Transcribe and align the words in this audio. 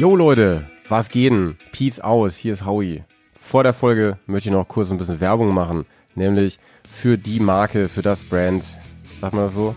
Jo 0.00 0.16
Leute, 0.16 0.64
was 0.88 1.10
geht 1.10 1.30
denn? 1.30 1.58
Peace 1.72 2.00
aus, 2.00 2.34
hier 2.34 2.54
ist 2.54 2.64
Howie. 2.64 3.04
Vor 3.38 3.64
der 3.64 3.74
Folge 3.74 4.16
möchte 4.24 4.48
ich 4.48 4.52
noch 4.54 4.66
kurz 4.66 4.90
ein 4.90 4.96
bisschen 4.96 5.20
Werbung 5.20 5.52
machen, 5.52 5.84
nämlich 6.14 6.58
für 6.88 7.18
die 7.18 7.38
Marke, 7.38 7.90
für 7.90 8.00
das 8.00 8.24
Brand, 8.24 8.64
sagt 9.20 9.34
man 9.34 9.44
das 9.44 9.52
so, 9.52 9.74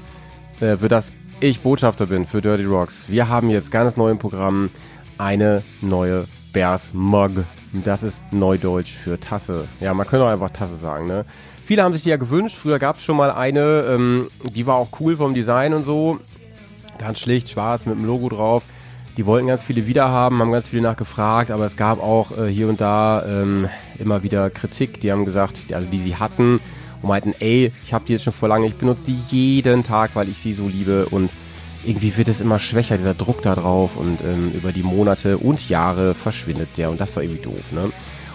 äh, 0.62 0.78
für 0.78 0.88
das 0.88 1.12
ich 1.42 1.60
Botschafter 1.60 2.06
bin 2.06 2.26
für 2.26 2.40
Dirty 2.40 2.64
Rocks. 2.64 3.10
Wir 3.10 3.28
haben 3.28 3.50
jetzt 3.50 3.70
ganz 3.70 3.98
neu 3.98 4.12
im 4.12 4.18
Programm 4.18 4.70
eine 5.18 5.62
neue 5.82 6.24
Bears 6.54 6.94
Mug. 6.94 7.44
Das 7.74 8.02
ist 8.02 8.24
Neudeutsch 8.32 8.94
für 8.94 9.20
Tasse. 9.20 9.68
Ja, 9.82 9.94
man 9.94 10.08
könnte 10.08 10.26
auch 10.26 10.32
einfach 10.32 10.52
Tasse 10.52 10.78
sagen, 10.78 11.06
ne? 11.06 11.26
Viele 11.66 11.84
haben 11.84 11.92
sich 11.92 12.04
die 12.04 12.12
ja 12.12 12.18
gewünscht. 12.18 12.56
Früher 12.56 12.80
gab 12.80 12.96
es 12.96 13.04
schon 13.04 13.18
mal 13.18 13.30
eine, 13.30 13.82
ähm, 13.90 14.30
die 14.56 14.66
war 14.66 14.76
auch 14.76 14.88
cool 15.02 15.18
vom 15.18 15.34
Design 15.34 15.74
und 15.74 15.84
so. 15.84 16.18
Ganz 16.98 17.20
schlicht, 17.20 17.50
schwarz 17.50 17.86
mit 17.86 17.98
dem 17.98 18.06
Logo 18.06 18.30
drauf. 18.30 18.64
Die 19.16 19.28
wollten 19.28 19.48
ganz 19.48 19.62
viele 19.62 19.86
wieder 19.86 20.10
haben, 20.10 20.40
haben 20.40 20.52
ganz 20.52 20.68
viele 20.68 20.82
nachgefragt, 20.82 21.52
aber 21.52 21.66
es 21.66 21.78
gab 21.78 22.02
auch 22.02 22.36
äh, 22.36 22.48
hier 22.48 22.68
und 22.68 22.82
da 22.82 23.24
ähm, 23.26 23.70
immer 24.00 24.24
wieder 24.24 24.50
Kritik. 24.50 25.00
Die 25.02 25.12
haben 25.12 25.24
gesagt, 25.24 25.60
also 25.72 25.88
die 25.88 26.02
sie 26.02 26.16
hatten 26.16 26.60
und 27.02 27.10
meinten, 27.10 27.36
ey, 27.40 27.72
ich 27.86 27.94
habe 27.94 28.06
die 28.08 28.14
jetzt 28.14 28.24
schon 28.24 28.34
vor 28.34 28.50
lange, 28.50 28.66
ich 28.66 28.76
benutze 28.76 29.12
die 29.12 29.20
jeden 29.30 29.84
Tag, 29.84 30.12
weil 30.16 30.30
ich 30.30 30.40
sie 30.40 30.56
so 30.56 30.68
liebe 30.68 31.06
und 31.06 31.30
irgendwie 31.86 32.18
wird 32.18 32.28
es 32.28 32.42
immer 32.42 32.58
schwächer, 32.58 32.98
dieser 32.98 33.14
Druck 33.14 33.42
da 33.44 33.54
drauf 33.54 33.98
und 33.98 34.22
ähm, 34.22 34.52
über 34.56 34.72
die 34.72 34.84
Monate 34.84 35.38
und 35.38 35.70
Jahre 35.70 36.16
verschwindet 36.16 36.70
der 36.78 36.90
und 36.90 37.00
das 37.00 37.16
war 37.16 37.24
irgendwie 37.24 37.42
doof, 37.42 37.72
ne? 37.72 37.92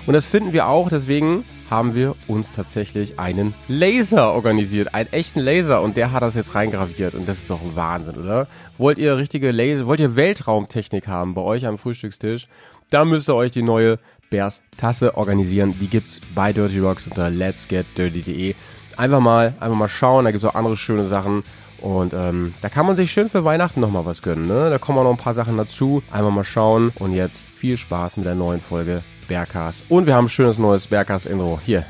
Und 0.09 0.15
das 0.15 0.25
finden 0.25 0.55
wir 0.55 0.69
auch, 0.69 0.89
deswegen 0.89 1.45
haben 1.69 1.95
wir 1.95 2.17
uns 2.29 2.55
tatsächlich 2.55 3.19
einen 3.19 3.53
Laser 3.69 4.33
organisiert, 4.33 4.95
einen 4.95 5.13
echten 5.13 5.39
Laser 5.39 5.83
und 5.83 5.99
der 5.99 6.13
hat 6.13 6.23
das 6.23 6.35
jetzt 6.35 6.55
reingraviert 6.55 7.13
und 7.13 7.29
das 7.29 7.41
ist 7.41 7.51
doch 7.51 7.61
Wahnsinn, 7.75 8.17
oder? 8.17 8.47
Wollt 8.79 8.97
ihr 8.97 9.19
richtige 9.19 9.51
Laser, 9.51 9.87
wollt 9.87 10.01
ihr 10.01 10.17
Weltraumtechnik 10.17 11.09
haben 11.09 11.35
bei 11.35 11.43
euch 11.43 11.67
am 11.67 11.77
Frühstückstisch? 11.77 12.49
Dann 12.89 13.11
müsst 13.11 13.29
ihr 13.29 13.35
euch 13.35 13.53
die 13.53 13.61
neue 13.61 13.99
Bears 14.31 14.63
Tasse 14.79 15.15
organisieren. 15.15 15.75
Die 15.79 15.89
gibt's 15.89 16.23
bei 16.35 16.55
Dirty 16.55 16.79
Rocks 16.79 17.07
unter 17.07 17.29
letsgetdirty.de. 17.29 18.55
Einfach 18.97 19.21
mal, 19.21 19.53
einfach 19.61 19.77
mal 19.77 19.89
schauen, 19.89 20.25
da 20.25 20.31
gibt's 20.31 20.47
auch 20.47 20.55
andere 20.55 20.79
schöne 20.79 21.05
Sachen. 21.05 21.45
Und 21.83 22.15
ähm, 22.15 22.55
da 22.63 22.71
kann 22.71 22.87
man 22.87 22.97
sich 22.97 23.13
schön 23.13 23.29
für 23.29 23.45
Weihnachten 23.45 23.81
nochmal 23.81 24.07
was 24.07 24.23
gönnen. 24.23 24.47
Ne? 24.47 24.71
Da 24.71 24.79
kommen 24.79 25.01
auch 25.01 25.05
noch 25.05 25.11
ein 25.11 25.19
paar 25.19 25.35
Sachen 25.35 25.59
dazu. 25.59 26.03
Einfach 26.11 26.31
mal 26.31 26.45
schauen. 26.45 26.93
Und 26.99 27.13
jetzt 27.13 27.43
viel 27.43 27.77
Spaß 27.77 28.17
mit 28.17 28.25
der 28.25 28.35
neuen 28.35 28.63
Folge 28.63 29.03
Bergcast. 29.29 29.85
Und 29.89 30.07
wir 30.07 30.15
haben 30.15 30.25
ein 30.25 30.31
schönes 30.31 30.59
neues 30.59 30.87
Bergcast-Intro. 30.87 31.61
Hier. 31.65 31.85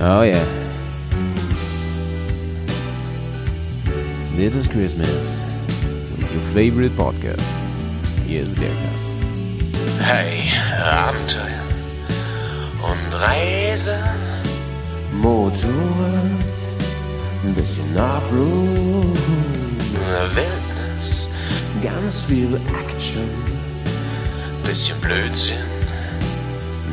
Oh 0.00 0.22
yeah. 0.22 0.44
This 4.36 4.54
is 4.54 4.68
Christmas. 4.68 5.42
Your 6.32 6.42
favorite 6.54 6.94
podcast. 6.96 7.42
Hier 8.26 8.42
ist 8.42 8.54
Bergcast. 8.54 9.12
Hey, 10.00 10.52
Abenteuer 10.80 11.62
und 12.82 13.20
Reise. 13.20 13.98
Motorrad. 15.12 16.67
Ein 17.44 17.54
bisschen 17.54 17.96
Offroad. 17.96 19.16
Wildnis, 20.34 21.28
Ganz 21.82 22.22
viel 22.22 22.60
Action. 22.84 23.30
bisschen 24.64 24.98
Blödsinn. 25.00 25.56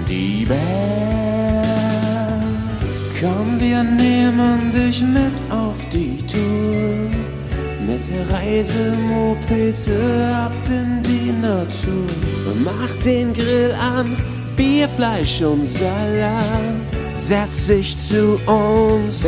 Die 0.08 0.46
Band. 0.46 1.66
Komm, 3.20 3.60
wir 3.60 3.84
nehmen 3.84 4.72
dich 4.72 5.02
mit 5.02 5.34
auf 5.50 5.78
die 5.92 6.18
Tour. 6.28 7.10
Mit 7.88 8.02
der 8.10 8.30
Reisemopete 8.30 9.96
ab 10.46 10.54
in 10.70 11.02
die 11.02 11.32
Natur. 11.32 12.08
Mach 12.64 12.96
den 13.04 13.34
Grill 13.34 13.74
an, 13.80 14.16
Bier, 14.56 14.88
Fleisch 14.88 15.42
und 15.42 15.66
Salat. 15.66 16.44
Setz 17.14 17.68
dich 17.68 17.98
zu 17.98 18.36
uns. 18.48 19.24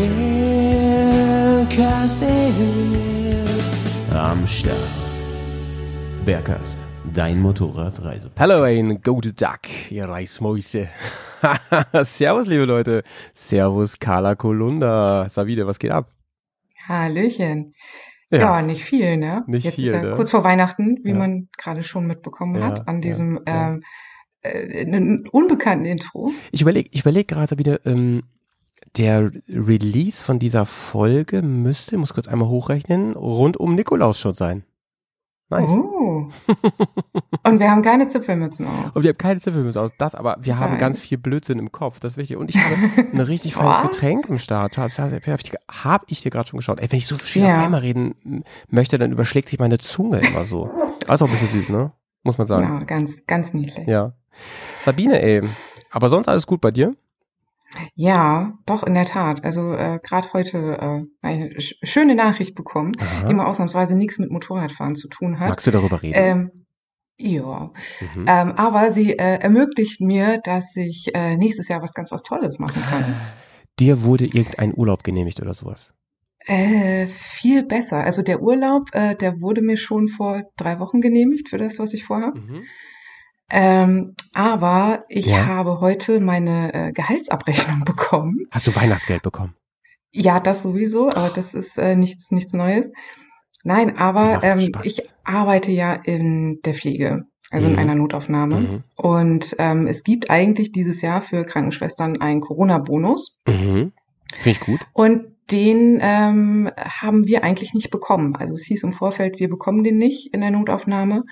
Bergkast 1.67 2.21
ist 2.21 4.13
Am 4.15 4.45
Start. 4.47 4.77
Bergcast. 6.25 6.85
Dein 7.13 7.41
Motorradreise. 7.41 8.29
Hallo, 8.37 8.61
ein 8.63 9.01
guten 9.01 9.35
Tag, 9.35 9.67
ihr 9.91 10.05
Reismäuse. 10.05 10.87
Servus, 12.03 12.47
liebe 12.47 12.65
Leute. 12.65 13.03
Servus, 13.33 13.97
Carla 13.99 14.35
Kolunda. 14.35 15.27
Savide, 15.29 15.65
was 15.67 15.79
geht 15.79 15.91
ab? 15.91 16.11
Hallöchen. 16.87 17.73
Ja, 18.29 18.61
nicht 18.61 18.83
viel, 18.83 19.15
ne? 19.17 19.43
Nicht 19.47 19.63
Jetzt 19.63 19.75
viel, 19.75 19.87
ist 19.87 19.93
ja 19.93 20.01
ne? 20.01 20.11
kurz 20.15 20.31
vor 20.31 20.43
Weihnachten, 20.43 20.99
wie 21.03 21.11
Ja. 21.11 21.17
man 21.17 21.47
gerade 21.57 21.83
schon 21.83 22.07
mitbekommen 22.07 22.55
Ja, 22.55 22.65
hat, 22.65 22.87
an 22.87 22.95
ja, 22.95 23.01
diesem 23.09 23.39
ja. 23.47 23.69
ähm, 23.69 23.83
äh, 24.41 24.85
einen 24.85 25.27
unbekannten 25.29 25.85
Intro. 25.85 26.31
Ich 26.51 26.61
überlege 26.61 26.89
ich 26.91 27.01
überleg 27.01 27.27
gerade, 27.27 27.47
Sabine, 27.47 27.79
ähm, 27.85 28.23
der 28.97 29.31
Release 29.49 30.23
von 30.23 30.39
dieser 30.39 30.65
Folge 30.65 31.41
müsste, 31.41 31.95
ich 31.95 31.99
muss 31.99 32.13
kurz 32.13 32.27
einmal 32.27 32.47
hochrechnen, 32.49 33.13
rund 33.13 33.57
um 33.57 33.75
Nikolaus 33.75 34.19
schon 34.19 34.33
sein. 34.33 34.63
Nice. 35.49 35.69
Oh. 35.69 36.27
Und 37.43 37.59
wir 37.59 37.71
haben 37.71 37.81
keine 37.81 38.09
Zipfelmützen 38.09 38.65
auf. 38.67 38.93
Und 38.95 39.03
wir 39.03 39.09
haben 39.11 39.17
keine 39.17 39.39
Zipfelmüsse 39.39 39.79
aus, 39.79 39.91
das, 39.97 40.13
aber 40.13 40.35
wir 40.41 40.59
haben 40.59 40.71
Nein. 40.71 40.79
ganz 40.79 40.99
viel 40.99 41.17
Blödsinn 41.17 41.57
im 41.57 41.71
Kopf, 41.71 42.01
das 42.01 42.13
ist 42.13 42.17
wichtig. 42.17 42.35
Und 42.35 42.49
ich 42.49 42.57
habe 42.57 42.75
ein 43.13 43.19
richtig 43.21 43.53
feines? 43.53 43.81
Getränk 43.89 44.27
im 44.29 44.39
Start. 44.39 44.77
Habe 44.77 44.91
hab 44.91 46.03
ich, 46.07 46.21
dir- 46.21 46.29
gerade 46.29 46.49
schon 46.49 46.57
geschaut. 46.57 46.79
Ey, 46.81 46.91
wenn 46.91 46.97
ich 46.97 47.07
so 47.07 47.15
viel 47.15 47.43
Ja. 47.43 47.57
auf 47.59 47.63
einmal 47.65 47.79
reden 47.79 48.43
möchte, 48.69 48.97
dann 48.97 49.11
überschlägt 49.13 49.47
sich 49.47 49.57
meine 49.59 49.77
Zunge 49.77 50.19
immer 50.19 50.43
so. 50.43 50.69
Also 51.07 51.23
auch 51.25 51.29
ein 51.29 51.31
bisschen 51.31 51.59
süß, 51.61 51.69
ne? 51.69 51.93
Muss 52.23 52.37
man 52.37 52.45
sagen. 52.47 52.63
Ja, 52.63 52.83
ganz, 52.83 53.25
ganz 53.25 53.53
niedlich. 53.53 53.87
Ja. 53.87 54.13
Sabine, 54.81 55.21
ey. 55.21 55.41
Aber 55.89 56.09
sonst 56.09 56.27
alles 56.27 56.47
gut 56.47 56.61
bei 56.61 56.71
dir? 56.71 56.95
Ja, 57.95 58.53
doch, 58.65 58.83
in 58.83 58.93
der 58.93 59.05
Tat. 59.05 59.43
Also 59.43 59.73
äh, 59.73 59.99
gerade 60.01 60.31
heute 60.33 60.57
äh, 60.79 61.03
eine 61.21 61.59
sch 61.59 61.75
schöne 61.83 62.15
Nachricht 62.15 62.55
bekommen, 62.55 62.93
Aha. 62.99 63.25
die 63.25 63.33
mal 63.33 63.45
ausnahmsweise 63.45 63.95
nichts 63.95 64.19
mit 64.19 64.31
Motorradfahren 64.31 64.95
zu 64.95 65.07
tun 65.09 65.39
hat. 65.39 65.49
Magst 65.49 65.67
du 65.67 65.71
darüber 65.71 66.01
reden? 66.01 66.15
Ähm, 66.17 66.65
ja, 67.17 67.71
mhm. 68.15 68.25
ähm, 68.27 68.51
aber 68.53 68.93
sie 68.93 69.17
äh, 69.17 69.39
ermöglicht 69.39 70.01
mir, 70.01 70.39
dass 70.43 70.75
ich 70.75 71.13
äh, 71.15 71.35
nächstes 71.35 71.67
Jahr 71.67 71.81
was 71.81 71.93
ganz 71.93 72.11
was 72.11 72.23
Tolles 72.23 72.59
machen 72.59 72.83
kann. 72.83 73.15
Dir 73.79 74.03
wurde 74.03 74.25
irgendein 74.25 74.73
Urlaub 74.75 75.03
genehmigt 75.03 75.41
oder 75.41 75.53
sowas? 75.53 75.93
Äh, 76.45 77.07
viel 77.07 77.63
besser. 77.63 77.97
Also 77.97 78.21
der 78.21 78.41
Urlaub, 78.41 78.89
äh, 78.93 79.15
der 79.15 79.41
wurde 79.41 79.61
mir 79.61 79.77
schon 79.77 80.07
vor 80.07 80.43
drei 80.55 80.79
Wochen 80.79 81.01
genehmigt 81.01 81.49
für 81.49 81.57
das, 81.57 81.77
was 81.77 81.93
ich 81.93 82.05
vorhabe. 82.05 82.39
Mhm. 82.39 82.63
Ähm, 83.49 84.15
aber 84.33 85.05
ich 85.09 85.27
Ja. 85.27 85.45
habe 85.45 85.79
heute 85.79 86.19
meine 86.19 86.73
äh, 86.73 86.91
Gehaltsabrechnung 86.91 87.83
bekommen. 87.85 88.43
Hast 88.51 88.67
du 88.67 88.75
Weihnachtsgeld 88.75 89.21
bekommen? 89.23 89.55
Ja, 90.11 90.39
das 90.39 90.63
sowieso, 90.63 91.09
aber 91.09 91.29
das 91.29 91.53
ist 91.53 91.77
äh, 91.77 91.95
nichts, 91.95 92.31
nichts 92.31 92.53
Neues. 92.53 92.89
Nein, 93.63 93.97
aber 93.97 94.41
ähm, 94.43 94.71
ich 94.83 95.09
arbeite 95.23 95.71
ja 95.71 95.93
in 95.93 96.59
der 96.63 96.73
Pflege, 96.73 97.23
also 97.51 97.67
Mhm. 97.67 97.73
in 97.73 97.79
einer 97.79 97.95
Notaufnahme. 97.95 98.59
Mhm. 98.59 98.83
Und 98.95 99.55
ähm, 99.59 99.87
es 99.87 100.03
gibt 100.03 100.29
eigentlich 100.29 100.71
dieses 100.71 101.01
Jahr 101.01 101.21
für 101.21 101.43
Krankenschwestern 101.45 102.21
einen 102.21 102.41
Corona-Bonus. 102.41 103.37
Mhm. 103.47 103.91
Finde 104.33 104.49
ich 104.49 104.59
gut. 104.59 104.81
Und 104.93 105.36
den 105.51 105.99
ähm, 106.01 106.69
haben 106.77 107.25
wir 107.25 107.43
eigentlich 107.43 107.73
nicht 107.73 107.89
bekommen. 107.89 108.35
Also 108.35 108.53
es 108.53 108.63
hieß 108.63 108.83
im 108.83 108.93
Vorfeld, 108.93 109.39
wir 109.39 109.49
bekommen 109.49 109.83
den 109.83 109.97
nicht 109.97 110.33
in 110.33 110.41
der 110.41 110.51
Notaufnahme, 110.51 111.23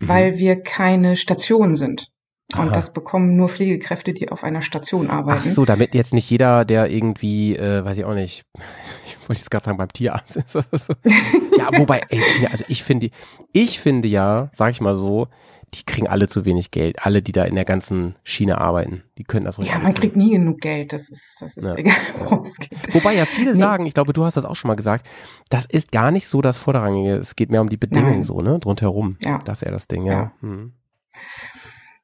Mhm. 0.00 0.08
weil 0.08 0.38
wir 0.38 0.60
keine 0.62 1.16
Station 1.16 1.76
sind. 1.76 2.08
Und 2.54 2.66
Aha. 2.68 2.74
das 2.74 2.92
bekommen 2.92 3.36
nur 3.36 3.48
Pflegekräfte, 3.48 4.12
die 4.12 4.28
auf 4.30 4.44
einer 4.44 4.60
Station 4.62 5.08
Ach 5.10 5.14
arbeiten. 5.14 5.48
so, 5.52 5.64
damit 5.64 5.94
jetzt 5.94 6.12
nicht 6.12 6.28
jeder, 6.30 6.64
der 6.64 6.90
irgendwie, 6.90 7.56
äh, 7.56 7.84
weiß 7.84 7.96
ich 7.98 8.04
auch 8.04 8.14
nicht, 8.14 8.44
ich 9.06 9.16
wollte 9.28 9.40
jetzt 9.40 9.50
gerade 9.50 9.64
sagen, 9.64 9.78
beim 9.78 9.92
Tierarzt 9.92 10.36
ist. 10.36 10.54
ja, 11.58 11.68
wobei, 11.78 12.02
ey, 12.10 12.20
also 12.52 12.64
ich 12.68 12.84
finde, 12.84 13.10
ich 13.52 13.80
finde 13.80 14.08
ja, 14.08 14.50
sag 14.52 14.70
ich 14.72 14.80
mal 14.80 14.94
so, 14.94 15.28
die 15.74 15.84
kriegen 15.84 16.06
alle 16.08 16.28
zu 16.28 16.44
wenig 16.44 16.70
Geld. 16.70 17.04
Alle, 17.04 17.22
die 17.22 17.32
da 17.32 17.44
in 17.44 17.54
der 17.54 17.64
ganzen 17.64 18.14
Schiene 18.24 18.58
arbeiten, 18.60 19.02
die 19.18 19.24
können 19.24 19.44
das 19.44 19.58
Ja, 19.58 19.78
man 19.78 19.94
kriegt 19.94 20.16
nie 20.16 20.30
genug 20.30 20.60
Geld. 20.60 20.92
Das 20.92 21.08
ist, 21.08 21.22
das 21.40 21.56
ist 21.56 21.64
Ja. 21.64 21.74
egal, 21.74 21.94
worum 22.18 22.42
es 22.42 22.56
geht. 22.56 22.94
Wobei 22.94 23.14
ja 23.14 23.26
viele 23.26 23.52
Nee. 23.52 23.58
sagen, 23.58 23.86
ich 23.86 23.94
glaube, 23.94 24.12
du 24.12 24.24
hast 24.24 24.36
das 24.36 24.44
auch 24.44 24.56
schon 24.56 24.68
mal 24.68 24.74
gesagt, 24.76 25.06
das 25.50 25.66
ist 25.66 25.92
gar 25.92 26.10
nicht 26.10 26.26
so 26.28 26.40
das 26.40 26.58
Vorderrangige. 26.58 27.14
Es 27.16 27.36
geht 27.36 27.50
mehr 27.50 27.60
um 27.60 27.68
die 27.68 27.76
Bedingungen 27.76 28.14
Nein. 28.16 28.24
so, 28.24 28.40
ne? 28.40 28.58
Drumherum. 28.58 29.16
Ja. 29.20 29.40
Das 29.44 29.58
ist 29.58 29.66
eher 29.66 29.72
das 29.72 29.88
Ding, 29.88 30.04
ja. 30.06 30.12
Ja. 30.12 30.32
Hm. 30.40 30.72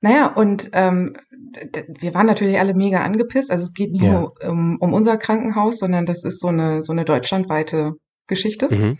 Naja, 0.02 0.28
und 0.28 0.70
ähm, 0.72 1.16
wir 2.00 2.14
waren 2.14 2.26
natürlich 2.26 2.58
alle 2.58 2.74
mega 2.74 3.00
angepisst. 3.02 3.50
Also 3.50 3.64
es 3.64 3.72
geht 3.74 3.92
nicht 3.92 4.02
Ja. 4.04 4.20
nur 4.20 4.34
um, 4.48 4.78
um 4.80 4.92
unser 4.94 5.16
Krankenhaus, 5.18 5.78
sondern 5.78 6.06
das 6.06 6.24
ist 6.24 6.40
so 6.40 6.48
eine, 6.48 6.82
so 6.82 6.92
eine 6.92 7.04
deutschlandweite 7.04 7.94
Geschichte. 8.26 8.74
Mhm. 8.74 8.98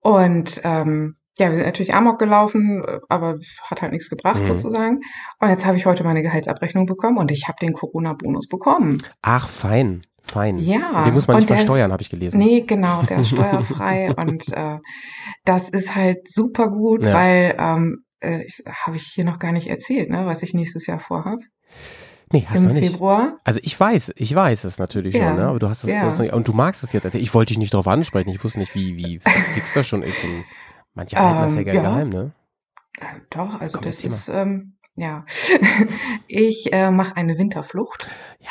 Und 0.00 0.60
ähm, 0.64 1.14
ja, 1.38 1.48
wir 1.50 1.56
sind 1.56 1.66
natürlich 1.66 1.94
Amok 1.94 2.18
gelaufen, 2.18 2.84
äh, 2.86 2.98
aber 3.08 3.38
hat 3.70 3.82
halt 3.82 3.92
nichts 3.92 4.10
gebracht 4.10 4.40
Mhm. 4.42 4.46
sozusagen. 4.46 5.00
Und 5.40 5.48
jetzt 5.48 5.64
habe 5.66 5.76
ich 5.76 5.86
heute 5.86 6.04
meine 6.04 6.22
Gehaltsabrechnung 6.22 6.86
bekommen 6.86 7.18
und 7.18 7.30
ich 7.30 7.48
habe 7.48 7.56
den 7.60 7.72
Corona-Bonus 7.72 8.48
bekommen. 8.48 8.98
Ach, 9.22 9.48
fein. 9.48 10.02
Fein. 10.24 10.58
Ja, 10.58 10.98
Und 10.98 11.06
den 11.06 11.14
muss 11.14 11.26
man 11.26 11.36
nicht 11.38 11.48
versteuern, 11.48 11.90
habe 11.90 12.00
ich 12.02 12.08
gelesen. 12.10 12.38
Nee, 12.38 12.60
genau, 12.60 13.02
der 13.02 13.18
ist 13.20 13.28
steuerfrei 13.30 14.14
und 14.14 14.46
äh, 14.52 14.78
das 15.44 15.68
ist 15.70 15.94
halt 15.96 16.30
super 16.30 16.68
gut, 16.68 17.02
Ja. 17.02 17.12
weil 17.14 17.56
ähm, 17.58 18.04
äh, 18.20 18.44
habe 18.70 18.96
ich 18.96 19.02
hier 19.12 19.24
noch 19.24 19.38
gar 19.40 19.50
nicht 19.52 19.66
erzählt, 19.68 20.10
ne, 20.10 20.24
was 20.26 20.42
ich 20.44 20.54
nächstes 20.54 20.86
Jahr 20.86 21.00
vorhab. 21.00 21.40
Nee, 22.30 22.46
hast 22.48 22.58
Im 22.60 22.68
du 22.68 22.74
nicht. 22.74 22.92
Februar. 22.92 23.38
Also 23.44 23.58
ich 23.62 23.78
weiß, 23.78 24.12
ich 24.16 24.34
weiß 24.34 24.64
es 24.64 24.78
natürlich 24.78 25.14
Ja, 25.16 25.28
schon, 25.28 25.36
ne? 25.36 25.48
aber 25.48 25.58
du 25.58 25.68
hast 25.68 25.82
es 25.84 25.90
ja. 25.90 26.00
du 26.00 26.06
hast 26.06 26.18
noch 26.18 26.24
nicht, 26.24 26.32
und 26.34 26.46
du 26.48 26.52
magst 26.52 26.82
es 26.84 26.92
jetzt. 26.92 27.04
Also 27.04 27.18
ich 27.18 27.34
wollte 27.34 27.48
dich 27.48 27.58
nicht 27.58 27.74
darauf 27.74 27.88
ansprechen. 27.88 28.30
Ich 28.30 28.42
wusste 28.42 28.58
nicht, 28.60 28.74
wie 28.74 28.96
wie 28.96 29.18
fix 29.54 29.74
das 29.74 29.86
schon 29.88 30.02
ist. 30.02 30.16
Manche 30.94 31.16
halten 31.16 31.42
das 31.42 31.54
ja 31.54 31.58
Ähm, 31.60 31.64
gerne 31.64 31.82
ja. 31.82 31.90
geheim, 31.90 32.08
ne? 32.10 32.30
Doch, 33.30 33.60
also 33.60 33.74
Komm, 33.74 33.84
das 33.84 34.04
ist 34.04 34.28
ähm, 34.28 34.74
ja. 34.96 35.24
ich 36.28 36.72
äh, 36.72 36.90
mache 36.90 37.16
eine 37.16 37.38
Winterflucht 37.38 38.06
Ja, 38.40 38.50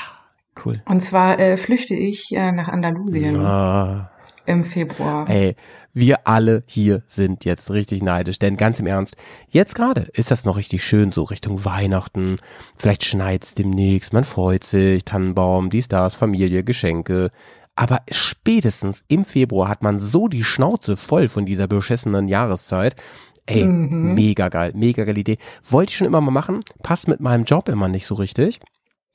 cool. 0.66 0.82
und 0.86 1.02
zwar 1.02 1.40
äh, 1.40 1.58
flüchte 1.58 1.94
ich 1.94 2.32
äh, 2.36 2.52
nach 2.52 2.68
Andalusien 2.68 3.38
Ah, 3.40 4.10
im 4.48 4.66
Februar. 4.66 5.30
ey, 5.30 5.56
wir 5.94 6.28
alle 6.28 6.64
hier 6.66 7.04
sind 7.08 7.46
jetzt 7.46 7.70
richtig 7.70 8.02
neidisch, 8.02 8.40
denn 8.40 8.58
ganz 8.58 8.80
im 8.80 8.88
Ernst, 8.88 9.16
jetzt 9.50 9.76
gerade 9.76 10.02
ist 10.14 10.32
das 10.32 10.44
noch 10.46 10.58
richtig 10.58 10.84
schön, 10.84 11.12
so 11.12 11.24
Richtung 11.24 11.64
Weihnachten. 11.64 12.38
Vielleicht 12.76 13.04
schneit's 13.06 13.54
demnächst, 13.54 14.12
man 14.14 14.24
freut 14.24 14.64
sich, 14.64 15.06
Tannenbaum, 15.06 15.70
dies, 15.70 15.88
das, 15.88 16.16
Familie, 16.16 16.64
Geschenke. 16.64 17.30
Aber 17.76 18.02
spätestens 18.12 19.04
im 19.08 19.26
Februar 19.26 19.70
hat 19.70 19.82
man 19.82 19.98
so 20.00 20.28
die 20.28 20.44
Schnauze 20.44 20.98
voll 20.98 21.30
von 21.30 21.46
dieser 21.46 21.68
beschissenen 21.68 22.28
Jahreszeit. 22.28 22.96
Ey, 23.48 23.64
Mhm. 23.66 24.14
mega 24.14 24.50
geil, 24.50 24.72
mega 24.76 25.04
geile 25.04 25.20
Idee. 25.20 25.38
Wollte 25.70 25.92
ich 25.92 25.98
schon 25.98 26.08
immer 26.08 26.22
mal 26.22 26.32
machen, 26.32 26.60
passt 26.84 27.08
mit 27.08 27.20
meinem 27.22 27.44
Job 27.46 27.70
immer 27.70 27.88
nicht 27.88 28.06
so 28.06 28.16
richtig. 28.16 28.60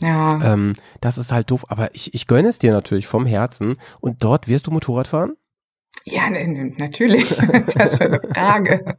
Ja, 0.00 0.53
Ähm, 0.53 0.75
das 1.00 1.17
ist 1.17 1.32
halt 1.32 1.50
doof, 1.50 1.64
aber 1.69 1.94
ich, 1.94 2.12
ich 2.12 2.26
gönne 2.26 2.49
es 2.49 2.58
dir 2.58 2.73
natürlich 2.73 3.06
vom 3.06 3.25
Herzen. 3.25 3.76
Und 4.00 4.23
dort 4.25 4.47
wirst 4.49 4.67
du 4.67 4.70
Motorrad 4.70 5.06
fahren? 5.06 5.35
Ja, 6.05 6.26
n- 6.26 6.35
n- 6.35 6.75
natürlich. 6.79 7.31
Ist 7.53 7.79
das 7.79 7.97
für 7.97 8.05
eine 8.05 8.20
Frage? 8.20 8.97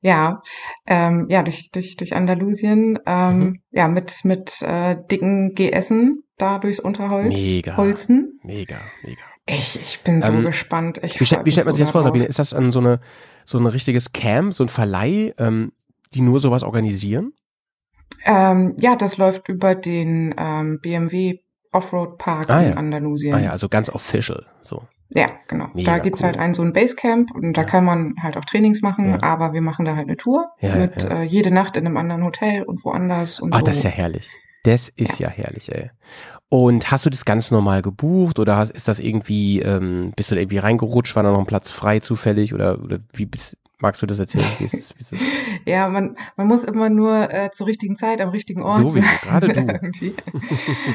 Ja, 0.00 0.42
ähm, 0.86 1.26
ja, 1.30 1.42
durch, 1.44 1.70
durch, 1.70 1.96
durch 1.96 2.14
Andalusien, 2.16 2.98
ähm, 3.06 3.38
Mhm. 3.38 3.62
ja, 3.70 3.86
mit, 3.86 4.24
mit 4.24 4.60
äh, 4.62 4.96
dicken 5.10 5.54
GSen 5.54 6.24
da 6.42 6.58
durchs 6.58 6.80
Unterholz. 6.80 7.28
Mega. 7.28 7.76
Holzen. 7.76 8.40
Mega, 8.42 8.76
mega. 9.02 9.20
Ich, 9.46 9.76
ich 9.76 10.00
bin 10.04 10.22
so 10.22 10.28
Ähm, 10.32 10.42
gespannt. 10.44 11.00
Ich 11.02 11.16
Wie, 11.16 11.20
wie 11.44 11.50
stellt 11.52 11.66
man 11.66 11.74
sich 11.74 11.82
das 11.84 11.90
vor. 11.90 12.02
Sabine? 12.02 12.24
Ist 12.26 12.38
das 12.38 12.52
an 12.54 12.70
so 12.72 12.80
eine 12.80 13.00
so 13.44 13.58
ein 13.58 13.66
richtiges 13.66 14.12
Camp, 14.12 14.54
so 14.54 14.64
ein 14.64 14.68
Verleih, 14.68 15.34
ähm, 15.38 15.72
die 16.14 16.20
nur 16.20 16.38
sowas 16.40 16.62
organisieren? 16.62 17.32
Ähm, 18.24 18.74
ja, 18.78 18.94
das 18.96 19.16
läuft 19.16 19.48
über 19.48 19.74
den 19.74 20.34
ähm, 20.38 20.78
BMW 20.80 21.38
Offroad 21.72 22.18
Park 22.18 22.50
Ah, 22.50 22.60
in 22.62 22.70
ja. 22.70 22.76
Andalusien. 22.76 23.34
Ah 23.34 23.40
ja, 23.40 23.50
also 23.50 23.68
ganz 23.68 23.88
official. 23.88 24.44
So. 24.60 24.82
Ja, 25.08 25.26
genau. 25.48 25.68
Mega 25.74 25.92
da 25.92 25.98
gibt's 25.98 26.20
cool. 26.20 26.26
halt 26.26 26.38
einen 26.38 26.54
so 26.54 26.62
ein 26.62 26.72
Basecamp 26.72 27.34
und 27.34 27.54
da 27.54 27.62
Ja. 27.62 27.66
kann 27.66 27.84
man 27.84 28.14
halt 28.22 28.36
auch 28.36 28.44
Trainings 28.44 28.80
machen, 28.82 29.10
Ja. 29.10 29.22
aber 29.22 29.52
wir 29.54 29.60
machen 29.62 29.84
da 29.84 29.96
halt 29.96 30.06
eine 30.08 30.16
Tour 30.16 30.50
mit. 30.60 31.02
Äh, 31.02 31.22
jede 31.24 31.50
Nacht 31.50 31.76
in 31.76 31.86
einem 31.86 31.96
anderen 31.96 32.24
Hotel 32.24 32.62
und 32.62 32.84
woanders 32.84 33.40
und 33.40 33.52
Ah, 33.54 33.58
so. 33.58 33.64
das 33.64 33.78
ist 33.78 33.82
ja 33.84 33.90
herrlich. 33.90 34.30
Das 34.64 34.88
ist 34.88 35.18
ja. 35.18 35.28
herrlich, 35.28 35.72
ey. 35.72 35.90
Und 36.48 36.90
hast 36.90 37.06
du 37.06 37.10
das 37.10 37.24
ganz 37.24 37.50
normal 37.50 37.82
gebucht 37.82 38.38
oder 38.38 38.56
hast, 38.56 38.70
ist 38.70 38.86
das 38.86 38.98
irgendwie, 39.00 39.60
ähm, 39.60 40.12
bist 40.14 40.30
du 40.30 40.34
da 40.34 40.40
irgendwie 40.40 40.58
reingerutscht, 40.58 41.16
war 41.16 41.22
da 41.22 41.32
noch 41.32 41.38
ein 41.38 41.46
Platz 41.46 41.70
frei 41.70 42.00
zufällig 42.00 42.52
oder, 42.52 42.78
oder 42.82 42.98
wie 43.14 43.24
bist, 43.26 43.56
magst 43.78 44.02
du 44.02 44.06
das 44.06 44.18
erzählen? 44.18 44.44
Wie 44.58 44.64
ist 44.64 44.76
das, 44.76 44.94
wie 44.96 45.00
ist 45.00 45.12
das? 45.12 45.20
Ja, 45.64 45.88
man, 45.88 46.16
man 46.36 46.48
muss 46.48 46.64
immer 46.64 46.88
nur 46.90 47.32
äh, 47.32 47.50
zur 47.52 47.68
richtigen 47.68 47.96
Zeit 47.96 48.20
am 48.20 48.30
richtigen 48.30 48.62
Ort 48.62 48.78
Sowieso, 48.78 49.06
sein. 49.06 49.18
gerade 49.22 49.48
du. 49.48 50.12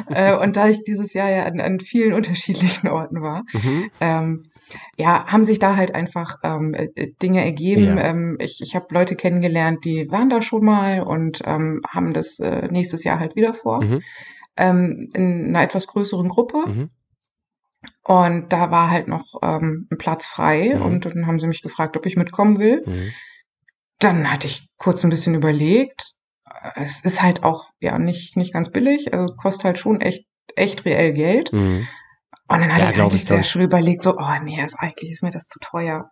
äh, 0.13 0.37
und 0.37 0.57
da 0.57 0.67
ich 0.67 0.83
dieses 0.83 1.13
Jahr 1.13 1.29
ja 1.29 1.45
an, 1.45 1.61
an 1.61 1.79
vielen 1.79 2.13
unterschiedlichen 2.19 2.87
Orten 2.89 3.21
war, 3.21 3.43
Mhm. 3.53 3.89
ähm, 4.01 4.43
ja, 4.97 5.25
haben 5.27 5.45
sich 5.45 5.59
da 5.59 5.75
halt 5.75 5.95
einfach 5.95 6.37
ähm, 6.43 6.73
äh, 6.73 6.89
äh, 6.95 7.13
Dinge 7.21 7.43
ergeben. 7.43 7.97
Ja. 7.97 8.05
Ähm, 8.05 8.37
ich 8.39 8.61
ich 8.61 8.75
habe 8.75 8.87
Leute 8.93 9.15
kennengelernt, 9.15 9.85
die 9.85 10.09
waren 10.11 10.29
da 10.29 10.41
schon 10.41 10.65
mal 10.65 11.01
und 11.01 11.41
ähm, 11.45 11.81
haben 11.87 12.13
das 12.13 12.39
äh, 12.39 12.67
nächstes 12.69 13.03
Jahr 13.03 13.19
halt 13.19 13.35
wieder 13.35 13.53
vor. 13.53 13.83
Mhm. 13.83 14.01
Ähm, 14.57 15.11
in 15.13 15.47
einer 15.49 15.63
etwas 15.63 15.87
größeren 15.87 16.29
Gruppe. 16.29 16.67
Mhm. 16.67 16.89
Und 18.03 18.51
da 18.51 18.71
war 18.71 18.89
halt 18.89 19.07
noch 19.07 19.25
ähm, 19.43 19.87
ein 19.91 19.97
Platz 19.97 20.25
frei 20.25 20.73
Mhm. 20.75 20.81
und 20.81 21.05
dann 21.05 21.27
haben 21.27 21.39
sie 21.39 21.47
mich 21.47 21.61
gefragt, 21.61 21.95
ob 21.95 22.05
ich 22.05 22.15
mitkommen 22.17 22.59
will. 22.59 22.83
Mhm. 22.85 23.13
Dann 23.99 24.31
hatte 24.31 24.47
ich 24.47 24.67
kurz 24.77 25.03
ein 25.03 25.09
bisschen 25.09 25.35
überlegt. 25.35 26.13
Es 26.75 26.99
ist 27.01 27.21
halt 27.21 27.43
auch 27.43 27.69
ja 27.79 27.97
nicht 27.99 28.35
nicht 28.37 28.53
ganz 28.53 28.71
billig, 28.71 29.13
also 29.13 29.33
kostet 29.35 29.63
halt 29.65 29.79
schon 29.79 30.01
echt 30.01 30.25
echt 30.55 30.85
reell 30.85 31.13
Geld. 31.13 31.51
Und 32.49 32.61
dann 32.61 32.69
Ja, 32.69 32.77
ich 32.77 32.83
eigentlich 32.83 32.91
ich, 32.91 32.93
glaub 32.95 33.11
sehr 33.27 33.39
ich. 33.41 33.49
schon 33.49 33.61
überlegt, 33.61 34.03
so 34.03 34.15
oh 34.17 34.35
nee, 34.43 34.63
ist 34.63 34.75
eigentlich 34.79 35.11
ist 35.11 35.23
mir 35.23 35.31
das 35.31 35.47
zu 35.47 35.59
teuer. 35.59 36.09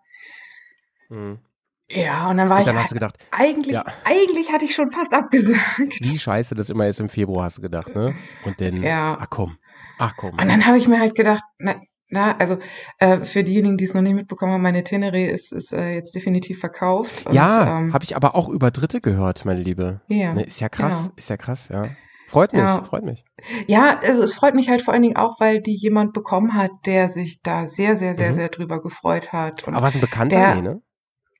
Mhm. 1.09 1.39
Ja, 1.87 2.29
und 2.29 2.37
dann 2.37 2.49
war 2.49 2.55
Und 2.57 2.61
ich 2.63 2.65
dann 2.67 2.77
hast 2.79 2.89
du 2.91 2.95
gedacht, 2.95 3.15
eigentlich 3.31 3.73
ja. 3.75 3.83
eigentlich 4.05 4.51
hatte 4.51 4.65
ich 4.65 4.73
schon 4.73 4.89
fast 4.89 5.13
abgesagt. 5.13 5.77
wie 6.01 6.17
scheiße 6.17 6.55
das 6.55 6.69
immer 6.69 6.87
ist 6.87 6.99
im 6.99 7.09
Februar, 7.09 7.45
hast 7.45 7.57
du 7.59 7.61
gedacht, 7.61 7.93
ne? 7.95 8.15
Und 8.43 8.59
dann, 8.59 8.81
Ja. 8.81 9.17
ach 9.19 9.27
komm, 9.29 9.57
ach 9.99 10.13
komm. 10.17 10.31
Und 10.31 10.47
dann 10.47 10.65
habe 10.65 10.77
ich 10.79 10.87
mir 10.87 10.99
halt 10.99 11.13
gedacht, 11.13 11.43
na, 11.59 11.75
na 12.09 12.35
also 12.37 12.57
äh, 12.97 13.21
für 13.21 13.43
diejenigen, 13.43 13.77
die 13.77 13.83
es 13.83 13.93
noch 13.93 14.01
nicht 14.01 14.15
mitbekommen 14.15 14.53
haben, 14.53 14.61
meine 14.63 14.83
Tenere 14.83 15.21
ist, 15.25 15.53
ist 15.53 15.73
äh, 15.73 15.93
jetzt 15.93 16.15
definitiv 16.15 16.59
verkauft. 16.59 17.27
Und, 17.27 17.33
ja, 17.35 17.77
ähm, 17.77 17.93
habe 17.93 18.03
ich 18.03 18.15
aber 18.15 18.33
auch 18.35 18.49
über 18.49 18.71
Dritte 18.71 18.99
gehört, 18.99 19.45
meine 19.45 19.61
Liebe. 19.61 20.01
ja. 20.07 20.33
Ne, 20.33 20.41
ist 20.43 20.59
ja 20.59 20.69
krass, 20.69 21.03
genau. 21.03 21.13
ist 21.17 21.29
ja 21.29 21.37
krass, 21.37 21.69
ja. 21.71 21.89
Freut 22.27 22.53
mich, 22.53 22.61
Ja. 22.61 22.83
freut 22.83 23.03
mich. 23.03 23.23
Ja, 23.67 23.99
also 23.99 24.23
es 24.23 24.33
freut 24.33 24.55
mich 24.55 24.69
halt 24.69 24.81
vor 24.81 24.93
allen 24.93 25.03
Dingen 25.03 25.15
auch, 25.17 25.39
weil 25.39 25.61
die 25.61 25.75
jemand 25.75 26.13
bekommen 26.13 26.53
hat, 26.55 26.71
der 26.85 27.09
sich 27.09 27.41
da 27.41 27.65
sehr, 27.65 27.95
sehr, 27.95 28.15
sehr, 28.15 28.31
Mhm. 28.31 28.35
sehr 28.35 28.49
drüber 28.49 28.81
gefreut 28.81 29.31
hat. 29.31 29.63
Und 29.67 29.75
Aber 29.75 29.85
was 29.85 29.95
ein 29.95 30.01
Bekannter? 30.01 30.35
der- 30.35 30.55
nee, 30.55 30.61
ne? 30.61 30.81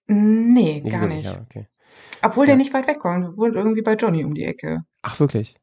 nee, 0.08 0.82
gar 0.82 1.02
wirklich, 1.02 1.24
nicht. 1.24 1.26
Ja, 1.26 1.42
okay. 1.42 1.68
Obwohl 2.22 2.46
Ja. 2.46 2.48
der 2.48 2.56
nicht 2.58 2.74
weit 2.74 2.88
wegkommt. 2.88 3.38
Wohnt 3.38 3.56
irgendwie 3.56 3.82
bei 3.82 3.94
Johnny 3.96 4.24
um 4.24 4.34
die 4.36 4.46
Ecke. 4.46 4.82
Ach, 5.02 5.20
wirklich? 5.20 5.56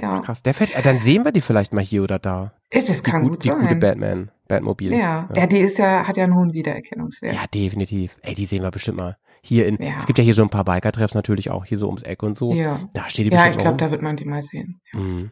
Ja, 0.00 0.18
Ach, 0.18 0.22
krass. 0.24 0.42
Der 0.42 0.54
fährt, 0.54 0.74
äh, 0.74 0.82
dann 0.82 1.00
sehen 1.00 1.24
wir 1.24 1.32
die 1.32 1.40
vielleicht 1.42 1.72
mal 1.72 1.82
hier 1.84 2.02
oder 2.02 2.18
da. 2.18 2.52
das 2.72 2.84
Die, 3.02 3.10
kann 3.10 3.22
gut, 3.22 3.30
gut 3.32 3.44
die 3.44 3.48
sein. 3.48 3.60
gute 3.60 3.74
Batman, 3.76 4.30
Batmobil. 4.48 4.92
ja. 4.94 5.28
ja, 5.36 5.46
die 5.46 5.58
ist 5.58 5.78
ja, 5.78 6.06
hat 6.06 6.16
ja 6.16 6.24
einen 6.24 6.34
hohen 6.34 6.52
Wiedererkennungswert. 6.54 7.34
Ja, 7.34 7.44
definitiv. 7.52 8.16
Ey, 8.22 8.34
die 8.34 8.46
sehen 8.46 8.62
wir 8.62 8.70
bestimmt 8.70 8.96
mal. 8.98 9.16
Hier 9.42 9.66
in, 9.66 9.76
Ja. 9.82 9.94
es 9.98 10.06
gibt 10.06 10.18
ja 10.18 10.24
hier 10.24 10.34
so 10.34 10.42
ein 10.42 10.48
paar 10.50 10.64
Biker-Treffs 10.64 11.14
natürlich 11.14 11.50
auch, 11.50 11.64
hier 11.64 11.76
so 11.76 11.86
ums 11.86 12.02
Eck 12.02 12.22
und 12.22 12.38
so. 12.38 12.54
ja. 12.54 12.78
Da 12.94 13.08
steht 13.08 13.26
die 13.26 13.30
Ja, 13.30 13.36
bestimmt 13.38 13.56
ich 13.56 13.62
glaube, 13.62 13.76
da 13.76 13.90
wird 13.90 14.00
man 14.02 14.16
die 14.16 14.24
mal 14.24 14.42
sehen. 14.42 14.80
Mhm. 14.92 15.30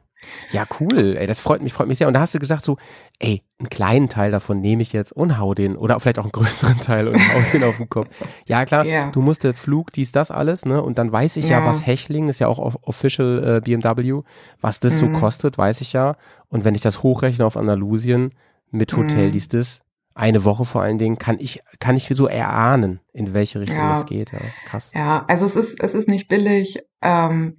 Ja, 0.52 0.66
cool. 0.80 1.16
Ey, 1.18 1.26
das 1.26 1.40
freut 1.40 1.62
mich, 1.62 1.72
freut 1.72 1.88
mich 1.88 1.98
sehr. 1.98 2.08
Und 2.08 2.14
da 2.14 2.20
hast 2.20 2.34
du 2.34 2.38
gesagt 2.38 2.64
so, 2.64 2.76
ey, 3.18 3.42
einen 3.58 3.68
kleinen 3.70 4.08
Teil 4.08 4.30
davon 4.30 4.60
nehme 4.60 4.82
ich 4.82 4.92
jetzt 4.92 5.12
und 5.12 5.38
hau 5.38 5.54
den, 5.54 5.76
oder 5.76 5.98
vielleicht 6.00 6.18
auch 6.18 6.24
einen 6.24 6.32
größeren 6.32 6.78
Teil 6.80 7.08
und 7.08 7.16
hau 7.16 7.40
den 7.52 7.64
auf 7.64 7.76
den 7.76 7.88
Kopf. 7.88 8.08
Ja, 8.46 8.64
klar, 8.64 8.84
Ja. 8.84 9.10
du 9.10 9.22
musst 9.22 9.44
der 9.44 9.54
Flug, 9.54 9.92
dies, 9.92 10.12
das 10.12 10.30
alles, 10.30 10.64
ne? 10.64 10.82
Und 10.82 10.98
dann 10.98 11.10
weiß 11.12 11.36
ich 11.36 11.48
ja, 11.48 11.60
Ja. 11.60 11.66
was 11.66 11.86
Hechling, 11.86 12.28
ist 12.28 12.38
ja 12.40 12.48
auch 12.48 12.58
off- 12.58 12.78
official 12.82 13.56
äh, 13.56 13.60
BMW, 13.60 14.22
was 14.60 14.80
das 14.80 14.98
so 14.98 15.06
Mhm. 15.06 15.14
kostet, 15.14 15.56
weiß 15.58 15.80
ich 15.80 15.92
ja. 15.92 16.16
Und 16.48 16.64
wenn 16.64 16.74
ich 16.74 16.80
das 16.82 17.02
hochrechne 17.02 17.44
auf 17.46 17.56
Andalusien 17.56 18.32
mit 18.70 18.96
Hotel, 18.96 19.28
Mhm. 19.28 19.32
dies, 19.32 19.48
das, 19.48 19.80
eine 20.14 20.44
Woche 20.44 20.64
vor 20.64 20.82
allen 20.82 20.98
Dingen, 20.98 21.18
kann 21.18 21.38
ich, 21.38 21.62
kann 21.78 21.96
ich 21.96 22.10
so 22.14 22.26
erahnen, 22.26 23.00
in 23.12 23.32
welche 23.32 23.60
Richtung 23.60 23.78
Ja. 23.78 23.94
das 23.94 24.06
geht. 24.06 24.32
Ja, 24.32 24.40
krass. 24.66 24.90
Ja, 24.94 25.24
also 25.28 25.46
es 25.46 25.56
ist, 25.56 25.80
es 25.82 25.94
ist 25.94 26.08
nicht 26.08 26.28
billig. 26.28 26.78
Ähm, 27.00 27.58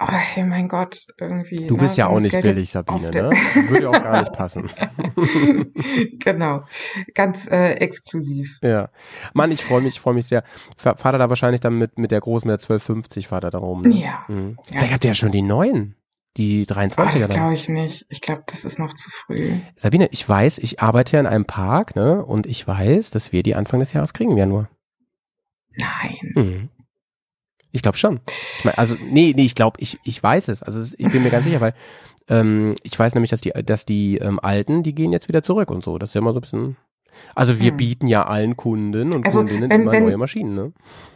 aber 0.00 0.16
hey, 0.16 0.44
mein 0.44 0.66
Gott, 0.68 1.04
irgendwie. 1.18 1.66
Du 1.66 1.76
ne, 1.76 1.82
bist 1.82 1.96
ja 1.98 2.06
wenn 2.06 2.10
auch 2.12 2.14
das 2.16 2.22
nicht 2.24 2.32
Geld 2.32 2.44
billig, 2.44 2.70
Sabine, 2.70 3.10
ne? 3.10 3.30
Würde 3.68 3.82
ja 3.84 3.88
auch 3.90 4.02
gar 4.02 4.20
nicht 4.20 4.32
passen. 4.32 4.70
genau, 6.18 6.62
ganz 7.14 7.46
äh, 7.50 7.72
exklusiv. 7.74 8.58
Ja. 8.62 8.88
Mann, 9.34 9.52
ich 9.52 9.62
freue 9.64 9.80
mich, 9.82 9.94
ich 9.94 10.00
freue 10.00 10.14
mich 10.14 10.26
sehr. 10.26 10.42
Fahr- 10.76 10.96
Fahrt 10.96 11.14
ihr 11.14 11.18
da 11.18 11.28
wahrscheinlich 11.28 11.60
dann 11.60 11.74
mit, 11.78 11.98
mit 11.98 12.10
der 12.10 12.20
großen, 12.20 12.46
mit 12.50 12.60
der 12.60 12.64
1250 12.64 13.28
fahrt 13.28 13.44
ihr 13.44 13.50
da 13.50 13.58
rum. 13.58 13.82
Ne? 13.82 13.94
Ja. 14.00 14.24
Mhm. 14.28 14.56
Ja. 14.68 14.78
Vielleicht 14.78 14.92
habt 14.94 15.04
ihr 15.04 15.10
ja 15.10 15.14
schon 15.14 15.32
die 15.32 15.42
neuen. 15.42 15.96
Die 16.36 16.64
Ah, 16.70 16.74
23er 16.74 17.02
das 17.04 17.12
dann. 17.26 17.30
glaube 17.30 17.54
ich 17.54 17.68
nicht. 17.68 18.06
Ich 18.08 18.20
glaube, 18.20 18.44
das 18.46 18.64
ist 18.64 18.78
noch 18.78 18.94
zu 18.94 19.10
früh. 19.10 19.50
Sabine, 19.76 20.08
ich 20.12 20.26
weiß, 20.28 20.58
ich 20.58 20.80
arbeite 20.80 21.14
ja 21.16 21.20
in 21.20 21.26
einem 21.26 21.44
Park, 21.44 21.96
ne? 21.96 22.24
Und 22.24 22.46
ich 22.46 22.66
weiß, 22.66 23.10
dass 23.10 23.32
wir 23.32 23.42
die 23.42 23.56
Anfang 23.56 23.80
des 23.80 23.92
Jahres 23.92 24.12
kriegen 24.14 24.30
im 24.30 24.38
Januar. 24.38 24.70
Nein. 25.76 26.16
Mhm. 26.36 26.68
Ich 27.72 27.82
glaube 27.82 27.96
schon. 27.98 28.20
Ich 28.58 28.64
mein, 28.64 28.74
also, 28.76 28.96
nee, 29.10 29.32
nee, 29.36 29.44
ich 29.44 29.54
glaube, 29.54 29.78
ich, 29.80 29.98
ich 30.04 30.22
weiß 30.22 30.48
es. 30.48 30.62
Also 30.62 30.94
ich 30.98 31.10
bin 31.10 31.22
mir 31.22 31.30
ganz 31.30 31.44
sicher, 31.44 31.60
weil 31.60 31.74
ähm, 32.28 32.74
ich 32.82 32.98
weiß 32.98 33.14
nämlich, 33.14 33.30
dass 33.30 33.40
die, 33.40 33.52
dass 33.64 33.86
die 33.86 34.18
ähm, 34.18 34.40
Alten, 34.40 34.82
die 34.82 34.94
gehen 34.94 35.12
jetzt 35.12 35.28
wieder 35.28 35.42
zurück 35.42 35.70
und 35.70 35.82
so. 35.84 35.98
Das 35.98 36.10
ist 36.10 36.14
ja 36.14 36.20
immer 36.20 36.32
so 36.32 36.38
ein 36.38 36.42
bisschen. 36.42 36.76
Also 37.34 37.60
wir 37.60 37.70
Hm. 37.72 37.76
bieten 37.76 38.06
ja 38.06 38.24
allen 38.26 38.56
Kunden 38.56 39.12
und 39.12 39.24
Also, 39.24 39.38
Kundinnen 39.38 39.68
wenn- 39.70 39.82
immer 39.82 39.92
wenn- 39.92 40.04
neue 40.04 40.16
Maschinen, 40.16 40.54
ne? 40.54 40.72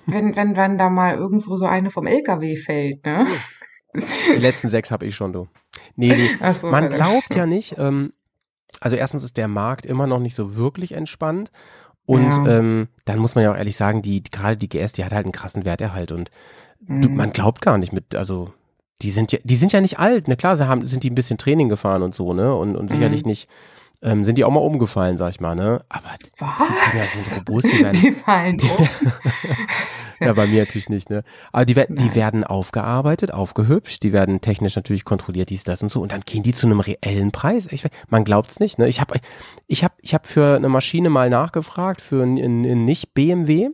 Wenn, 0.06 0.34
wenn, 0.36 0.56
wenn 0.56 0.76
da 0.78 0.90
mal 0.90 1.14
irgendwo 1.16 1.56
so 1.56 1.64
eine 1.66 1.90
vom 1.90 2.06
LKW 2.06 2.56
fällt, 2.56 3.04
ne? 3.06 3.26
Die 3.94 4.40
letzten 4.40 4.68
sechs 4.68 4.90
habe 4.90 5.06
ich 5.06 5.14
schon, 5.14 5.32
du. 5.32 5.46
Nee, 5.94 6.14
nee. 6.16 6.52
So, 6.60 6.66
Man 6.66 6.88
glaubt 6.90 7.34
ja 7.34 7.46
nicht, 7.46 7.76
ähm, 7.78 8.12
also 8.80 8.96
erstens 8.96 9.22
ist 9.22 9.36
der 9.36 9.46
Markt 9.46 9.86
immer 9.86 10.08
noch 10.08 10.18
nicht 10.18 10.34
so 10.34 10.56
wirklich 10.56 10.92
entspannt. 10.92 11.52
Und 12.06 12.40
Ja. 12.44 12.58
ähm, 12.58 12.88
dann 13.06 13.18
muss 13.18 13.34
man 13.34 13.44
ja 13.44 13.52
auch 13.52 13.56
ehrlich 13.56 13.76
sagen, 13.76 14.02
die 14.02 14.22
gerade 14.22 14.56
die 14.56 14.68
GS, 14.68 14.92
die 14.92 15.04
hat 15.04 15.12
halt 15.12 15.24
einen 15.24 15.32
krassen 15.32 15.64
Werterhalt 15.64 16.12
und 16.12 16.30
du, 16.80 17.08
Mhm. 17.08 17.16
man 17.16 17.32
glaubt 17.32 17.62
gar 17.62 17.78
nicht 17.78 17.92
mit, 17.92 18.14
also 18.14 18.52
die 19.02 19.10
sind 19.10 19.32
ja, 19.32 19.38
die 19.42 19.56
sind 19.56 19.72
ja 19.72 19.80
nicht 19.80 19.98
alt, 19.98 20.28
ne 20.28 20.36
klar, 20.36 20.56
sie 20.56 20.68
haben, 20.68 20.84
sind 20.84 21.02
die 21.02 21.10
ein 21.10 21.14
bisschen 21.14 21.38
Training 21.38 21.68
gefahren 21.68 22.02
und 22.02 22.14
so, 22.14 22.32
ne? 22.34 22.54
Und, 22.54 22.76
und 22.76 22.90
sicherlich 22.90 23.22
Mhm. 23.24 23.28
nicht, 23.30 23.48
ähm, 24.04 24.22
sind 24.22 24.36
die 24.38 24.44
auch 24.44 24.50
mal 24.50 24.60
umgefallen, 24.60 25.16
sag 25.16 25.30
ich 25.30 25.40
mal, 25.40 25.54
ne? 25.56 25.80
Aber 25.88 26.10
die, 26.22 26.30
die 26.38 26.90
Dinger 26.92 27.04
sind 27.04 27.36
robust, 27.38 27.66
die 27.72 27.80
werden, 27.82 28.00
Die 28.00 28.12
fallen 28.12 28.60
um. 28.60 28.88
ja, 30.20 30.32
bei 30.34 30.46
mir 30.46 30.60
natürlich 30.60 30.88
nicht, 30.88 31.10
ne? 31.10 31.24
Aber 31.52 31.64
die, 31.64 31.74
werden, 31.74 31.96
die 31.96 32.04
Nein. 32.06 32.14
werden 32.14 32.44
aufgearbeitet, 32.44 33.32
aufgehübscht, 33.32 34.02
die 34.02 34.12
werden 34.12 34.40
technisch 34.40 34.76
natürlich 34.76 35.04
kontrolliert, 35.04 35.50
dies, 35.50 35.64
das 35.64 35.82
und 35.82 35.90
so, 35.90 36.00
und 36.02 36.12
dann 36.12 36.20
gehen 36.20 36.42
die 36.42 36.52
zu 36.52 36.66
einem 36.66 36.80
reellen 36.80 37.32
Preis. 37.32 37.66
Ich, 37.70 37.84
man 38.08 38.24
glaubt's 38.24 38.60
nicht, 38.60 38.78
ne? 38.78 38.86
Ich 38.88 39.00
habe 39.00 39.18
ich 39.66 39.82
hab, 39.82 39.94
ich 40.02 40.14
hab 40.14 40.26
für 40.26 40.56
eine 40.56 40.68
Maschine 40.68 41.08
mal 41.10 41.30
nachgefragt, 41.30 42.00
für 42.00 42.22
ein, 42.22 42.36
ein, 42.36 42.64
ein 42.64 42.84
nicht 42.84 43.14
BMW, 43.14 43.70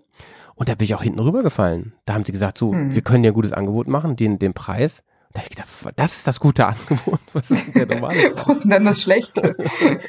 und 0.54 0.68
da 0.68 0.74
bin 0.74 0.84
ich 0.84 0.94
auch 0.94 1.02
hinten 1.02 1.20
rübergefallen. 1.20 1.94
Da 2.04 2.14
haben 2.14 2.24
sie 2.24 2.32
gesagt, 2.32 2.58
so, 2.58 2.72
Hm. 2.72 2.94
wir 2.94 3.02
können 3.02 3.22
dir 3.22 3.30
ein 3.30 3.34
gutes 3.34 3.52
Angebot 3.52 3.88
machen, 3.88 4.14
den, 4.16 4.38
den 4.38 4.52
Preis. 4.54 5.02
Da 5.32 5.42
ich 5.42 5.50
gedacht, 5.50 5.68
das 5.96 6.16
ist 6.16 6.26
das 6.26 6.40
gute 6.40 6.66
Angebot. 6.66 7.20
Was 7.32 7.50
ist 7.50 7.64
denn 7.66 7.74
der 7.74 7.86
normale 7.86 8.30
Preis? 8.34 8.58
Denn 8.60 8.70
dann 8.70 8.84
das 8.84 9.00
Schlechte? 9.00 9.56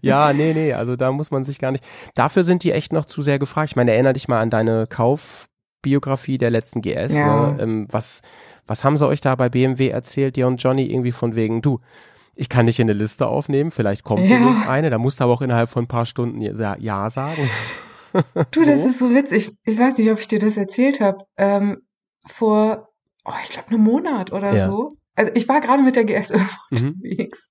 Ja, 0.00 0.32
nee, 0.32 0.52
nee, 0.54 0.72
also 0.72 0.96
da 0.96 1.12
muss 1.12 1.30
man 1.30 1.44
sich 1.44 1.58
gar 1.58 1.70
nicht. 1.72 1.84
Dafür 2.14 2.42
sind 2.42 2.64
die 2.64 2.72
echt 2.72 2.92
noch 2.92 3.04
zu 3.04 3.22
sehr 3.22 3.38
gefragt. 3.38 3.70
Ich 3.70 3.76
meine, 3.76 3.92
erinnere 3.92 4.14
dich 4.14 4.28
mal 4.28 4.40
an 4.40 4.50
deine 4.50 4.86
Kaufbiografie 4.86 6.38
der 6.38 6.50
letzten 6.50 6.80
GS. 6.82 7.12
Ja. 7.12 7.52
Ne? 7.52 7.56
Ähm, 7.60 7.86
was, 7.90 8.22
was 8.66 8.82
haben 8.84 8.96
sie 8.96 9.06
euch 9.06 9.20
da 9.20 9.34
bei 9.34 9.48
BMW 9.48 9.88
erzählt, 9.88 10.36
dir 10.36 10.46
und 10.46 10.62
Johnny, 10.62 10.86
irgendwie 10.86 11.12
von 11.12 11.34
wegen, 11.34 11.62
du, 11.62 11.80
ich 12.34 12.48
kann 12.48 12.66
dich 12.66 12.80
in 12.80 12.88
eine 12.88 12.98
Liste 12.98 13.26
aufnehmen, 13.26 13.70
vielleicht 13.70 14.02
kommt 14.04 14.28
Ja. 14.28 14.38
demnächst 14.38 14.66
eine, 14.66 14.90
da 14.90 14.98
musst 14.98 15.20
du 15.20 15.24
aber 15.24 15.34
auch 15.34 15.42
innerhalb 15.42 15.68
von 15.68 15.84
ein 15.84 15.88
paar 15.88 16.06
Stunden 16.06 16.40
ja, 16.40 16.76
ja 16.78 17.10
sagen. 17.10 17.48
Du, 18.50 18.64
das 18.64 18.80
So? 18.80 18.88
ist 18.88 18.98
so 18.98 19.14
witzig. 19.14 19.52
Ich 19.64 19.78
weiß 19.78 19.98
nicht, 19.98 20.10
ob 20.10 20.18
ich 20.18 20.28
dir 20.28 20.38
das 20.38 20.56
erzählt 20.56 21.00
habe. 21.00 21.24
Ähm, 21.36 21.82
vor, 22.26 22.88
oh, 23.24 23.32
ich 23.44 23.50
glaube, 23.50 23.68
einem 23.68 23.82
Monat 23.82 24.32
oder 24.32 24.54
Ja. 24.54 24.66
so. 24.66 24.90
Also 25.16 25.32
ich 25.34 25.48
war 25.48 25.60
gerade 25.60 25.82
mit 25.82 25.96
der 25.96 26.04
GS 26.04 26.30
Mhm. 26.70 26.94
unterwegs. 27.00 27.50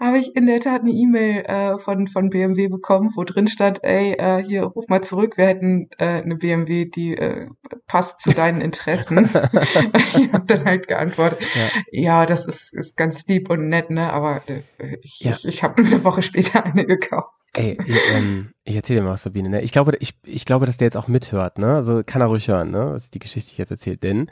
Habe 0.00 0.18
ich 0.18 0.34
in 0.34 0.46
der 0.46 0.58
Tat 0.58 0.80
eine 0.80 0.90
E-Mail 0.90 1.44
äh, 1.44 1.78
von, 1.78 2.08
von 2.08 2.30
BMW 2.30 2.66
bekommen, 2.68 3.10
wo 3.14 3.22
drin 3.22 3.46
stand, 3.46 3.84
ey, 3.84 4.14
äh, 4.14 4.42
hier, 4.42 4.64
ruf 4.64 4.86
mal 4.88 5.02
zurück, 5.02 5.36
wir 5.36 5.46
hätten 5.46 5.88
äh, 5.98 6.22
eine 6.22 6.34
BMW, 6.36 6.86
die 6.86 7.16
äh, 7.16 7.46
passt 7.86 8.20
zu 8.20 8.30
deinen 8.30 8.60
Interessen. 8.60 9.28
ich 10.16 10.32
habe 10.32 10.46
dann 10.46 10.64
halt 10.64 10.88
geantwortet, 10.88 11.40
Ja. 11.54 11.68
ja, 11.92 12.26
das 12.26 12.46
ist, 12.46 12.74
ist 12.74 12.96
ganz 12.96 13.24
lieb 13.26 13.48
und 13.50 13.68
nett, 13.68 13.90
ne? 13.90 14.12
Aber 14.12 14.42
äh, 14.48 14.62
ich, 15.02 15.20
Ja. 15.20 15.32
ich, 15.32 15.44
ich 15.46 15.62
habe 15.62 15.82
eine 15.84 16.02
Woche 16.02 16.22
später 16.22 16.64
eine 16.64 16.84
gekauft. 16.84 17.32
Ey, 17.56 17.78
ich, 17.86 17.96
ähm, 18.14 18.50
ich 18.64 18.76
erzähle 18.76 19.00
dir 19.00 19.06
mal 19.06 19.12
was, 19.12 19.22
Sabine. 19.22 19.48
Ne? 19.48 19.62
Ich, 19.62 19.72
glaube, 19.72 19.96
ich, 20.00 20.14
ich 20.24 20.44
glaube, 20.44 20.66
dass 20.66 20.76
der 20.78 20.86
jetzt 20.86 20.96
auch 20.96 21.08
mithört. 21.08 21.58
Ne? 21.58 21.76
Also 21.76 22.02
kann 22.04 22.20
er 22.20 22.26
ruhig 22.26 22.48
hören, 22.48 22.70
ne? 22.70 22.90
was 22.92 23.10
die 23.10 23.18
Geschichte 23.20 23.48
die 23.50 23.52
ich 23.54 23.58
jetzt 23.58 23.70
erzählt. 23.70 24.02
Denn 24.02 24.30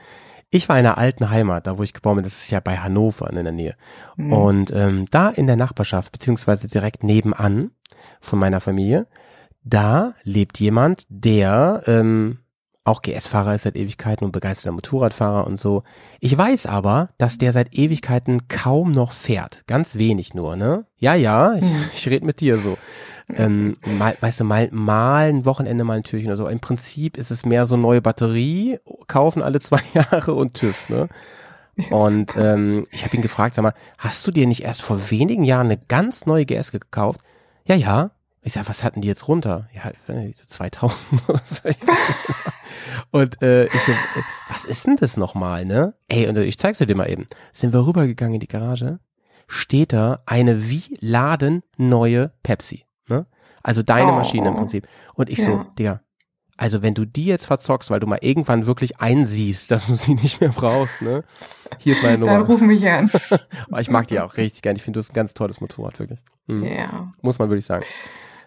ich 0.51 0.69
war 0.69 0.79
in 0.79 0.87
einer 0.87 0.99
alten 0.99 1.31
Heimat, 1.31 1.67
da 1.67 1.79
wo 1.79 1.83
ich 1.83 1.93
geboren 1.93 2.17
bin. 2.17 2.25
Das 2.25 2.35
ist 2.43 2.51
ja 2.51 2.61
bei 2.61 2.79
Hannover 2.79 3.29
in 3.31 3.43
der 3.43 3.53
Nähe. 3.53 3.77
Hm. 4.17 4.33
Und 4.33 4.73
ähm, 4.73 5.07
da 5.11 5.29
in 5.29 5.47
der 5.47 5.57
Nachbarschaft, 5.57 6.13
beziehungsweise 6.13 6.69
direkt 6.69 7.03
nebenan 7.03 7.71
von 8.21 8.39
meiner 8.39 8.61
Familie, 8.61 9.07
da 9.65 10.15
lebt 10.23 10.61
jemand, 10.61 11.07
der 11.09 11.83
ähm, 11.87 12.39
auch 12.85 13.03
GS-Fahrer 13.03 13.55
ist 13.55 13.65
seit 13.65 13.75
Ewigkeiten 13.75 14.25
und 14.25 14.31
begeisterter 14.31 14.73
Motorradfahrer 14.73 15.47
und 15.47 15.59
so. 15.59 15.83
Ich 16.21 16.39
weiß 16.39 16.67
aber, 16.67 17.09
dass 17.19 17.37
der 17.37 17.53
seit 17.53 17.75
Ewigkeiten 17.75 18.47
kaum 18.47 18.93
noch 18.93 19.11
fährt. 19.11 19.65
Ganz 19.67 19.97
wenig 19.97 20.35
nur, 20.35 20.55
ne? 20.55 20.87
Ja, 20.97 21.15
ja, 21.15 21.55
ich, 21.55 21.65
Hm. 21.65 21.85
ich 21.95 22.09
rede 22.09 22.25
mit 22.25 22.41
dir 22.41 22.59
so. 22.59 22.79
Ähm, 23.29 23.77
mal, 23.85 24.17
weißt 24.21 24.41
du, 24.41 24.45
mal, 24.45 24.69
mal 24.71 25.29
ein 25.29 25.45
Wochenende 25.45 25.83
mal 25.83 25.97
ein 25.97 26.05
Türchen 26.05 26.29
oder 26.29 26.37
so. 26.37 26.47
Im 26.47 26.61
Prinzip 26.61 27.17
ist 27.17 27.31
es 27.31 27.45
mehr 27.45 27.67
so 27.67 27.77
neue 27.77 28.01
Batterie, 28.01 28.79
kaufen 29.09 29.43
alle 29.43 29.61
zwei 29.61 29.81
Jahre 29.95 30.35
und 30.35 30.55
TÜV, 30.55 30.89
ne? 30.89 31.09
Und 31.91 32.35
ähm, 32.37 32.87
ich 32.91 33.05
habe 33.05 33.17
ihn 33.17 33.23
gefragt, 33.23 33.55
sag 33.55 33.63
mal, 33.63 33.75
hast 33.99 34.27
du 34.27 34.31
dir 34.31 34.47
nicht 34.47 34.63
erst 34.63 34.81
vor 34.81 35.11
wenigen 35.11 35.45
Jahren 35.45 35.67
eine 35.67 35.77
ganz 35.77 36.25
neue 36.25 36.47
GS 36.47 36.73
gekauft? 36.73 37.21
Ja, 37.67 37.75
ja. 37.75 38.13
Ich 38.41 38.53
sag, 38.53 38.69
was 38.69 38.83
hatten 38.85 39.01
die 39.01 39.09
jetzt 39.09 39.29
runter? 39.29 39.69
Ja, 39.75 39.91
ich 39.91 40.09
weiß 40.09 40.25
nicht, 40.25 40.39
so 40.39 40.47
2000 40.47 41.23
oder 41.29 41.43
so. 41.45 41.63
Genau. 41.65 41.99
Und 43.11 43.43
äh, 43.43 43.67
ich 43.67 43.81
so, 43.81 43.93
äh, 43.93 43.97
was 44.49 44.65
ist 44.65 44.87
denn 44.87 44.97
das 44.97 45.17
nochmal, 45.17 45.65
ne? 45.65 45.95
Ey, 46.09 46.29
und 46.29 46.37
äh, 46.37 46.45
ich 46.45 46.59
zeig's 46.59 46.79
dir 46.79 46.95
mal 46.95 47.11
eben. 47.11 47.27
Sind 47.53 47.73
wir 47.73 47.87
rübergegangen 47.87 48.35
in 48.35 48.41
die 48.41 48.49
Garage, 48.49 49.01
steht 49.49 49.93
da 49.93 50.21
eine 50.27 50.71
wie 50.71 50.97
laden 51.01 51.63
neue 51.77 52.33
Pepsi? 52.43 52.86
Also 53.67 53.83
deine 53.83 54.13
Oh. 54.13 54.17
Maschine 54.17 54.49
im 54.49 54.55
Prinzip. 54.55 54.87
Und 55.15 55.29
ich 55.29 55.43
so, 55.43 55.51
Ja. 55.51 55.67
Digga, 55.77 56.01
also 56.57 56.83
wenn 56.83 56.95
du 56.95 57.05
die 57.05 57.25
jetzt 57.27 57.47
verzockst, 57.47 57.91
weil 57.91 57.99
du 57.99 58.07
mal 58.07 58.19
irgendwann 58.23 58.65
wirklich 58.67 59.01
einsiehst, 59.01 59.71
dass 59.73 59.89
du 59.89 59.97
sie 59.97 60.15
nicht 60.15 60.41
mehr 60.41 60.51
brauchst, 60.51 61.03
ne? 61.03 61.25
Hier 61.79 61.95
ist 61.95 62.03
meine 62.05 62.25
Dann 62.25 62.37
Nummer. 62.39 62.49
ruf 62.49 62.61
mich 62.61 62.89
an. 62.89 63.11
Ich 63.79 63.91
mag 63.91 64.07
die 64.07 64.21
auch 64.21 64.37
richtig 64.37 64.63
gern. 64.63 64.77
Ich 64.77 64.83
finde, 64.85 64.99
du 64.99 65.03
hast 65.05 65.11
ein 65.11 65.15
ganz 65.15 65.35
tolles 65.35 65.61
Motorrad, 65.61 65.99
wirklich. 65.99 66.21
Mhm. 66.47 66.63
Ja. 66.65 67.13
Muss 67.23 67.41
man 67.41 67.49
wirklich 67.51 67.67
sagen. 67.67 67.85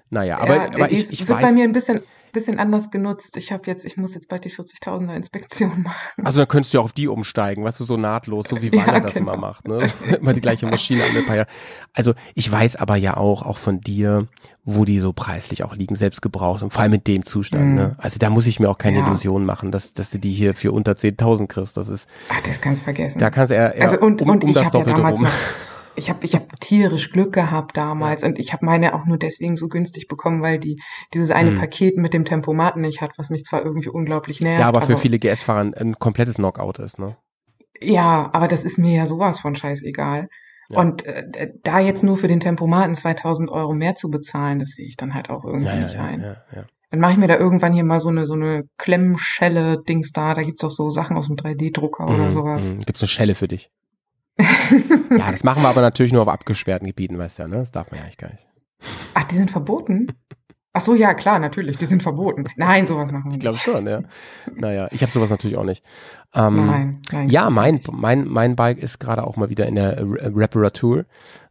Naja, 0.10 0.40
aber, 0.40 0.56
ja, 0.56 0.64
aber 0.74 0.88
die 0.88 0.96
ich, 0.96 1.12
ich 1.12 1.28
wird 1.28 1.40
bei 1.40 1.48
weiß. 1.48 1.54
mir 1.54 1.66
ein 1.66 1.74
bisschen, 1.74 2.00
bisschen 2.32 2.60
anders 2.60 2.92
genutzt. 2.92 3.36
Ich 3.38 3.52
habe 3.52 3.64
jetzt, 3.68 3.86
ich 3.86 3.98
muss 3.98 4.14
jetzt 4.14 4.28
bald 4.30 4.46
die 4.46 4.52
40.000er 4.52 5.16
Inspektion 5.16 5.84
machen. 5.84 6.26
Also 6.26 6.40
dann 6.40 6.48
könntest 6.48 6.74
du 6.74 6.78
ja 6.78 6.82
auch 6.82 6.86
auf 6.86 6.94
die 6.94 7.08
umsteigen, 7.08 7.64
weißt 7.64 7.80
du, 7.80 7.84
so 7.86 7.98
nahtlos, 7.98 8.46
so 8.50 8.62
wie 8.62 8.70
Ja, 8.76 8.86
Waller 8.88 9.00
das 9.02 9.16
genau. 9.16 9.34
immer 9.34 9.42
macht, 9.42 9.68
ne? 9.68 9.84
immer 10.20 10.34
die 10.34 10.42
gleiche 10.42 10.66
Maschine 10.66 11.04
alle 11.04 11.24
paar 11.24 11.36
Jahre. 11.36 11.48
Also 11.94 12.14
ich 12.36 12.52
weiß 12.52 12.76
aber 12.78 12.96
ja 12.96 13.18
auch, 13.18 13.44
auch 13.44 13.58
von 13.58 13.82
dir, 13.82 14.28
wo 14.66 14.86
die 14.86 15.00
so 15.00 15.14
preislich 15.14 15.64
auch 15.64 15.76
liegen, 15.76 15.96
selbst 15.96 16.22
gebraucht 16.22 16.62
und 16.62 16.72
vor 16.72 16.82
allem 16.84 16.92
mit 16.92 17.08
dem 17.08 17.26
Zustand, 17.26 17.66
Mhm. 17.66 17.76
ne? 17.76 17.96
Also 17.98 18.18
da 18.20 18.30
muss 18.30 18.46
ich 18.48 18.60
mir 18.60 18.70
auch 18.70 18.78
keine 18.78 19.00
Ja. 19.00 19.08
Illusionen 19.08 19.46
machen, 19.46 19.72
dass, 19.72 19.94
dass 19.94 20.12
du 20.12 20.20
die 20.20 20.32
hier 20.34 20.54
für 20.54 20.72
unter 20.72 20.92
10.000 20.94 21.48
kriegst. 21.48 21.76
Das 21.78 21.88
ist, 21.90 22.08
Ach, 22.30 22.42
das 22.46 22.62
kannst 22.62 22.82
du 22.82 22.84
vergessen. 22.86 23.18
da 23.18 23.30
kannst 23.30 23.52
du 23.52 23.56
eher, 23.56 23.74
eher 23.74 23.84
also 23.90 24.00
und, 24.00 24.22
um, 24.22 24.30
und 24.30 24.44
um 24.44 24.50
ich 24.50 24.56
das 24.56 24.66
ja 24.66 24.70
Doppelte 24.72 25.02
damals 25.02 25.20
rum. 25.22 25.28
Ich 25.96 26.10
habe 26.10 26.26
ich 26.26 26.36
hab 26.36 26.60
tierisch 26.60 27.10
Glück 27.12 27.34
gehabt 27.34 27.76
damals 27.78 28.24
und 28.24 28.40
ich 28.40 28.54
habe 28.54 28.66
meine 28.66 28.94
auch 28.96 29.06
nur 29.06 29.18
deswegen 29.18 29.58
so 29.58 29.68
günstig 29.68 30.08
bekommen, 30.08 30.42
weil 30.42 30.60
die 30.60 30.82
dieses 31.14 31.32
eine 31.32 31.52
Mhm. 31.52 31.60
Paket 31.60 31.98
mit 31.98 32.14
dem 32.14 32.26
Tempomat 32.26 32.78
nicht 32.78 33.02
hat, 33.02 33.12
was 33.18 33.30
mich 33.30 33.44
zwar 33.44 33.64
irgendwie 33.66 33.90
unglaublich 33.90 34.40
nervt. 34.40 34.62
Ja, 34.62 34.68
aber 34.68 34.82
für 34.82 34.98
viele 34.98 35.20
GS-Fahrer 35.20 35.60
ein, 35.62 35.74
ein 35.74 36.00
komplettes 36.00 36.36
Knockout 36.36 36.80
ist, 36.80 37.00
ne? 37.00 37.18
Ja, 37.82 38.30
aber 38.34 38.48
das 38.48 38.64
ist 38.64 38.78
mir 38.78 38.96
ja 38.96 39.06
sowas 39.06 39.40
von 39.40 39.56
scheißegal. 39.56 40.28
Ja. 40.70 40.80
Und 40.80 41.06
äh, 41.06 41.50
da 41.64 41.80
jetzt 41.80 42.04
nur 42.04 42.18
für 42.18 42.28
den 42.28 42.40
Tempomaten 42.42 42.96
2000 42.96 43.50
Euro 43.50 43.74
mehr 43.74 43.96
zu 43.96 44.10
bezahlen, 44.10 44.60
das 44.60 44.70
sehe 44.70 44.86
ich 44.86 44.98
dann 44.98 45.14
halt 45.14 45.30
auch 45.30 45.44
irgendwie 45.44 45.68
Ja, 45.68 45.76
ja, 45.76 45.84
nicht 45.84 45.96
ja, 45.96 46.04
ein. 46.04 46.22
ja, 46.22 46.36
ja. 46.56 46.66
Dann 46.92 47.00
mache 47.00 47.12
ich 47.14 47.18
mir 47.18 47.28
da 47.28 47.38
irgendwann 47.38 47.74
hier 47.74 47.84
mal 47.84 48.00
so 48.00 48.10
eine 48.10 48.26
so 48.28 48.34
eine 48.34 48.64
Klemmschelle-Dings 48.78 50.12
da. 50.12 50.34
Da 50.34 50.42
gibt's 50.44 50.64
auch 50.64 50.70
so 50.72 50.90
Sachen 50.90 51.18
aus 51.18 51.28
dem 51.28 51.36
3D-Drucker 51.36 52.06
oder 52.06 52.26
Mhm, 52.26 52.32
sowas. 52.32 52.68
mhm. 52.68 52.80
Gibt's 52.80 53.02
eine 53.02 53.08
Schelle 53.08 53.36
für 53.36 53.48
dich? 53.48 53.70
Ja, 55.18 55.32
das 55.32 55.44
machen 55.44 55.62
wir 55.64 55.70
aber 55.70 55.82
natürlich 55.82 56.14
nur 56.14 56.22
auf 56.22 56.28
abgesperrten 56.28 56.88
Gebieten, 56.88 57.18
weißt 57.18 57.40
du 57.40 57.44
ja, 57.44 57.48
ne? 57.48 57.58
Das 57.58 57.72
darf 57.72 57.92
man 57.92 58.00
ja 58.00 58.04
eigentlich 58.06 58.18
gar 58.18 58.32
nicht. 58.32 58.48
Ach, 59.14 59.24
die 59.26 59.36
sind 59.36 59.52
verboten? 59.52 60.08
Ach 60.72 60.82
so, 60.82 60.94
ja, 60.94 61.16
klar, 61.16 61.40
natürlich, 61.40 61.78
die 61.78 61.88
sind 61.88 62.04
verboten. 62.04 62.46
Nein, 62.56 62.86
sowas 62.86 63.12
machen 63.12 63.26
wir 63.26 63.32
Ich 63.32 63.38
nicht. 63.38 63.42
glaube 63.42 63.58
schon, 63.58 63.88
ja. 63.88 64.02
Naja, 64.56 64.88
ich 64.92 65.02
habe 65.02 65.12
sowas 65.12 65.32
natürlich 65.32 65.58
auch 65.58 65.64
nicht. 65.64 65.84
Ähm, 66.36 66.68
nein, 66.68 67.02
nein. 67.12 67.28
Ja, 67.30 67.50
mein, 67.50 67.82
mein, 67.92 68.28
mein 68.28 68.56
Bike 68.56 68.78
ist 68.78 69.00
gerade 69.00 69.26
auch 69.26 69.36
mal 69.36 69.50
wieder 69.50 69.66
in 69.66 69.74
der 69.76 69.98
Re- 70.00 70.32
Reparatur, 70.36 71.06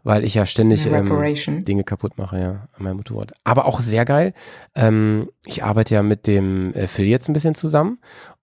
weil 0.05 0.25
ich 0.25 0.35
ja 0.35 0.47
ständig 0.47 0.87
ähm. 0.87 1.65
Dinge 1.65 1.83
kaputt 1.83 2.17
mache, 2.17 2.39
ja, 2.39 2.51
an 2.79 2.85
meinem 2.85 2.99
Motorrad. 2.99 3.33
Aber 3.43 3.67
auch 3.67 3.81
sehr 3.81 4.05
geil. 4.05 4.35
Ähm, 4.77 5.29
ich 5.45 5.65
arbeite 5.65 5.97
ja 5.97 6.05
mit 6.05 6.29
dem 6.29 6.73
äh, 6.75 6.87
Phil 6.87 7.07
jetzt 7.07 7.29
ein 7.29 7.33
bisschen 7.33 7.57
zusammen 7.57 7.99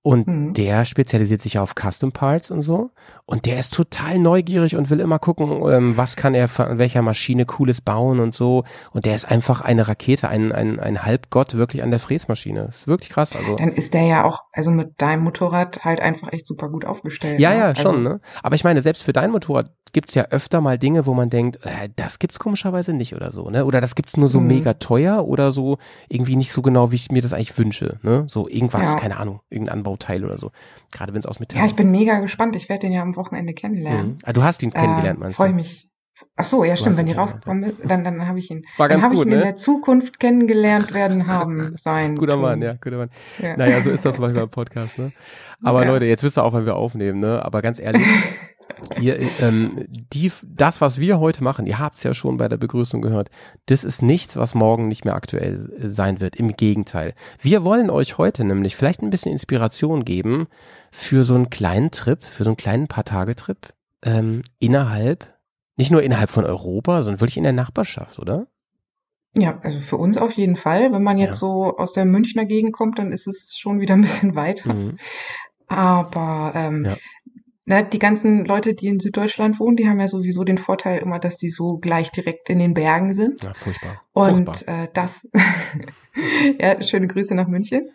und 0.06 0.28
Mhm. 0.28 0.54
der 0.54 0.86
spezialisiert 0.86 1.42
sich 1.42 1.56
ja 1.56 1.64
auf 1.64 1.74
Custom 1.74 2.12
Parts 2.12 2.52
und 2.52 2.62
so. 2.62 2.92
Und 3.26 3.48
der 3.48 3.58
ist 3.58 3.74
total 3.74 4.20
neugierig 4.20 4.76
und 4.76 4.92
will 4.92 5.00
immer 5.00 5.18
gucken, 5.18 5.50
ähm, 5.68 5.98
was 5.98 6.16
kann 6.16 6.36
er 6.36 6.48
von 6.48 6.78
welcher 6.78 7.02
Maschine 7.02 7.48
Cooles 7.48 7.82
bauen 7.82 8.20
und 8.20 8.36
so. 8.36 8.66
Und 8.92 9.06
der 9.06 9.16
ist 9.16 9.26
einfach 9.26 9.62
eine 9.62 9.88
Rakete, 9.88 10.28
ein, 10.30 10.52
ein, 10.52 10.80
ein 10.80 11.04
Halbgott 11.04 11.56
wirklich 11.56 11.82
an 11.82 11.90
der 11.90 11.98
Fräsmaschine. 12.00 12.66
Ist 12.70 12.88
wirklich 12.88 13.10
krass. 13.10 13.36
Also. 13.36 13.56
Dann 13.56 13.72
ist 13.72 13.96
der 13.96 14.04
ja 14.04 14.24
auch, 14.26 14.44
also 14.52 14.70
mit 14.70 15.02
deinem 15.02 15.24
Motorrad 15.24 15.84
halt 15.84 16.02
einfach 16.02 16.32
echt 16.32 16.46
super 16.46 16.70
gut 16.70 16.86
aufgestellt. 16.86 17.40
Ja, 17.40 17.50
ne? 17.50 17.58
ja, 17.58 17.66
Also, 17.70 17.82
schon, 17.82 18.04
ne? 18.04 18.20
Aber 18.44 18.54
ich 18.54 18.64
meine, 18.64 18.82
selbst 18.82 19.02
für 19.02 19.14
dein 19.14 19.32
Motorrad 19.32 19.72
gibt's 19.96 20.14
ja 20.14 20.26
öfter 20.26 20.60
mal 20.62 20.78
Dinge, 20.78 21.06
wo 21.06 21.14
man 21.14 21.30
denkt, 21.30 21.66
äh, 21.66 21.90
das 21.96 22.20
gibt's 22.20 22.38
komischerweise 22.38 22.94
nicht 22.94 23.16
oder 23.16 23.32
so, 23.32 23.50
ne? 23.50 23.66
Oder 23.66 23.80
das 23.82 23.96
gibt's 23.96 24.18
nur 24.18 24.28
so 24.28 24.40
Mhm. 24.42 24.48
mega 24.48 24.74
teuer 24.76 25.26
oder 25.26 25.52
so 25.52 25.78
irgendwie 26.10 26.36
nicht 26.36 26.52
so 26.52 26.62
genau, 26.62 26.92
wie 26.92 26.96
ich 26.96 27.10
mir 27.12 27.22
das 27.22 27.32
eigentlich 27.34 27.58
wünsche, 27.58 27.98
ne? 28.04 28.26
So 28.28 28.48
irgendwas, 28.50 28.94
Ja. 28.94 29.00
keine 29.00 29.18
Ahnung, 29.18 29.40
irgendein 29.50 29.78
Anbauteil 29.78 30.24
oder 30.26 30.38
so. 30.38 30.52
Gerade 30.92 31.14
wenn 31.14 31.20
es 31.20 31.26
aus 31.26 31.40
Metall 31.40 31.60
Ja, 31.60 31.66
ich 31.66 31.72
ist. 31.72 31.78
bin 31.78 31.90
mega 31.92 32.20
gespannt. 32.20 32.56
Ich 32.58 32.68
werde 32.70 32.82
den 32.82 32.92
ja 32.92 33.02
am 33.02 33.16
Wochenende 33.16 33.54
kennenlernen. 33.54 34.08
Mhm. 34.12 34.18
Ah, 34.26 34.34
du 34.34 34.44
hast 34.44 34.62
ihn 34.62 34.72
kennengelernt, 34.72 35.18
äh, 35.18 35.24
meinst 35.24 35.38
Freue 35.38 35.50
du? 35.50 35.56
mich. 35.56 35.90
Ach 36.38 36.44
so, 36.46 36.64
ja, 36.64 36.78
stimmt. 36.78 36.98
Wenn 36.98 37.06
die 37.08 37.14
rausgekommen 37.14 37.64
ist, 37.64 37.76
dann, 37.86 38.04
dann 38.04 38.28
habe 38.28 38.40
ich 38.40 38.52
ihn. 38.52 38.66
War 38.78 38.88
dann 38.90 39.02
ganz 39.02 39.06
habe 39.06 39.16
gut, 39.16 39.26
ich 39.26 39.32
ihn 39.32 39.34
in 39.34 39.40
ne? 39.40 39.44
der 39.46 39.56
Zukunft 39.58 40.20
kennengelernt 40.20 40.94
werden 40.94 41.28
haben 41.28 41.60
sein. 41.78 42.16
Guter. 42.18 42.38
Mann, 42.38 42.62
ja, 42.62 42.74
guter 42.74 42.98
Mann. 42.98 43.10
Ja. 43.42 43.56
Naja, 43.58 43.82
so 43.82 43.90
ist 43.92 44.04
das 44.06 44.18
manchmal 44.20 44.44
im 44.44 44.50
Podcast, 44.50 44.98
ne? 44.98 45.12
Aber 45.64 45.84
Ja. 45.86 45.92
Leute, 45.92 46.06
jetzt 46.06 46.22
wisst 46.24 46.38
ihr 46.38 46.44
auch, 46.44 46.54
wenn 46.54 46.66
wir 46.66 46.76
aufnehmen, 46.76 47.20
ne? 47.22 47.44
Aber 47.44 47.62
ganz 47.62 47.80
ehrlich, 47.80 48.04
Ihr, 49.00 49.20
ähm, 49.42 49.86
die, 49.88 50.32
das, 50.44 50.80
was 50.82 51.00
wir 51.00 51.20
heute 51.20 51.44
machen, 51.44 51.66
ihr 51.66 51.80
habt 51.80 51.98
es 51.98 52.04
ja 52.04 52.14
schon 52.14 52.38
bei 52.38 52.48
der 52.48 52.58
Begrüßung 52.58 53.02
gehört, 53.02 53.30
das 53.66 53.84
ist 53.84 54.02
nichts, 54.02 54.36
was 54.38 54.56
morgen 54.56 54.88
nicht 54.88 55.06
mehr 55.06 55.16
aktuell 55.16 55.58
sein 55.84 56.22
wird. 56.22 56.36
Im 56.36 56.56
Gegenteil. 56.56 57.14
Wir 57.40 57.64
wollen 57.64 57.90
euch 57.90 58.18
heute 58.18 58.44
nämlich 58.44 58.76
vielleicht 58.76 59.02
ein 59.02 59.10
bisschen 59.10 59.32
Inspiration 59.32 60.06
geben 60.06 60.48
für 60.92 61.24
so 61.24 61.36
einen 61.36 61.50
kleinen 61.50 61.92
Trip, 61.92 62.24
für 62.24 62.44
so 62.44 62.52
einen 62.52 62.58
kleinen 62.58 62.88
Paar-Tage-Trip 62.88 63.74
ähm, 64.04 64.44
innerhalb, 64.60 65.34
nicht 65.78 65.92
nur 65.92 66.04
innerhalb 66.04 66.30
von 66.30 66.46
Europa, 66.46 67.02
sondern 67.04 67.22
wirklich 67.22 67.38
in 67.38 67.44
der 67.44 67.54
Nachbarschaft, 67.54 68.20
oder? 68.20 68.48
Ja, 69.38 69.60
also 69.64 69.80
für 69.80 69.98
uns 69.98 70.16
auf 70.18 70.32
jeden 70.34 70.56
Fall. 70.56 70.94
Wenn 70.94 71.04
man 71.04 71.18
jetzt 71.18 71.36
Ja. 71.42 71.48
so 71.48 71.78
aus 71.78 71.92
der 71.92 72.06
Münchner 72.06 72.46
Gegend 72.46 72.72
kommt, 72.72 73.00
dann 73.00 73.12
ist 73.12 73.28
es 73.28 73.58
schon 73.58 73.82
wieder 73.82 73.94
ein 73.96 74.02
bisschen 74.02 74.36
weiter. 74.36 74.74
Mhm. 74.74 74.98
Aber 75.68 76.54
ähm, 76.56 76.86
Ja. 76.86 76.98
Ne, 77.66 77.84
die 77.86 78.00
ganzen 78.00 78.46
Leute, 78.46 78.74
die 78.74 78.88
in 78.88 79.00
Süddeutschland 79.00 79.60
wohnen, 79.60 79.76
die 79.78 79.88
haben 79.88 80.00
ja 80.00 80.08
sowieso 80.08 80.44
den 80.44 80.58
Vorteil 80.58 81.00
immer, 81.00 81.20
dass 81.20 81.38
die 81.38 81.50
so 81.50 81.78
gleich 81.78 82.12
direkt 82.12 82.50
in 82.50 82.60
den 82.60 82.74
Bergen 82.74 83.14
sind. 83.14 83.44
Ja, 83.44 83.54
furchtbar. 83.54 84.02
Und 84.14 84.46
furchtbar. 84.46 84.84
äh, 84.84 84.88
das, 84.94 85.28
ja, 86.60 86.82
schöne 86.82 87.08
Grüße 87.08 87.36
nach 87.36 87.48
München. 87.48 87.90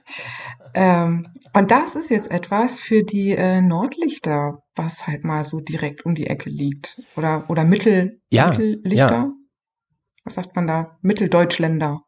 Ähm, 0.74 1.26
und 1.52 1.70
das 1.70 1.96
ist 1.96 2.10
jetzt 2.10 2.30
etwas 2.30 2.78
für 2.78 3.02
die 3.02 3.30
äh, 3.30 3.60
Nordlichter, 3.60 4.62
was 4.76 5.06
halt 5.06 5.24
mal 5.24 5.42
so 5.42 5.60
direkt 5.60 6.04
um 6.06 6.14
die 6.14 6.26
Ecke 6.28 6.48
liegt. 6.50 7.00
Oder, 7.16 7.44
oder 7.48 7.64
Mittel, 7.64 8.20
Ja, 8.30 8.50
Mittellichter. 8.50 9.10
ja. 9.10 9.32
Was 10.24 10.34
sagt 10.34 10.54
man 10.54 10.66
da? 10.66 10.98
Mitteldeutschländer. 11.02 12.02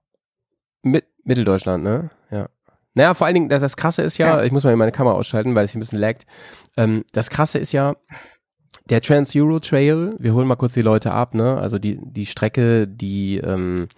Mit, 0.83 1.07
Mitteldeutschland, 1.25 1.83
ne? 1.83 2.11
Ja. 2.31 2.49
Naja, 2.95 3.15
vor 3.15 3.27
allen 3.27 3.35
Dingen, 3.35 3.49
das, 3.49 3.61
das 3.61 3.77
Krasse 3.77 4.03
ist 4.03 4.19
ja, 4.19 4.39
Ja. 4.39 4.45
ich 4.45 4.53
muss 4.53 4.65
mal 4.65 4.77
meine 4.77 4.93
Kamera 4.93 5.15
ausschalten, 5.15 5.55
weil 5.55 5.65
es 5.65 5.73
hier 5.73 5.79
ein 5.79 5.81
bisschen 5.81 5.99
laggt. 5.99 6.27
Ähm, 6.77 7.05
das 7.13 7.31
Krasse 7.31 7.59
ist 7.59 7.73
ja, 7.73 7.97
der 8.91 9.01
Trans-Euro 9.01 9.61
Trail, 9.61 10.15
wir 10.19 10.35
holen 10.35 10.47
mal 10.47 10.57
kurz 10.57 10.75
die 10.75 10.83
Leute 10.83 11.13
ab, 11.13 11.35
ne? 11.35 11.57
Also 11.59 11.79
die, 11.79 11.99
die 12.03 12.27
Strecke, 12.27 12.89
die 12.89 13.39
ähm, 13.39 13.89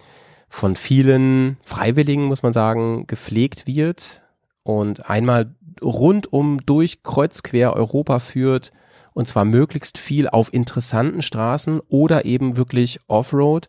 von 0.47 0.75
vielen 0.75 1.57
Freiwilligen, 1.63 2.25
muss 2.25 2.43
man 2.43 2.53
sagen, 2.53 3.05
gepflegt 3.07 3.67
wird 3.67 4.21
und 4.63 5.09
einmal 5.09 5.55
rundum 5.81 6.59
durch 6.65 7.03
kreuz 7.03 7.43
quer 7.43 7.73
Europa 7.73 8.19
führt 8.19 8.71
und 9.13 9.27
zwar 9.27 9.43
möglichst 9.45 9.97
viel 9.97 10.29
auf 10.29 10.53
interessanten 10.53 11.21
Straßen 11.21 11.79
oder 11.89 12.25
eben 12.25 12.57
wirklich 12.57 12.99
Offroad. 13.07 13.67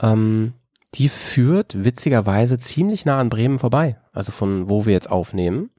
Ähm, 0.00 0.54
die 0.94 1.08
führt 1.08 1.84
witzigerweise 1.84 2.58
ziemlich 2.58 3.04
nah 3.04 3.18
an 3.18 3.28
Bremen 3.28 3.58
vorbei, 3.58 3.98
also 4.12 4.32
von 4.32 4.70
wo 4.70 4.86
wir 4.86 4.92
jetzt 4.92 5.10
aufnehmen. 5.10 5.70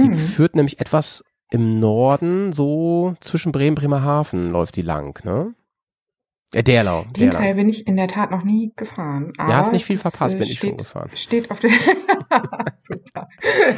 Die 0.00 0.08
Mhm. 0.08 0.16
führt 0.16 0.56
nämlich 0.56 0.80
etwas 0.80 1.24
im 1.50 1.78
Norden, 1.78 2.52
so 2.52 3.14
zwischen 3.20 3.52
Bremen, 3.52 3.74
Bremerhaven 3.76 4.50
läuft 4.50 4.76
die 4.76 4.82
lang, 4.82 5.24
ne? 5.24 5.54
Derlau, 6.62 7.02
Den 7.04 7.12
Derlau. 7.30 7.38
Teil 7.38 7.54
bin 7.54 7.68
ich 7.68 7.86
in 7.86 7.96
der 7.96 8.08
Tat 8.08 8.30
noch 8.30 8.44
nie 8.44 8.72
gefahren. 8.76 9.32
Ja, 9.38 9.56
hast 9.56 9.66
aber 9.66 9.72
nicht 9.74 9.84
viel 9.84 9.98
verpasst, 9.98 10.38
bin 10.38 10.46
ich 10.48 10.58
schon 10.58 10.68
steht, 10.70 10.78
gefahren. 10.78 11.10
Steht 11.14 11.50
auf 11.50 11.58
der. 11.60 11.70
Super. 12.76 13.28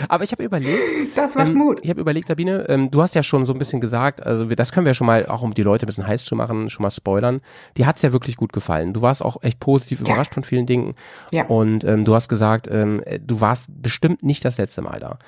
Aber 0.09 0.25
ich 0.25 0.33
habe 0.33 0.43
überlegt, 0.45 1.17
Das 1.17 1.35
macht 1.35 1.49
ähm, 1.49 1.55
Mut. 1.55 1.81
ich 1.83 1.91
habe 1.91 2.01
überlegt, 2.01 2.29
Sabine, 2.29 2.67
ähm, 2.69 2.91
du 2.91 3.03
hast 3.03 3.15
ja 3.15 3.23
schon 3.23 3.47
so 3.47 3.53
ein 3.53 3.59
bisschen 3.59 3.81
gesagt, 3.81 4.25
also 4.25 4.49
wir, 4.49 4.57
das 4.57 4.73
können 4.73 4.87
wir 4.87 4.95
schon 4.95 5.07
mal, 5.07 5.27
auch 5.27 5.43
um 5.43 5.55
die 5.55 5.63
Leute 5.63 5.87
ein 5.87 5.89
bisschen 5.89 6.07
heiß 6.07 6.25
zu 6.25 6.37
machen, 6.37 6.69
schon 6.71 6.83
mal 6.83 6.91
spoilern. 6.91 7.41
Die 7.77 7.87
hat's 7.87 8.03
ja 8.03 8.13
wirklich 8.13 8.37
gut 8.37 8.53
gefallen. 8.53 8.93
Du 8.93 9.03
warst 9.03 9.25
auch 9.25 9.43
echt 9.43 9.61
positiv 9.61 10.01
Ja. 10.01 10.07
überrascht 10.07 10.35
von 10.35 10.43
vielen 10.43 10.67
Dingen. 10.67 10.95
Ja. 11.33 11.47
Und 11.47 11.85
ähm, 11.85 12.05
du 12.05 12.15
hast 12.15 12.29
gesagt, 12.29 12.69
ähm, 12.71 13.03
äh, 13.05 13.19
du 13.21 13.41
warst 13.41 13.69
bestimmt 13.83 14.23
nicht 14.23 14.45
das 14.45 14.59
letzte 14.59 14.83
Mal 14.83 15.01
da. 15.01 15.19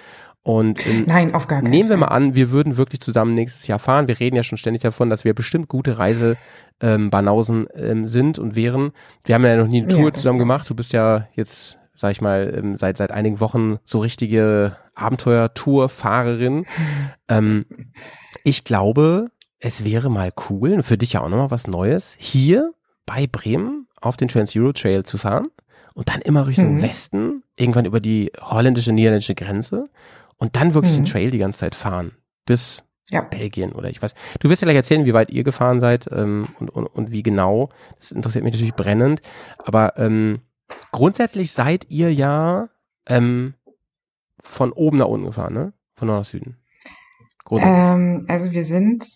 Und 0.48 0.86
ähm, 0.86 1.04
Nein, 1.06 1.34
auf 1.34 1.46
gar 1.46 1.60
keinen 1.60 1.68
Nehmen 1.68 1.90
wir 1.90 1.98
mal 1.98 2.06
an, 2.06 2.34
wir 2.34 2.50
würden 2.50 2.78
wirklich 2.78 3.00
zusammen 3.02 3.34
nächstes 3.34 3.66
Jahr 3.66 3.78
fahren. 3.78 4.08
Wir 4.08 4.18
reden 4.18 4.34
ja 4.34 4.42
schon 4.42 4.56
ständig 4.56 4.80
davon, 4.80 5.10
dass 5.10 5.22
wir 5.22 5.34
bestimmt 5.34 5.68
gute 5.68 5.98
Reise 5.98 6.38
ähm, 6.80 7.10
ähm, 7.12 8.08
sind 8.08 8.38
und 8.38 8.56
wären. 8.56 8.92
Wir 9.26 9.34
haben 9.34 9.44
ja 9.44 9.58
noch 9.58 9.66
nie 9.66 9.82
eine 9.82 9.92
Ja, 9.92 9.98
Tour 9.98 10.10
das 10.10 10.22
zusammen 10.22 10.38
gemacht. 10.38 10.70
Du 10.70 10.74
bist 10.74 10.94
ja 10.94 11.28
jetzt, 11.34 11.78
sag 11.94 12.12
ich 12.12 12.22
mal, 12.22 12.50
ähm, 12.56 12.76
seit 12.76 12.96
seit 12.96 13.12
einigen 13.12 13.40
Wochen 13.40 13.76
so 13.84 13.98
richtige 13.98 14.78
Abenteuer-Tour-Fahrerin. 14.94 16.64
ähm, 17.28 17.66
ich 18.42 18.64
glaube, 18.64 19.26
es 19.58 19.84
wäre 19.84 20.10
mal 20.10 20.30
cool, 20.48 20.72
und 20.72 20.82
für 20.82 20.96
dich 20.96 21.12
ja 21.12 21.20
auch 21.20 21.28
nochmal 21.28 21.50
was 21.50 21.66
Neues, 21.66 22.14
hier 22.16 22.72
bei 23.04 23.26
Bremen 23.26 23.86
auf 24.00 24.16
den 24.16 24.28
Trans-Euro 24.28 24.72
Trail 24.72 25.02
zu 25.02 25.18
fahren 25.18 25.48
und 25.92 26.08
dann 26.08 26.22
immer 26.22 26.46
Richtung 26.46 26.76
Mhm. 26.76 26.82
Westen, 26.82 27.42
irgendwann 27.54 27.84
über 27.84 28.00
die 28.00 28.32
holländische, 28.40 28.94
niederländische 28.94 29.34
Grenze 29.34 29.90
und 30.38 30.56
dann 30.56 30.74
wirklich 30.74 30.94
den 30.94 31.02
Mhm. 31.02 31.06
Trail 31.06 31.30
die 31.30 31.38
ganze 31.38 31.58
Zeit 31.60 31.74
fahren. 31.74 32.12
Bis 32.46 32.84
Ja. 33.10 33.22
Belgien 33.22 33.72
oder 33.72 33.88
ich 33.90 34.02
weiß. 34.02 34.14
Du 34.40 34.50
wirst 34.50 34.62
ja 34.62 34.66
gleich 34.66 34.76
erzählen, 34.76 35.04
wie 35.04 35.14
weit 35.14 35.30
ihr 35.30 35.44
gefahren 35.44 35.80
seid 35.80 36.08
ähm, 36.12 36.48
und, 36.58 36.70
und, 36.70 36.86
und 36.86 37.10
wie 37.10 37.22
genau. 37.22 37.70
Das 37.98 38.12
interessiert 38.12 38.44
mich 38.44 38.52
natürlich 38.54 38.74
brennend. 38.74 39.20
Aber 39.58 39.96
ähm, 39.98 40.40
grundsätzlich 40.92 41.52
seid 41.52 41.86
ihr 41.90 42.12
ja 42.12 42.68
ähm, 43.06 43.54
von 44.42 44.72
oben 44.72 44.98
nach 44.98 45.06
unten 45.06 45.26
gefahren, 45.26 45.54
ne? 45.54 45.72
Von 45.96 46.08
Nord 46.08 46.20
nach 46.20 46.24
Süden. 46.26 46.56
Grundsätzlich. 47.44 47.78
Ähm, 47.78 48.26
also 48.28 48.50
wir 48.52 48.64
sind, 48.64 49.06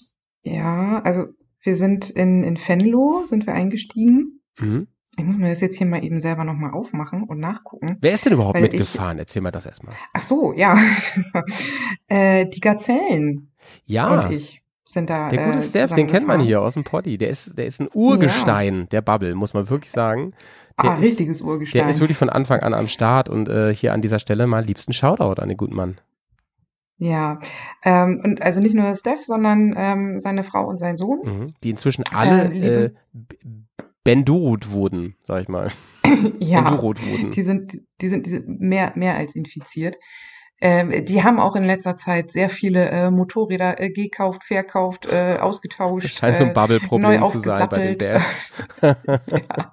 ja, 0.42 1.00
also 1.02 1.26
wir 1.62 1.76
sind 1.76 2.10
in, 2.10 2.42
in 2.42 2.56
Venlo, 2.56 3.24
sind 3.26 3.46
wir 3.46 3.54
eingestiegen. 3.54 4.40
Mhm. 4.58 4.88
Mir 5.42 5.50
das 5.50 5.60
jetzt 5.60 5.76
hier 5.76 5.86
mal 5.86 6.02
eben 6.02 6.20
selber 6.20 6.44
nochmal 6.44 6.72
aufmachen 6.72 7.24
und 7.24 7.38
nachgucken. 7.38 7.96
Wer 8.00 8.12
ist 8.12 8.24
denn 8.24 8.32
überhaupt 8.32 8.54
Weil 8.56 8.64
ich- 8.66 8.72
mitgefahren? 8.72 9.18
Erzähl 9.18 9.42
mal 9.42 9.50
das 9.50 9.66
erstmal. 9.66 9.94
Ach 10.14 10.20
so, 10.22 10.52
ja. 10.54 10.78
äh, 12.08 12.46
die 12.46 12.60
Gazellen 12.60 13.50
Ja, 13.84 14.26
und 14.26 14.32
ich 14.32 14.62
sind 14.86 15.08
da. 15.10 15.28
der 15.28 15.44
gute 15.46 15.58
äh, 15.58 15.62
Steph, 15.62 15.92
den 15.92 16.06
kennt 16.06 16.26
man 16.26 16.40
hier 16.40 16.60
aus 16.60 16.74
dem 16.74 16.84
Poddy. 16.84 17.18
Der 17.18 17.30
ist, 17.30 17.58
der 17.58 17.66
ist 17.66 17.80
ein 17.80 17.88
Urgestein 17.92 18.88
der 18.90 19.00
Bubble, 19.02 19.34
muss 19.34 19.54
man 19.54 19.68
wirklich 19.70 19.90
sagen. 19.90 20.32
Der 20.82 20.90
Ah, 20.92 20.94
ist, 20.96 21.02
richtiges 21.02 21.40
Urgestein. 21.42 21.82
Der 21.82 21.90
ist 21.90 22.00
wirklich 22.00 22.16
von 22.18 22.30
Anfang 22.30 22.60
an 22.60 22.74
am 22.74 22.88
Start 22.88 23.28
und 23.28 23.48
äh, 23.48 23.74
hier 23.74 23.92
an 23.92 24.02
dieser 24.02 24.18
Stelle 24.18 24.46
mal 24.46 24.64
liebsten 24.64 24.92
Shoutout 24.92 25.40
an 25.40 25.48
den 25.48 25.56
guten 25.58 25.74
Mann. 25.76 25.96
Ja, 26.98 27.40
ähm, 27.84 28.20
und 28.24 28.42
also 28.42 28.60
nicht 28.60 28.74
nur 28.74 28.94
Steph, 28.94 29.22
sondern 29.24 29.74
ähm, 29.76 30.20
seine 30.20 30.44
Frau 30.44 30.66
und 30.68 30.78
sein 30.78 30.96
Sohn. 30.96 31.20
Mhm. 31.24 31.46
Die 31.64 31.70
inzwischen 31.70 32.04
alle 32.14 32.44
Ähm, 32.52 32.62
äh, 32.62 32.90
Bendurut 34.04 34.70
wurden, 34.70 35.16
sag 35.22 35.42
ich 35.42 35.48
mal. 35.48 35.70
Ja, 36.40 36.58
Endurot 36.58 37.04
wurden. 37.06 37.30
die 37.30 37.42
sind, 37.42 37.78
die 38.00 38.08
sind, 38.08 38.26
die 38.26 38.30
sind 38.30 38.60
mehr, 38.60 38.92
mehr 38.96 39.16
als 39.16 39.34
infiziert. 39.34 39.96
Ähm, 40.60 41.04
die 41.06 41.24
haben 41.24 41.40
auch 41.40 41.56
in 41.56 41.64
letzter 41.64 41.96
Zeit 41.96 42.30
sehr 42.30 42.48
viele 42.50 42.88
äh, 42.90 43.10
Motorräder 43.10 43.80
äh, 43.80 43.90
gekauft, 43.90 44.44
verkauft, 44.44 45.06
äh, 45.06 45.32
Das 45.34 45.40
ausgetauscht. 45.40 46.08
scheint 46.08 46.36
so 46.36 46.44
ein 46.44 46.50
äh, 46.50 46.52
Bubble-Problem 46.52 47.26
zu 47.26 47.40
sein 47.40 47.68
bei 47.68 47.94
den. 47.94 47.98
Bands. 47.98 48.46
ja. 48.82 49.72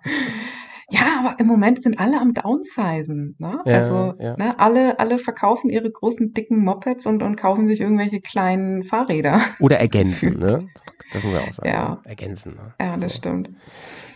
Ja, 0.91 1.19
aber 1.19 1.39
im 1.39 1.47
Moment 1.47 1.84
sind 1.84 1.99
alle 1.99 2.19
am 2.19 2.34
Downsizen. 2.34 3.36
Ne? 3.38 3.60
Ja, 3.65 3.75
also 3.75 4.13
ja. 4.19 4.36
Ne, 4.38 4.58
alle, 4.60 4.99
alle 4.99 5.19
verkaufen 5.19 5.69
ihre 5.69 5.89
großen, 5.89 6.34
dicken 6.34 6.63
Mopeds 6.63 7.06
und, 7.06 7.23
und 7.23 7.36
kaufen 7.36 7.67
sich 7.67 7.82
irgendwelche 7.82 8.21
kleinen 8.21 8.84
Fahrräder. 8.84 9.41
Oder 9.60 9.80
ergänzen, 9.80 10.39
ne? 10.39 10.67
Das 11.12 11.23
muss 11.23 11.34
man 11.34 11.43
auch 11.43 11.54
sagen. 11.54 11.69
Ja. 11.69 12.02
Ergänzen. 12.04 12.56
Ne? 12.56 12.73
Ja, 12.80 12.97
das 12.97 13.13
So. 13.13 13.17
stimmt. 13.17 13.49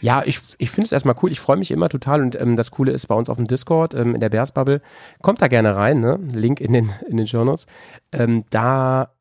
Ja, 0.01 0.21
ich, 0.25 0.39
ich 0.57 0.69
finde 0.69 0.85
es 0.85 0.91
erstmal 0.91 1.15
cool. 1.23 1.31
Ich 1.31 1.39
freue 1.39 1.57
mich 1.57 1.71
immer 1.71 1.89
total 1.89 2.21
und 2.21 2.39
ähm, 2.39 2.55
das 2.55 2.71
Coole 2.71 2.91
ist 2.91 3.07
bei 3.07 3.15
uns 3.15 3.29
auf 3.29 3.37
dem 3.37 3.47
Discord, 3.47 3.93
ähm, 3.93 4.15
in 4.15 4.21
der 4.21 4.29
Bears 4.29 4.51
Bubble, 4.51 4.81
kommt 5.21 5.41
da 5.41 5.47
gerne 5.47 5.75
rein, 5.75 6.01
ne? 6.01 6.19
Link 6.33 6.59
in 6.59 6.73
den, 6.73 6.89
in 7.09 7.17
den 7.17 7.27
Notes. 7.31 7.65
Ähm, 8.11 8.43
da 8.49 9.13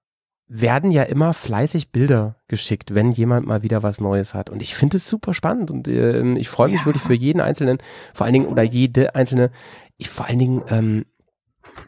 werden 0.55 0.91
ja 0.91 1.03
immer 1.05 1.33
fleißig 1.33 1.93
Bilder 1.93 2.37
geschickt, 2.47 2.95
wenn 2.95 3.11
jemand 3.11 3.47
mal 3.47 3.63
wieder 3.63 3.83
was 3.83 4.01
Neues 4.03 4.35
hat. 4.35 4.51
Und 4.51 4.61
ich 4.61 4.75
finde 4.75 4.99
es 4.99 5.09
super 5.09 5.33
spannend 5.33 5.71
und 5.71 5.89
ähm, 5.89 6.37
ich 6.37 6.51
freue 6.51 6.69
mich 6.69 6.81
Ja. 6.81 6.87
wirklich 6.87 7.03
für 7.03 7.15
jeden 7.15 7.41
Einzelnen, 7.41 7.79
vor 8.13 8.27
allen 8.27 8.35
Dingen, 8.35 8.47
oder 8.47 8.63
jede 8.63 9.15
Einzelne, 9.15 9.51
ich 9.97 10.11
vor 10.11 10.27
allen 10.27 10.39
Dingen, 10.39 10.63
ähm, 10.69 11.07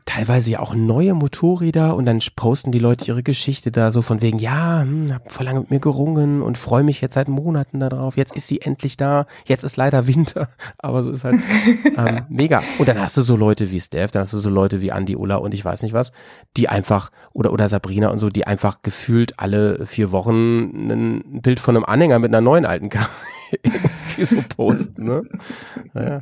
teilweise 0.04 0.52
ja 0.52 0.60
auch 0.60 0.74
neue 0.74 1.14
Motorräder 1.14 1.96
und 1.96 2.06
dann 2.06 2.20
posten 2.36 2.72
die 2.72 2.78
Leute 2.78 3.06
ihre 3.06 3.22
Geschichte 3.22 3.72
da 3.72 3.90
so 3.90 4.02
von 4.02 4.22
wegen, 4.22 4.38
ja, 4.38 4.82
hm, 4.82 5.12
hab 5.12 5.32
vor 5.32 5.44
lange 5.44 5.60
mit 5.60 5.70
mir 5.70 5.80
gerungen 5.80 6.42
und 6.42 6.58
freue 6.58 6.82
mich 6.82 7.00
jetzt 7.00 7.14
seit 7.14 7.28
Monaten 7.28 7.80
darauf. 7.80 8.16
Jetzt 8.16 8.34
ist 8.34 8.46
sie 8.46 8.60
endlich 8.60 8.96
da. 8.96 9.26
Jetzt 9.44 9.64
ist 9.64 9.76
leider 9.76 10.06
Winter, 10.06 10.48
aber 10.78 11.02
so 11.02 11.10
ist 11.10 11.24
halt 11.24 11.40
ähm, 11.96 12.22
mega. 12.28 12.62
Und 12.78 12.88
dann 12.88 13.00
hast 13.00 13.16
du 13.16 13.22
so 13.22 13.36
Leute 13.36 13.70
wie 13.70 13.80
Steph, 13.80 14.10
dann 14.10 14.20
hast 14.20 14.32
du 14.32 14.38
so 14.38 14.50
Leute 14.50 14.80
wie 14.80 14.92
Andi, 14.92 15.16
Ulla 15.16 15.36
und 15.36 15.54
ich 15.54 15.64
weiß 15.64 15.82
nicht 15.82 15.94
was, 15.94 16.12
die 16.56 16.68
einfach 16.68 17.10
oder 17.32 17.52
oder 17.52 17.68
Sabrina 17.68 18.08
und 18.08 18.18
so, 18.18 18.30
die 18.30 18.46
einfach 18.46 18.82
gefühlt 18.82 19.38
alle 19.38 19.86
vier 19.86 20.12
Wochen 20.12 20.90
ein 20.90 21.40
Bild 21.42 21.60
von 21.60 21.76
einem 21.76 21.84
Anhänger 21.84 22.18
mit 22.18 22.30
einer 22.30 22.40
neuen 22.40 22.66
alten 22.66 22.88
Karre 22.88 23.08
irgendwie 24.18 24.36
so 24.36 24.42
posten, 24.56 25.04
ne? 25.04 25.22
Naja, 25.92 26.20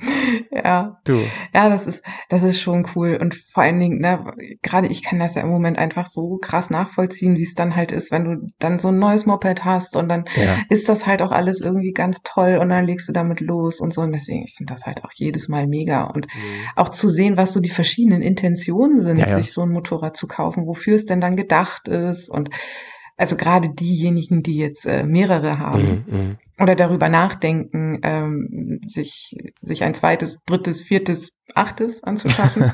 Ja. 0.50 1.00
du. 1.04 1.18
Ja, 1.54 1.68
das 1.68 1.86
ist, 1.86 2.02
das 2.28 2.42
ist 2.42 2.60
schon 2.60 2.86
cool. 2.94 3.18
Und 3.20 3.34
vor 3.34 3.62
allen 3.62 3.78
Dingen, 3.80 3.98
ne, 4.00 4.32
gerade 4.62 4.88
ich 4.88 5.02
kann 5.02 5.18
das 5.18 5.34
ja 5.34 5.42
im 5.42 5.48
Moment 5.48 5.78
einfach 5.78 6.06
so 6.06 6.38
krass 6.38 6.70
nachvollziehen, 6.70 7.36
wie 7.36 7.42
es 7.44 7.54
dann 7.54 7.76
halt 7.76 7.92
ist, 7.92 8.10
wenn 8.10 8.24
du 8.24 8.52
dann 8.58 8.78
so 8.78 8.88
ein 8.88 8.98
neues 8.98 9.26
Moped 9.26 9.64
hast 9.64 9.96
und 9.96 10.08
dann 10.08 10.24
Ja. 10.36 10.58
ist 10.68 10.88
das 10.88 11.06
halt 11.06 11.22
auch 11.22 11.32
alles 11.32 11.60
irgendwie 11.60 11.92
ganz 11.92 12.20
toll 12.24 12.58
und 12.60 12.68
dann 12.70 12.84
legst 12.84 13.08
du 13.08 13.12
damit 13.12 13.40
los 13.40 13.80
und 13.80 13.92
so. 13.92 14.00
Und 14.02 14.12
deswegen, 14.12 14.44
ich 14.44 14.54
finde 14.56 14.72
das 14.74 14.84
halt 14.86 15.04
auch 15.04 15.12
jedes 15.14 15.48
Mal 15.48 15.66
mega. 15.66 16.04
Und 16.04 16.26
auch 16.76 16.88
zu 16.90 17.08
sehen, 17.08 17.36
was 17.36 17.52
so 17.52 17.60
die 17.60 17.70
verschiedenen 17.70 18.22
Intentionen 18.22 19.00
sind, 19.00 19.18
Ja, 19.18 19.28
ja. 19.28 19.36
sich 19.36 19.52
so 19.52 19.62
ein 19.62 19.70
Motorrad 19.70 20.16
zu 20.16 20.26
kaufen, 20.26 20.66
wofür 20.66 20.96
es 20.96 21.06
denn 21.06 21.20
dann 21.20 21.36
gedacht 21.36 21.88
ist 21.88 22.28
und 22.30 22.50
also 23.16 23.36
gerade 23.36 23.68
diejenigen, 23.68 24.42
die 24.42 24.56
jetzt 24.56 24.86
äh, 24.86 25.04
mehrere 25.04 25.58
haben 25.58 26.04
Mhm, 26.08 26.16
mhm. 26.18 26.36
Oder 26.58 26.76
darüber 26.76 27.08
nachdenken, 27.08 28.00
ähm, 28.02 28.80
sich, 28.86 29.36
sich 29.60 29.84
ein 29.84 29.94
zweites, 29.94 30.38
drittes, 30.46 30.82
viertes, 30.82 31.32
achtes 31.54 32.02
anzuschaffen. 32.02 32.72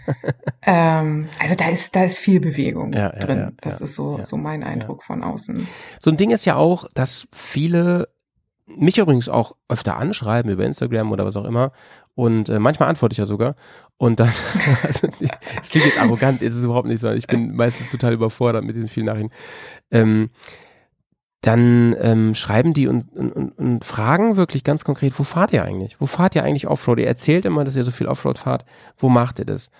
ähm, 0.62 1.28
also 1.38 1.54
da 1.54 1.68
ist, 1.68 1.94
da 1.94 2.04
ist 2.04 2.18
viel 2.18 2.40
Bewegung 2.40 2.92
Ja, 2.92 3.10
drin. 3.10 3.38
ja, 3.38 3.50
das 3.60 3.80
ja, 3.80 3.86
ist 3.86 3.94
so, 3.94 4.20
so 4.24 4.36
mein 4.36 4.64
Eindruck 4.64 5.04
von 5.04 5.22
außen. 5.22 5.66
So 6.00 6.10
ein 6.10 6.16
Ding 6.16 6.30
ist 6.30 6.44
ja 6.44 6.56
auch, 6.56 6.86
dass 6.94 7.28
viele 7.32 8.08
mich 8.66 8.98
übrigens 8.98 9.28
auch 9.28 9.56
öfter 9.68 9.96
anschreiben 9.96 10.50
über 10.50 10.64
Instagram 10.64 11.10
oder 11.10 11.24
was 11.24 11.36
auch 11.36 11.44
immer 11.44 11.72
und 12.14 12.48
äh, 12.48 12.58
manchmal 12.58 12.88
antworte 12.88 13.14
ich 13.14 13.18
ja 13.18 13.26
sogar 13.26 13.56
und 13.96 14.20
dann, 14.20 14.32
also 14.82 15.08
es 15.60 15.70
klingt 15.70 15.86
jetzt 15.86 15.98
arrogant, 15.98 16.40
ist 16.40 16.54
es 16.54 16.64
überhaupt 16.64 16.86
nicht 16.86 17.00
so, 17.00 17.10
ich 17.10 17.26
bin 17.26 17.54
meistens 17.56 17.90
total 17.90 18.12
überfordert 18.12 18.64
mit 18.64 18.76
diesen 18.76 18.88
vielen 18.88 19.06
Nachrichten. 19.06 19.32
Ähm, 19.90 20.30
dann 21.40 21.96
ähm, 22.00 22.34
schreiben 22.34 22.74
die 22.74 22.86
und, 22.86 23.10
und, 23.16 23.58
und, 23.58 23.84
fragen 23.84 24.36
wirklich 24.36 24.62
ganz 24.62 24.84
konkret, 24.84 25.18
wo 25.18 25.22
fahrt 25.22 25.52
ihr 25.52 25.64
eigentlich? 25.64 25.96
Wo 25.98 26.06
fahrt 26.06 26.34
ihr 26.36 26.44
eigentlich 26.44 26.68
Offroad? 26.68 26.98
Ihr 26.98 27.06
erzählt 27.06 27.46
immer, 27.46 27.64
dass 27.64 27.76
ihr 27.76 27.84
so 27.84 27.90
viel 27.92 28.08
Offroad 28.08 28.38
fahrt. 28.38 28.66
Wo 28.98 29.08
macht 29.08 29.38
ihr 29.38 29.46
das? 29.46 29.70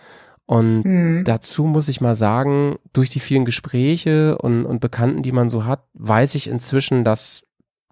Und 0.46 0.84
Hm. 0.84 1.24
dazu 1.24 1.64
muss 1.64 1.88
ich 1.88 2.00
mal 2.00 2.16
sagen, 2.16 2.76
durch 2.92 3.10
die 3.10 3.20
vielen 3.20 3.44
Gespräche 3.44 4.38
und, 4.38 4.64
und 4.64 4.80
Bekannten, 4.80 5.22
die 5.22 5.32
man 5.32 5.50
so 5.50 5.64
hat, 5.64 5.84
weiß 5.94 6.34
ich 6.34 6.48
inzwischen, 6.48 7.04
dass 7.04 7.42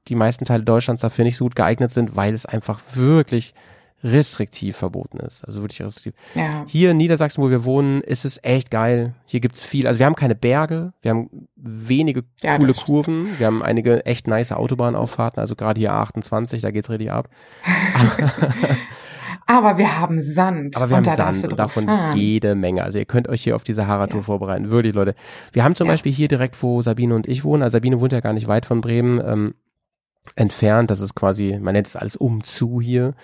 die 0.08 0.14
meisten 0.14 0.46
Teile 0.46 0.64
Deutschlands 0.64 1.02
dafür 1.02 1.24
nicht 1.24 1.36
so 1.36 1.44
gut 1.44 1.54
geeignet 1.54 1.90
sind, 1.90 2.16
weil 2.16 2.32
es 2.32 2.46
einfach 2.46 2.80
wirklich 2.94 3.54
restriktiv 4.04 4.76
verboten 4.76 5.18
ist. 5.18 5.44
Also 5.44 5.60
wirklich 5.62 5.82
restriktiv. 5.82 6.14
Ja. 6.34 6.64
Hier 6.68 6.92
in 6.92 6.96
Niedersachsen, 6.98 7.42
wo 7.42 7.50
wir 7.50 7.64
wohnen, 7.64 8.00
ist 8.02 8.24
es 8.24 8.38
echt 8.44 8.70
geil. 8.70 9.14
Hier 9.26 9.40
gibt's 9.40 9.64
viel. 9.64 9.86
Also 9.88 9.98
wir 9.98 10.06
haben 10.06 10.14
keine 10.14 10.34
Berge, 10.36 10.92
wir 11.02 11.10
haben 11.10 11.48
wenige 11.56 12.22
Ja, 12.40 12.58
coole. 12.58 12.74
Kurven, 12.74 13.28
wir 13.38 13.46
haben 13.46 13.62
einige 13.62 14.06
echt 14.06 14.28
nice 14.28 14.52
Autobahnauffahrten, 14.52 15.40
also 15.40 15.56
gerade 15.56 15.80
hier 15.80 15.92
A28, 15.92 16.60
da 16.62 16.70
geht's 16.70 16.90
richtig 16.90 17.10
ab. 17.10 17.28
Aber 19.46 19.78
wir 19.78 19.98
haben 19.98 20.22
Sand. 20.22 20.76
Aber 20.76 20.90
wir 20.90 20.96
haben 20.98 21.04
Sand 21.16 21.44
und 21.48 21.58
davon 21.58 21.86
fahren. 21.86 22.16
jede 22.18 22.54
Menge. 22.54 22.82
Also 22.84 22.98
ihr 22.98 23.06
könnt 23.06 23.28
euch 23.28 23.42
hier 23.42 23.56
auf 23.56 23.64
die 23.64 23.72
Sahara-Tour 23.72 24.20
Ja. 24.20 24.24
vorbereiten. 24.26 24.70
Wirklich, 24.70 24.94
Leute. 24.94 25.14
Wir 25.52 25.64
haben 25.64 25.74
zum 25.74 25.86
Ja. 25.86 25.94
Beispiel 25.94 26.12
hier 26.12 26.28
direkt, 26.28 26.62
wo 26.62 26.82
Sabine 26.82 27.14
und 27.14 27.26
ich 27.26 27.44
wohnen, 27.44 27.62
also 27.62 27.76
Sabine 27.76 27.98
wohnt 28.00 28.12
ja 28.12 28.20
gar 28.20 28.34
nicht 28.34 28.46
weit 28.46 28.66
von 28.66 28.80
Bremen, 28.82 29.20
ähm, 29.24 29.54
entfernt. 30.36 30.90
Das 30.90 31.00
ist 31.00 31.14
quasi, 31.14 31.58
man 31.60 31.72
nennt 31.72 31.86
es 31.86 31.96
alles 31.96 32.14
umzu 32.16 32.80
hier. 32.82 33.14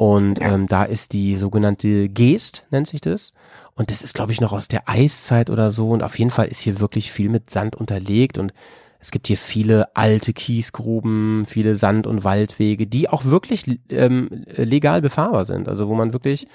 Und 0.00 0.38
Ja. 0.38 0.54
ähm, 0.54 0.66
da 0.66 0.84
ist 0.84 1.12
die 1.12 1.36
sogenannte 1.36 2.08
Geest, 2.08 2.64
nennt 2.70 2.86
sich 2.86 3.02
das. 3.02 3.34
Und 3.74 3.90
das 3.90 4.00
ist, 4.00 4.14
glaube 4.14 4.32
ich, 4.32 4.40
noch 4.40 4.54
aus 4.54 4.66
der 4.66 4.88
Eiszeit 4.88 5.50
oder 5.50 5.70
so. 5.70 5.90
Und 5.90 6.02
auf 6.02 6.18
jeden 6.18 6.30
Fall 6.30 6.48
ist 6.48 6.60
hier 6.60 6.80
wirklich 6.80 7.12
viel 7.12 7.28
mit 7.28 7.50
Sand 7.50 7.76
unterlegt. 7.76 8.38
Und 8.38 8.54
es 8.98 9.10
gibt 9.10 9.26
hier 9.26 9.36
viele 9.36 9.94
alte 9.94 10.32
Kiesgruben, 10.32 11.44
viele 11.44 11.76
Sand- 11.76 12.06
und 12.06 12.24
Waldwege, 12.24 12.86
die 12.86 13.10
auch 13.10 13.26
wirklich 13.26 13.78
ähm, 13.90 14.46
legal 14.56 15.02
befahrbar 15.02 15.44
sind. 15.44 15.68
Also 15.68 15.86
wo 15.86 15.94
man 15.94 16.14
wirklich, 16.14 16.46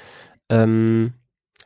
ähm, 0.49 1.13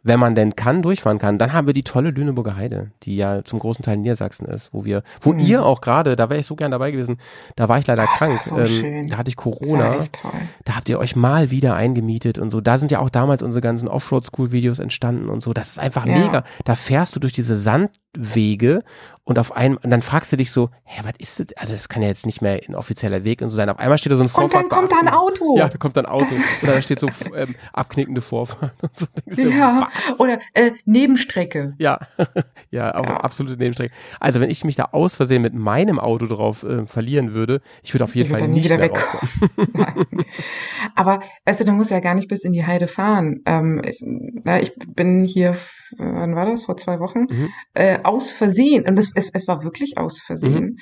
wenn 0.02 0.20
man 0.20 0.34
denn 0.34 0.56
kann, 0.56 0.82
durchfahren 0.82 1.20
kann. 1.20 1.38
Dann 1.38 1.52
haben 1.52 1.68
wir 1.68 1.74
die 1.74 1.84
tolle 1.84 2.12
Lüneburger 2.12 2.56
Heide, 2.56 2.92
die 3.04 3.18
ja 3.18 3.44
zum 3.44 3.60
großen 3.60 3.84
Teil 3.84 3.98
Niedersachsen 3.98 4.46
ist, 4.48 4.70
wo 4.74 4.86
wir, 4.86 5.04
wo 5.20 5.34
Mhm. 5.34 5.40
ihr 5.40 5.66
auch 5.66 5.82
gerade, 5.82 6.16
da 6.16 6.30
wäre 6.30 6.40
ich 6.40 6.46
so 6.46 6.56
gern 6.56 6.72
dabei 6.72 6.92
gewesen, 6.92 7.18
da 7.58 7.68
war 7.68 7.80
ich 7.80 7.86
leider 7.88 8.06
das 8.06 8.16
krank. 8.16 8.42
so 8.46 8.58
ähm, 8.58 9.10
da 9.10 9.18
hatte 9.18 9.28
ich 9.30 9.36
Corona. 9.36 10.06
Da 10.64 10.76
habt 10.78 10.88
ihr 10.88 11.00
euch 11.00 11.18
mal 11.18 11.52
wieder 11.52 11.76
eingemietet 11.76 12.40
und 12.40 12.50
so. 12.50 12.62
Da 12.62 12.78
sind 12.78 12.92
ja 12.92 13.00
auch 13.00 13.10
damals 13.10 13.44
unsere 13.44 13.62
ganzen 13.62 13.90
Offroad-School-Videos 13.90 14.80
entstanden 14.80 15.28
und 15.28 15.42
so. 15.44 15.52
Das 15.52 15.68
ist 15.70 15.80
einfach 15.80 16.06
Ja. 16.06 16.14
mega. 16.18 16.44
Da 16.64 16.76
fährst 16.76 17.16
du 17.16 17.20
durch 17.20 17.34
diese 17.34 17.58
Sandwege 18.16 18.84
und 19.24 19.38
auf 19.38 19.56
einmal, 19.56 19.80
und 19.84 19.92
dann 19.92 20.02
fragst 20.02 20.32
du 20.32 20.38
dich 20.38 20.52
so, 20.52 20.72
hä, 20.84 21.02
was 21.04 21.14
ist 21.20 21.40
das? 21.40 21.48
Also 21.58 21.74
das 21.74 21.88
kann 21.90 22.02
ja 22.02 22.08
jetzt 22.08 22.26
nicht 22.26 22.42
mehr 22.42 22.60
ein 22.68 22.74
offizieller 22.74 23.24
Weg 23.24 23.42
und 23.44 23.50
so 23.50 23.56
sein. 23.56 23.70
Auf 23.70 23.78
einmal 23.78 24.00
steht 24.00 24.12
da 24.12 24.16
so 24.16 24.24
ein 24.24 24.26
Und 24.26 24.32
Vorfahrt. 24.32 24.64
dann 24.64 24.70
kommt 24.70 24.92
da 24.92 25.00
ein 25.00 25.10
Auto. 25.10 25.56
Ja, 25.56 25.70
da 25.70 25.78
kommt 25.78 25.96
dann 25.96 26.08
ein 26.08 26.12
Auto. 26.12 26.34
Oder 26.64 26.74
da 26.74 26.82
steht 26.82 27.00
so 27.00 27.10
ähm, 27.36 27.54
abknickende 27.72 28.22
Vorfahrt 28.22 28.74
und 28.82 28.98
so. 29.36 29.48
Ja, 29.50 29.88
was? 30.08 30.20
oder 30.20 30.40
äh, 30.56 30.72
Nebenstrecke. 30.86 31.76
Ja, 31.78 32.00
ja, 32.72 32.92
aber 32.96 33.10
Ja. 33.10 33.18
absolute 33.18 33.58
Nebenstrecke. 33.58 33.94
Also 34.20 34.42
wenn 34.42 34.50
ich 34.50 34.64
mich 34.64 34.76
da 34.76 34.86
aus 34.92 35.14
Versehen 35.14 35.44
mit 35.44 35.54
meinem 35.54 36.00
Auto 36.00 36.26
drauf 36.26 36.64
äh, 36.64 36.88
verlieren 36.88 37.36
würde, 37.36 37.62
ich 37.84 37.94
würde 37.94 38.06
auf 38.06 38.16
jeden 38.16 38.34
Ich 38.34 38.40
Fall 38.40 38.48
nicht 38.48 38.66
wieder 38.66 38.78
mehr 38.78 38.90
weg. 38.92 38.98
rauskommen. 38.98 40.10
Aber 40.96 41.20
weißt 41.46 41.60
du, 41.60 41.66
du 41.66 41.72
musst 41.74 41.92
ja 41.92 42.00
gar 42.00 42.16
nicht 42.16 42.28
bis 42.28 42.42
in 42.44 42.54
die 42.54 42.66
Heide 42.66 42.88
fahren. 42.88 43.42
Ähm, 43.46 43.82
ich, 43.86 44.02
na, 44.04 44.60
ich 44.60 44.74
bin 44.88 45.24
hier, 45.26 45.56
wann 45.98 46.36
war 46.36 46.46
das? 46.46 46.64
Vor 46.64 46.78
zwei 46.78 47.00
Wochen? 47.00 47.22
Mhm. 47.30 47.50
Äh, 47.74 48.00
aus 48.04 48.32
Versehen. 48.32 48.86
Und 48.88 48.98
es, 49.00 49.12
es, 49.16 49.30
es 49.34 49.48
war 49.48 49.64
wirklich 49.64 49.98
aus 49.98 50.20
Versehen. 50.22 50.64
Mhm. 50.66 50.78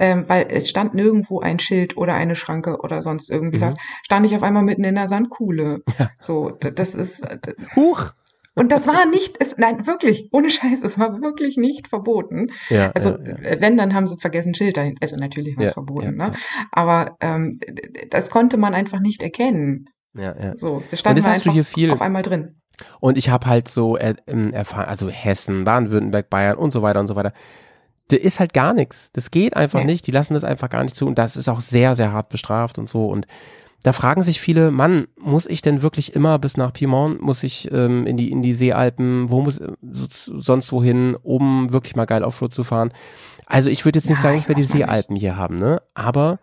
Ähm, 0.00 0.24
weil 0.28 0.46
es 0.50 0.68
stand 0.68 0.94
nirgendwo 0.94 1.40
ein 1.40 1.58
Schild 1.58 1.96
oder 1.96 2.14
eine 2.14 2.36
Schranke 2.36 2.78
oder 2.82 3.02
sonst 3.02 3.30
irgendwie 3.30 3.58
Mhm. 3.58 3.62
was. 3.62 3.74
Stand 4.04 4.26
ich 4.26 4.36
auf 4.36 4.44
einmal 4.44 4.62
mitten 4.62 4.84
in 4.84 4.94
der 4.94 5.08
Sandkuhle. 5.08 5.80
Ja. 5.98 6.10
So, 6.20 6.50
das 6.50 6.94
ist, 6.94 7.20
Huch! 7.74 8.12
und 8.54 8.70
das 8.70 8.86
war 8.86 9.06
nicht, 9.06 9.36
es, 9.40 9.56
nein, 9.58 9.86
wirklich, 9.88 10.28
ohne 10.32 10.50
Scheiß, 10.50 10.82
es 10.82 10.98
war 11.00 11.20
wirklich 11.20 11.56
nicht 11.56 11.88
verboten. 11.88 12.52
Ja, 12.70 12.92
Also, 12.92 13.10
ja, 13.10 13.38
ja. 13.40 13.60
wenn, 13.60 13.76
dann 13.76 13.92
haben 13.94 14.06
sie 14.06 14.16
vergessen, 14.18 14.54
Schild 14.54 14.76
dahin. 14.76 14.96
Also, 15.00 15.16
natürlich 15.16 15.56
war 15.56 15.64
es 15.64 15.72
verboten, 15.72 16.14
ne? 16.16 16.32
Aber 16.70 17.16
ähm, 17.20 17.58
das 18.10 18.30
konnte 18.30 18.56
man 18.56 18.74
einfach 18.74 19.00
nicht 19.00 19.22
erkennen. 19.22 19.86
ja, 20.14 20.34
ja. 20.40 20.54
So, 20.58 20.80
das 20.92 21.00
stand 21.00 21.18
das 21.18 21.24
da 21.24 21.30
hast 21.32 21.46
du 21.46 21.50
hier 21.50 21.64
viel. 21.64 21.90
auf 21.90 22.00
einmal 22.00 22.22
drin. 22.22 22.57
Und 23.00 23.18
ich 23.18 23.28
habe 23.30 23.46
halt 23.46 23.68
so 23.68 23.96
er, 23.96 24.16
ähm, 24.26 24.52
erfahren, 24.52 24.86
also 24.88 25.08
Hessen, 25.08 25.64
Baden-Württemberg, 25.64 26.30
Bayern 26.30 26.56
und 26.58 26.72
so 26.72 26.82
weiter 26.82 27.00
und 27.00 27.06
so 27.08 27.16
weiter. 27.16 27.32
Da 28.08 28.16
ist 28.16 28.40
halt 28.40 28.54
gar 28.54 28.72
nichts. 28.72 29.10
Das 29.12 29.30
geht 29.30 29.56
einfach 29.56 29.80
Nee. 29.80 29.86
nicht. 29.86 30.06
Die 30.06 30.10
lassen 30.12 30.34
das 30.34 30.44
einfach 30.44 30.70
gar 30.70 30.82
nicht 30.84 30.96
zu. 30.96 31.06
Und 31.06 31.18
das 31.18 31.36
ist 31.36 31.48
auch 31.48 31.60
sehr, 31.60 31.94
sehr 31.94 32.12
hart 32.12 32.28
bestraft 32.30 32.78
und 32.78 32.88
so. 32.88 33.06
Und 33.06 33.26
da 33.84 33.92
fragen 33.92 34.22
sich 34.22 34.40
viele, 34.40 34.70
Mann, 34.70 35.06
muss 35.20 35.46
ich 35.46 35.62
denn 35.62 35.82
wirklich 35.82 36.14
immer 36.14 36.38
bis 36.38 36.56
nach 36.56 36.72
Piemont? 36.72 37.20
Muss 37.20 37.42
ich 37.44 37.70
ähm, 37.70 38.06
in 38.06 38.16
die 38.16 38.30
in 38.32 38.42
die 38.42 38.54
Seealpen? 38.54 39.30
Wo 39.30 39.40
muss 39.42 39.58
äh, 39.58 39.72
so- 39.92 40.40
sonst 40.40 40.72
wohin, 40.72 41.14
um 41.14 41.72
wirklich 41.72 41.94
mal 41.96 42.06
geil 42.06 42.24
Offroad 42.24 42.52
zu 42.52 42.64
fahren? 42.64 42.92
Also 43.46 43.70
ich 43.70 43.84
würde 43.84 43.98
jetzt 43.98 44.08
nicht 44.08 44.18
Ja, 44.18 44.22
sagen, 44.22 44.38
ich 44.38 44.44
dass 44.44 44.48
wir 44.48 44.54
die 44.56 44.62
mal 44.62 44.64
nicht. 44.66 44.72
Seealpen 44.86 45.16
hier 45.16 45.36
haben, 45.36 45.58
ne? 45.58 45.80
Aber 45.94 46.38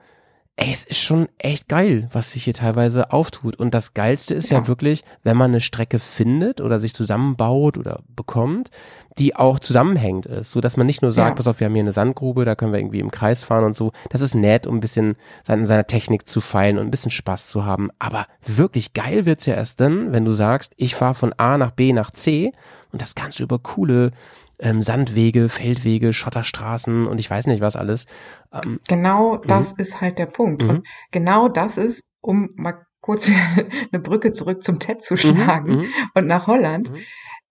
ey, 0.58 0.72
es 0.72 0.86
ist 0.86 1.02
schon 1.02 1.28
echt 1.38 1.68
geil, 1.68 2.08
was 2.14 2.32
sich 2.32 2.46
hier 2.46 2.54
teilweise 2.54 3.12
auftut. 3.12 3.58
Und 3.58 3.74
das 3.74 3.94
Geilste 3.94 4.34
ist 4.36 4.50
ja, 4.50 4.60
Ja. 4.60 4.68
wirklich, 4.68 5.04
wenn 5.24 5.36
man 5.36 5.52
eine 5.52 5.60
Strecke 5.60 6.00
findet 6.00 6.62
oder 6.62 6.80
sich 6.80 6.94
zusammenbaut 6.94 7.78
oder 7.78 8.00
bekommt, 8.16 8.70
die 9.18 9.36
auch 9.36 9.60
zusammenhängend 9.60 10.26
ist, 10.28 10.52
so 10.52 10.62
dass 10.62 10.78
man 10.78 10.86
nicht 10.88 11.02
nur 11.02 11.12
sagt, 11.12 11.32
Ja. 11.32 11.36
pass 11.36 11.48
auf, 11.48 11.60
wir 11.60 11.66
haben 11.66 11.74
hier 11.74 11.84
eine 11.84 11.92
Sandgrube, 11.92 12.46
da 12.46 12.56
können 12.56 12.72
wir 12.72 12.80
irgendwie 12.80 13.02
im 13.02 13.12
Kreis 13.12 13.44
fahren 13.44 13.66
und 13.66 13.76
so. 13.76 13.92
Das 14.10 14.22
ist 14.22 14.34
nett, 14.34 14.66
um 14.66 14.78
ein 14.78 14.80
bisschen 14.82 15.18
an 15.46 15.66
seiner 15.66 15.88
Technik 15.88 16.28
zu 16.30 16.40
feilen 16.40 16.78
und 16.78 16.86
ein 16.86 16.92
bisschen 16.92 17.12
Spaß 17.12 17.48
zu 17.50 17.66
haben. 17.66 17.90
Aber 18.00 18.26
wirklich 18.46 18.94
geil 18.94 19.26
wird's 19.26 19.46
ja 19.46 19.56
erst 19.56 19.82
dann, 19.82 20.14
wenn 20.14 20.24
du 20.24 20.32
sagst, 20.32 20.72
ich 20.78 20.96
fahre 20.96 21.16
von 21.16 21.34
A 21.34 21.58
nach 21.58 21.72
B 21.72 21.92
nach 21.92 22.12
C 22.12 22.54
und 22.94 23.02
das 23.02 23.14
Ganze 23.14 23.44
über 23.44 23.60
coole 23.60 24.12
ähm, 24.60 24.82
Sandwege, 24.82 25.50
Feldwege, 25.50 26.14
Schotterstraßen 26.14 27.08
und 27.08 27.20
ich 27.20 27.30
weiß 27.30 27.48
nicht 27.48 27.62
was 27.62 27.76
alles. 27.76 28.06
Ähm, 28.54 28.80
Genau 28.88 29.38
das 29.38 29.74
ist 29.74 30.02
halt 30.02 30.18
der 30.18 30.28
Punkt. 30.28 30.64
Mhm. 30.64 30.70
Und 30.70 30.88
genau 31.12 31.48
das 31.48 31.78
ist, 31.78 32.04
um 32.22 32.50
mal 32.56 32.86
kurz 33.02 33.30
eine 33.92 34.02
Brücke 34.02 34.32
zurück 34.34 34.64
zum 34.64 34.80
TED 34.80 35.04
zu 35.04 35.18
schlagen 35.18 35.76
mhm, 35.76 35.86
und 36.16 36.28
nach 36.28 36.48
Holland. 36.48 36.92
Mhm. 36.92 36.98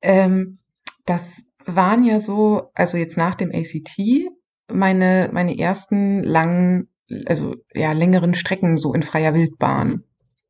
Ähm, 0.03 0.59
das 1.07 1.45
waren 1.67 2.05
ja 2.05 2.21
so, 2.21 2.71
also 2.75 2.97
jetzt 2.97 3.17
nach 3.17 3.35
dem 3.35 3.51
ACT, 3.53 3.99
meine, 4.71 5.31
meine 5.33 5.59
ersten 5.59 6.23
langen, 6.23 6.89
also 7.27 7.55
ja, 7.73 7.93
längeren 7.93 8.35
Strecken 8.35 8.77
so 8.79 8.93
in 8.95 9.03
freier 9.03 9.35
Wildbahn. 9.35 10.05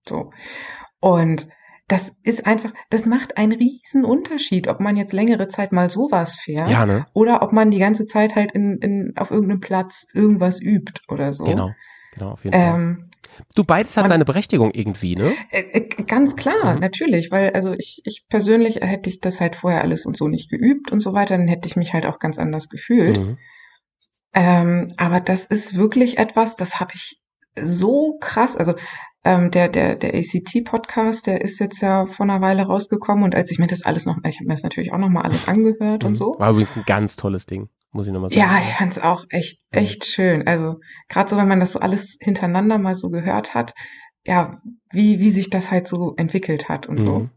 So. 0.08 0.32
Und 1.00 1.48
das 1.88 2.12
ist 2.22 2.46
einfach, 2.46 2.72
das 2.90 3.04
macht 3.04 3.36
einen 3.36 3.52
riesen 3.52 4.04
Unterschied, 4.04 4.68
ob 4.68 4.80
man 4.80 4.96
jetzt 4.96 5.12
längere 5.12 5.48
Zeit 5.48 5.70
mal 5.72 5.90
sowas 5.90 6.36
fährt 6.36 6.70
ja, 6.70 6.86
ne? 6.86 7.06
oder 7.12 7.42
ob 7.42 7.52
man 7.52 7.70
die 7.70 7.78
ganze 7.78 8.06
Zeit 8.06 8.34
halt 8.34 8.52
in, 8.52 8.78
in, 8.78 9.12
auf 9.16 9.30
irgendeinem 9.30 9.60
Platz 9.60 10.06
irgendwas 10.14 10.60
übt 10.60 11.02
oder 11.08 11.34
so. 11.34 11.44
Genau. 11.44 11.72
Genau, 12.14 12.30
auf 12.30 12.44
jeden 12.44 12.56
Fall. 12.56 12.74
Ähm, 12.80 13.10
Du, 13.56 13.64
beides 13.64 13.96
hat 13.96 14.04
und- 14.04 14.08
seine 14.10 14.24
Berechtigung 14.24 14.70
irgendwie, 14.72 15.16
ne? 15.16 15.34
äh, 15.50 15.60
äh, 15.80 15.80
ganz 16.04 16.36
klar, 16.36 16.74
Mhm. 16.74 16.80
natürlich, 16.80 17.32
weil 17.32 17.50
also 17.50 17.72
ich, 17.76 18.00
ich 18.04 18.24
persönlich 18.28 18.76
hätte 18.76 19.10
ich 19.10 19.20
das 19.20 19.40
halt 19.40 19.56
vorher 19.56 19.82
alles 19.82 20.06
und 20.06 20.16
so 20.16 20.28
nicht 20.28 20.48
geübt 20.50 20.92
und 20.92 21.00
so 21.00 21.12
weiter, 21.14 21.36
dann 21.36 21.48
hätte 21.48 21.66
ich 21.66 21.74
mich 21.74 21.92
halt 21.92 22.06
auch 22.06 22.20
ganz 22.20 22.38
anders 22.38 22.68
gefühlt. 22.68 23.18
Mhm. 23.18 23.38
Ähm, 24.34 24.88
aber 24.96 25.20
das 25.20 25.44
ist 25.44 25.76
wirklich 25.76 26.18
etwas, 26.18 26.56
das 26.56 26.80
habe 26.80 26.92
ich 26.94 27.20
so 27.60 28.18
krass, 28.20 28.56
also 28.56 28.74
ähm, 29.24 29.50
der, 29.50 29.68
der, 29.68 29.96
der 29.96 30.14
ACT-Podcast, 30.14 31.26
der 31.26 31.40
ist 31.40 31.58
jetzt 31.58 31.80
ja 31.80 32.06
vor 32.06 32.24
einer 32.24 32.40
Weile 32.40 32.64
rausgekommen 32.64 33.24
und 33.24 33.34
als 33.34 33.50
ich 33.50 33.58
mir 33.58 33.66
das 33.66 33.82
alles 33.82 34.04
noch, 34.04 34.18
ich 34.28 34.36
habe 34.36 34.46
mir 34.46 34.54
das 34.54 34.62
natürlich 34.62 34.92
auch 34.92 34.98
nochmal 34.98 35.22
alles 35.22 35.48
angehört 35.48 36.04
und 36.04 36.12
Mhm. 36.12 36.16
so. 36.16 36.36
War 36.38 36.50
übrigens 36.50 36.76
ein 36.76 36.84
ganz 36.86 37.16
tolles 37.16 37.46
Ding, 37.46 37.68
muss 37.92 38.06
ich 38.06 38.12
nochmal 38.12 38.30
sagen. 38.30 38.40
Ja, 38.40 38.60
ich 38.62 38.74
fand's 38.74 38.98
auch 38.98 39.24
echt, 39.30 39.60
echt 39.70 40.04
schön. 40.04 40.46
Also 40.46 40.80
gerade 41.08 41.30
so, 41.30 41.36
wenn 41.36 41.48
man 41.48 41.60
das 41.60 41.72
so 41.72 41.80
alles 41.80 42.16
hintereinander 42.20 42.78
mal 42.78 42.94
so 42.94 43.08
gehört 43.10 43.54
hat, 43.54 43.72
ja, 44.26 44.60
wie, 44.90 45.18
wie 45.20 45.30
sich 45.30 45.50
das 45.50 45.70
halt 45.70 45.88
so 45.88 46.14
entwickelt 46.16 46.68
hat 46.68 46.86
und 46.86 47.00
so. 47.00 47.18
Mhm. 47.20 47.30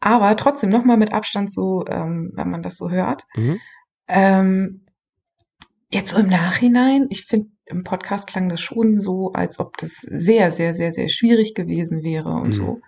Aber 0.00 0.36
trotzdem 0.36 0.70
nochmal 0.70 0.96
mit 0.96 1.12
Abstand 1.12 1.52
so, 1.52 1.84
ähm, 1.88 2.32
wenn 2.34 2.50
man 2.50 2.62
das 2.62 2.76
so 2.76 2.90
hört. 2.90 3.24
Mhm. 3.36 3.60
Ähm, 4.08 4.86
jetzt 5.90 6.12
so 6.12 6.18
im 6.18 6.28
Nachhinein, 6.28 7.06
ich 7.10 7.26
finde, 7.26 7.50
im 7.66 7.84
Podcast 7.84 8.26
klang 8.26 8.48
das 8.48 8.60
schon 8.60 8.98
so, 8.98 9.32
als 9.32 9.58
ob 9.58 9.76
das 9.76 9.92
sehr, 10.08 10.50
sehr, 10.50 10.74
sehr, 10.74 10.92
sehr 10.92 11.08
schwierig 11.08 11.54
gewesen 11.54 12.02
wäre 12.02 12.30
und 12.30 12.48
Mhm. 12.48 12.52
so. 12.52 12.80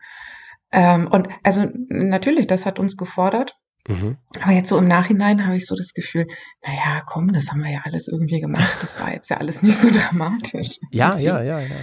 Ähm, 0.72 1.08
und 1.08 1.28
also 1.42 1.66
natürlich, 1.88 2.46
das 2.46 2.66
hat 2.66 2.78
uns 2.78 2.96
gefordert. 2.96 3.56
Mhm. 3.88 4.18
Aber 4.40 4.52
jetzt 4.52 4.68
so 4.68 4.76
im 4.78 4.86
Nachhinein 4.86 5.46
habe 5.46 5.56
ich 5.56 5.66
so 5.66 5.74
das 5.74 5.94
Gefühl, 5.94 6.26
naja, 6.64 7.02
komm, 7.06 7.32
das 7.32 7.48
haben 7.48 7.62
wir 7.62 7.70
ja 7.72 7.80
alles 7.84 8.06
irgendwie 8.06 8.40
gemacht. 8.40 8.76
Das 8.82 9.00
war 9.00 9.12
jetzt 9.12 9.30
ja 9.30 9.38
alles 9.38 9.62
nicht 9.62 9.78
so 9.80 9.88
dramatisch. 9.92 10.78
Ja, 10.90 11.16
ja, 11.18 11.42
ja, 11.42 11.60
ja. 11.60 11.76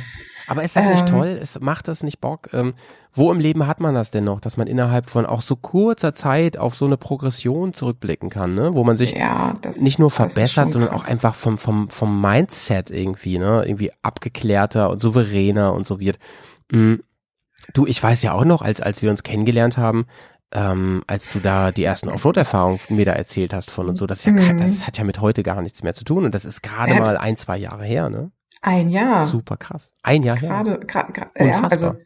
Aber 0.48 0.64
ist 0.64 0.76
das 0.76 0.88
nicht 0.88 1.02
Ähm. 1.02 1.06
toll? 1.08 1.40
Es 1.42 1.60
macht 1.60 1.88
das 1.88 2.04
nicht 2.04 2.20
Bock? 2.22 2.50
Ähm, 2.54 2.74
wo 3.14 3.32
im 3.32 3.40
Leben 3.40 3.66
hat 3.68 3.80
man 3.80 3.96
das 3.96 4.12
denn 4.12 4.24
noch, 4.26 4.40
dass 4.40 4.58
man 4.58 4.68
innerhalb 4.68 5.10
von 5.10 5.26
auch 5.26 5.42
so 5.42 5.56
kurzer 5.56 6.14
Zeit 6.14 6.58
auf 6.58 6.76
so 6.76 6.86
eine 6.86 6.98
Progression 6.98 7.74
zurückblicken 7.74 8.30
kann, 8.30 8.54
ne? 8.54 8.74
Wo 8.74 8.84
man 8.84 8.98
sich 8.98 9.14
Ja, 9.14 9.54
das 9.62 9.78
nicht 9.78 10.00
nur 10.00 10.12
verbessert, 10.12 10.70
sondern 10.72 10.92
auch 10.92 11.06
einfach 11.06 11.34
vom, 11.36 11.58
vom, 11.58 11.90
vom 11.90 12.22
Mindset 12.22 12.92
irgendwie, 12.92 13.38
ne? 13.38 13.64
Irgendwie 13.66 13.92
abgeklärter 14.04 14.90
und 14.90 15.00
souveräner 15.02 15.74
und 15.74 15.88
so 15.88 16.00
wird. 16.00 16.20
Mm, 16.72 16.96
Du, 17.74 17.88
ich 17.88 18.02
weiß 18.04 18.22
ja 18.22 18.34
auch 18.34 18.46
noch, 18.46 18.62
als, 18.62 18.80
als 18.80 19.02
wir 19.02 19.10
uns 19.10 19.24
kennengelernt 19.24 19.78
haben, 19.78 20.06
ähm, 20.52 21.04
als 21.08 21.32
du 21.32 21.40
da 21.40 21.72
die 21.72 21.84
ersten 21.84 22.10
Offroad-Erfahrungen 22.10 22.80
mir 22.90 23.06
da 23.06 23.14
erzählt 23.14 23.54
hast 23.56 23.72
von 23.72 23.90
und 23.90 23.96
so, 23.98 24.06
das 24.06 24.20
ist 24.20 24.26
ja, 24.26 24.32
Mhm. 24.34 24.60
das 24.60 24.86
hat 24.86 25.00
ja 25.00 25.04
mit 25.04 25.20
heute 25.20 25.42
gar 25.42 25.62
nichts 25.64 25.82
mehr 25.82 25.96
zu 25.96 26.04
tun 26.04 26.26
und 26.26 26.36
das 26.36 26.46
ist 26.46 26.62
gerade 26.62 26.94
Ja. 26.94 27.00
mal 27.00 27.18
ein, 27.18 27.38
zwei 27.38 27.58
Jahre 27.58 27.84
her, 27.84 28.10
ne? 28.10 28.30
Ein 28.66 28.90
Jahr. 28.90 29.24
Super 29.26 29.58
krass. 29.58 29.92
Ein 30.04 30.24
Jahr 30.24 30.38
her. 30.38 30.50
Gerade, 30.50 30.80
gerade, 30.86 31.14
gerade, 31.14 31.32
ja, 31.38 31.46
Unfassbar. 31.46 31.72
also 31.72 32.02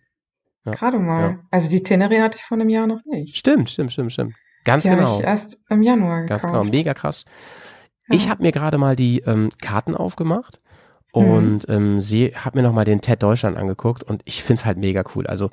Ja. 0.66 0.72
gerade 0.74 1.00
mal. 1.00 1.22
Ja. 1.32 1.40
Also 1.52 1.70
die 1.70 1.82
Tenere 1.84 2.22
hatte 2.22 2.38
ich 2.38 2.44
vor 2.44 2.58
einem 2.58 2.70
Jahr 2.70 2.86
noch 2.88 3.00
nicht. 3.06 3.38
Stimmt, 3.38 3.70
stimmt, 3.70 3.92
stimmt, 3.94 4.12
stimmt. 4.12 4.36
Ganz 4.66 4.84
Die 4.84 4.90
genau. 4.90 5.20
ich 5.20 5.26
erst 5.26 5.58
im 5.70 5.82
Januar 5.84 6.26
Ganz 6.26 6.44
gekauft. 6.44 6.62
genau. 6.62 6.72
Mega 6.72 6.94
krass. 6.94 7.24
Ich 8.12 8.30
habe 8.30 8.44
mir 8.44 8.52
gerade 8.52 8.78
mal 8.78 8.96
die 8.96 9.20
ähm, 9.22 9.52
Karten 9.62 9.96
aufgemacht 9.96 10.60
Mhm. 11.16 11.22
und 11.26 11.70
ähm, 11.70 12.02
sehe, 12.02 12.34
habe 12.36 12.60
mir 12.60 12.64
noch 12.64 12.74
mal 12.74 12.86
den 12.86 13.02
TED 13.02 13.24
Deutschland 13.24 13.58
angeguckt 13.58 14.04
und 14.04 14.22
ich 14.26 14.44
find's 14.44 14.64
halt 14.66 14.78
mega 14.78 15.04
cool. 15.16 15.26
Also 15.26 15.50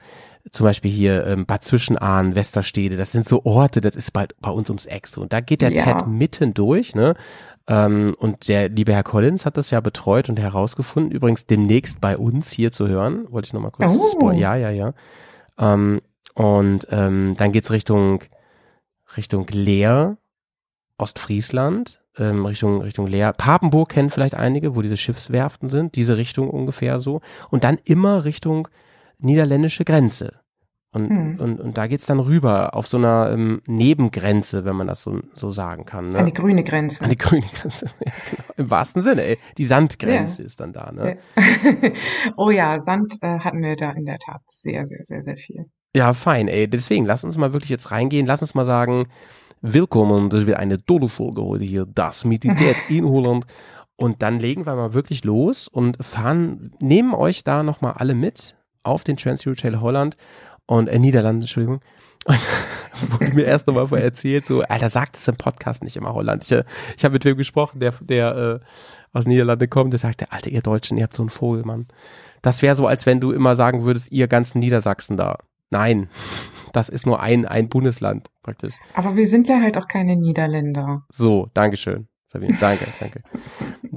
zum 0.51 0.65
Beispiel 0.65 0.91
hier 0.91 1.27
ähm, 1.27 1.47
Bad 1.47 1.65
Zwischenahn, 1.65 2.35
Westerstede, 2.35 2.97
das 2.97 3.13
sind 3.13 3.27
so 3.27 3.45
Orte, 3.47 3.81
das 3.81 3.97
ist 3.97 4.13
bei, 4.13 4.27
bei 4.41 4.51
uns 4.51 4.69
ums 4.69 4.85
Eck 4.87 5.07
so. 5.07 5.23
Und 5.23 5.33
da 5.33 5.41
geht 5.41 5.63
der 5.63 5.73
Ja. 5.73 5.83
TED 6.01 6.09
mitten 6.09 6.53
durch, 6.53 6.95
ne? 6.95 7.15
Ähm, 7.69 8.15
und 8.19 8.49
der 8.49 8.69
liebe 8.69 8.93
Herr 8.93 9.03
Collins 9.03 9.45
hat 9.45 9.57
das 9.57 9.71
ja 9.71 9.81
betreut 9.81 10.29
und 10.29 10.39
herausgefunden, 10.39 11.11
übrigens 11.11 11.47
demnächst 11.47 12.01
bei 12.01 12.17
uns 12.17 12.51
hier 12.53 12.71
zu 12.73 12.87
hören. 12.89 13.27
Wollte 13.33 13.47
ich 13.47 13.53
noch 13.53 13.61
mal 13.61 13.71
kurz 13.71 13.91
Oh. 13.93 14.11
spoilern. 14.13 14.39
Ja, 14.39 14.55
ja, 14.57 14.71
ja. 14.71 14.93
Ähm, 15.59 16.01
und 16.35 16.87
ähm, 16.91 17.35
dann 17.39 17.53
geht's 17.53 17.71
Richtung 17.73 18.21
Richtung 19.17 19.47
Leer, 19.51 20.17
Ostfriesland, 20.99 22.01
ähm, 22.19 22.45
Richtung, 22.47 22.83
Richtung 22.83 23.07
Leer. 23.07 23.33
Papenburg 23.33 23.91
kennen 23.91 24.11
vielleicht 24.11 24.35
einige, 24.35 24.75
wo 24.75 24.83
diese 24.83 24.97
Schiffswerften 24.97 25.69
sind, 25.69 25.95
diese 25.97 26.17
Richtung 26.17 26.49
ungefähr 26.51 27.01
so. 27.01 27.21
Und 27.51 27.65
dann 27.65 27.79
immer 27.85 28.25
Richtung 28.25 28.69
niederländische 29.19 29.85
Grenze. 29.85 30.35
Und, 30.97 31.11
Hm. 31.11 31.37
und, 31.41 31.61
und 31.61 31.77
da 31.77 31.89
geht's 31.89 32.07
dann 32.07 32.21
rüber 32.21 32.75
auf 32.75 32.87
so 32.87 32.97
einer 32.97 33.29
ähm, 33.31 33.61
Nebengrenze, 33.67 34.65
wenn 34.65 34.77
man 34.77 34.87
das 34.87 35.03
so, 35.03 35.21
so 35.35 35.51
sagen 35.51 35.85
kann. 35.85 36.07
Ne? 36.07 36.21
An 36.21 36.25
die 36.25 36.33
grüne 36.33 36.65
Grenze. 36.65 37.05
An 37.05 37.11
die 37.11 37.17
grüne 37.17 37.45
Grenze. 37.53 37.91
Ja, 38.07 38.13
genau. 38.31 38.45
Im 38.57 38.71
wahrsten 38.71 39.03
Sinne, 39.03 39.23
ey. 39.25 39.39
Die 39.59 39.67
Sandgrenze 39.67 40.43
ist 40.43 40.59
dann 40.59 40.73
da, 40.73 40.91
ne? 40.93 41.19
Ja. 41.37 41.91
oh 42.39 42.49
ja, 42.51 42.81
Sand 42.81 43.17
äh, 43.21 43.41
hatten 43.41 43.63
wir 43.63 43.77
da 43.77 43.91
in 43.91 44.07
der 44.07 44.19
Tat 44.19 44.41
sehr, 44.49 44.87
sehr, 44.87 45.05
sehr, 45.05 45.21
sehr 45.21 45.37
viel. 45.37 45.67
Ja, 45.95 46.15
fein, 46.15 46.49
ey. 46.49 46.67
Deswegen, 46.67 47.05
lass 47.05 47.25
uns 47.25 47.37
mal 47.37 47.53
wirklich 47.53 47.69
jetzt 47.69 47.91
reingehen. 47.91 48.25
Lass 48.25 48.41
uns 48.41 48.55
mal 48.55 48.65
sagen, 48.65 49.05
willkommen, 49.61 50.31
das 50.31 50.47
wird 50.47 50.57
eine 50.57 50.83
tolle 50.83 51.11
Folge 51.11 51.43
heute 51.43 51.65
hier, 51.67 51.85
das 51.85 52.25
mit 52.25 52.43
die 52.43 52.55
Dad 52.55 52.77
in 52.89 53.05
Holland. 53.05 53.45
Und 53.97 54.23
dann 54.23 54.41
legen 54.41 54.65
wir 54.65 54.75
mal 54.77 54.95
wirklich 54.95 55.25
los 55.25 55.69
und 55.69 55.99
fahren, 56.03 56.71
nehmen 56.81 57.13
euch 57.13 57.45
da 57.45 57.63
nochmal 57.63 57.93
alle 57.99 58.15
mit 58.15 58.57
auf 58.83 59.05
den 59.05 59.19
Trans-Euro 59.19 59.57
Trail 59.57 59.81
Holland 59.81 60.17
und 60.67 60.89
äh, 60.89 60.99
Niederlande, 60.99 61.43
Entschuldigung. 61.45 61.81
Und 62.27 62.39
wurde 63.13 63.33
mir 63.35 63.45
erst 63.45 63.67
nochmal 63.67 63.87
vorher 63.87 64.05
erzählt, 64.05 64.47
so, 64.47 64.63
Alter, 64.63 64.89
sagt 64.89 65.17
es 65.17 65.29
im 65.29 65.37
Podcast 65.37 65.83
nicht 65.83 65.97
immer 65.97 66.15
Holland. 66.15 66.45
Ich, 66.45 66.53
äh, 66.53 66.65
ich 66.97 67.05
habe 67.05 67.15
mit 67.15 67.25
wem 67.25 67.37
gesprochen, 67.37 67.81
der, 67.81 67.95
der 68.01 68.61
äh, 68.63 68.67
aus 69.17 69.27
Niederlande 69.27 69.69
kommt, 69.69 69.93
der 69.93 69.99
sagte, 69.99 70.33
Alter, 70.33 70.51
ihr 70.51 70.63
Deutschen, 70.63 70.99
ihr 70.99 71.05
habt 71.05 71.17
so 71.17 71.23
einen 71.23 71.31
Vogel, 71.31 71.65
Mann. 71.65 71.87
Das 72.43 72.63
wäre 72.63 72.75
so, 72.75 72.87
als 72.87 73.07
wenn 73.07 73.21
du 73.21 73.33
immer 73.33 73.55
sagen 73.55 73.85
würdest, 73.85 74.13
ihr 74.13 74.29
ganzen 74.29 74.59
Niedersachsen 74.59 75.17
da. 75.17 75.39
Nein, 75.71 76.09
das 76.73 76.89
ist 76.89 77.07
nur 77.07 77.21
ein, 77.21 77.47
ein 77.47 77.69
Bundesland 77.69 78.29
praktisch. 78.43 78.75
Aber 78.95 79.17
wir 79.17 79.27
sind 79.27 79.49
ja 79.49 79.61
halt 79.61 79.79
auch 79.79 79.89
keine 79.89 80.17
Niederländer. 80.17 81.05
So, 81.13 81.49
Dankeschön. 81.55 82.09
Sabine, 82.27 82.59
danke, 82.61 82.87
danke. 82.99 83.23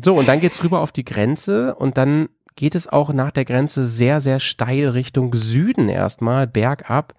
So, 0.02 0.14
und 0.14 0.28
dann 0.28 0.40
geht's 0.40 0.64
rüber 0.64 0.80
auf 0.80 0.92
die 0.92 1.04
Grenze 1.04 1.74
und 1.76 1.98
dann 1.98 2.30
geht 2.60 2.76
es 2.76 2.90
auch 2.90 3.14
nach 3.14 3.32
der 3.32 3.46
Grenze 3.46 3.88
sehr, 3.88 4.20
sehr 4.20 4.42
steil 4.42 4.90
Richtung 4.90 5.34
Süden 5.34 5.88
erstmal, 5.88 6.46
bergab. 6.46 7.14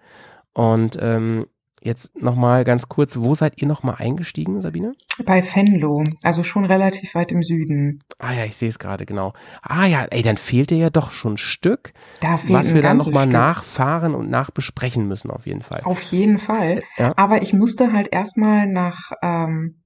Und 0.53 0.99
ähm, 1.01 1.47
jetzt 1.81 2.15
nochmal 2.15 2.63
ganz 2.63 2.89
kurz, 2.89 3.17
wo 3.17 3.33
seid 3.33 3.59
ihr 3.59 3.67
nochmal 3.67 3.95
eingestiegen, 3.97 4.61
Sabine? 4.61 4.93
Bei 5.25 5.43
Venlo, 5.43 6.03
also 6.21 6.43
schon 6.43 6.65
relativ 6.65 7.15
weit 7.15 7.31
im 7.31 7.41
Süden. 7.41 8.03
Ah 8.19 8.33
ja, 8.33 8.45
ich 8.45 8.55
sehe 8.55 8.69
es 8.69 8.77
gerade, 8.77 9.07
genau. 9.07 9.33
Ah 9.63 9.87
ja, 9.87 10.03
ey, 10.11 10.21
dann 10.21 10.37
fehlt 10.37 10.69
dir 10.69 10.77
ja 10.77 10.91
doch 10.91 11.09
schon 11.09 11.33
ein 11.33 11.37
Stück, 11.37 11.93
Da 12.19 12.37
fehlt 12.37 12.53
was 12.53 12.75
wir 12.75 12.83
dann 12.83 12.97
nochmal 12.97 13.25
nachfahren 13.25 14.13
und 14.13 14.29
nachbesprechen 14.29 15.07
müssen 15.07 15.31
auf 15.31 15.47
jeden 15.47 15.63
Fall. 15.63 15.81
Auf 15.85 16.03
jeden 16.03 16.37
Fall. 16.37 16.83
Ja. 16.97 17.13
Aber 17.17 17.41
ich 17.41 17.51
musste 17.51 17.93
halt 17.93 18.09
erstmal 18.11 18.67
nach, 18.67 19.11
ähm, 19.23 19.81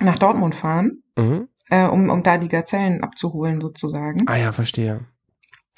nach 0.00 0.18
Dortmund 0.18 0.54
fahren, 0.54 1.02
Mhm. 1.16 1.48
Äh, 1.70 1.86
um, 1.86 2.10
um 2.10 2.22
da 2.22 2.38
die 2.38 2.48
Gazellen 2.48 3.02
abzuholen 3.02 3.60
sozusagen. 3.60 4.26
Ah 4.26 4.36
ja, 4.36 4.52
verstehe. 4.52 5.00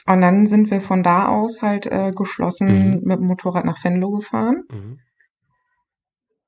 Und 0.06 0.22
dann 0.22 0.46
sind 0.46 0.70
wir 0.70 0.80
von 0.80 1.02
da 1.02 1.28
aus 1.28 1.62
halt 1.62 1.86
äh, 1.86 2.10
geschlossen 2.16 2.68
Mhm. 2.96 3.00
mit 3.04 3.18
dem 3.18 3.26
Motorrad 3.26 3.64
nach 3.64 3.82
Venlo 3.84 4.10
gefahren. 4.10 4.64
Mhm. 4.70 4.98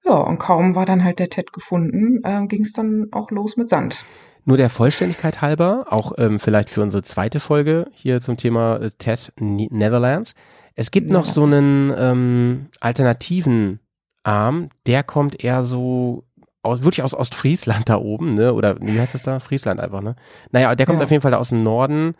Ja, 0.04 0.14
und 0.14 0.38
kaum 0.38 0.74
war 0.74 0.84
dann 0.84 1.04
halt 1.04 1.18
der 1.20 1.28
TED 1.30 1.52
gefunden, 1.52 2.20
äh, 2.24 2.44
ging 2.46 2.62
es 2.62 2.72
dann 2.72 3.06
auch 3.12 3.30
los 3.30 3.56
mit 3.56 3.68
Sand. 3.68 4.04
Nur 4.44 4.56
der 4.56 4.68
Vollständigkeit 4.68 5.40
halber, 5.40 5.86
auch 5.90 6.12
ähm, 6.18 6.40
vielleicht 6.40 6.70
für 6.70 6.82
unsere 6.82 7.04
zweite 7.04 7.38
Folge 7.38 7.86
hier 7.92 8.20
zum 8.20 8.36
Thema 8.36 8.78
äh, 8.78 8.90
TED 8.90 9.32
Ne- 9.38 9.68
Netherlands. 9.70 10.34
Es 10.74 10.90
gibt 10.90 11.10
noch 11.10 11.26
Ja. 11.26 11.30
so 11.32 11.44
einen 11.44 11.92
ähm, 11.96 12.66
alternativen 12.80 13.78
Arm, 14.24 14.70
der 14.88 15.04
kommt 15.04 15.44
eher 15.44 15.62
so 15.62 16.24
aus, 16.62 16.82
wirklich 16.82 17.02
aus 17.02 17.14
Ostfriesland 17.14 17.88
da 17.88 17.96
oben, 17.96 18.34
ne? 18.34 18.52
Oder 18.54 18.80
wie 18.80 18.98
heißt 19.00 19.14
das 19.14 19.22
da? 19.24 19.40
Friesland 19.40 19.80
einfach, 19.80 20.00
ne? 20.00 20.14
Naja, 20.50 20.74
der 20.74 20.86
kommt 20.86 20.98
Ja. 21.00 21.04
auf 21.04 21.10
jeden 21.10 21.22
Fall 21.22 21.32
da 21.32 21.38
aus 21.38 21.48
dem 21.50 21.62
Norden 21.62 22.14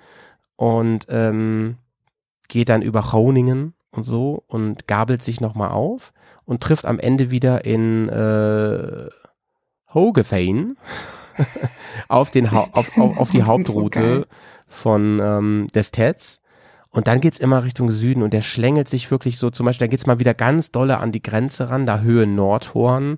und 0.56 1.06
ähm, 1.08 1.76
geht 2.48 2.68
dann 2.68 2.82
über 2.82 3.02
Groningen 3.02 3.74
und 3.92 4.04
so 4.04 4.42
und 4.48 4.86
gabelt 4.88 5.22
sich 5.22 5.40
nochmal 5.40 5.70
auf 5.70 6.12
und 6.44 6.62
trifft 6.62 6.86
am 6.86 6.98
Ende 6.98 7.30
wieder 7.30 7.64
in 7.64 8.08
äh, 8.08 9.08
Hogeveen 9.94 10.76
auf, 12.08 12.30
den 12.30 12.50
Hau 12.52 12.68
auf, 12.72 12.96
auf, 12.98 13.16
auf 13.18 13.30
die 13.30 13.42
Hauptroute 13.44 14.26
von 14.66 15.18
ähm, 15.22 15.68
des 15.74 15.90
TEDs. 15.92 16.40
Und 16.90 17.06
dann 17.06 17.20
geht's 17.22 17.38
immer 17.38 17.64
Richtung 17.64 17.90
Süden 17.90 18.22
und 18.22 18.34
der 18.34 18.42
schlängelt 18.42 18.86
sich 18.88 19.10
wirklich 19.10 19.38
so, 19.38 19.48
zum 19.50 19.64
Beispiel, 19.64 19.86
da 19.86 19.90
geht's 19.90 20.06
mal 20.06 20.18
wieder 20.18 20.34
ganz 20.34 20.72
dolle 20.72 20.98
an 20.98 21.10
die 21.10 21.22
Grenze 21.22 21.70
ran, 21.70 21.86
da 21.86 22.00
Höhe 22.00 22.26
Nordhorn. 22.26 23.16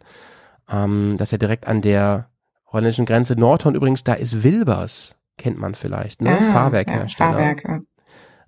Ähm, 0.68 1.16
das 1.18 1.28
ist 1.28 1.32
ja 1.32 1.38
direkt 1.38 1.66
an 1.66 1.82
der 1.82 2.30
holländischen 2.66 3.06
Grenze. 3.06 3.38
Nordhorn 3.38 3.74
übrigens, 3.74 4.04
da 4.04 4.14
ist 4.14 4.42
Wilbers, 4.42 5.16
kennt 5.38 5.58
man 5.58 5.74
vielleicht, 5.74 6.22
ne? 6.22 6.38
Ah, 6.38 6.52
Fahrwerkhersteller. 6.52 7.30
Ja, 7.30 7.36
Fahrwerk, 7.36 7.64
ja. 7.64 7.80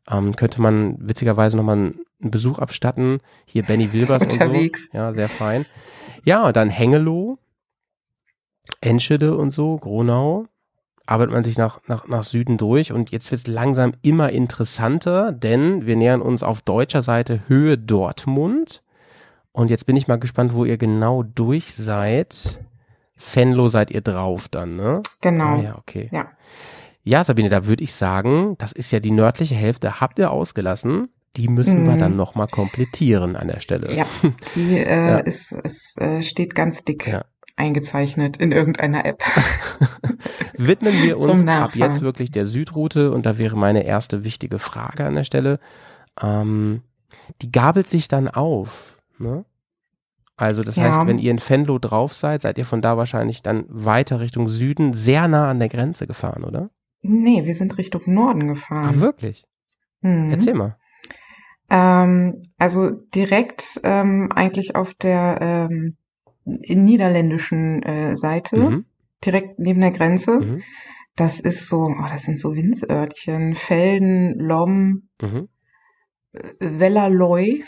Ähm, 0.09 0.37
könnte 0.37 0.61
man 0.61 0.97
witzigerweise 1.01 1.57
nochmal 1.57 1.77
einen 1.77 2.31
Besuch 2.31 2.59
abstatten. 2.59 3.21
Hier 3.45 3.63
Benny 3.63 3.93
Wilbers 3.93 4.23
und 4.23 4.33
so. 4.33 4.39
Unterwegs. 4.39 4.89
Ja, 4.93 5.13
sehr 5.15 5.29
fein. 5.29 5.67
Ja, 6.25 6.47
und 6.47 6.57
dann 6.57 6.71
Hengelo, 6.71 7.39
Enschede 8.81 9.37
und 9.37 9.51
so, 9.51 9.77
Gronau. 9.77 10.47
Arbeitet 11.09 11.35
man 11.35 11.45
sich 11.45 11.57
nach, 11.57 11.81
nach, 11.87 12.09
nach 12.09 12.25
Süden 12.25 12.59
durch 12.59 12.91
und 12.91 13.13
jetzt 13.13 13.31
wird 13.31 13.39
es 13.39 13.47
langsam 13.47 13.95
immer 14.03 14.31
interessanter, 14.31 15.31
denn 15.31 15.87
wir 15.87 15.95
nähern 15.95 16.21
uns 16.21 16.43
auf 16.43 16.63
deutscher 16.63 17.01
Seite 17.03 17.43
Höhe 17.47 17.79
Dortmund. 17.79 18.83
Und 19.57 19.71
jetzt 19.71 19.87
bin 19.87 19.97
ich 19.97 20.07
mal 20.07 20.19
gespannt, 20.19 20.53
wo 20.55 20.66
ihr 20.66 20.77
genau 20.77 21.23
durch 21.23 21.75
seid. 21.75 22.61
Venlo 23.33 23.69
seid 23.69 23.90
ihr 23.90 24.03
drauf 24.03 24.49
dann, 24.49 24.77
ne? 24.77 25.03
Genau. 25.23 25.57
Ah, 25.57 25.62
ja, 25.62 25.79
okay. 25.79 26.11
Ja. 26.12 26.29
Ja, 27.03 27.25
Sabine, 27.25 27.49
da 27.49 27.66
würde 27.66 27.83
ich 27.83 27.95
sagen, 27.95 28.57
das 28.59 28.73
ist 28.73 28.90
ja 28.90 29.01
die 29.01 29.12
nördliche 29.12 29.55
Hälfte, 29.55 30.01
habt 30.01 30.19
ihr 30.19 30.31
ausgelassen. 30.31 31.09
Die 31.37 31.49
müssen 31.49 31.87
wir 31.87 31.95
Mhm. 31.95 31.99
dann 31.99 32.16
nochmal 32.16 32.49
komplettieren 32.49 33.35
an 33.35 33.49
der 33.49 33.61
Stelle. 33.61 33.95
Ja, 33.97 34.05
die 34.55 34.77
äh, 34.79 35.09
Ja. 35.11 35.19
ist, 35.19 35.53
ist, 35.53 35.99
äh, 36.01 36.21
steht 36.21 36.55
ganz 36.55 36.85
dick 36.85 37.07
Ja. 37.07 37.25
eingezeichnet 37.57 38.37
in 38.37 38.53
irgendeiner 38.53 39.07
App. 39.07 39.23
Widmen 40.59 41.03
wir 41.03 41.19
uns 41.19 41.47
ab 41.47 41.75
jetzt 41.77 42.03
wirklich 42.03 42.31
der 42.31 42.45
Südroute 42.45 43.11
und 43.12 43.25
da 43.25 43.38
wäre 43.38 43.57
meine 43.57 43.85
erste 43.85 44.23
wichtige 44.25 44.59
Frage 44.59 45.07
an 45.07 45.14
der 45.14 45.25
Stelle. 45.25 45.61
Ähm, 46.21 46.83
die 47.40 47.51
gabelt 47.53 47.88
sich 47.88 48.09
dann 48.09 48.29
auf, 48.29 48.96
ne? 49.19 49.45
Also 50.37 50.63
das 50.63 50.77
Ja. 50.77 50.85
heißt, 50.85 51.07
wenn 51.07 51.19
ihr 51.19 51.31
in 51.31 51.41
Venlo 51.41 51.79
drauf 51.79 52.13
seid, 52.15 52.43
seid 52.43 52.59
ihr 52.59 52.67
von 52.67 52.83
da 52.83 52.97
wahrscheinlich 52.97 53.43
dann 53.43 53.65
weiter 53.69 54.21
Richtung 54.21 54.49
Süden, 54.49 54.93
sehr 54.93 55.29
nah 55.29 55.51
an 55.51 55.59
der 55.59 55.69
Grenze 55.71 56.07
gefahren, 56.07 56.45
oder? 56.45 56.71
Nee, 57.03 57.45
wir 57.47 57.55
sind 57.55 57.79
Richtung 57.79 58.03
Norden 58.07 58.43
Ach, 58.51 58.55
gefahren. 58.55 59.01
wirklich? 59.01 59.45
Mhm. 60.03 60.31
Erzähl 60.31 60.55
mal. 60.55 60.77
Ähm, 61.71 62.43
also 62.59 62.91
direkt 62.91 63.81
ähm, 63.83 64.31
eigentlich 64.35 64.77
auf 64.77 64.95
der 64.95 65.39
ähm, 65.41 65.97
niederländischen 66.45 67.83
äh, 67.83 68.17
Seite, 68.17 68.57
Mhm. 68.59 68.85
direkt 69.25 69.59
neben 69.59 69.81
der 69.81 69.91
Grenze. 69.91 70.41
Mhm. 70.41 70.63
Das 71.17 71.41
ist 71.41 71.67
so, 71.67 71.87
oh, 71.87 72.07
das 72.11 72.25
sind 72.25 72.39
so 72.39 72.55
Winzörtchen, 72.55 73.55
Felden, 73.55 74.39
Lom, 74.39 75.09
Mhm. 75.23 75.49
Wellerloy. 76.61 77.65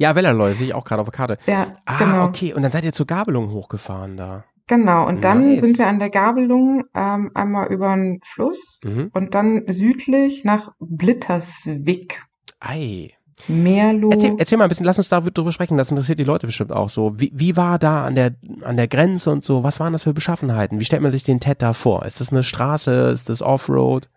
Ja, 0.00 0.14
Wellerloy 0.14 0.54
sehe 0.54 0.68
ich 0.68 0.74
auch 0.74 0.84
gerade 0.84 1.02
auf 1.02 1.08
der 1.10 1.16
Karte. 1.16 1.38
Ja, 1.46 1.66
Ah, 1.84 1.98
genau. 1.98 2.24
okay. 2.24 2.54
Und 2.54 2.62
dann 2.62 2.70
seid 2.72 2.84
ihr 2.84 2.92
zur 2.94 3.06
Gabelung 3.06 3.50
hochgefahren 3.52 4.16
da. 4.16 4.44
Genau. 4.66 5.06
Und 5.06 5.22
dann 5.22 5.46
Nice. 5.50 5.60
sind 5.60 5.78
wir 5.78 5.86
an 5.88 5.98
der 5.98 6.08
Gabelung 6.08 6.84
ähm, 6.94 7.30
einmal 7.34 7.66
über 7.70 7.94
den 7.94 8.20
Fluss 8.24 8.80
Mhm. 8.82 9.10
und 9.12 9.34
dann 9.34 9.64
südlich 9.68 10.42
nach 10.44 10.72
Blitterswijk. 10.80 12.22
Ei. 12.60 13.10
Merlo. 13.48 14.10
Erzähl, 14.10 14.34
erzähl 14.38 14.56
mal 14.58 14.64
ein 14.64 14.68
bisschen, 14.68 14.86
lass 14.86 14.96
uns 14.98 15.08
darüber 15.10 15.52
sprechen, 15.52 15.76
das 15.76 15.90
interessiert 15.90 16.18
die 16.18 16.24
Leute 16.24 16.46
bestimmt 16.46 16.72
auch 16.72 16.88
so. 16.88 17.18
Wie, 17.20 17.30
wie 17.34 17.56
war 17.56 17.78
da 17.78 18.04
an 18.04 18.14
der, 18.14 18.34
an 18.62 18.76
der 18.78 18.88
Grenze 18.88 19.30
und 19.30 19.44
so, 19.44 19.62
was 19.64 19.80
waren 19.80 19.92
das 19.92 20.04
für 20.04 20.14
Beschaffenheiten? 20.14 20.80
Wie 20.80 20.84
stellt 20.84 21.02
man 21.02 21.10
sich 21.10 21.24
den 21.24 21.40
TED 21.40 21.60
da 21.60 21.72
vor? 21.74 22.06
Ist 22.06 22.20
das 22.20 22.32
eine 22.32 22.42
Straße, 22.42 23.10
ist 23.12 23.28
das 23.28 23.42
Offroad? 23.42 24.08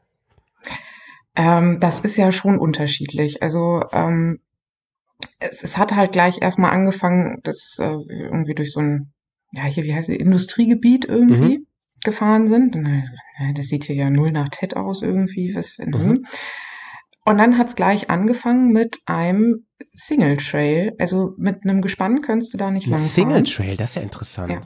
Ähm, 1.35 1.79
das 1.79 1.99
ist 2.01 2.15
ja 2.17 2.31
schon 2.31 2.57
unterschiedlich. 2.59 3.41
Also 3.41 3.83
ähm, 3.91 4.39
es, 5.39 5.63
es 5.63 5.77
hat 5.77 5.93
halt 5.93 6.11
gleich 6.11 6.41
erstmal 6.41 6.71
angefangen, 6.71 7.39
dass 7.43 7.75
äh, 7.79 7.83
wir 7.83 8.25
irgendwie 8.25 8.55
durch 8.55 8.71
so 8.71 8.79
ein, 8.79 9.13
ja 9.51 9.65
hier, 9.65 9.83
wie 9.83 9.93
heißt 9.93 10.09
es, 10.09 10.15
Industriegebiet 10.15 11.05
irgendwie 11.05 11.59
Mhm. 11.59 11.67
gefahren 12.03 12.47
sind. 12.47 12.75
Und, 12.75 12.85
äh, 12.85 13.53
das 13.55 13.67
sieht 13.67 13.85
hier 13.85 13.95
ja 13.95 14.09
null 14.09 14.31
nach 14.31 14.49
TED 14.49 14.75
aus 14.75 15.01
irgendwie. 15.01 15.53
Was, 15.55 15.77
Mhm. 15.79 16.25
Und 17.25 17.37
dann 17.37 17.57
hat's 17.57 17.75
gleich 17.75 18.09
angefangen 18.09 18.73
mit 18.73 18.99
einem 19.05 19.65
Single 19.93 20.37
Trail. 20.37 20.93
Also 20.99 21.33
mit 21.37 21.63
einem 21.63 21.81
Gespann 21.81 22.21
könntest 22.21 22.53
du 22.53 22.57
da 22.57 22.69
nicht 22.69 22.87
lang 22.87 22.99
Single 22.99 23.43
Trail, 23.43 23.77
das 23.77 23.91
ist 23.91 23.95
ja 23.95 24.01
interessant. 24.01 24.49
Ja. 24.49 24.59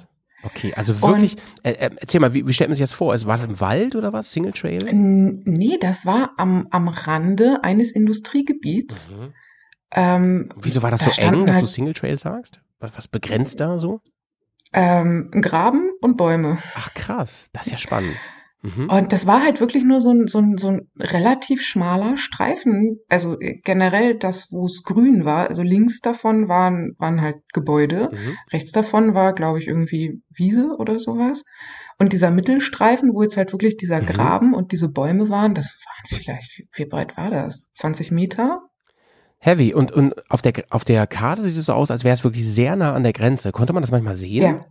Okay, 0.43 0.74
also 0.76 1.02
wirklich, 1.02 1.36
äh, 1.63 1.72
äh, 1.72 1.89
erzähl 1.98 2.22
mal, 2.22 2.34
wie, 2.34 2.48
wie 2.48 2.54
stellt 2.54 2.70
man 2.70 2.76
sich 2.76 2.84
das 2.84 2.93
vor? 2.93 3.12
Also, 3.12 3.28
war 3.28 3.36
es 3.36 3.43
im 3.43 3.60
Wald 3.60 3.96
oder 3.96 4.13
was? 4.13 4.32
Single 4.32 4.54
Trail? 4.54 4.80
Nee, 4.93 5.78
das 5.82 6.06
war 6.06 6.34
am, 6.38 6.67
am 6.70 6.88
Rande 6.88 7.63
eines 7.63 7.91
Industriegebiets. 7.91 9.10
Mhm. 9.10 9.34
Ähm, 9.91 10.50
Wieso 10.58 10.82
war 10.84 10.91
das 10.91 11.06
da 11.06 11.12
so 11.12 11.21
eng, 11.21 11.45
dass 11.45 11.56
du 11.56 11.62
halt- 11.62 11.67
Single 11.67 11.93
Trail 11.93 12.17
sagst? 12.17 12.60
Was, 12.80 12.95
was 12.97 13.08
begrenzt 13.08 13.60
da 13.60 13.80
so? 13.80 14.02
ähm, 14.73 15.32
ein 15.34 15.41
Graben 15.41 15.91
und 16.02 16.17
Bäume. 16.17 16.58
Ach 16.76 16.93
krass, 16.93 17.50
das 17.54 17.67
ist 17.67 17.71
ja 17.71 17.78
spannend. 17.78 18.17
Mhm. 18.63 18.89
Und 18.89 19.13
das 19.13 19.26
war 19.26 19.41
halt 19.41 19.62
wirklich 19.62 19.84
nur 19.86 20.02
so 20.02 20.12
ein, 20.12 20.28
so 20.28 20.39
ein, 20.39 20.58
so 20.58 20.67
ein 20.67 20.89
relativ 21.00 21.62
schmaler 21.63 22.17
Streifen. 22.17 23.00
Also 23.08 23.39
äh, 23.39 23.60
generell 23.63 24.15
das, 24.15 24.52
wo 24.52 24.65
es 24.65 24.84
grün 24.84 25.23
war. 25.23 25.47
Also 25.50 25.62
links 25.63 26.02
davon 26.02 26.50
waren, 26.50 26.95
waren 26.97 27.21
halt 27.21 27.38
Gebäude. 27.54 28.10
Mhm. 28.12 28.38
Rechts 28.52 28.71
davon 28.73 29.13
war, 29.13 29.34
glaube 29.34 29.60
ich, 29.60 29.67
irgendwie 29.67 30.21
Wiese 30.36 30.76
oder 30.78 31.00
sowas. 31.00 31.45
Und 31.97 32.12
dieser 32.12 32.30
Mittelstreifen, 32.30 33.13
wo 33.13 33.23
jetzt 33.23 33.38
halt 33.38 33.54
wirklich 33.54 33.78
dieser 33.78 34.02
Mhm. 34.02 34.06
Graben 34.08 34.54
und 34.54 34.73
diese 34.73 34.89
Bäume 34.89 35.30
waren, 35.30 35.54
das 35.54 35.78
waren 35.86 36.19
vielleicht, 36.19 36.63
wie 36.73 36.86
breit 36.86 37.15
war 37.15 37.32
das? 37.32 37.69
20 37.76 38.12
Meter? 38.12 38.62
Heavy. 39.39 39.73
Und, 39.73 39.91
und 39.91 40.13
auf, 40.30 40.41
der, 40.41 40.54
auf 40.69 40.84
der 40.84 41.08
Karte 41.08 41.43
sieht 41.43 41.58
es 41.58 41.65
so 41.65 41.73
aus, 41.73 41.91
als 41.91 42.04
wäre 42.04 42.13
es 42.13 42.23
wirklich 42.23 42.45
sehr 42.45 42.76
nah 42.76 42.93
an 42.93 43.04
der 43.04 43.13
Grenze. 43.13 43.52
Konnte 43.52 43.73
man 43.73 43.82
das 43.82 43.91
manchmal 43.91 44.15
sehen? 44.15 44.43
Ja. 44.43 44.65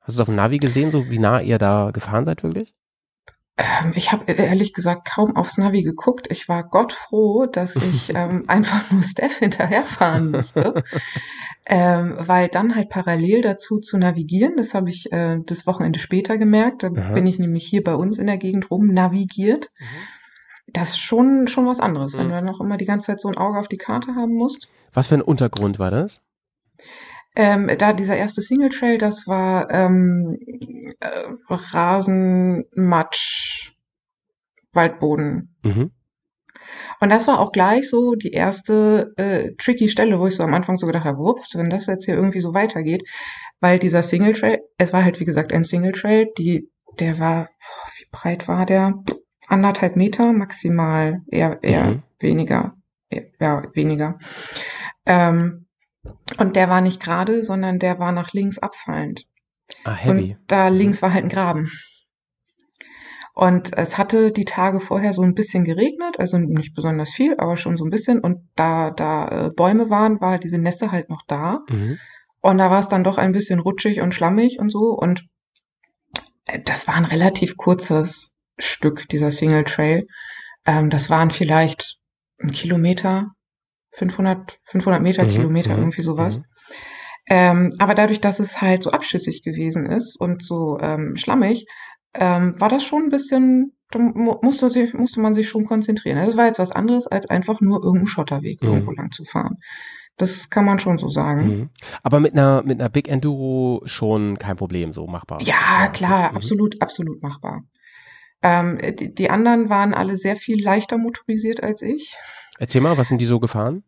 Hast 0.00 0.08
du 0.08 0.12
es 0.14 0.20
auf 0.20 0.26
dem 0.26 0.36
Navi 0.36 0.58
gesehen, 0.58 0.90
so 0.90 1.10
wie 1.10 1.18
nah 1.18 1.40
ihr 1.40 1.58
da 1.58 1.90
gefahren 1.92 2.24
seid 2.24 2.42
wirklich? 2.42 2.74
Ähm, 3.56 3.92
ich 3.94 4.12
habe 4.12 4.32
ehrlich 4.32 4.72
gesagt 4.72 5.06
kaum 5.06 5.36
aufs 5.36 5.58
Navi 5.58 5.82
geguckt. 5.82 6.28
Ich 6.30 6.48
war 6.48 6.64
Gott 6.64 6.92
froh, 6.92 7.46
dass 7.46 7.76
ich 7.94 8.14
ähm, 8.14 8.44
einfach 8.46 8.90
nur 8.90 9.02
Steph 9.02 9.38
hinterherfahren 9.38 10.30
musste. 10.30 10.82
ähm, 11.66 12.16
weil 12.18 12.48
dann 12.48 12.74
halt 12.74 12.88
parallel 12.88 13.42
dazu 13.42 13.78
zu 13.78 13.98
navigieren, 13.98 14.54
das 14.56 14.74
habe 14.74 14.90
ich 14.90 15.12
äh, 15.12 15.38
das 15.44 15.66
Wochenende 15.66 15.98
später 15.98 16.38
gemerkt, 16.38 16.82
da 16.82 16.88
Aha. 16.88 17.12
bin 17.12 17.26
ich 17.26 17.38
nämlich 17.38 17.66
hier 17.66 17.84
bei 17.84 17.94
uns 17.94 18.18
in 18.18 18.26
der 18.26 18.38
Gegend 18.38 18.70
rum 18.70 18.88
navigiert. 18.88 19.70
Das 20.72 20.90
ist 20.90 20.98
schon, 20.98 21.48
schon 21.48 21.66
was 21.66 21.80
anderes, 21.80 22.14
wenn 22.14 22.26
Mhm. 22.26 22.28
du 22.30 22.34
dann 22.34 22.48
auch 22.48 22.60
immer 22.60 22.76
die 22.76 22.84
ganze 22.84 23.06
Zeit 23.06 23.20
so 23.20 23.28
ein 23.28 23.36
Auge 23.36 23.58
auf 23.58 23.68
die 23.68 23.76
Karte 23.76 24.14
haben 24.14 24.34
musst. 24.34 24.68
Was 24.92 25.06
für 25.08 25.14
ein 25.14 25.22
Untergrund 25.22 25.78
war 25.78 25.90
das? 25.90 26.20
Ähm, 27.36 27.70
da 27.78 27.92
dieser 27.92 28.16
erste 28.16 28.42
Single 28.42 28.70
Trail, 28.70 28.98
das 28.98 29.26
war 29.26 29.70
ähm, 29.70 30.36
äh, 31.00 31.08
Rasen, 31.48 32.64
Matsch, 32.74 33.72
Waldboden. 34.72 35.54
Mhm. 35.62 35.92
Und 37.00 37.10
das 37.10 37.26
war 37.28 37.40
auch 37.40 37.52
gleich 37.52 37.88
so 37.88 38.14
die 38.14 38.32
erste 38.32 39.12
äh, 39.16 39.52
tricky 39.56 39.88
Stelle, 39.88 40.18
wo 40.20 40.26
ich 40.26 40.34
so 40.34 40.42
am 40.42 40.54
Anfang 40.54 40.76
so 40.76 40.86
gedacht 40.86 41.04
habe, 41.04 41.18
wups, 41.18 41.56
wenn 41.56 41.70
das 41.70 41.86
jetzt 41.86 42.04
hier 42.04 42.14
irgendwie 42.14 42.40
so 42.40 42.52
weitergeht, 42.52 43.02
weil 43.60 43.78
dieser 43.78 44.02
Single 44.02 44.34
Trail, 44.34 44.60
es 44.76 44.92
war 44.92 45.04
halt 45.04 45.20
wie 45.20 45.24
gesagt 45.24 45.52
ein 45.52 45.64
Single 45.64 45.92
Trail, 45.92 46.28
die, 46.36 46.68
der 46.98 47.18
war, 47.18 47.44
boah, 47.46 47.90
wie 47.98 48.06
breit 48.10 48.48
war 48.48 48.66
der? 48.66 49.02
Anderthalb 49.50 49.96
Meter 49.96 50.32
maximal, 50.32 51.22
eher, 51.28 51.58
eher 51.62 51.84
Mhm. 51.84 52.02
weniger, 52.18 52.74
ja 53.40 53.64
weniger. 53.74 54.18
Ähm, 55.06 55.66
und 56.38 56.56
der 56.56 56.70
war 56.70 56.80
nicht 56.80 57.02
gerade, 57.02 57.44
sondern 57.44 57.78
der 57.78 57.98
war 57.98 58.12
nach 58.12 58.32
links 58.32 58.58
abfallend. 58.58 59.26
Ah, 59.84 59.94
heavy. 59.94 60.32
Und 60.32 60.38
da 60.46 60.68
links 60.68 61.02
war 61.02 61.12
halt 61.12 61.24
ein 61.24 61.30
Graben. 61.30 61.70
Und 63.34 63.76
es 63.78 63.96
hatte 63.96 64.32
die 64.32 64.44
Tage 64.44 64.80
vorher 64.80 65.12
so 65.12 65.22
ein 65.22 65.34
bisschen 65.34 65.64
geregnet, 65.64 66.18
also 66.18 66.36
nicht 66.36 66.74
besonders 66.74 67.10
viel, 67.10 67.36
aber 67.38 67.56
schon 67.56 67.76
so 67.76 67.84
ein 67.84 67.90
bisschen. 67.90 68.20
Und 68.20 68.48
da 68.54 68.90
da 68.90 69.46
äh, 69.46 69.50
Bäume 69.50 69.88
waren, 69.90 70.20
war 70.20 70.38
diese 70.38 70.58
Nässe 70.58 70.92
halt 70.92 71.10
noch 71.10 71.22
da. 71.26 71.60
Mhm. 71.68 71.98
Und 72.40 72.58
da 72.58 72.70
war 72.70 72.80
es 72.80 72.88
dann 72.88 73.04
doch 73.04 73.18
ein 73.18 73.32
bisschen 73.32 73.60
rutschig 73.60 74.00
und 74.00 74.14
schlammig 74.14 74.58
und 74.58 74.70
so. 74.70 74.90
Und 74.90 75.24
äh, 76.46 76.60
das 76.64 76.86
war 76.86 76.94
ein 76.94 77.04
relativ 77.04 77.56
kurzes 77.56 78.29
Stück, 78.60 79.08
dieser 79.08 79.30
Single 79.30 79.64
Trail. 79.64 80.06
Ähm, 80.66 80.90
das 80.90 81.10
waren 81.10 81.30
vielleicht 81.30 81.96
ein 82.38 82.52
Kilometer, 82.52 83.32
500, 83.92 84.58
500 84.64 85.02
Meter, 85.02 85.24
Mhm, 85.24 85.30
Kilometer, 85.30 85.74
mhm, 85.74 85.78
irgendwie 85.82 86.02
sowas. 86.02 86.38
mhm. 86.38 86.44
Ähm, 87.26 87.72
aber 87.78 87.94
dadurch, 87.94 88.20
dass 88.20 88.40
es 88.40 88.60
halt 88.60 88.82
so 88.82 88.90
abschüssig 88.90 89.42
gewesen 89.42 89.86
ist 89.86 90.16
und 90.20 90.42
so 90.44 90.78
ähm, 90.80 91.16
schlammig, 91.16 91.66
ähm, 92.14 92.54
war 92.58 92.68
das 92.68 92.82
schon 92.84 93.04
ein 93.04 93.10
bisschen, 93.10 93.72
da 93.90 93.98
mu 94.00 94.36
musste, 94.42 94.68
sich, 94.70 94.94
musste 94.94 95.20
man 95.20 95.34
sich 95.34 95.48
schon 95.48 95.66
konzentrieren. 95.66 96.18
Also 96.18 96.32
es 96.32 96.36
war 96.36 96.46
jetzt 96.46 96.58
was 96.58 96.72
anderes, 96.72 97.06
als 97.06 97.26
einfach 97.26 97.60
nur 97.60 97.78
irgendeinen 97.84 98.08
Schotterweg 98.08 98.62
Mhm. 98.62 98.68
irgendwo 98.68 98.92
lang 98.92 99.12
zu 99.12 99.24
fahren. 99.24 99.58
Das 100.16 100.50
kann 100.50 100.64
man 100.64 100.80
schon 100.80 100.98
so 100.98 101.08
sagen. 101.08 101.44
Mhm. 101.46 101.70
Aber 102.02 102.20
mit 102.20 102.32
einer, 102.32 102.62
mit 102.64 102.80
einer 102.80 102.88
Big 102.90 103.08
Enduro 103.08 103.82
schon 103.86 104.38
kein 104.38 104.56
Problem, 104.56 104.92
so 104.92 105.06
machbar. 105.06 105.40
Ja, 105.42 105.88
klar, 105.92 106.30
Mhm. 106.30 106.36
absolut, 106.36 106.82
absolut 106.82 107.22
machbar. 107.22 107.62
Ähm, 108.42 108.78
die, 108.98 109.14
die 109.14 109.30
anderen 109.30 109.68
waren 109.68 109.94
alle 109.94 110.16
sehr 110.16 110.36
viel 110.36 110.62
leichter 110.62 110.96
motorisiert 110.96 111.62
als 111.62 111.82
ich. 111.82 112.14
Erzähl 112.58 112.80
mal, 112.80 112.96
was 112.96 113.08
sind 113.08 113.20
die 113.20 113.26
so 113.26 113.40
gefahren? 113.40 113.82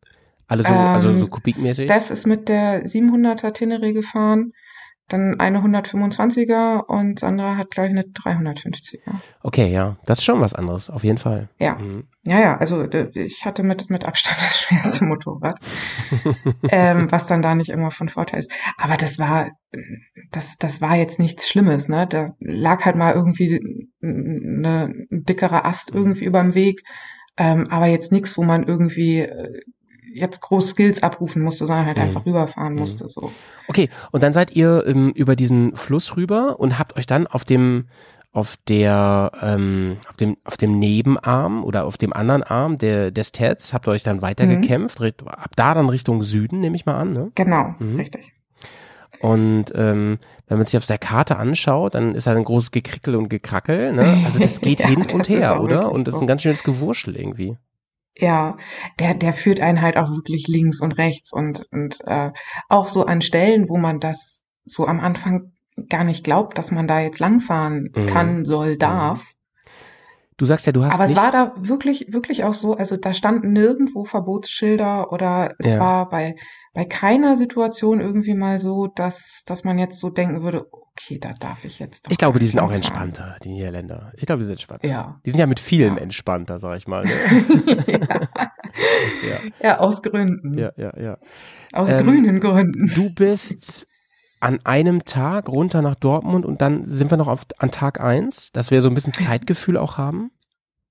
Alle 0.49 0.63
so, 0.63 0.73
also 0.75 1.15
so 1.15 1.29
kubikmäßig? 1.29 1.89
Ähm, 1.89 1.97
Steph 1.97 2.11
ist 2.11 2.27
mit 2.27 2.49
der 2.49 2.85
700er 2.85 3.53
Tenere 3.53 3.93
gefahren, 3.93 4.53
dann 5.13 5.39
eine 5.39 5.61
125er 5.61 6.85
und 6.87 7.21
Sandra 7.21 7.57
hat, 7.57 7.71
glaube 7.71 7.89
ich, 7.89 7.93
eine 7.93 8.03
350er. 8.03 9.15
Okay, 9.43 9.71
ja, 9.71 9.97
das 10.07 10.19
ist 10.19 10.25
schon 10.25 10.41
was 10.41 10.55
anderes, 10.55 10.91
auf 10.91 11.05
jeden 11.05 11.19
Fall. 11.19 11.49
Ja. 11.59 11.77
Mhm. 11.77 12.05
Ja, 12.25 12.41
ja, 12.41 12.57
also 12.57 12.87
ich 13.15 13.45
hatte 13.45 13.63
mit, 13.63 13.91
mit 13.91 14.07
Abstand 14.07 14.39
das 14.39 14.59
schwerste 14.61 15.05
Motorrad, 15.05 15.59
ähm, 16.71 17.11
was 17.11 17.27
dann 17.27 17.43
da 17.43 17.55
nicht 17.55 17.71
immer 17.71 17.91
von 17.91 18.09
Vorteil 18.09 18.41
ist. 18.41 18.53
Aber 18.77 18.97
das 18.97 19.19
war, 19.19 19.51
das, 20.31 20.57
das 20.59 20.81
war 20.81 20.97
jetzt 20.97 21.19
nichts 21.19 21.49
Schlimmes, 21.49 21.89
ne? 21.89 22.07
Da 22.07 22.35
lag 22.41 22.85
halt 22.85 22.97
mal 22.97 23.15
irgendwie 23.15 23.89
eine, 24.03 24.93
ein 25.11 25.25
dickerer 25.25 25.65
Ast 25.67 25.91
irgendwie 25.93 26.25
überm 26.25 26.55
Weg, 26.55 26.83
ähm, 27.37 27.67
aber 27.71 27.87
jetzt 27.87 28.13
nichts, 28.13 28.37
wo 28.37 28.43
man 28.43 28.63
irgendwie 28.63 29.21
äh, 29.21 29.61
jetzt 30.15 30.41
groß 30.41 30.69
Skills 30.71 31.03
abrufen 31.03 31.43
musste, 31.43 31.67
sondern 31.67 31.87
halt 31.87 31.97
Mhm. 31.97 32.03
einfach 32.05 32.27
rüberfahren 32.27 32.75
Mhm. 32.75 32.79
musste, 32.81 33.09
so. 33.09 33.31
Okay, 33.69 33.89
und 34.11 34.23
dann 34.23 34.33
seid 34.33 34.51
ihr 34.53 34.85
ähm, 34.87 35.11
über 35.15 35.37
diesen 35.37 35.77
Fluss 35.77 36.17
rüber 36.17 36.59
und 36.61 36.79
habt 36.79 36.97
euch 36.99 37.07
dann 37.07 37.27
auf 37.27 37.45
dem 37.45 37.87
auf 38.35 38.57
der 38.67 39.31
ähm, 39.43 39.99
auf 40.09 40.17
dem 40.17 40.37
auf 40.45 40.57
dem 40.57 40.79
Nebenarm 40.79 41.65
oder 41.65 41.85
auf 41.85 41.99
dem 41.99 42.15
anderen 42.15 42.43
Arm 42.43 42.79
der 42.79 43.11
des 43.11 43.33
Teds 43.33 43.75
habt 43.75 43.87
ihr 43.87 43.91
euch 43.93 44.03
dann 44.05 44.23
weiter 44.23 44.47
Mhm. 44.47 44.63
gekämpft, 44.63 45.01
ab 45.03 45.51
da 45.55 45.75
dann 45.75 45.89
Richtung 45.91 46.23
Süden, 46.23 46.61
nehme 46.61 46.75
ich 46.77 46.87
mal 46.87 46.97
an, 46.97 47.13
ne? 47.13 47.31
Genau, 47.35 47.75
Mhm. 47.79 47.97
richtig. 47.97 48.33
Und 49.21 49.67
ähm, 49.75 50.19
wenn 50.49 50.59
man 50.59 50.67
sich 50.67 50.77
auf 50.77 50.87
der 50.87 50.99
Karte 50.99 51.37
anschaut, 51.37 51.95
dann 51.95 52.15
ist 52.15 52.27
da 52.27 52.33
ein 52.35 52.43
großes 52.43 52.71
Gekrickel 52.73 53.15
und 53.15 53.29
Gekrackel, 53.29 53.93
ne? 53.93 54.19
Also 54.25 54.39
das 54.39 54.61
geht 54.63 54.81
Ja, 54.81 54.89
hin 54.89 55.03
das 55.05 55.13
und 55.13 55.29
her, 55.29 55.61
oder? 55.63 55.93
Und 55.93 56.09
das 56.09 56.17
ist 56.17 56.23
ein 56.23 56.27
ganz 56.27 56.43
schönes 56.43 56.65
Gewurschel 56.65 57.17
irgendwie. 57.17 57.57
Ja, 58.19 58.57
der, 58.99 59.15
der 59.15 59.33
führt 59.33 59.61
einen 59.61 59.81
halt 59.81 59.97
auch 59.97 60.11
wirklich 60.11 60.47
links 60.47 60.81
und 60.81 60.93
rechts 60.93 61.33
und, 61.33 61.67
und 61.73 61.99
äh, 62.07 62.31
auch 62.69 62.89
so 62.89 63.07
an 63.07 63.23
Stellen, 63.23 63.69
wo 63.69 63.79
man 63.79 64.01
das 64.01 64.43
so 64.65 64.87
am 64.87 65.01
Anfang 65.01 65.53
gar 65.89 66.05
nicht 66.05 66.23
glaubt, 66.23 66.59
dass 66.59 66.71
man 66.71 66.87
da 66.87 67.01
jetzt 67.01 67.19
langfahren 67.19 67.91
Mhm. 67.95 68.07
kann, 68.07 68.45
soll, 68.45 68.77
darf. 68.77 69.25
Du 70.37 70.45
sagst 70.45 70.67
ja, 70.67 70.73
du 70.73 70.85
hast 70.85 70.95
Aber 70.95 71.05
es 71.05 71.17
war 71.17 71.31
da 71.31 71.55
wirklich, 71.57 72.13
wirklich 72.13 72.45
auch 72.45 72.55
so, 72.55 72.75
also 72.75 72.97
da 72.97 73.15
standen 73.15 73.53
nirgendwo 73.53 74.05
Verbotsschilder 74.05 75.13
oder 75.13 75.55
es 75.59 75.69
Ja. 75.69 75.81
war 75.81 76.09
bei, 76.09 76.37
bei 76.75 76.85
keiner 76.85 77.37
Situation 77.37 78.01
irgendwie 78.01 78.35
mal 78.35 78.59
so, 78.59 78.87
dass, 78.87 79.43
dass 79.47 79.63
man 79.65 79.79
jetzt 79.79 79.99
so 79.99 80.09
denken 80.09 80.43
würde, 80.43 80.67
okay, 80.73 81.19
da 81.19 81.33
darf 81.35 81.65
ich 81.65 81.79
jetzt 81.79 82.07
doch 82.07 82.11
ich 82.11 82.19
glaube, 82.19 82.39
die 82.39 82.47
sind 82.47 82.61
auch 82.61 82.73
entspannter, 82.73 83.37
die 83.45 83.51
Niederländer. 83.51 84.13
Ich 84.17 84.23
glaube, 84.27 84.41
die 84.41 84.47
sind 84.47 84.55
entspannter. 84.55 84.89
Ja. 84.89 85.21
Die 85.27 85.31
sind 85.31 85.39
ja 85.39 85.47
mit 85.47 85.61
vielem 85.61 85.97
Ja. 85.97 86.03
entspannter, 86.03 86.59
sag 86.59 86.77
ich 86.77 86.87
mal. 86.87 87.05
Ne? 87.05 87.13
ja. 89.29 89.39
ja, 89.63 89.79
aus 89.79 90.03
Gründen. 90.03 90.59
ja, 90.59 90.73
ja, 90.77 90.99
ja. 90.99 91.19
Aus 91.73 91.91
Ähm, 91.91 92.07
grünen 92.07 92.41
Gründen. 92.41 92.91
Du 92.95 93.11
bist 93.15 93.87
an 94.41 94.59
einem 94.65 95.05
Tag 95.05 95.49
runter 95.49 95.83
nach 95.83 95.95
Dortmund 95.95 96.45
und 96.45 96.63
dann 96.63 96.85
sind 96.87 97.11
wir 97.11 97.17
noch 97.19 97.29
auf, 97.29 97.47
an 97.59 97.71
Tag 97.71 98.01
eins, 98.01 98.51
dass 98.53 98.71
wir 98.71 98.81
so 98.83 98.89
ein 98.89 98.95
bisschen 98.95 99.13
Zeitgefühl 99.13 99.77
auch 99.77 99.99
haben. 99.99 100.31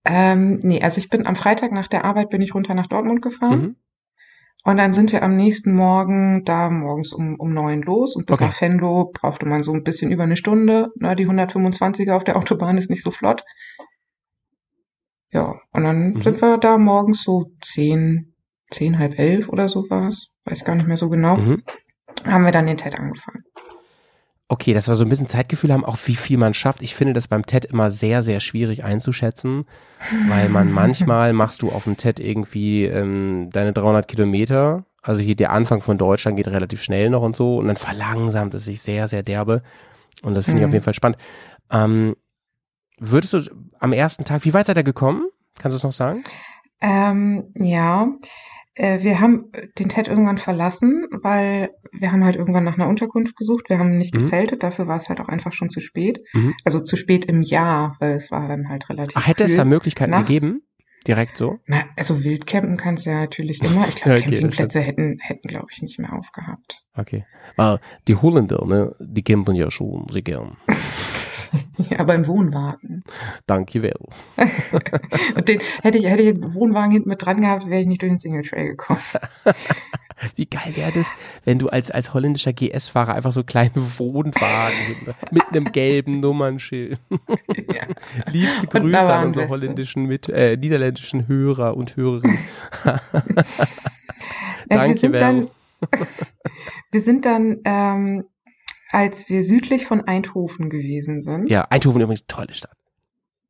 Ähm, 0.05 0.59
nee, 0.63 0.82
also 0.82 0.99
ich 0.99 1.09
bin 1.09 1.27
am 1.27 1.36
Freitag 1.36 1.71
nach 1.71 1.88
der 1.88 2.05
Arbeit 2.05 2.29
bin 2.29 2.41
ich 2.41 2.55
runter 2.55 2.73
nach 2.73 2.88
Dortmund 2.88 3.21
gefahren. 3.21 3.61
Mhm. 3.61 3.75
Und 4.64 4.78
dann 4.78 4.93
sind 4.93 5.12
wir 5.12 5.24
am 5.24 5.36
nächsten 5.36 5.74
Morgen 5.74 6.43
da 6.45 6.70
morgens 6.70 7.14
um, 7.14 7.36
um 7.39 7.53
neun 7.53 7.82
los 7.82 8.16
und 8.16 8.28
bis 8.28 8.36
Okay. 8.36 8.45
nach 8.45 8.62
Venlo 8.62 9.12
brauchte 9.12 9.47
man 9.47 9.64
so 9.64 9.72
ein 9.72 9.84
bisschen 9.84 10.12
über 10.12 10.24
eine 10.24 10.38
Stunde. 10.38 10.91
Na, 10.99 11.16
die 11.16 11.28
125er 11.28 12.12
auf 12.14 12.24
der 12.24 12.38
Autobahn 12.38 12.78
ist 12.78 12.89
nicht 12.89 13.03
so 13.03 13.09
flott. 13.12 13.43
Ja, 15.32 15.59
und 15.72 15.84
dann 15.84 16.12
Mhm. 16.14 16.22
sind 16.22 16.41
wir 16.41 16.57
da 16.57 16.78
morgens 16.78 17.24
so 17.24 17.51
zehn, 17.62 18.34
zehn, 18.70 18.99
halb 18.99 19.18
elf 19.18 19.49
oder 19.49 19.68
so 19.68 19.89
war's. 19.89 20.30
Weiß 20.45 20.64
gar 20.66 20.76
nicht 20.76 20.88
mehr 20.88 20.97
so 20.97 21.09
genau. 21.09 21.38
Mhm. 21.38 21.64
Haben 22.26 22.43
wir 22.45 22.51
dann 22.51 22.68
den 22.68 22.78
TED 22.78 22.99
angefangen. 22.99 23.43
Okay, 24.52 24.74
dass 24.74 24.89
wir 24.89 24.95
so 24.95 25.06
ein 25.06 25.10
bisschen 25.10 25.30
Zeitgefühl 25.30 25.72
haben, 25.72 25.86
auch 25.86 25.97
wie 26.08 26.16
viel 26.18 26.38
man 26.38 26.54
schafft. 26.54 26.82
Ich 26.82 26.93
finde 26.93 27.14
das 27.14 27.30
beim 27.30 27.45
TED 27.45 27.64
immer 27.64 27.89
sehr, 27.89 28.22
sehr 28.22 28.41
schwierig 28.41 28.84
einzuschätzen, 28.84 29.64
weil 30.28 30.49
man 30.49 30.70
manchmal 30.74 31.32
machst 31.32 31.62
du 31.62 31.70
auf 31.72 31.86
dem 31.86 31.95
TED 31.95 32.20
irgendwie 32.20 32.84
ähm, 32.84 33.49
deine 33.54 33.72
300 33.72 34.10
Kilometer. 34.10 34.84
Also 35.02 35.22
hier 35.22 35.36
der 35.38 35.52
Anfang 35.52 35.82
von 35.82 35.97
Deutschland 35.97 36.36
geht 36.36 36.49
relativ 36.49 36.84
schnell 36.84 37.10
noch 37.10 37.22
und 37.22 37.34
so 37.38 37.60
und 37.60 37.68
dann 37.68 37.78
verlangsamt 37.78 38.54
es 38.54 38.66
sich 38.66 38.82
sehr, 38.82 39.08
sehr 39.08 39.24
derbe. 39.24 39.64
Und 40.22 40.36
das 40.36 40.43
finde 40.43 40.60
ich 40.60 40.64
Mhm. 40.66 40.70
auf 40.70 40.74
jeden 40.74 40.84
Fall 40.84 40.93
spannend. 40.95 41.18
Ähm, 41.72 42.18
würdest 42.99 43.32
du 43.32 43.39
am 43.80 43.93
ersten 43.93 44.26
Tag, 44.26 44.43
wie 44.43 44.54
weit 44.54 44.66
seid 44.66 44.76
ihr 44.76 44.84
gekommen? 44.84 45.30
Kannst 45.60 45.76
du 45.76 45.78
es 45.78 45.84
noch 45.84 45.93
sagen? 45.93 46.24
Ähm, 46.82 47.54
ja, 47.56 48.10
wir 48.78 49.19
haben 49.19 49.51
den 49.78 49.89
TED 49.89 50.07
irgendwann 50.07 50.38
verlassen, 50.38 51.05
weil 51.22 51.72
wir 51.91 52.11
haben 52.11 52.24
halt 52.24 52.36
irgendwann 52.38 52.63
nach 52.63 52.76
einer 52.78 52.88
Unterkunft 52.88 53.36
gesucht. 53.36 53.65
Wir 53.69 53.78
haben 53.80 53.97
nicht 53.97 54.15
Mhm. 54.15 54.19
gezeltet, 54.19 54.63
dafür 54.63 54.88
war 54.88 54.95
es 54.95 55.09
halt 55.09 55.19
auch 55.19 55.28
einfach 55.28 55.51
schon 55.53 55.69
zu 55.69 55.82
spät. 55.82 56.19
Mhm. 56.34 56.53
Also 56.63 56.80
zu 56.82 56.95
spät 56.95 57.26
im 57.26 57.41
Jahr, 57.41 57.97
weil 57.99 58.13
es 58.15 58.32
war 58.32 58.47
dann 58.47 58.69
halt 58.69 58.89
relativ 58.89 59.15
Ach, 59.17 59.28
hätte 59.28 59.43
es 59.43 59.55
da 59.55 59.65
Möglichkeiten 59.65 60.11
nachts. 60.11 60.28
gegeben? 60.28 60.61
Direkt 61.07 61.36
so? 61.36 61.57
Na, 61.65 61.84
also 61.97 62.24
Wildcampen 62.24 62.78
kannst 62.78 63.07
du 63.07 63.09
ja 63.09 63.22
natürlich 63.22 63.61
immer. 63.63 63.88
Ich 63.89 63.95
glaube, 64.03 64.19
okay, 64.19 64.30
Campingplätze 64.30 64.80
hätten, 64.80 65.17
hätten 65.19 65.47
glaube 65.47 65.67
ich, 65.72 65.82
nicht 65.82 65.97
mehr 65.99 66.13
aufgehabt. 66.13 66.84
Okay. 66.95 67.26
Weil 67.55 67.80
die 68.07 68.15
Holländer, 68.15 68.63
ne, 68.65 68.95
die 68.99 69.24
campen 69.24 69.55
ja 69.55 69.72
schon 69.72 70.05
sehr 70.11 70.22
gern. 70.22 70.57
Ja, 71.89 72.04
beim 72.04 72.28
Wohnwagen. 72.28 73.04
Danke 73.45 73.82
well. 73.82 73.93
Und 75.36 75.47
den 75.47 75.60
hätte 75.82 75.97
ich, 75.97 76.06
hätte 76.06 76.22
ich 76.22 76.30
einen 76.30 76.54
Wohnwagen 76.54 76.91
hinten 76.91 77.10
mit 77.10 77.24
dran 77.24 77.41
gehabt, 77.41 77.70
wäre 77.70 77.82
ich 77.82 77.88
nicht 77.88 78.02
durch 78.02 78.12
den 78.12 78.20
Single 78.20 78.43
Trail 78.43 78.70
gekommen. 78.70 78.99
Wie 80.36 80.45
geil 80.45 80.76
wäre 80.76 80.91
das, 80.91 81.12
wenn 81.45 81.58
du 81.58 81.70
als, 81.70 81.89
als 81.89 82.14
holländischer 82.14 82.54
GS-Fahrer 82.54 83.16
einfach 83.16 83.32
so 83.32 83.43
kleine 83.43 83.72
Wohnwagen 83.76 84.95
mit 85.32 85.43
einem 85.49 85.72
gelben 85.72 86.20
Nummernschild. 86.20 86.99
ja. 87.10 87.84
Liebste 88.32 88.68
Grüße 88.68 88.99
an 88.99 89.28
unsere 89.28 89.49
holländischen, 89.49 90.06
mit, 90.06 90.30
äh, 90.30 90.58
niederländischen 90.58 91.28
Hörer 91.28 91.76
und 91.76 91.95
Hörerinnen. 91.95 92.38
Ja, 92.86 92.99
Danke, 94.78 95.10
Vel. 95.12 95.49
wir 96.91 97.02
sind 97.02 97.26
dann, 97.26 97.58
ähm, 97.66 98.24
als 98.91 99.29
wir 99.29 99.43
südlich 99.43 99.85
von 99.85 100.01
Eindhoven 100.07 100.69
gewesen 100.69 101.23
sind, 101.23 101.49
Ja, 101.49 101.65
Eindhoven 101.69 102.01
übrigens 102.01 102.25
tolle 102.27 102.53
Stadt. 102.53 102.77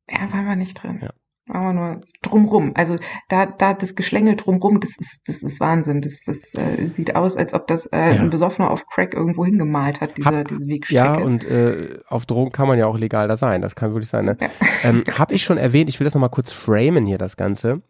Ja, 0.08 0.32
waren 0.32 0.46
wir 0.46 0.56
nicht 0.56 0.82
drin. 0.82 1.00
Ja. 1.02 1.10
Waren 1.46 1.64
wir 1.64 1.72
nur 1.72 2.00
drumrum. 2.22 2.72
Also 2.76 2.96
da, 3.28 3.46
da 3.46 3.74
das 3.74 3.96
Geschlängel 3.96 4.36
drumrum, 4.36 4.78
das 4.80 4.90
ist, 4.98 5.18
das 5.26 5.42
ist 5.42 5.58
Wahnsinn. 5.58 6.00
Das, 6.00 6.20
das 6.24 6.36
äh, 6.54 6.86
sieht 6.86 7.16
aus, 7.16 7.36
als 7.36 7.52
ob 7.52 7.66
das 7.66 7.86
äh, 7.86 8.14
Ja. 8.14 8.20
ein 8.22 8.30
Besoffener 8.30 8.70
auf 8.70 8.86
Crack 8.86 9.12
irgendwo 9.14 9.44
hingemalt 9.44 10.00
hat, 10.00 10.16
diese, 10.16 10.28
Hab- 10.28 10.48
diese 10.48 10.66
Wegstrecke. 10.66 10.94
Ja, 11.04 11.14
und 11.14 11.44
äh, 11.44 11.98
auf 12.06 12.26
Drogen 12.26 12.52
kann 12.52 12.68
man 12.68 12.78
ja 12.78 12.86
auch 12.86 12.96
legal 12.96 13.26
da 13.26 13.36
sein. 13.36 13.60
Das 13.60 13.74
kann 13.74 13.90
wirklich 13.92 14.08
sein. 14.08 14.24
Ne? 14.24 14.36
Ja. 14.40 14.48
Ähm, 14.84 15.02
Habe 15.18 15.34
ich 15.34 15.42
schon 15.42 15.58
erwähnt, 15.58 15.88
ich 15.88 15.98
will 15.98 16.04
das 16.04 16.14
nochmal 16.14 16.30
kurz 16.30 16.52
framen 16.52 17.06
hier, 17.06 17.18
das 17.18 17.36
Ganze. 17.36 17.82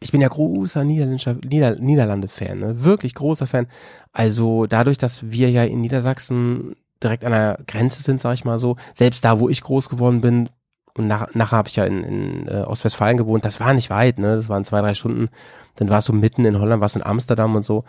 Ich 0.00 0.12
bin 0.12 0.20
ja 0.20 0.28
großer 0.28 0.84
niederländischer 0.84 1.36
Nieder 1.44 1.76
Niederlande-Fan, 1.76 2.58
ne? 2.58 2.84
wirklich 2.84 3.14
großer 3.14 3.46
Fan. 3.46 3.66
Also 4.12 4.66
dadurch, 4.66 4.98
dass 4.98 5.30
wir 5.30 5.50
ja 5.50 5.64
in 5.64 5.80
Niedersachsen 5.80 6.76
direkt 7.02 7.24
an 7.24 7.32
der 7.32 7.58
Grenze 7.66 8.02
sind, 8.02 8.20
sag 8.20 8.34
ich 8.34 8.44
mal 8.44 8.58
so, 8.58 8.76
selbst 8.94 9.24
da, 9.24 9.40
wo 9.40 9.48
ich 9.48 9.62
groß 9.62 9.88
geworden 9.88 10.20
bin, 10.20 10.48
und 10.94 11.06
nach, 11.06 11.34
nachher 11.34 11.56
habe 11.56 11.68
ich 11.68 11.76
ja 11.76 11.84
in, 11.84 12.04
in 12.04 12.48
äh, 12.48 12.62
Ostwestfalen 12.62 13.16
gewohnt, 13.16 13.44
das 13.44 13.60
war 13.60 13.72
nicht 13.72 13.90
weit, 13.90 14.18
ne? 14.18 14.36
Das 14.36 14.48
waren 14.48 14.64
zwei, 14.64 14.80
drei 14.82 14.94
Stunden. 14.94 15.30
Dann 15.76 15.88
warst 15.88 16.08
du 16.08 16.12
mitten 16.12 16.44
in 16.44 16.58
Holland, 16.58 16.82
warst 16.82 16.96
du 16.96 17.00
in 17.00 17.06
Amsterdam 17.06 17.54
und 17.56 17.62
so. 17.62 17.84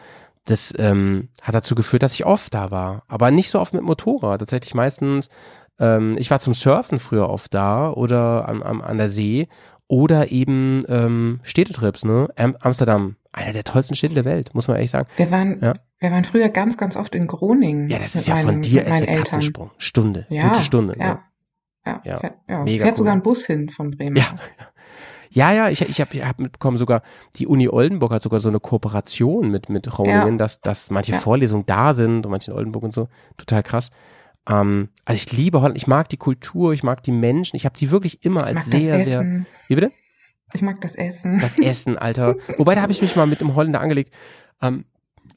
Das 0.46 0.74
ähm, 0.78 1.30
hat 1.42 1.56
dazu 1.56 1.76
geführt, 1.76 2.04
dass 2.04 2.14
ich 2.14 2.26
oft 2.26 2.54
da 2.54 2.72
war. 2.72 3.04
Aber 3.08 3.32
nicht 3.32 3.50
so 3.50 3.60
oft 3.60 3.74
mit 3.74 3.84
Motorrad. 3.84 4.40
Tatsächlich 4.40 4.74
meistens, 4.74 5.30
ähm, 5.80 6.16
ich 6.18 6.32
war 6.32 6.40
zum 6.40 6.54
Surfen 6.54 7.00
früher 7.00 7.30
oft 7.30 7.54
da 7.54 7.92
oder 7.92 8.48
am, 8.48 8.64
am, 8.64 8.82
an 8.82 8.98
der 8.98 9.10
See 9.10 9.48
oder 9.94 10.32
eben 10.32 10.84
ähm, 10.88 11.40
Städtetrips, 11.44 12.04
ne? 12.04 12.28
Am, 12.36 12.56
Amsterdam, 12.62 13.16
einer 13.32 13.54
der 13.54 13.64
tollsten 13.64 13.94
Städte 13.96 14.16
der 14.16 14.26
Welt, 14.26 14.54
muss 14.56 14.68
man 14.68 14.78
ehrlich 14.78 14.90
sagen. 14.92 15.08
Wir 15.18 15.30
waren, 15.30 15.60
Ja. 15.62 15.74
wir 16.00 16.12
waren 16.12 16.26
früher 16.26 16.50
ganz, 16.50 16.78
ganz 16.78 16.96
oft 16.96 17.14
in 17.14 17.28
Groningen. 17.28 17.90
Ja, 17.90 18.00
das 18.00 18.16
ist 18.16 18.28
ja 18.28 18.36
von 18.38 18.46
meinen- 18.46 18.62
dir 18.64 18.80
mit 18.82 18.88
erst 18.88 19.02
der 19.02 19.08
Eltern. 19.10 19.24
Katzensprung. 19.26 19.72
Stunde, 19.78 20.26
Ja, 20.30 20.48
gute 20.50 20.62
Stunde. 20.62 20.96
ja. 21.00 21.06
Ne? 21.14 21.20
Ja, 21.86 22.02
Ja, 22.06 22.20
fährt, 22.20 22.34
ja. 22.50 22.64
mega 22.64 22.84
fährt 22.86 22.94
cool. 22.96 22.98
sogar 22.98 23.14
ein 23.14 23.22
Bus 23.22 23.46
hin 23.46 23.70
von 23.70 23.92
Bremen. 23.92 24.16
Ja. 24.16 24.24
aus. 24.34 24.40
Ja, 25.36 25.52
ja, 25.52 25.68
ich, 25.70 25.82
ich 25.82 26.00
habe 26.00 26.14
ich 26.16 26.24
hab 26.24 26.38
mitbekommen, 26.38 26.78
sogar 26.78 27.02
die 27.38 27.48
Uni 27.48 27.68
Oldenburg 27.68 28.12
hat 28.12 28.22
sogar 28.22 28.40
so 28.40 28.50
eine 28.50 28.60
Kooperation 28.60 29.50
mit, 29.50 29.68
mit 29.68 29.88
Groningen, 29.90 30.34
Ja. 30.34 30.38
dass, 30.38 30.62
dass 30.62 30.92
manche 30.92 31.14
Ja. 31.14 31.18
Vorlesungen 31.18 31.66
da 31.66 31.96
sind 31.96 32.24
und 32.28 32.32
manche 32.32 32.52
in 32.52 32.58
Oldenburg 32.58 32.84
und 32.84 32.94
so. 32.94 33.08
Total 33.38 33.64
krass. 33.64 33.90
Ähm, 34.48 34.90
also 35.06 35.18
ich 35.18 35.32
liebe 35.32 35.62
Holland, 35.62 35.78
ich 35.78 35.88
mag 35.88 36.10
die 36.10 36.18
Kultur, 36.18 36.74
ich 36.74 36.84
mag 36.84 37.04
die 37.04 37.12
Menschen, 37.12 37.56
ich 37.56 37.66
habe 37.66 37.78
die 37.78 37.92
wirklich 37.92 38.24
immer 38.26 38.44
als 38.44 38.66
sehr, 38.66 39.04
sehr. 39.04 39.46
Wie 39.68 39.76
bitte? 39.76 39.92
Ich 40.54 40.62
mag 40.62 40.82
das 40.82 40.96
Essen. 40.96 41.40
Das 41.40 41.58
Essen, 41.58 41.98
Alter. 41.98 42.36
Wobei, 42.58 42.76
da 42.76 42.82
habe 42.82 42.92
ich 42.92 43.02
mich 43.02 43.16
mal 43.16 43.26
mit 43.26 43.42
dem 43.42 43.56
Holländer 43.56 43.82
angelegt. 43.82 44.14
Ähm, 44.62 44.86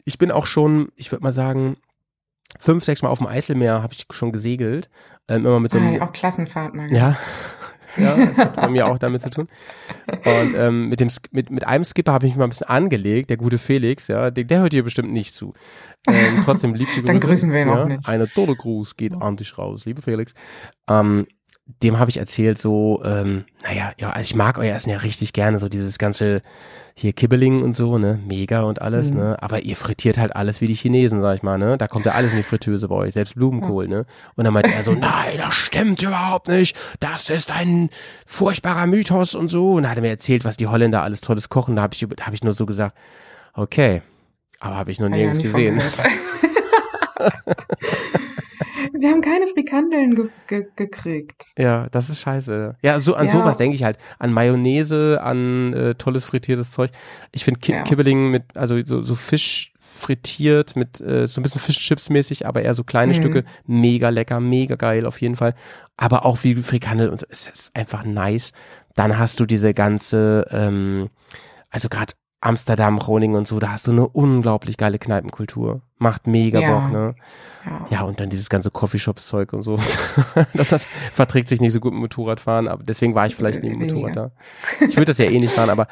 ich 0.04 0.18
bin 0.18 0.30
auch 0.30 0.46
schon, 0.46 0.88
ich 0.96 1.10
würde 1.10 1.22
mal 1.22 1.32
sagen, 1.32 1.76
fünf, 2.58 2.84
sechs 2.84 3.02
Mal 3.02 3.08
auf 3.08 3.18
dem 3.18 3.26
Eiselmeer 3.26 3.82
habe 3.82 3.94
ich 3.94 4.06
schon 4.10 4.32
gesegelt. 4.32 4.90
Ähm, 5.28 5.46
immer 5.46 5.60
mit 5.60 5.72
so 5.72 5.78
einem, 5.78 6.00
ah, 6.00 6.04
auch 6.04 6.12
Klassenfahrt 6.12 6.74
mal. 6.74 6.92
ja. 6.92 7.16
Ja, 7.96 8.16
das 8.16 8.38
hat 8.38 8.56
bei 8.56 8.68
mir 8.68 8.86
auch 8.86 8.98
damit 8.98 9.22
zu 9.22 9.30
tun. 9.30 9.48
Und 10.08 10.54
ähm, 10.56 10.88
mit, 10.88 11.00
dem, 11.00 11.10
mit, 11.30 11.50
mit 11.50 11.66
einem 11.66 11.84
Skipper 11.84 12.12
habe 12.12 12.26
ich 12.26 12.32
mich 12.32 12.38
mal 12.38 12.44
ein 12.44 12.50
bisschen 12.50 12.68
angelegt, 12.68 13.30
der 13.30 13.36
gute 13.36 13.58
Felix, 13.58 14.08
ja, 14.08 14.30
der, 14.30 14.44
der 14.44 14.60
hört 14.60 14.72
hier 14.72 14.84
bestimmt 14.84 15.12
nicht 15.12 15.34
zu. 15.34 15.54
Ähm, 16.06 16.40
trotzdem 16.44 16.74
liebste 16.74 17.00
Grüße. 17.02 17.12
Dann 17.12 17.20
grüßen 17.20 17.52
wir 17.52 17.62
ihn 17.62 17.68
ja, 17.68 17.82
auch 17.82 17.86
nicht. 17.86 18.06
Eine 18.08 18.28
tolle 18.28 18.54
Gruß 18.54 18.96
geht 18.96 19.14
an 19.20 19.36
dich 19.36 19.56
raus, 19.58 19.86
liebe 19.86 20.02
Felix. 20.02 20.34
Ähm, 20.88 21.26
dem 21.82 21.98
habe 21.98 22.10
ich 22.10 22.16
erzählt, 22.18 22.58
so, 22.58 23.02
ähm, 23.04 23.44
naja, 23.64 23.92
ja, 23.98 24.10
also 24.10 24.20
ich 24.28 24.34
mag 24.36 24.56
euer 24.58 24.74
Essen 24.74 24.90
ja 24.90 24.98
richtig 24.98 25.32
gerne, 25.32 25.58
so 25.58 25.68
dieses 25.68 25.98
ganze 25.98 26.40
hier 26.94 27.12
Kibbeling 27.12 27.62
und 27.62 27.74
so, 27.74 27.98
ne, 27.98 28.18
mega 28.26 28.62
und 28.62 28.80
alles, 28.80 29.10
Mhm. 29.10 29.18
ne, 29.18 29.36
aber 29.42 29.62
ihr 29.62 29.74
frittiert 29.76 30.16
halt 30.16 30.34
alles 30.34 30.60
wie 30.60 30.66
die 30.66 30.74
Chinesen, 30.74 31.20
sag 31.20 31.34
ich 31.36 31.42
mal, 31.42 31.58
ne, 31.58 31.76
da 31.76 31.88
kommt 31.88 32.06
ja 32.06 32.12
alles 32.12 32.30
in 32.32 32.38
die 32.38 32.42
Fritteuse 32.44 32.88
bei 32.88 32.94
euch, 32.94 33.14
selbst 33.14 33.34
Blumenkohl, 33.34 33.88
ne, 33.88 34.06
und 34.36 34.44
dann 34.44 34.54
meinte 34.54 34.72
er 34.72 34.82
so, 34.84 34.92
nein, 34.92 35.36
das 35.38 35.54
stimmt 35.54 36.00
überhaupt 36.02 36.48
nicht, 36.48 36.76
das 37.00 37.28
ist 37.30 37.50
ein 37.50 37.90
furchtbarer 38.26 38.86
Mythos 38.86 39.34
und 39.34 39.48
so, 39.48 39.72
und 39.74 39.82
dann 39.82 39.90
hat 39.90 39.98
er 39.98 40.02
mir 40.02 40.08
erzählt, 40.08 40.44
was 40.44 40.56
die 40.56 40.68
Holländer 40.68 41.02
alles 41.02 41.20
Tolles 41.20 41.48
kochen, 41.48 41.76
da 41.76 41.82
habe 41.82 41.94
ich, 41.94 42.06
da 42.16 42.26
hab 42.26 42.32
ich 42.32 42.44
nur 42.44 42.52
so 42.54 42.64
gesagt, 42.64 42.96
okay, 43.52 44.02
aber 44.60 44.76
habe 44.76 44.90
ich 44.92 45.00
noch 45.00 45.08
Ah 45.08 45.16
ja, 45.16 45.16
nirgends 45.16 45.38
von 45.38 45.44
gesehen. 45.46 45.82
Wir 48.98 49.10
haben 49.10 49.20
keine 49.20 49.46
Frikandeln 49.48 50.14
ge 50.14 50.28
ge 50.46 50.66
gekriegt. 50.76 51.44
Ja, 51.58 51.88
das 51.90 52.08
ist 52.08 52.20
scheiße. 52.20 52.76
Ja, 52.82 52.98
so 53.00 53.14
an 53.14 53.26
Ja. 53.26 53.32
sowas 53.32 53.56
denke 53.56 53.74
ich 53.76 53.84
halt. 53.84 53.98
An 54.18 54.32
Mayonnaise, 54.32 55.20
an 55.22 55.72
äh, 55.74 55.94
tolles 55.94 56.24
frittiertes 56.24 56.70
Zeug. 56.70 56.90
Ich 57.32 57.44
finde 57.44 57.60
Ki 57.60 57.72
Ja. 57.72 57.82
Kibbeling 57.82 58.30
mit, 58.30 58.44
also 58.56 58.78
so, 58.84 59.02
so 59.02 59.14
Fisch 59.14 59.72
frittiert 59.80 60.76
mit 60.76 61.00
äh, 61.00 61.26
so 61.26 61.40
ein 61.40 61.42
bisschen 61.42 61.60
Fischchips 61.60 62.10
mäßig, 62.10 62.46
aber 62.46 62.62
eher 62.62 62.74
so 62.74 62.84
kleine 62.84 63.12
Mhm. 63.12 63.16
Stücke. 63.16 63.44
Mega 63.66 64.10
lecker, 64.10 64.40
mega 64.40 64.74
geil 64.76 65.06
auf 65.06 65.20
jeden 65.20 65.36
Fall. 65.36 65.54
Aber 65.96 66.24
auch 66.26 66.44
wie 66.44 66.54
Frikandel 66.56 67.08
und 67.08 67.26
es 67.30 67.48
ist 67.48 67.74
einfach 67.74 68.04
nice. 68.04 68.52
Dann 68.94 69.18
hast 69.18 69.40
du 69.40 69.46
diese 69.46 69.72
ganze, 69.74 70.46
ähm, 70.50 71.08
also 71.70 71.88
gerade 71.88 72.12
Amsterdam, 72.46 72.98
Groningen 72.98 73.36
und 73.36 73.48
so, 73.48 73.58
da 73.58 73.72
hast 73.72 73.86
du 73.86 73.90
eine 73.90 74.08
unglaublich 74.08 74.76
geile 74.76 74.98
Kneipenkultur. 74.98 75.82
Macht 75.98 76.26
mega 76.26 76.60
Ja. 76.60 76.78
Bock, 76.78 76.92
ne? 76.92 77.14
Ja. 77.64 77.86
Ja, 77.90 78.02
und 78.02 78.20
dann 78.20 78.30
dieses 78.30 78.48
ganze 78.48 78.70
Coffeeshops-Zeug 78.70 79.52
und 79.52 79.62
so. 79.62 79.78
das, 80.54 80.68
das 80.68 80.86
verträgt 81.12 81.48
sich 81.48 81.60
nicht 81.60 81.72
so 81.72 81.80
gut 81.80 81.92
mit 81.92 82.02
Motorradfahren, 82.02 82.68
aber 82.68 82.84
deswegen 82.84 83.14
war 83.14 83.26
ich 83.26 83.34
vielleicht 83.34 83.62
nie 83.62 83.70
mit. 83.70 83.92
Motorrad 83.92 84.16
da. 84.16 84.30
Ich 84.80 84.96
würde 84.96 85.06
das 85.06 85.18
ja 85.18 85.26
eh 85.26 85.40
nicht 85.40 85.54
fahren, 85.54 85.70
aber 85.70 85.88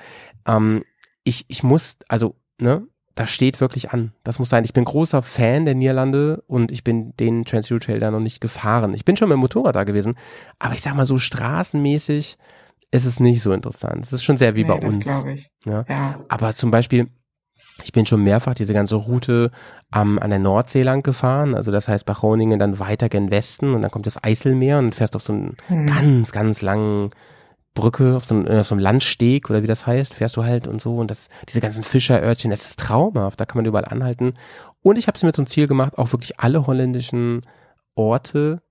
ähm, 0.46 0.84
ich, 1.24 1.44
ich 1.48 1.64
muss, 1.64 1.96
also, 2.09 2.36
ne, 2.61 2.86
das 3.16 3.30
steht 3.30 3.61
wirklich 3.61 3.90
an. 3.90 4.12
Das 4.22 4.38
muss 4.38 4.48
sein. 4.48 4.64
Ich 4.64 4.72
bin 4.72 4.84
großer 4.84 5.22
Fan 5.22 5.64
der 5.64 5.74
Niederlande 5.74 6.42
und 6.46 6.72
ich 6.72 6.84
bin 6.84 7.16
den 7.16 7.44
Trans 7.44 7.68
Trail 7.68 7.98
da 7.98 8.11
noch 8.11 8.20
nicht 8.20 8.40
gefahren. 8.40 8.94
Ich 8.94 9.05
bin 9.05 9.16
schon 9.16 9.28
mit 9.28 9.36
dem 9.36 9.40
Motorrad 9.40 9.76
da 9.76 9.84
gewesen, 9.84 10.16
aber 10.59 10.74
ich 10.74 10.82
sag 10.82 10.94
mal 10.94 11.07
so 11.07 11.18
straßenmäßig 11.18 12.38
ist 12.95 13.05
es 13.05 13.20
nicht 13.20 13.42
so 13.42 13.53
interessant. 13.53 14.05
Es 14.05 14.12
ist 14.12 14.24
schon 14.24 14.36
sehr 14.36 14.55
wie 14.55 14.62
Nee, 14.62 14.68
bei 14.68 14.86
uns. 14.86 15.03
glaube 15.05 15.32
ich. 15.32 15.51
Ja. 15.66 15.84
Ja. 15.88 16.20
Aber 16.28 16.55
zum 16.55 16.70
Beispiel, 16.70 17.09
ich 17.82 17.92
bin 17.92 18.07
schon 18.07 18.22
mehrfach 18.22 18.55
diese 18.55 18.72
ganze 18.72 18.95
Route 18.97 19.51
am, 19.90 20.18
an 20.18 20.30
der 20.30 20.38
Nordsee 20.38 20.82
lang 20.82 21.03
gefahren. 21.03 21.55
Also 21.55 21.72
das 21.72 21.88
heißt 21.88 22.07
bei 22.07 22.12
Groningen 22.12 22.59
dann 22.59 22.78
weiter 22.78 23.09
gen 23.09 23.30
Westen 23.30 23.74
und 23.74 23.82
dann 23.82 23.90
kommt 23.90 24.07
das 24.07 24.22
Eiselmeer 24.22 24.78
und 24.78 24.95
fährst 24.95 25.16
auf 25.16 25.22
so 25.22 25.32
einen 25.32 25.57
Hm. 25.66 25.86
ganz, 25.86 26.32
ganz 26.32 26.62
langen 26.62 27.09
Brücke, 27.74 28.14
auf 28.14 28.26
so, 28.26 28.36
einem, 28.36 28.47
auf 28.47 28.68
so 28.68 28.76
einem 28.76 28.82
Landsteg 28.84 29.51
oder 29.51 29.64
wie 29.64 29.66
das 29.66 29.84
heißt, 29.86 30.14
fährst 30.14 30.36
du 30.36 30.45
halt 30.45 30.68
und 30.68 30.80
so. 30.80 30.97
Und 30.97 31.11
das, 31.11 31.28
diese 31.49 31.61
ganzen 31.61 31.82
Fischerörtchen, 31.82 32.53
das 32.53 32.64
ist 32.64 32.78
traumhaft. 32.78 33.40
Da 33.40 33.45
kann 33.45 33.59
man 33.59 33.66
überall 33.66 33.86
anhalten. 33.86 34.34
Und 34.82 34.97
ich 34.97 35.09
habe 35.09 35.16
es 35.16 35.24
mir 35.24 35.32
zum 35.32 35.47
Ziel 35.49 35.66
gemacht, 35.66 35.99
auch 35.99 36.12
wirklich 36.12 36.38
alle 36.38 36.68
holländischen 36.68 37.42
Orte, 37.97 38.62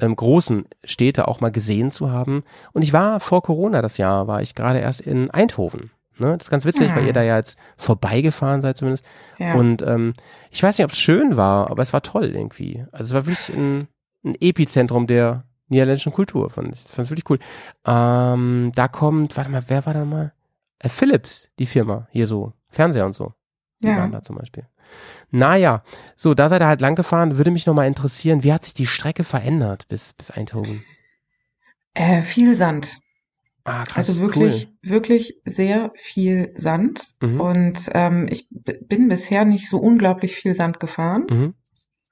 ähm, 0.00 0.16
großen 0.16 0.64
Städte 0.84 1.28
auch 1.28 1.40
mal 1.40 1.50
gesehen 1.52 1.90
zu 1.90 2.10
haben. 2.10 2.42
Und 2.72 2.82
ich 2.82 2.92
war 2.92 3.20
vor 3.20 3.42
Corona 3.42 3.82
das 3.82 3.96
Jahr, 3.96 4.26
war 4.26 4.42
ich 4.42 4.54
gerade 4.54 4.78
erst 4.80 5.00
in 5.00 5.30
Eindhoven. 5.30 5.90
Ne? 6.18 6.36
Das 6.36 6.46
ist 6.46 6.50
ganz 6.50 6.64
witzig, 6.64 6.90
Ah. 6.92 6.96
weil 6.96 7.06
ihr 7.06 7.12
da 7.12 7.22
ja 7.22 7.36
jetzt 7.36 7.58
vorbeigefahren 7.76 8.60
seid 8.60 8.76
zumindest. 8.78 9.04
Ja. 9.38 9.54
Und 9.54 9.82
ähm, 9.82 10.14
ich 10.50 10.62
weiß 10.62 10.78
nicht, 10.78 10.84
ob 10.84 10.92
es 10.92 10.98
schön 10.98 11.36
war, 11.36 11.70
aber 11.70 11.82
es 11.82 11.92
war 11.92 12.02
toll 12.02 12.26
irgendwie. 12.34 12.84
Also 12.92 13.04
es 13.04 13.12
war 13.14 13.26
wirklich 13.26 13.56
ein, 13.56 13.88
ein 14.24 14.36
Epizentrum 14.40 15.06
der 15.06 15.44
niederländischen 15.68 16.12
Kultur. 16.12 16.50
Fand 16.50 16.72
ich 16.72 16.80
fand 16.80 17.06
es 17.06 17.10
wirklich 17.10 17.28
cool. 17.30 17.38
Ähm, 17.86 18.72
da 18.74 18.88
kommt, 18.88 19.36
warte 19.36 19.50
mal, 19.50 19.64
wer 19.68 19.86
war 19.86 19.94
da 19.94 20.04
mal? 20.04 20.32
Äh, 20.78 20.88
Philips, 20.88 21.48
die 21.58 21.66
Firma, 21.66 22.06
hier 22.10 22.26
so, 22.26 22.52
Fernseher 22.68 23.06
und 23.06 23.14
so. 23.14 23.32
Die 23.82 23.88
Ja. 23.88 23.98
waren 23.98 24.12
da 24.12 24.22
zum 24.22 24.36
Beispiel. 24.36 24.66
Naja, 25.30 25.82
so, 26.16 26.34
da 26.34 26.48
seid 26.48 26.62
ihr 26.62 26.68
halt 26.68 26.80
lang 26.80 26.94
gefahren. 26.94 27.38
Würde 27.38 27.50
mich 27.50 27.66
nochmal 27.66 27.88
interessieren, 27.88 28.44
wie 28.44 28.52
hat 28.52 28.64
sich 28.64 28.74
die 28.74 28.86
Strecke 28.86 29.24
verändert 29.24 29.88
bis, 29.88 30.12
bis 30.12 30.30
Eindhoven? 30.30 30.84
Äh, 31.94 32.22
viel 32.22 32.54
Sand. 32.54 32.98
Ah, 33.64 33.84
krass, 33.84 34.10
Also 34.10 34.20
wirklich, 34.20 34.68
wirklich 34.82 35.40
sehr 35.46 35.90
viel 35.94 36.52
Sand. 36.56 37.14
Mhm. 37.22 37.40
Und 37.40 37.90
ähm, 37.94 38.26
ich 38.28 38.46
bin 38.50 39.08
bisher 39.08 39.46
nicht 39.46 39.70
so 39.70 39.78
unglaublich 39.78 40.36
viel 40.36 40.54
Sand 40.54 40.80
gefahren, 40.80 41.26
cool. 41.30 41.36
Mhm. 41.36 41.54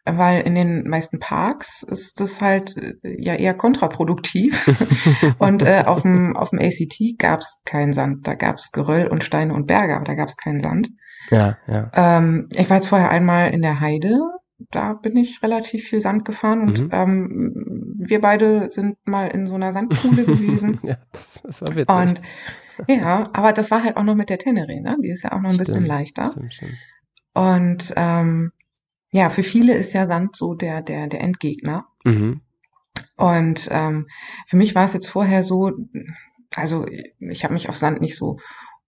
weil 0.07 0.43
in 0.43 0.55
den 0.55 0.89
meisten 0.89 1.20
Parks 1.20 1.83
ist 1.83 2.20
das 2.20 2.41
halt 2.41 2.77
äh, 2.79 2.95
ja 3.03 3.35
eher 3.35 3.53
kontraproduktiv. 3.53 4.66
und 5.39 5.62
äh, 5.62 5.85
auf 5.87 6.03
dem 6.03 6.37
auf 6.37 6.51
dem 6.51 6.59
ACT 6.59 7.18
gab 7.18 7.41
es 7.41 7.61
keinen 7.66 7.93
Sand. 7.93 8.27
Da 8.27 8.35
gab 8.35 8.57
es 8.57 8.73
Geröll 8.73 9.07
und 9.09 9.23
Steine 9.23 9.53
und 9.53 9.66
Berge, 9.66 9.95
aber 9.95 10.05
da 10.05 10.14
gab 10.14 10.29
es 10.29 10.39
keinen 10.39 10.62
Sand. 10.62 10.89
Ja, 11.31 11.59
ja. 11.66 11.91
Ähm, 11.95 12.49
ich 12.55 12.68
war 12.70 12.77
jetzt 12.77 12.89
vorher 12.89 13.11
einmal 13.11 13.51
in 13.53 13.62
der 13.62 13.81
Heide. 13.81 14.18
Da 14.70 14.93
bin 14.93 15.16
ich 15.16 15.43
relativ 15.43 15.85
viel 15.85 16.01
Sand 16.01 16.25
gefahren 16.25 16.61
und 16.62 16.79
Mhm. 16.81 16.89
ähm, 16.93 17.95
wir 17.99 18.20
beide 18.20 18.70
sind 18.70 18.97
mal 19.07 19.27
in 19.29 19.47
so 19.47 19.55
einer 19.55 19.73
Sandkuhle 19.73 20.25
gewesen. 20.27 20.79
ja, 20.83 20.97
das, 21.12 21.43
das 21.43 21.61
war 21.62 21.75
witzig. 21.75 21.97
Und 21.97 22.20
ja, 22.89 23.25
aber 23.33 23.53
das 23.53 23.70
war 23.70 23.83
halt 23.85 23.97
auch 23.97 24.03
noch 24.05 24.14
mit 24.14 24.31
der 24.31 24.39
Tenerie, 24.39 24.81
ne? 24.81 24.97
Die 25.03 25.11
ist 25.11 25.25
ja 25.25 25.33
auch 25.33 25.41
noch 25.41 25.51
ein 25.51 25.57
bisschen 25.57 25.75
Stimmt, 25.77 25.89
leichter. 25.89 26.31
Stimmt, 26.33 26.55
stimmt. 26.55 26.73
Und 27.35 27.93
ähm, 27.97 28.53
ja, 29.11 29.31
für 29.31 29.43
viele 29.43 29.75
ist 29.75 29.93
ja 29.93 30.07
Sand 30.07 30.37
so 30.37 30.55
der, 30.55 30.81
der, 30.83 31.07
der 31.07 31.20
Endgegner. 31.20 31.87
Mhm. 32.05 32.41
Und 33.16 33.68
ähm, 33.70 34.09
für 34.47 34.57
mich 34.57 34.75
war 34.75 34.85
es 34.87 34.93
jetzt 34.95 35.09
vorher 35.09 35.43
so, 35.43 35.73
also 36.57 36.87
ich 37.18 37.45
habe 37.45 37.55
mich 37.55 37.68
auf 37.68 37.77
Sand 37.77 38.01
nicht 38.01 38.16
so 38.16 38.39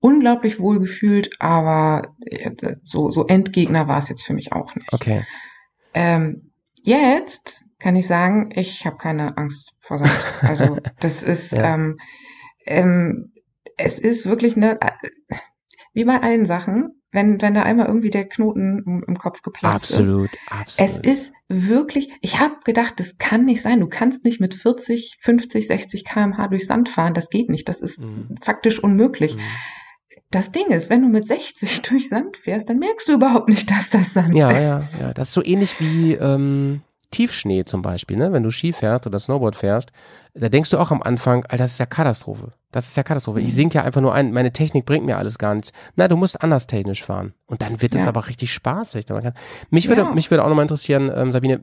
unglaublich 0.04 0.60
wohl 0.60 0.80
gefühlt, 0.80 1.30
aber 1.40 2.14
äh, 2.26 2.50
so, 2.82 3.10
so 3.10 3.26
Endgegner 3.26 3.88
war 3.88 3.98
es 3.98 4.10
jetzt 4.10 4.22
für 4.22 4.34
mich 4.34 4.52
auch 4.52 4.74
nicht. 4.74 4.92
Okay. 4.92 5.24
Ähm, 5.94 6.50
jetzt 6.82 7.64
kann 7.78 7.96
ich 7.96 8.06
sagen, 8.06 8.50
ich 8.54 8.84
habe 8.84 8.98
keine 8.98 9.38
Angst 9.38 9.72
vor 9.80 9.98
Sand. 9.98 10.10
Also 10.42 10.76
das 11.00 11.22
ist, 11.22 11.52
Ja. 11.52 11.74
ähm, 11.74 11.98
ähm, 12.66 13.32
es 13.78 13.98
ist 13.98 14.26
wirklich 14.26 14.56
eine, 14.56 14.78
äh, 14.82 14.90
wie 15.94 16.04
bei 16.04 16.20
allen 16.20 16.44
Sachen, 16.44 17.00
wenn, 17.10 17.40
wenn 17.40 17.54
da 17.54 17.62
einmal 17.62 17.86
irgendwie 17.86 18.10
der 18.10 18.28
Knoten 18.28 19.02
im, 19.08 19.16
Kopf 19.16 19.40
geplatzt 19.40 19.90
ist. 19.90 19.98
Absolut, 20.00 20.30
Es 20.68 20.78
absolut. 20.78 21.06
ist 21.06 21.32
wirklich, 21.48 22.12
ich 22.20 22.38
habe 22.40 22.56
gedacht, 22.64 23.00
das 23.00 23.16
kann 23.16 23.46
nicht 23.46 23.62
sein. 23.62 23.80
Du 23.80 23.86
kannst 23.88 24.22
nicht 24.24 24.38
mit 24.40 24.54
40, 24.54 25.16
50, 25.20 25.66
60 25.66 26.04
km/h 26.04 26.48
durch 26.48 26.66
Sand 26.66 26.88
fahren. 26.90 27.14
Das 27.14 27.30
geht 27.30 27.48
nicht. 27.48 27.68
Das 27.70 27.80
ist 27.80 27.98
Mhm. 27.98 28.36
faktisch 28.42 28.82
unmöglich. 28.82 29.36
Mhm. 29.36 29.40
Das 30.34 30.50
Ding 30.50 30.66
ist, 30.68 30.90
wenn 30.90 31.02
du 31.02 31.08
mit 31.08 31.26
60 31.26 31.82
durch 31.88 32.08
Sand 32.08 32.36
fährst, 32.36 32.68
dann 32.68 32.78
merkst 32.78 33.08
du 33.08 33.12
überhaupt 33.14 33.48
nicht, 33.48 33.70
dass 33.70 33.90
das 33.90 34.12
Sand 34.14 34.34
Ja, 34.34 34.50
ist. 34.50 34.56
ja, 34.62 34.82
ja. 35.00 35.14
Das 35.14 35.28
ist 35.28 35.34
so 35.34 35.44
ähnlich 35.44 35.78
wie 35.80 36.14
ähm, 36.14 36.80
Tiefschnee 37.10 37.64
zum 37.64 37.82
Beispiel, 37.82 38.16
ne? 38.16 38.32
Wenn 38.32 38.42
du 38.42 38.50
Ski 38.50 38.72
fährst 38.72 39.06
oder 39.06 39.18
Snowboard 39.18 39.54
fährst, 39.54 39.90
da 40.34 40.48
denkst 40.48 40.70
du 40.70 40.78
auch 40.78 40.90
am 40.90 41.02
Anfang, 41.02 41.44
Alter, 41.44 41.58
das 41.58 41.72
ist 41.72 41.78
ja 41.78 41.86
Katastrophe. 41.86 42.52
Das 42.72 42.88
ist 42.88 42.96
ja 42.96 43.04
Katastrophe. 43.04 43.40
Ich 43.40 43.50
Mhm. 43.52 43.56
sink 43.56 43.74
ja 43.74 43.82
einfach 43.84 44.00
nur 44.00 44.12
ein, 44.12 44.32
meine 44.32 44.52
Technik 44.52 44.84
bringt 44.84 45.06
mir 45.06 45.16
alles 45.18 45.38
gar 45.38 45.54
nichts. 45.54 45.72
Na, 45.94 46.08
du 46.08 46.16
musst 46.16 46.42
anders 46.42 46.66
technisch 46.66 47.04
fahren. 47.04 47.34
Und 47.46 47.62
dann 47.62 47.80
wird 47.82 47.94
es 47.94 48.00
Ja. 48.02 48.08
aber 48.08 48.26
richtig 48.26 48.52
spaßig. 48.52 49.04
Mich 49.70 49.86
würde, 49.88 50.02
Ja. 50.02 50.10
mich 50.12 50.32
würde 50.32 50.42
auch 50.44 50.48
nochmal 50.48 50.64
interessieren, 50.64 51.12
ähm, 51.14 51.32
Sabine, 51.32 51.62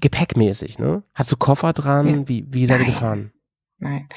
gepäckmäßig, 0.00 0.78
ne? 0.78 1.02
Hast 1.14 1.32
du 1.32 1.36
Koffer 1.36 1.72
dran? 1.72 2.28
Wie, 2.28 2.46
wie 2.50 2.66
seid 2.66 2.80
ihr 2.80 2.86
gefahren? 2.86 3.32
Nein, 3.82 4.08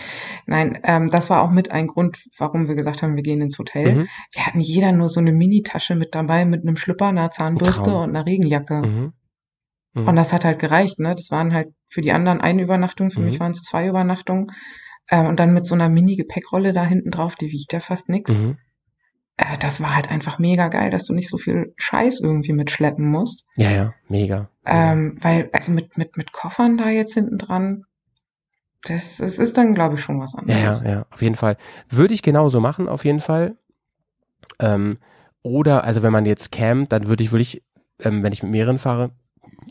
nein, 0.45 0.79
ähm, 0.83 1.09
das 1.09 1.31
war 1.31 1.41
auch 1.41 1.49
mit 1.49 1.71
ein 1.71 1.87
Grund, 1.87 2.23
warum 2.37 2.67
wir 2.67 2.75
gesagt 2.75 3.01
haben, 3.01 3.15
wir 3.15 3.23
gehen 3.23 3.41
ins 3.41 3.57
Hotel. 3.57 3.95
Mhm. 3.95 4.07
Wir 4.31 4.45
hatten 4.45 4.59
jeder 4.61 4.91
nur 4.91 5.09
so 5.09 5.19
eine 5.19 5.31
Minitasche 5.31 5.95
mit 5.95 6.13
dabei, 6.13 6.45
mit 6.45 6.61
einem 6.61 6.77
Schlüpper, 6.77 7.07
einer 7.07 7.31
Zahnbürste 7.31 7.83
Traum. 7.83 8.03
und 8.03 8.09
einer 8.11 8.27
Regenjacke. 8.27 8.75
Mhm. 8.83 9.13
Mhm. 9.95 10.07
Und 10.07 10.15
das 10.15 10.31
hat 10.33 10.45
halt 10.45 10.59
gereicht, 10.59 10.99
ne? 10.99 11.15
Das 11.15 11.31
waren 11.31 11.51
halt 11.53 11.69
für 11.89 12.01
die 12.01 12.11
anderen 12.11 12.41
eine 12.41 12.61
Übernachtung, 12.61 13.09
für 13.09 13.21
Mhm. 13.21 13.25
mich 13.25 13.39
waren 13.39 13.53
es 13.53 13.63
zwei 13.63 13.87
Übernachtungen. 13.87 14.51
Ähm, 15.09 15.25
und 15.27 15.39
dann 15.39 15.53
mit 15.53 15.65
so 15.65 15.73
einer 15.73 15.89
Mini-Gepäckrolle 15.89 16.71
da 16.71 16.85
hinten 16.85 17.09
drauf, 17.09 17.35
die 17.35 17.51
wiegt 17.51 17.73
ja 17.73 17.79
fast 17.79 18.07
nix. 18.07 18.31
Mhm. 18.37 18.57
Äh, 19.37 19.57
das 19.59 19.81
war 19.81 19.95
halt 19.95 20.09
einfach 20.11 20.37
mega 20.37 20.67
geil, 20.67 20.91
dass 20.91 21.05
du 21.05 21.13
nicht 21.13 21.29
so 21.29 21.37
viel 21.37 21.73
Scheiß 21.77 22.19
irgendwie 22.19 22.53
mitschleppen 22.53 23.09
musst. 23.09 23.45
Ja, 23.55 23.71
ja, 23.71 23.93
mega. 24.09 24.49
mega. 24.63 24.91
Ähm, 24.91 25.17
weil, 25.21 25.49
also 25.53 25.71
mit, 25.71 25.97
mit, 25.97 26.17
mit 26.17 26.31
Koffern 26.33 26.77
da 26.77 26.89
jetzt 26.89 27.15
hinten 27.15 27.37
dran, 27.39 27.83
das, 28.87 29.17
das 29.17 29.37
ist 29.37 29.57
dann, 29.57 29.73
glaube 29.73 29.95
ich, 29.95 30.01
schon 30.01 30.19
was 30.19 30.33
Ja, 30.33 30.39
anderes. 30.39 30.81
ja, 30.81 30.89
ja, 30.89 31.05
auf 31.11 31.21
jeden 31.21 31.35
Fall. 31.35 31.57
Würde 31.89 32.13
ich 32.13 32.21
genauso 32.21 32.59
machen, 32.59 32.87
auf 32.87 33.05
jeden 33.05 33.19
Fall. 33.19 33.55
Ähm, 34.59 34.97
oder, 35.41 35.83
also 35.83 36.01
wenn 36.03 36.11
man 36.13 36.25
jetzt 36.25 36.51
campt, 36.51 36.91
dann 36.91 37.07
würde 37.07 37.23
ich, 37.23 37.31
würde 37.31 37.41
ich, 37.43 37.63
ähm, 37.99 38.23
wenn 38.23 38.33
ich 38.33 38.43
mit 38.43 38.51
mehreren 38.51 38.77
fahre, 38.77 39.11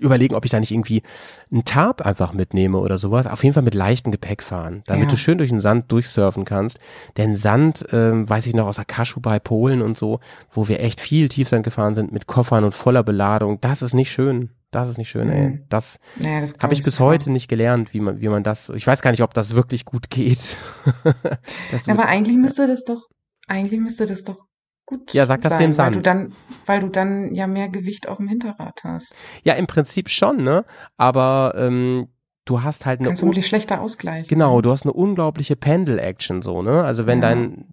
überlegen, 0.00 0.34
ob 0.34 0.44
ich 0.44 0.50
da 0.50 0.60
nicht 0.60 0.70
irgendwie 0.70 1.02
einen 1.50 1.64
Tarp 1.64 2.02
einfach 2.02 2.32
mitnehme 2.32 2.78
oder 2.78 2.96
sowas. 2.96 3.26
Auf 3.26 3.42
jeden 3.42 3.54
Fall 3.54 3.62
mit 3.62 3.74
leichtem 3.74 4.12
Gepäck 4.12 4.42
fahren, 4.42 4.82
damit 4.86 5.04
Ja. 5.06 5.10
du 5.10 5.16
schön 5.16 5.38
durch 5.38 5.50
den 5.50 5.60
Sand 5.60 5.90
durchsurfen 5.90 6.44
kannst. 6.44 6.78
Denn 7.16 7.36
Sand, 7.36 7.84
ähm, 7.92 8.28
weiß 8.28 8.46
ich 8.46 8.54
noch 8.54 8.66
aus 8.66 8.78
Akashu 8.78 9.20
bei 9.20 9.38
Polen 9.40 9.82
und 9.82 9.96
so, 9.96 10.20
wo 10.50 10.68
wir 10.68 10.80
echt 10.80 11.00
viel 11.00 11.28
Tiefsand 11.28 11.64
gefahren 11.64 11.94
sind 11.94 12.12
mit 12.12 12.26
Koffern 12.26 12.64
und 12.64 12.72
voller 12.72 13.02
Beladung, 13.02 13.60
das 13.60 13.82
ist 13.82 13.94
nicht 13.94 14.12
schön. 14.12 14.50
Das 14.74 14.88
ist 14.88 14.98
nicht 14.98 15.08
schön, 15.08 15.30
ey. 15.30 15.48
Mhm. 15.50 15.64
Das 15.68 15.98
Naja, 16.16 16.40
das 16.40 16.54
habe 16.58 16.74
ich 16.74 16.82
bis 16.82 16.98
heute 17.00 17.30
nicht 17.30 17.48
gelernt, 17.48 17.94
wie 17.94 18.00
man, 18.00 18.20
wie 18.20 18.28
man 18.28 18.42
das, 18.42 18.68
ich 18.70 18.86
weiß 18.86 19.02
gar 19.02 19.10
nicht, 19.12 19.22
ob 19.22 19.32
das 19.34 19.54
wirklich 19.54 19.84
gut 19.84 20.10
geht. 20.10 20.58
Aber 21.88 22.06
eigentlich 22.06 22.36
müsste 22.36 22.66
das 22.66 22.84
doch, 22.84 23.08
eigentlich 23.46 23.80
müsste 23.80 24.06
das 24.06 24.24
doch 24.24 24.38
gut 24.86 25.12
Ja, 25.14 25.26
sag 25.26 25.42
das 25.42 25.52
sein, 25.52 25.60
dem 25.60 25.68
weil 25.70 25.74
Sand. 25.74 25.96
du 25.96 26.00
dann, 26.00 26.32
weil 26.66 26.80
du 26.80 26.88
dann 26.88 27.34
ja 27.34 27.46
mehr 27.46 27.68
Gewicht 27.68 28.08
auf 28.08 28.18
dem 28.18 28.28
Hinterrad 28.28 28.80
hast. 28.84 29.14
ja, 29.44 29.54
im 29.54 29.66
Prinzip 29.66 30.08
schon, 30.10 30.42
ne? 30.42 30.64
Aber 30.96 31.54
ähm, 31.56 32.08
du 32.44 32.62
hast 32.62 32.84
halt 32.84 33.00
eine 33.00 33.08
Kannst 33.08 33.20
du 33.22 33.26
vermutlich 33.26 33.46
schlechter 33.46 33.80
ausgleichen. 33.80 34.28
genau, 34.28 34.60
du 34.60 34.70
hast 34.70 34.84
eine 34.84 34.92
unglaubliche 34.92 35.56
Pendel-Action 35.56 36.42
so, 36.42 36.62
ne? 36.62 36.84
Also 36.84 37.06
wenn 37.06 37.18
Ja. 37.22 37.28
dein 37.28 37.68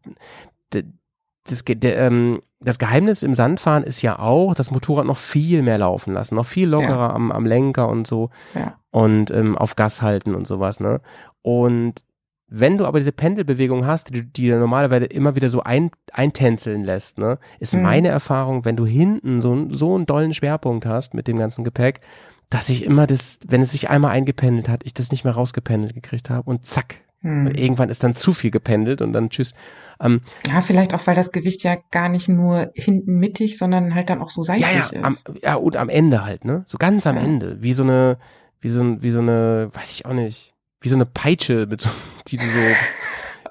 das, 1.44 1.64
der, 1.66 1.98
ähm, 1.98 2.40
das 2.64 2.78
Geheimnis 2.80 3.24
im 3.24 3.34
Sandfahren 3.34 3.84
ist 3.84 4.02
ja 4.02 4.20
auch, 4.20 4.54
das 4.56 4.72
Motorrad 4.72 5.06
noch 5.06 5.18
viel 5.18 5.62
mehr 5.62 5.78
laufen 5.80 6.14
lassen, 6.14 6.36
noch 6.36 6.46
viel 6.46 6.70
lockerer 6.70 7.14
am, 7.14 7.32
am 7.32 7.46
Lenker 7.46 7.90
und 7.90 8.06
so 8.08 8.30
Ja. 8.54 8.76
und 8.92 9.32
ähm, 9.32 9.58
auf 9.58 9.76
Gas 9.76 10.02
halten 10.02 10.36
und 10.36 10.48
sowas, 10.48 10.80
ne? 10.80 11.02
Und 11.42 12.04
wenn 12.54 12.78
du 12.78 12.86
aber 12.86 13.00
diese 13.00 13.14
Pendelbewegung 13.14 13.86
hast, 13.86 14.14
die, 14.14 14.24
die 14.24 14.50
du 14.50 14.60
normalerweise 14.60 15.06
immer 15.06 15.36
wieder 15.36 15.48
so 15.50 15.64
ein, 15.64 15.90
eintänzeln 16.12 16.84
lässt, 16.84 17.18
ne, 17.18 17.40
ist 17.60 17.74
Mhm. 17.74 17.82
meine 17.82 18.08
Erfahrung, 18.10 18.66
wenn 18.66 18.76
du 18.76 18.86
hinten 18.86 19.40
so, 19.42 19.54
einen- 19.54 19.72
so 19.72 19.96
einen 19.96 20.06
dollen 20.06 20.34
Schwerpunkt 20.34 20.86
hast 20.86 21.14
mit 21.14 21.28
dem 21.28 21.38
ganzen 21.38 21.64
Gepäck, 21.64 22.02
dass 22.50 22.68
ich 22.70 22.84
immer 22.84 23.08
das, 23.08 23.40
wenn 23.48 23.62
es 23.62 23.72
sich 23.72 23.90
einmal 23.90 24.12
eingependelt 24.12 24.68
hat, 24.68 24.82
ich 24.86 24.94
das 24.94 25.12
nicht 25.12 25.24
mehr 25.24 25.34
rausgependelt 25.34 25.94
gekriegt 25.94 26.30
habe 26.30 26.50
und 26.50 26.66
zack, 26.66 26.96
Hm. 27.22 27.48
Irgendwann 27.48 27.90
ist 27.90 28.04
dann 28.04 28.16
zu 28.16 28.34
viel 28.34 28.50
gependelt 28.52 29.02
und 29.02 29.14
dann 29.14 29.30
tschüss. 29.30 29.54
Ähm, 30.00 30.22
Ja, 30.48 30.62
vielleicht 30.62 30.94
auch, 30.96 31.06
weil 31.06 31.16
das 31.16 31.32
Gewicht 31.32 31.62
ja 31.64 31.78
gar 31.92 32.10
nicht 32.10 32.28
nur 32.28 32.72
hinten 32.74 33.20
mittig, 33.20 33.58
sondern 33.60 33.94
halt 33.94 34.10
dann 34.10 34.22
auch 34.22 34.32
so 34.32 34.44
seitlich 34.44 34.66
ja, 34.68 34.90
ja, 34.92 35.04
am, 35.04 35.14
ist. 35.14 35.32
ja, 35.44 35.56
und 35.56 35.76
am 35.78 35.90
Ende 35.90 36.24
halt, 36.26 36.46
ne? 36.46 36.64
So 36.66 36.78
ganz 36.80 37.06
am 37.06 37.16
Ja. 37.18 37.22
Ende. 37.22 37.62
Wie 37.62 37.74
so 37.74 37.84
eine, 37.84 38.18
wie 38.60 38.70
so, 38.70 38.82
ein, 38.82 39.04
wie 39.04 39.12
so 39.12 39.20
eine, 39.20 39.70
weiß 39.74 39.92
ich 39.92 40.06
auch 40.08 40.14
nicht, 40.14 40.54
wie 40.82 40.90
so 40.90 40.96
eine 40.96 41.06
Peitsche, 41.06 41.68
mit 41.70 41.82
so, 41.82 41.90
die 42.28 42.38
du 42.38 42.44
so 42.46 42.60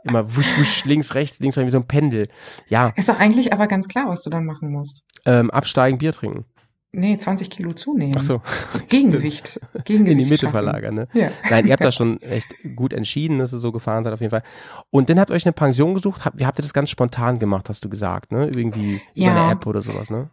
immer 0.02 0.34
wusch, 0.34 0.58
wusch, 0.58 0.84
links, 0.84 1.14
rechts, 1.14 1.38
links, 1.40 1.56
rechts, 1.56 1.66
wie 1.68 1.72
so 1.72 1.78
ein 1.78 1.86
Pendel. 1.86 2.28
Ja, 2.68 2.92
Ist 2.96 3.08
doch 3.08 3.18
eigentlich 3.18 3.52
aber 3.52 3.66
ganz 3.68 3.86
klar, 3.86 4.08
was 4.08 4.22
du 4.22 4.30
dann 4.30 4.46
machen 4.46 4.72
musst. 4.72 5.04
ähm, 5.26 5.50
absteigen, 5.50 5.98
Bier 5.98 6.12
trinken. 6.12 6.44
Nee, 6.92 7.18
20 7.18 7.50
Kilo 7.50 7.72
zunehmen. 7.72 8.14
Ach 8.18 8.22
so. 8.22 8.42
Gegengewicht. 8.88 9.60
Gegengewicht 9.84 10.12
In 10.12 10.18
die 10.18 10.24
Mitte 10.24 10.46
schaffen. 10.46 10.52
verlagern, 10.52 10.94
ne? 10.94 11.08
Ja. 11.12 11.30
Nein, 11.48 11.66
ihr 11.66 11.72
habt 11.72 11.84
das 11.84 11.94
schon 11.94 12.20
echt 12.20 12.54
gut 12.74 12.92
entschieden, 12.92 13.38
dass 13.38 13.52
ihr 13.52 13.60
so 13.60 13.70
gefahren 13.70 14.02
seid 14.02 14.12
auf 14.12 14.20
jeden 14.20 14.30
Fall. 14.32 14.42
Und 14.90 15.08
dann 15.08 15.20
habt 15.20 15.30
ihr 15.30 15.34
euch 15.34 15.46
eine 15.46 15.52
Pension 15.52 15.94
gesucht. 15.94 16.24
Habt, 16.24 16.44
habt 16.44 16.58
ihr 16.58 16.62
das 16.62 16.72
ganz 16.74 16.90
spontan 16.90 17.38
gemacht, 17.38 17.68
hast 17.68 17.84
du 17.84 17.88
gesagt, 17.88 18.32
ne? 18.32 18.46
Irgendwie 18.54 18.94
über 19.14 19.26
Ja. 19.26 19.30
eine 19.44 19.52
App 19.52 19.66
oder 19.66 19.82
sowas, 19.82 20.10
ne? 20.10 20.30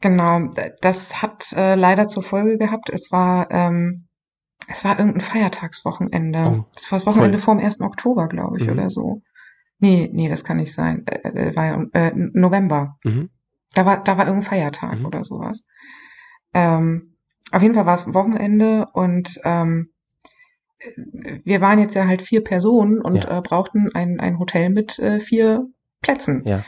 Genau, 0.00 0.48
das 0.80 1.20
hat 1.22 1.52
äh, 1.52 1.74
leider 1.74 2.06
zur 2.06 2.22
Folge 2.22 2.56
gehabt. 2.56 2.88
Es 2.90 3.10
war, 3.10 3.50
ähm, 3.50 4.06
es 4.68 4.84
war 4.84 4.98
irgendein 4.98 5.20
Feiertagswochenende. 5.22 6.38
Oh, 6.46 6.64
das 6.74 6.90
war 6.92 7.00
das 7.00 7.06
Wochenende 7.06 7.38
voll. 7.38 7.56
vor 7.56 7.56
dem 7.56 7.64
1. 7.64 7.80
Oktober, 7.80 8.28
glaube 8.28 8.58
ich, 8.58 8.64
Mhm. 8.66 8.72
oder 8.72 8.90
so. 8.90 9.22
Nee, 9.80 10.08
nee, 10.12 10.28
das 10.28 10.44
kann 10.44 10.56
nicht 10.58 10.72
sein. 10.72 11.04
Äh, 11.06 11.28
äh, 11.50 11.56
war 11.56 11.66
ja 11.66 11.82
äh, 11.92 12.12
November. 12.14 12.96
Mhm. 13.04 13.28
Da 13.76 13.84
war, 13.84 14.02
da 14.02 14.16
war 14.16 14.26
irgendein 14.26 14.48
Feiertag 14.48 15.00
Mhm. 15.00 15.06
oder 15.06 15.22
sowas. 15.22 15.64
Ähm, 16.54 17.14
auf 17.52 17.60
jeden 17.60 17.74
Fall 17.74 17.84
war 17.86 17.96
es 17.96 18.12
Wochenende 18.12 18.86
und 18.94 19.38
ähm, 19.44 19.90
wir 21.44 21.60
waren 21.60 21.78
jetzt 21.78 21.94
ja 21.94 22.06
halt 22.06 22.22
vier 22.22 22.42
Personen 22.42 23.00
und 23.00 23.24
Ja. 23.24 23.38
äh, 23.38 23.42
brauchten 23.42 23.90
ein, 23.94 24.18
ein 24.18 24.38
Hotel 24.38 24.70
mit 24.70 24.98
äh, 24.98 25.20
vier 25.20 25.66
Plätzen. 26.00 26.42
Ja. 26.46 26.64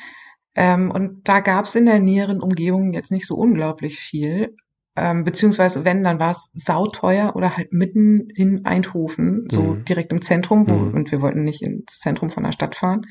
Ähm, 0.55 0.91
und 0.91 1.27
da 1.29 1.41
gab 1.41 1.65
es 1.65 1.75
in 1.75 1.87
der 1.87 1.99
näheren 1.99 2.43
Umgebung 2.43 2.93
jetzt 2.93 3.11
nicht 3.11 3.27
so 3.27 3.37
unglaublich 3.37 3.99
viel. 3.99 4.55
Ähm, 4.97 5.25
beziehungsweise 5.25 5.85
wenn, 5.87 6.05
dann 6.05 6.19
war 6.19 6.33
es 6.33 6.51
sauteuer 6.53 7.37
oder 7.37 7.57
halt 7.57 7.73
mitten 7.73 8.29
in 8.31 8.67
Eindhoven, 8.67 9.49
so 9.51 9.75
Mhm. 9.75 9.85
direkt 9.85 10.13
im 10.13 10.21
Zentrum, 10.21 10.69
wo, 10.69 10.75
Mhm. 10.75 10.95
und 10.95 11.11
wir 11.13 11.23
wollten 11.23 11.45
nicht 11.45 11.63
ins 11.63 12.01
Zentrum 12.01 12.31
von 12.31 12.43
der 12.45 12.53
Stadt 12.53 12.75
fahren. 12.75 13.07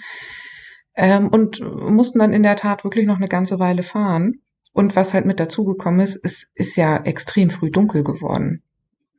Ähm, 0.98 1.30
und 1.30 1.62
mussten 1.62 2.20
dann 2.20 2.34
in 2.34 2.44
der 2.44 2.56
Tat 2.56 2.84
wirklich 2.84 3.06
noch 3.06 3.18
eine 3.18 3.28
ganze 3.28 3.60
Weile 3.60 3.84
fahren. 3.84 4.42
Und 4.74 4.96
was 4.96 5.14
halt 5.14 5.26
mit 5.26 5.40
dazugekommen 5.40 6.02
ist, 6.02 6.20
es 6.24 6.48
ist 6.56 6.76
ja 6.76 6.98
extrem 6.98 7.50
früh 7.50 7.72
dunkel 7.72 8.04
geworden. 8.04 8.64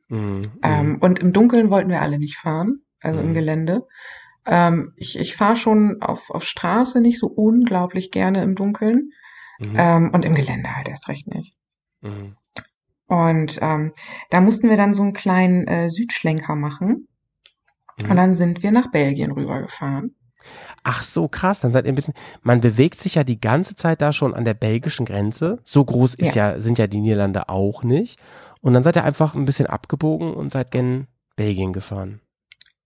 Mhm. 0.09 0.41
Ähm, 0.63 0.97
und 1.01 1.19
im 1.19 1.33
Dunkeln 1.33 1.69
wollten 1.69 1.89
wir 1.89 2.01
alle 2.01 2.19
nicht 2.19 2.37
fahren, 2.37 2.81
also 3.01 3.19
im 3.19 3.29
Mhm. 3.29 3.33
Gelände. 3.33 3.87
Ähm, 4.45 4.93
ich 4.97 5.17
ich 5.17 5.35
fahre 5.35 5.55
schon 5.55 6.01
auf, 6.01 6.29
auf 6.29 6.43
Straße 6.43 7.01
nicht 7.01 7.19
so 7.19 7.27
unglaublich 7.27 8.11
gerne 8.11 8.43
im 8.43 8.55
Dunkeln. 8.55 9.11
Mhm. 9.59 9.75
Ähm, 9.77 10.11
und 10.13 10.25
im 10.25 10.35
Gelände 10.35 10.75
halt 10.75 10.87
erst 10.89 11.07
recht 11.09 11.27
nicht. 11.27 11.55
Mhm. 12.01 12.35
Und 13.07 13.59
ähm, 13.61 13.93
da 14.29 14.39
mussten 14.41 14.69
wir 14.69 14.77
dann 14.77 14.93
so 14.93 15.01
einen 15.01 15.13
kleinen 15.13 15.67
äh, 15.67 15.89
Südschlenker 15.89 16.55
machen. 16.55 17.07
Mhm. 18.01 18.11
Und 18.11 18.15
dann 18.17 18.35
sind 18.35 18.63
wir 18.63 18.71
nach 18.71 18.91
Belgien 18.91 19.31
rübergefahren. 19.31 20.15
Ach 20.83 21.03
so, 21.03 21.27
krass, 21.27 21.59
dann 21.59 21.71
seid 21.71 21.85
ihr 21.85 21.91
ein 21.91 21.95
bisschen, 21.95 22.13
man 22.41 22.61
bewegt 22.61 22.99
sich 22.99 23.15
ja 23.15 23.23
die 23.23 23.39
ganze 23.39 23.75
Zeit 23.75 24.01
da 24.01 24.11
schon 24.13 24.33
an 24.33 24.45
der 24.45 24.53
belgischen 24.53 25.05
Grenze. 25.05 25.59
So 25.63 25.83
groß 25.83 26.15
ist 26.15 26.35
ja, 26.35 26.59
sind 26.61 26.77
ja 26.77 26.87
die 26.87 26.99
Niederlande 26.99 27.49
auch 27.49 27.83
nicht. 27.83 28.19
Und 28.61 28.73
dann 28.73 28.83
seid 28.83 28.95
ihr 28.95 29.03
einfach 29.03 29.35
ein 29.35 29.45
bisschen 29.45 29.67
abgebogen 29.67 30.33
und 30.33 30.49
seid 30.49 30.71
gen 30.71 31.07
Belgien 31.35 31.73
gefahren. 31.73 32.21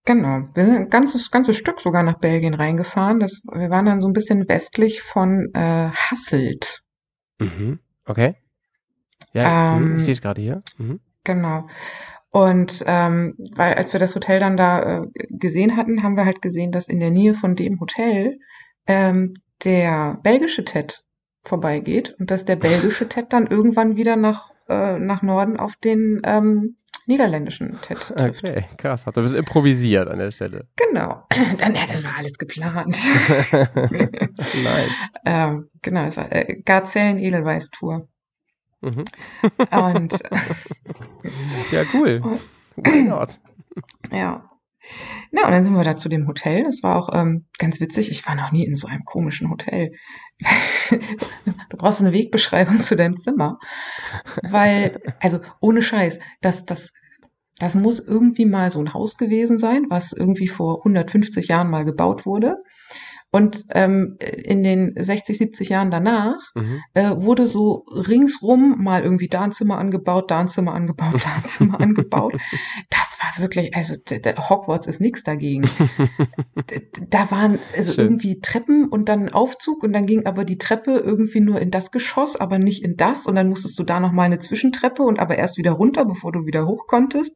Genau, 0.06 0.44
wir 0.54 0.66
sind 0.66 0.76
ein 0.76 0.90
ganzes, 0.90 1.32
ganzes 1.32 1.56
Stück 1.56 1.80
sogar 1.80 2.04
nach 2.04 2.20
Belgien 2.20 2.54
reingefahren. 2.54 3.20
Das, 3.20 3.42
wir 3.52 3.70
waren 3.70 3.86
dann 3.86 4.02
so 4.02 4.08
ein 4.08 4.14
bisschen 4.14 4.48
westlich 4.50 5.02
von 5.02 5.50
äh, 5.54 5.90
Hasselt. 5.92 6.84
Mhm. 7.40 7.80
Okay. 8.06 8.36
Ja, 9.32 9.78
Ähm, 9.78 9.84
hm, 9.84 9.98
ich 9.98 10.04
sehe 10.04 10.14
es 10.14 10.22
gerade 10.22 10.42
hier. 10.42 10.62
Mhm. 10.78 11.00
Genau. 11.24 11.68
Und 12.34 12.84
ähm, 12.88 13.36
weil 13.56 13.76
als 13.76 13.94
wir 13.94 14.00
das 14.00 14.16
Hotel 14.16 14.40
dann 14.40 14.58
da 14.58 15.04
äh, 15.04 15.08
gesehen 15.30 15.78
hatten, 15.78 16.02
haben 16.02 16.18
wir 16.18 16.26
halt 16.26 16.42
gesehen, 16.42 16.72
dass 16.72 16.88
in 16.88 17.00
der 17.00 17.12
Nähe 17.12 17.36
von 17.36 17.56
dem 17.56 17.80
Hotel 17.80 18.40
ähm, 18.88 19.36
der 19.64 20.18
belgische 20.24 20.66
TED 20.66 21.04
vorbeigeht 21.44 22.16
und 22.18 22.32
dass 22.32 22.44
der 22.44 22.56
belgische 22.56 23.08
TED 23.08 23.32
dann 23.32 23.46
irgendwann 23.46 23.98
wieder 23.98 24.16
nach, 24.16 24.50
äh, 24.68 24.98
nach 24.98 25.22
Norden 25.22 25.58
auf 25.58 25.76
den 25.76 26.22
ähm, 26.24 26.76
niederländischen 27.06 27.80
TED 27.84 28.00
trifft. 28.00 28.44
Okay, 28.44 28.66
krass. 28.78 29.06
Ihr 29.06 29.16
ein 29.16 29.22
bisschen 29.22 29.38
improvisiert 29.38 30.08
an 30.08 30.18
der 30.18 30.32
Stelle. 30.32 30.68
Genau. 30.76 31.28
Dann, 31.60 31.76
ja, 31.76 31.82
das 31.88 32.04
war 32.04 32.18
alles 32.18 32.40
geplant. 32.40 32.98
nice. 34.64 34.96
ähm, 35.26 35.70
genau, 35.84 36.06
es 36.06 36.18
war 36.18 36.32
äh, 36.32 36.64
Garzellen 36.66 37.20
Edelweiß 37.20 37.70
Tour. 37.70 38.08
Mhm. 38.84 39.06
Und 39.72 40.14
Ja, 41.72 41.84
cool. 41.94 42.22
Why 42.76 43.04
not? 43.04 43.40
Ja. 44.12 44.50
Na, 45.32 45.46
und 45.46 45.52
dann 45.52 45.64
sind 45.64 45.74
wir 45.74 45.84
da 45.84 45.96
zu 45.96 46.10
dem 46.10 46.28
Hotel. 46.28 46.64
Das 46.66 46.84
war 46.84 46.98
auch 46.98 47.10
ähm, 47.14 47.46
ganz 47.58 47.80
witzig. 47.80 48.12
Ich 48.12 48.28
war 48.28 48.36
noch 48.36 48.52
nie 48.52 48.66
in 48.66 48.76
so 48.76 48.88
einem 48.88 49.06
komischen 49.06 49.50
Hotel. 49.50 49.94
du 50.90 51.78
brauchst 51.78 52.02
eine 52.02 52.12
Wegbeschreibung 52.12 52.82
zu 52.82 52.96
deinem 52.96 53.18
Zimmer. 53.18 53.60
Weil, 54.44 55.02
also 55.22 55.40
ohne 55.62 55.82
Scheiß, 55.82 56.20
das, 56.42 56.66
das, 56.66 56.92
das 57.58 57.76
muss 57.76 58.00
irgendwie 58.00 58.46
mal 58.46 58.72
so 58.72 58.80
ein 58.80 58.94
Haus 58.94 59.18
gewesen 59.18 59.58
sein, 59.58 59.86
was 59.90 60.12
irgendwie 60.12 60.50
vor 60.50 60.80
150 60.80 61.48
Jahren 61.48 61.70
mal 61.70 61.86
gebaut 61.86 62.26
wurde. 62.26 62.58
Und 63.34 63.66
ähm, 63.72 64.18
in 64.46 64.62
den 64.62 64.94
60, 64.96 65.38
70 65.40 65.70
Jahren 65.70 65.90
danach 65.90 66.38
Mhm. 66.54 66.82
äh, 66.94 67.10
wurde 67.18 67.48
so 67.48 67.84
ringsrum 67.90 68.76
mal 68.84 69.02
irgendwie 69.02 69.28
da 69.28 69.42
ein 69.42 69.52
Zimmer 69.52 69.80
angebaut, 69.80 70.30
da 70.30 70.40
ein 70.40 70.50
Zimmer 70.50 70.76
angebaut, 70.76 71.16
da 71.26 71.36
ein 71.38 71.46
Zimmer 71.46 71.82
angebaut. 71.82 72.34
Das 72.92 73.18
war 73.20 73.42
wirklich, 73.44 73.76
also 73.76 73.96
Hogwarts 74.50 74.86
ist 74.88 75.02
nichts 75.02 75.24
dagegen. 75.24 75.64
Da 77.10 77.30
waren 77.32 77.60
also 77.76 77.92
Schön. 77.94 78.06
irgendwie 78.06 78.40
Treppen 78.40 78.88
und 78.88 79.10
dann 79.10 79.24
ein 79.24 79.34
Aufzug 79.34 79.84
und 79.84 79.94
dann 79.94 80.06
ging 80.06 80.26
aber 80.26 80.46
die 80.46 80.58
Treppe 80.58 80.92
irgendwie 80.98 81.40
nur 81.42 81.60
in 81.60 81.72
das 81.72 81.92
Geschoss, 81.92 82.36
aber 82.36 82.60
nicht 82.60 82.84
in 82.84 82.96
das 82.96 83.26
und 83.28 83.36
dann 83.36 83.50
musstest 83.50 83.78
du 83.80 83.84
da 83.84 84.00
noch 84.00 84.12
mal 84.12 84.24
eine 84.24 84.40
Zwischentreppe 84.40 85.04
und 85.04 85.20
aber 85.20 85.38
erst 85.38 85.58
wieder 85.58 85.72
runter, 85.72 86.06
bevor 86.06 86.32
du 86.32 86.46
wieder 86.46 86.68
hoch 86.68 86.86
konntest. 86.88 87.36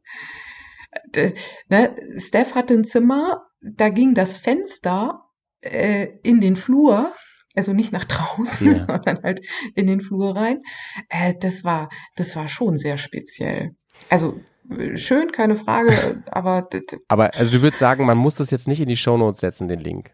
D- 1.14 1.34
Ne? 1.68 1.94
Steph 2.18 2.54
hatte 2.54 2.74
ein 2.74 2.84
Zimmer, 2.84 3.42
da 3.60 3.88
ging 3.88 4.14
das 4.14 4.36
Fenster 4.36 5.24
äh, 5.60 6.08
in 6.22 6.40
den 6.40 6.56
Flur, 6.56 7.12
also 7.54 7.72
nicht 7.72 7.92
nach 7.92 8.04
draußen, 8.04 8.66
Ja. 8.66 8.74
sondern 8.86 9.22
halt 9.22 9.40
in 9.74 9.86
den 9.86 10.00
Flur 10.00 10.36
rein. 10.36 10.62
Äh, 11.08 11.34
das 11.40 11.64
war, 11.64 11.88
das 12.16 12.34
war 12.36 12.48
schon 12.48 12.76
sehr 12.78 12.98
speziell. 12.98 13.72
Also 14.10 14.38
äh, 14.70 14.96
schön, 14.96 15.32
keine 15.32 15.56
Frage, 15.56 16.22
aber 16.30 16.68
Aber 17.08 17.34
also 17.34 17.50
du 17.52 17.62
würdest 17.62 17.80
sagen, 17.80 18.04
man 18.06 18.18
muss 18.18 18.36
das 18.36 18.50
jetzt 18.50 18.68
nicht 18.68 18.80
in 18.80 18.88
die 18.88 18.96
Shownotes 18.96 19.40
setzen, 19.40 19.66
den 19.68 19.80
Link. 19.80 20.12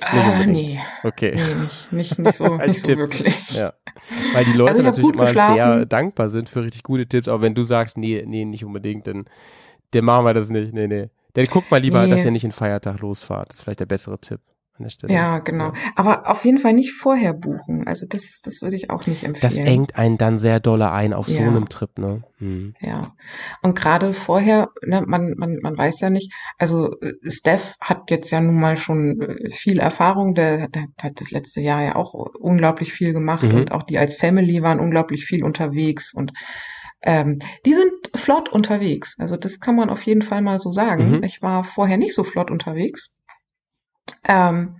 ah, 0.00 0.44
nee, 0.46 0.80
Okay. 1.02 1.32
nee, 1.34 1.54
nicht, 1.62 1.92
nicht, 1.92 2.18
nicht 2.18 2.34
so, 2.36 2.44
Als 2.58 2.66
nicht 2.68 2.78
so 2.86 2.92
Tipp. 2.92 2.98
wirklich. 2.98 3.50
Ja. 3.50 3.72
Weil 4.32 4.44
die 4.46 4.52
Leute 4.54 4.72
Also 4.72 4.82
natürlich 4.82 5.10
immer 5.14 5.26
geschlafen. 5.26 5.54
sehr 5.54 5.86
dankbar 5.86 6.28
sind 6.30 6.48
für 6.48 6.64
richtig 6.64 6.82
gute 6.82 7.06
Tipps, 7.06 7.28
aber 7.28 7.42
wenn 7.42 7.54
du 7.54 7.62
sagst, 7.62 7.96
nee, 7.98 8.22
nee, 8.26 8.44
nicht 8.44 8.64
unbedingt, 8.64 9.06
dann, 9.06 9.26
dann 9.92 10.04
machen 10.04 10.24
wir 10.26 10.34
das 10.34 10.48
nicht. 10.50 10.72
Nee, 10.72 10.86
nee. 10.88 11.08
Dann 11.34 11.44
guckt 11.46 11.70
mal 11.70 11.78
lieber, 11.80 12.04
Nee. 12.06 12.10
dass 12.14 12.24
ihr 12.24 12.30
nicht 12.30 12.44
in 12.44 12.52
Feiertag 12.52 13.00
losfahrt. 13.00 13.50
Das 13.50 13.58
ist 13.58 13.62
vielleicht 13.64 13.80
der 13.80 13.86
bessere 13.86 14.18
Tipp 14.18 14.40
an 14.78 14.84
der 14.84 14.90
Stelle. 14.90 15.12
Ja, 15.12 15.38
genau. 15.40 15.72
Aber 15.96 16.30
auf 16.30 16.44
jeden 16.44 16.58
Fall 16.58 16.72
nicht 16.72 16.92
vorher 16.92 17.34
buchen. 17.34 17.86
Also 17.86 18.06
das, 18.06 18.40
das 18.42 18.62
würde 18.62 18.76
ich 18.76 18.90
auch 18.90 19.06
nicht 19.06 19.22
empfehlen. 19.24 19.42
Das 19.42 19.56
engt 19.56 19.96
einen 19.96 20.16
dann 20.18 20.38
sehr 20.38 20.60
dolle 20.60 20.90
ein 20.92 21.12
auf 21.12 21.28
so 21.28 21.40
Ja. 21.42 21.48
einem 21.48 21.68
Trip, 21.68 21.98
ne? 21.98 22.22
Hm. 22.38 22.74
Ja. 22.80 23.12
Und 23.62 23.76
gerade 23.78 24.14
vorher, 24.14 24.70
ne, 24.84 25.02
man, 25.06 25.34
man, 25.36 25.58
man 25.62 25.76
weiß 25.76 26.00
ja 26.00 26.10
nicht, 26.10 26.32
also 26.58 26.98
äh, 27.00 27.12
Steph 27.30 27.74
hat 27.80 28.10
jetzt 28.10 28.30
ja 28.30 28.40
nun 28.40 28.58
mal 28.58 28.76
schon 28.76 29.20
äh, 29.20 29.50
viel 29.50 29.78
Erfahrung, 29.78 30.34
der, 30.34 30.68
der 30.68 30.86
hat 31.02 31.20
das 31.20 31.30
letzte 31.30 31.60
Jahr 31.60 31.82
ja 31.82 31.94
auch 31.96 32.14
unglaublich 32.14 32.92
viel 32.92 33.12
gemacht 33.12 33.42
Mhm. 33.44 33.54
und 33.54 33.72
auch 33.72 33.82
die 33.82 33.98
als 33.98 34.14
Family 34.16 34.62
waren 34.62 34.80
unglaublich 34.80 35.24
viel 35.26 35.44
unterwegs 35.44 36.12
und 36.14 36.32
ähm, 37.04 37.40
die 37.66 37.74
sind 37.74 37.90
flott 38.14 38.48
unterwegs. 38.48 39.16
Also 39.18 39.36
das 39.36 39.58
kann 39.60 39.74
man 39.76 39.90
auf 39.90 40.02
jeden 40.02 40.22
Fall 40.22 40.40
mal 40.40 40.60
so 40.60 40.70
sagen. 40.72 41.16
Mhm. 41.16 41.22
Ich 41.24 41.42
war 41.42 41.64
vorher 41.64 41.96
nicht 41.96 42.14
so 42.14 42.22
flott 42.24 42.50
unterwegs. 42.50 43.12
Ähm, 44.26 44.76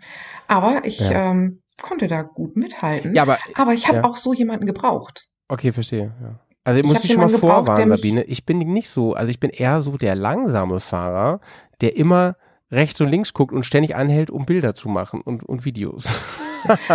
aber 0.48 0.84
ich 0.84 0.98
Ja. 0.98 1.30
ähm, 1.30 1.62
konnte 1.80 2.08
da 2.08 2.22
gut 2.22 2.56
mithalten. 2.56 3.14
Ja, 3.14 3.22
aber 3.22 3.38
aber 3.54 3.74
ich 3.74 3.88
habe 3.88 3.98
ja. 3.98 4.04
auch 4.04 4.16
so 4.16 4.32
jemanden 4.32 4.66
gebraucht. 4.66 5.26
Okay, 5.48 5.72
verstehe. 5.72 6.14
Ja. 6.22 6.38
Also 6.64 6.78
ich 6.78 6.84
Ich 6.84 6.92
muss 6.92 7.02
dich 7.02 7.12
schon 7.12 7.20
mal 7.22 7.28
vorwarnen, 7.28 7.88
Sabine. 7.88 8.22
Ich 8.24 8.46
bin 8.46 8.58
nicht 8.58 8.88
so, 8.88 9.14
also 9.14 9.30
ich 9.30 9.40
bin 9.40 9.50
eher 9.50 9.80
so 9.80 9.96
der 9.96 10.14
langsame 10.14 10.78
Fahrer, 10.80 11.40
der 11.80 11.96
immer 11.96 12.36
rechts 12.70 13.00
und 13.00 13.08
links 13.08 13.32
guckt 13.34 13.52
und 13.52 13.66
ständig 13.66 13.96
anhält, 13.96 14.30
um 14.30 14.46
Bilder 14.46 14.74
zu 14.74 14.88
machen 14.88 15.20
und, 15.20 15.42
und 15.42 15.64
Videos. 15.64 16.14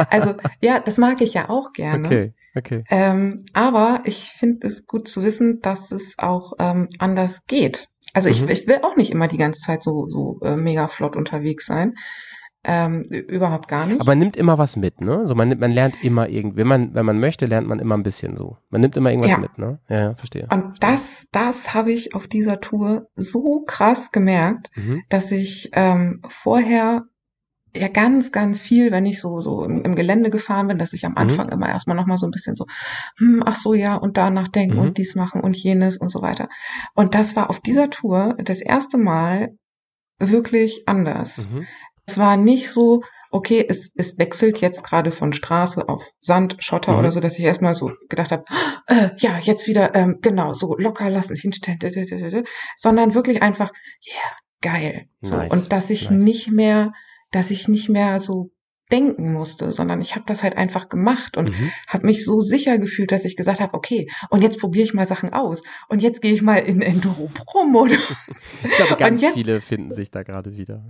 Also 0.09 0.33
ja, 0.61 0.79
das 0.79 0.97
mag 0.97 1.19
ich 1.19 1.33
ja 1.33 1.49
auch 1.49 1.73
gerne. 1.73 2.05
Okay, 2.07 2.33
okay. 2.55 2.83
Ähm, 2.89 3.43
aber 3.51 3.99
ich 4.05 4.29
finde 4.31 4.65
es 4.65 4.85
gut 4.85 5.09
zu 5.09 5.23
wissen, 5.23 5.59
dass 5.61 5.91
es 5.91 6.13
auch 6.17 6.53
ähm, 6.57 6.87
anders 6.99 7.45
geht. 7.47 7.89
Also 8.13 8.29
ich, 8.29 8.41
Mhm. 8.41 8.49
ich 8.49 8.67
will 8.67 8.79
auch 8.83 8.95
nicht 8.95 9.11
immer 9.11 9.27
die 9.27 9.37
ganze 9.37 9.59
Zeit 9.61 9.83
so, 9.83 10.07
so 10.09 10.39
äh, 10.43 10.55
mega 10.55 10.87
flott 10.87 11.15
unterwegs 11.15 11.65
sein. 11.65 11.95
Ähm, 12.63 13.03
überhaupt 13.03 13.69
gar 13.69 13.85
nicht. 13.85 14.01
Aber 14.01 14.11
man 14.11 14.17
nimmt 14.17 14.35
immer 14.35 14.57
was 14.57 14.75
mit, 14.75 14.99
ne? 14.99 15.25
So 15.27 15.35
man, 15.35 15.47
nimmt- 15.47 15.61
man 15.61 15.71
lernt 15.71 16.03
immer 16.03 16.27
irgendwie, 16.27 16.57
wenn 16.57 16.67
man, 16.67 16.93
wenn 16.95 17.05
man 17.05 17.19
möchte, 17.19 17.45
lernt 17.45 17.67
man 17.67 17.79
immer 17.79 17.95
ein 17.95 18.03
bisschen 18.03 18.35
so. 18.35 18.57
Man 18.69 18.81
nimmt 18.81 18.97
immer 18.97 19.09
irgendwas 19.09 19.31
Ja. 19.33 19.37
mit, 19.37 19.57
ne? 19.57 19.79
Ja, 19.87 19.99
ja, 19.99 20.15
verstehe. 20.15 20.47
Und 20.51 20.73
das, 20.83 21.27
das 21.31 21.73
habe 21.73 21.91
ich 21.93 22.13
auf 22.13 22.27
dieser 22.27 22.59
Tour 22.59 23.07
so 23.15 23.63
krass 23.65 24.11
gemerkt, 24.11 24.69
Mhm. 24.75 25.03
dass 25.07 25.31
ich 25.31 25.69
ähm, 25.73 26.21
vorher 26.27 27.03
ja 27.79 27.87
ganz, 27.87 28.31
ganz 28.31 28.61
viel, 28.61 28.91
wenn 28.91 29.05
ich 29.05 29.19
so, 29.19 29.39
so 29.41 29.63
im, 29.63 29.83
im 29.83 29.95
Gelände 29.95 30.29
gefahren 30.29 30.67
bin, 30.67 30.77
dass 30.77 30.93
ich 30.93 31.05
am 31.05 31.13
Mhm. 31.13 31.17
Anfang 31.17 31.49
immer 31.49 31.69
erstmal 31.69 31.95
nochmal 31.95 32.17
so 32.17 32.25
ein 32.27 32.31
bisschen 32.31 32.55
so, 32.55 32.65
hm, 33.17 33.43
ach 33.45 33.55
so, 33.55 33.73
ja, 33.73 33.95
und 33.95 34.17
danach 34.17 34.47
denken 34.47 34.75
Mhm. 34.75 34.81
und 34.81 34.97
dies 34.97 35.15
machen 35.15 35.41
und 35.41 35.55
jenes 35.57 35.97
und 35.97 36.09
so 36.09 36.21
weiter. 36.21 36.49
Und 36.95 37.15
das 37.15 37.35
war 37.35 37.49
auf 37.49 37.59
dieser 37.59 37.89
Tour 37.89 38.35
das 38.43 38.61
erste 38.61 38.97
Mal 38.97 39.55
wirklich 40.19 40.83
anders. 40.87 41.37
Mhm. 41.49 41.67
Es 42.05 42.17
war 42.17 42.37
nicht 42.37 42.69
so, 42.69 43.01
okay, 43.31 43.65
es, 43.67 43.91
es 43.95 44.17
wechselt 44.17 44.59
jetzt 44.61 44.83
gerade 44.83 45.11
von 45.11 45.33
Straße 45.33 45.87
auf 45.89 46.03
Sand, 46.21 46.55
Schotter 46.59 46.93
Mhm. 46.93 46.99
oder 46.99 47.11
so, 47.11 47.19
dass 47.19 47.37
ich 47.37 47.43
erstmal 47.45 47.73
so 47.75 47.91
gedacht 48.09 48.31
habe, 48.31 48.45
äh, 48.87 49.09
ja, 49.17 49.37
jetzt 49.39 49.67
wieder, 49.67 49.93
ähm, 49.95 50.19
genau, 50.21 50.53
so 50.53 50.75
locker 50.77 51.09
lassen, 51.09 51.35
hinstellen, 51.35 51.79
sondern 52.77 53.13
wirklich 53.13 53.41
einfach, 53.41 53.71
yeah, 54.07 54.37
geil. 54.61 55.07
So. 55.21 55.35
Nice, 55.35 55.51
Und 55.51 55.71
dass 55.71 55.89
ich 55.89 56.09
nice. 56.09 56.19
nicht 56.23 56.51
mehr, 56.51 56.93
dass 57.31 57.51
ich 57.51 57.67
nicht 57.67 57.89
mehr 57.89 58.19
so 58.19 58.51
denken 58.89 59.33
musste, 59.33 59.73
sondern 59.73 59.99
ich 59.99 60.15
habe 60.15 60.23
das 60.27 60.43
halt 60.43 60.55
einfach 60.55 60.87
gemacht 60.87 61.35
und 61.35 61.49
Mhm. 61.49 61.71
habe 61.87 62.05
mich 62.05 62.23
so 62.23 62.39
sicher 62.39 62.77
gefühlt, 62.77 63.11
dass 63.11 63.25
ich 63.25 63.35
gesagt 63.35 63.59
habe, 63.59 63.73
okay, 63.73 64.07
und 64.29 64.41
jetzt 64.43 64.59
probiere 64.59 64.85
ich 64.85 64.93
mal 64.93 65.05
Sachen 65.05 65.33
aus 65.33 65.61
und 65.89 66.01
jetzt 66.01 66.21
gehe 66.21 66.33
ich 66.33 66.41
mal 66.41 66.57
in 66.59 66.81
Enduro 66.81 67.27
Pro 67.33 67.65
Modus 67.65 67.97
Ich 68.63 68.75
glaube, 68.77 68.95
ganz 68.95 69.21
jetzt- 69.21 69.33
viele 69.33 69.59
finden 69.59 69.91
sich 69.91 70.09
da 70.09 70.23
gerade 70.23 70.55
wieder. 70.57 70.85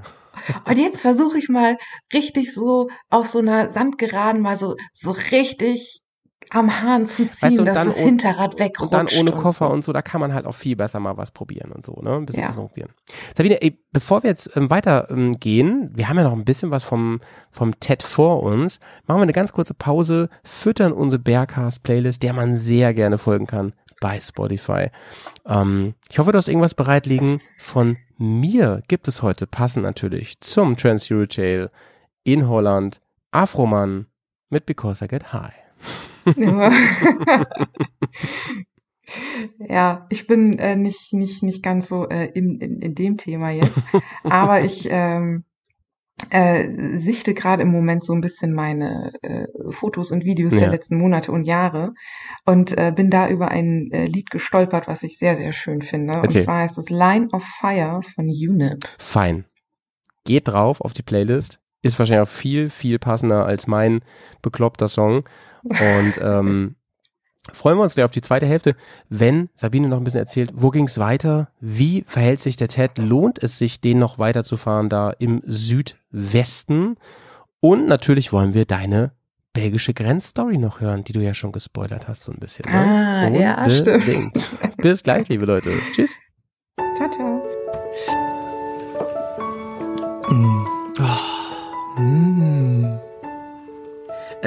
und 0.66 0.78
jetzt 0.78 1.02
versuche 1.02 1.40
ich 1.40 1.50
mal 1.50 1.78
richtig 2.14 2.54
so 2.54 2.88
auf 3.10 3.26
so 3.26 3.40
einer 3.40 3.70
Sandgeraden 3.70 4.42
mal 4.44 4.58
so 4.58 4.76
so 4.94 5.10
richtig 5.12 6.02
am 6.50 6.82
Hahn 6.82 7.08
zu 7.08 7.24
ziehen, 7.24 7.32
Weißt 7.42 7.58
du, 7.58 7.62
und 7.62 7.66
dass 7.68 7.76
dann 7.76 7.88
das 7.88 7.98
Hinterrad 7.98 8.60
wegrutscht. 8.60 8.82
Und 8.82 8.94
dann 8.94 9.08
ohne 9.20 9.32
Koffer 9.32 9.68
so. 9.68 9.74
und 9.74 9.84
so, 9.84 9.94
da 9.94 10.02
kann 10.02 10.22
man 10.22 10.34
halt 10.34 10.46
auch 10.46 10.56
viel 10.56 10.76
besser 10.76 11.00
mal 11.00 11.18
was 11.18 11.32
probieren 11.32 11.72
und 11.72 11.86
so, 11.86 11.94
ne? 12.02 12.16
Ein 12.16 12.26
bisschen 12.26 12.44
Ja. 12.44 12.52
probieren. 12.52 12.90
Sabine, 13.36 13.62
ey, 13.62 13.80
bevor 13.92 14.24
wir 14.24 14.30
jetzt 14.30 14.56
ähm, 14.56 14.70
weiter 14.70 15.10
ähm, 15.10 15.36
wir 15.44 16.10
haben 16.10 16.18
ja 16.18 16.24
noch 16.24 16.34
ein 16.34 16.46
bisschen 16.46 16.72
was 16.72 16.84
vom, 16.84 17.22
vom 17.52 17.80
TED 17.80 18.04
vor 18.04 18.44
uns, 18.44 18.80
machen 19.08 19.20
wir 19.20 19.24
eine 19.24 19.34
ganz 19.34 19.54
kurze 19.54 19.74
Pause, 19.74 20.30
füttern 20.44 20.92
unsere 20.92 21.22
Bearcast-Playlist, 21.22 22.24
der 22.24 22.34
man 22.34 22.58
sehr 22.58 22.94
gerne 22.94 23.18
folgen 23.18 23.48
kann 23.48 23.74
bei 24.00 24.20
Spotify. 24.20 24.90
Ähm, 25.46 25.96
ich 26.10 26.20
hoffe, 26.20 26.32
du 26.32 26.38
hast 26.38 26.48
irgendwas 26.48 26.74
bereit 26.76 27.06
liegen. 27.06 27.42
Von 27.58 27.98
mir 28.18 28.82
gibt 28.88 29.08
es 29.08 29.22
heute, 29.22 29.48
passend 29.48 29.84
natürlich, 29.84 30.40
zum 30.42 30.78
Trans 30.78 31.10
Euro 31.12 31.26
Jail 31.30 31.70
in 32.24 32.48
Holland, 32.48 33.02
Afroman 33.32 34.08
mit 34.50 34.66
Because 34.66 35.04
I 35.04 35.08
Get 35.08 35.34
High. 35.34 35.54
Ja. 39.70 40.06
ich 40.10 40.28
bin 40.28 40.60
äh, 40.60 40.76
nicht 40.76 41.14
nicht 41.14 41.42
nicht 41.42 41.64
ganz 41.64 41.88
so 41.88 42.10
äh, 42.10 42.26
im, 42.34 42.60
in, 42.60 42.82
in 42.82 42.94
dem 42.94 43.16
Thema 43.18 43.52
jetzt, 43.52 43.74
aber 44.26 44.62
ich 44.66 44.88
ähm, 44.92 45.46
äh, 46.30 46.98
sichte 46.98 47.34
gerade 47.34 47.62
im 47.64 47.70
Moment 47.72 48.04
so 48.04 48.12
ein 48.12 48.20
bisschen 48.20 48.54
meine 48.54 49.14
äh, 49.22 49.46
Fotos 49.70 50.12
und 50.12 50.26
Videos 50.26 50.54
Ja. 50.54 50.60
der 50.60 50.70
letzten 50.72 50.98
Monate 50.98 51.32
und 51.32 51.46
Jahre 51.46 51.94
und 52.46 52.78
äh, 52.78 52.92
bin 52.94 53.10
da 53.10 53.30
über 53.30 53.48
ein 53.50 53.90
äh, 53.94 54.08
Lied 54.08 54.30
gestolpert, 54.30 54.88
was 54.90 55.04
ich 55.04 55.18
sehr, 55.20 55.38
sehr 55.38 55.54
schön 55.54 55.82
finde. 55.84 56.16
Erzähl. 56.22 56.42
Und 56.42 56.46
zwar 56.46 56.60
heißt 56.64 56.78
es 56.78 56.90
Line 56.90 57.30
of 57.32 57.44
Fire 57.44 58.02
von 58.14 58.26
UNIP. 58.26 58.84
fein. 58.98 59.46
Geht 60.26 60.50
drauf 60.50 60.82
auf 60.82 60.92
die 60.92 61.04
Playlist. 61.04 61.60
Ist 61.82 61.98
wahrscheinlich 61.98 62.28
auch 62.28 62.32
viel, 62.32 62.70
viel 62.70 63.00
passender 63.00 63.46
als 63.46 63.68
mein 63.68 64.02
bekloppter 64.42 64.90
Song. 64.90 65.24
Und 65.70 66.14
ähm, 66.22 66.76
freuen 67.54 67.78
wir 67.78 67.84
uns 67.84 67.96
gleich 67.96 68.06
auf 68.06 68.12
die 68.12 68.22
zweite 68.22 68.46
Hälfte, 68.46 68.76
wenn 69.10 69.50
Sabine 69.56 69.88
noch 69.88 69.98
ein 69.98 70.04
bisschen 70.04 70.20
erzählt, 70.20 70.52
wo 70.54 70.70
ging's 70.70 70.98
weiter? 70.98 71.50
Wie 71.60 72.04
verhält 72.08 72.42
sich 72.42 72.56
der 72.56 72.68
TED? 72.68 72.98
Lohnt 72.98 73.42
es 73.42 73.58
sich, 73.58 73.82
den 73.82 74.00
noch 74.00 74.20
weiterzufahren 74.20 74.90
da 74.90 75.12
im 75.12 75.42
Südwesten? 75.46 76.98
Und 77.60 77.88
natürlich 77.88 78.32
wollen 78.32 78.54
wir 78.54 78.66
deine 78.66 79.12
belgische 79.54 79.94
Grenzstory 79.94 80.58
noch 80.60 80.82
hören, 80.82 81.04
die 81.04 81.14
du 81.14 81.20
ja 81.20 81.34
schon 81.34 81.52
gespoilert 81.52 82.08
hast, 82.08 82.24
so 82.24 82.32
ein 82.32 82.38
bisschen. 82.38 82.66
Ne? 82.72 82.78
Ah, 82.78 83.30
ja, 83.30 83.70
stimmt. 83.70 84.52
Bis 84.78 85.02
gleich, 85.02 85.28
liebe 85.30 85.46
Leute. 85.46 85.72
Tschüss. 85.94 86.16
Ciao, 86.96 87.10
ciao. 87.10 87.37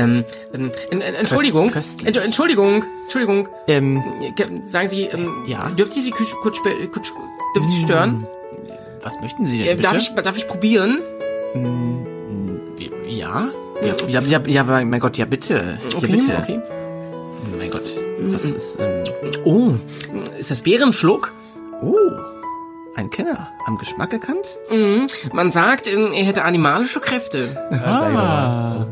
Ähm, 0.04 0.24
ähm, 0.54 0.70
en- 0.90 1.00
en- 1.00 1.14
Entschuldigung, 1.14 1.70
köstlich. 1.70 2.08
Entsch- 2.08 2.20
Entschuldigung, 2.24 2.84
Entschuldigung. 3.04 3.48
Ähm, 3.68 4.02
Äh, 4.36 4.68
Sagen 4.68 4.88
Sie, 4.88 5.02
ähm, 5.04 5.28
Ja? 5.46 5.70
dürfte 5.70 5.98
ich 5.98 6.04
Sie 6.04 6.10
kurz, 6.10 6.30
kurz, 6.42 6.56
spe- 6.58 6.88
kurz 6.88 7.12
dürfte 7.54 7.70
ich 7.70 7.76
Sie 7.78 7.82
stören? 7.84 8.26
Was 9.02 9.20
möchten 9.20 9.46
Sie 9.46 9.58
denn 9.58 9.66
Äh, 9.66 9.70
bitte? 9.76 9.82
darf 9.82 9.96
ich, 9.96 10.10
darf 10.14 10.36
ich 10.36 10.46
probieren? 10.48 11.00
Mm, 11.54 12.06
Ja? 13.08 13.48
Ja, 13.82 13.94
ja, 14.06 14.20
ja, 14.20 14.40
ja, 14.46 14.62
mein 14.84 15.00
Gott, 15.00 15.16
ja 15.18 15.24
bitte. 15.24 15.78
Ja, 15.90 15.96
Okay, 15.96 16.06
bitte. 16.12 16.36
okay. 16.38 16.60
Mein 17.58 17.70
Gott. 17.70 17.82
Was 18.22 18.44
ist, 18.44 18.78
ähm, 18.80 19.04
Oh, 19.44 19.72
ist 20.38 20.50
das 20.50 20.60
Bärenschluck? 20.60 21.32
oh. 21.82 21.96
Ein 22.96 23.08
Kenner. 23.08 23.48
Am 23.66 23.78
Geschmack 23.78 24.12
erkannt? 24.12 24.56
Mhm. 24.70 25.06
Man 25.32 25.50
sagt, 25.52 25.86
ähm, 25.86 26.12
er 26.12 26.24
hätte 26.24 26.42
animalische 26.44 27.00
Kräfte. 27.00 27.56
Ah. 27.72 28.86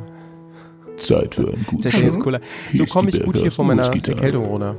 Zeit 0.98 1.34
für 1.34 1.48
einen 1.52 1.64
guten 1.66 1.90
Ding 1.90 2.08
ist 2.08 2.20
cooler. 2.20 2.40
So 2.72 2.84
komme 2.86 3.08
ich 3.08 3.22
gut 3.22 3.36
hier 3.36 3.52
von 3.52 3.66
meiner. 3.66 3.84
Erkältung 3.84 4.44
runter. 4.44 4.76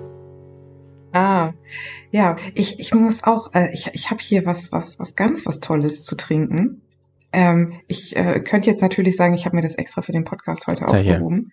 Ah, 1.12 1.54
ja, 2.12 2.36
ich, 2.54 2.80
ich 2.80 2.94
muss 2.94 3.24
auch, 3.24 3.54
äh, 3.54 3.72
ich, 3.74 3.90
ich 3.94 4.12
habe 4.12 4.22
hier 4.22 4.46
was, 4.46 4.72
was, 4.72 5.00
was 5.00 5.16
ganz 5.16 5.46
was 5.46 5.60
Tolles 5.60 6.04
zu 6.04 6.16
trinken. 6.16 6.82
Ähm, 7.32 7.74
ich 7.88 8.16
äh, 8.16 8.40
könnte 8.42 8.70
jetzt 8.70 8.82
natürlich 8.82 9.16
sagen, 9.16 9.34
ich 9.34 9.46
habe 9.46 9.56
mir 9.56 9.62
das 9.62 9.76
extra 9.76 10.02
für 10.02 10.12
den 10.12 10.24
Podcast 10.24 10.68
heute 10.68 10.86
Sehr 10.88 11.00
aufgehoben. 11.00 11.52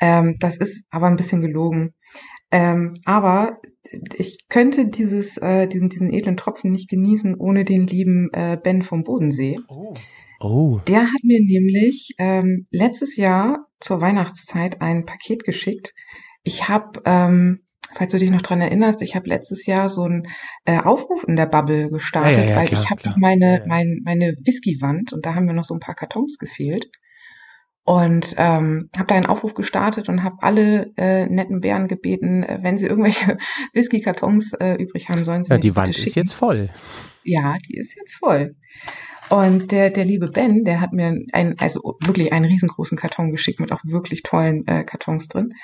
Ähm, 0.00 0.36
das 0.40 0.56
ist 0.56 0.82
aber 0.90 1.06
ein 1.06 1.16
bisschen 1.16 1.40
gelogen. 1.40 1.94
Ähm, 2.50 2.94
aber 3.04 3.60
ich 4.16 4.48
könnte 4.48 4.86
dieses, 4.86 5.36
äh, 5.38 5.68
diesen, 5.68 5.88
diesen 5.88 6.12
edlen 6.12 6.36
Tropfen 6.36 6.72
nicht 6.72 6.88
genießen 6.88 7.36
ohne 7.36 7.64
den 7.64 7.86
lieben 7.86 8.30
äh, 8.32 8.58
Ben 8.60 8.82
vom 8.82 9.04
Bodensee. 9.04 9.58
Oh. 10.40 10.80
Der 10.88 11.02
hat 11.02 11.22
mir 11.22 11.40
nämlich 11.40 12.14
ähm, 12.18 12.66
letztes 12.70 13.16
Jahr 13.16 13.66
zur 13.80 14.00
Weihnachtszeit 14.00 14.80
ein 14.80 15.06
Paket 15.06 15.44
geschickt. 15.44 15.94
Ich 16.42 16.68
habe, 16.68 17.02
ähm, 17.04 17.60
falls 17.94 18.12
du 18.12 18.18
dich 18.18 18.30
noch 18.30 18.42
dran 18.42 18.60
erinnerst, 18.60 19.02
ich 19.02 19.16
habe 19.16 19.28
letztes 19.28 19.66
Jahr 19.66 19.88
so 19.88 20.02
einen 20.02 20.28
äh, 20.64 20.78
Aufruf 20.78 21.24
in 21.24 21.36
der 21.36 21.46
Bubble 21.46 21.90
gestartet, 21.90 22.38
Ja, 22.38 22.44
ja, 22.44 22.50
ja, 22.50 22.56
weil 22.56 22.66
klar, 22.66 22.82
ich 22.82 22.90
habe 22.90 23.08
noch 23.08 23.16
meine, 23.16 23.64
mein, 23.66 24.00
meine 24.04 24.34
Whiskywand 24.44 25.12
und 25.12 25.26
da 25.26 25.34
haben 25.34 25.46
mir 25.46 25.54
noch 25.54 25.64
so 25.64 25.74
ein 25.74 25.80
paar 25.80 25.94
Kartons 25.94 26.38
gefehlt. 26.38 26.90
Und 27.82 28.34
ähm, 28.36 28.90
habe 28.96 29.06
da 29.08 29.16
einen 29.16 29.26
Aufruf 29.26 29.54
gestartet 29.54 30.08
und 30.08 30.22
habe 30.22 30.36
alle 30.42 30.92
äh, 30.96 31.26
netten 31.26 31.60
Bären 31.60 31.88
gebeten, 31.88 32.42
äh, 32.42 32.58
wenn 32.62 32.78
sie 32.78 32.86
irgendwelche 32.86 33.38
Whisky-Kartons 33.72 34.52
äh, 34.60 34.74
übrig 34.74 35.08
haben, 35.08 35.24
sollen 35.24 35.42
sie 35.42 35.50
Ja, 35.50 35.58
die 35.58 35.74
Wand 35.74 35.98
ist 35.98 36.14
jetzt 36.14 36.34
voll. 36.34 36.68
Ja, 37.24 37.56
die 37.68 37.76
ist 37.76 37.96
jetzt 37.96 38.14
voll. 38.14 38.54
Und 39.30 39.70
der, 39.70 39.90
der 39.90 40.04
liebe 40.04 40.28
Ben, 40.28 40.64
der 40.64 40.80
hat 40.80 40.92
mir 40.92 41.16
ein, 41.32 41.56
also 41.60 41.96
wirklich 42.04 42.32
einen 42.32 42.46
riesengroßen 42.46 42.98
Karton 42.98 43.30
geschickt 43.30 43.60
mit 43.60 43.72
auch 43.72 43.80
wirklich 43.84 44.22
tollen 44.22 44.66
äh, 44.66 44.84
Kartons 44.84 45.28
drin. 45.28 45.54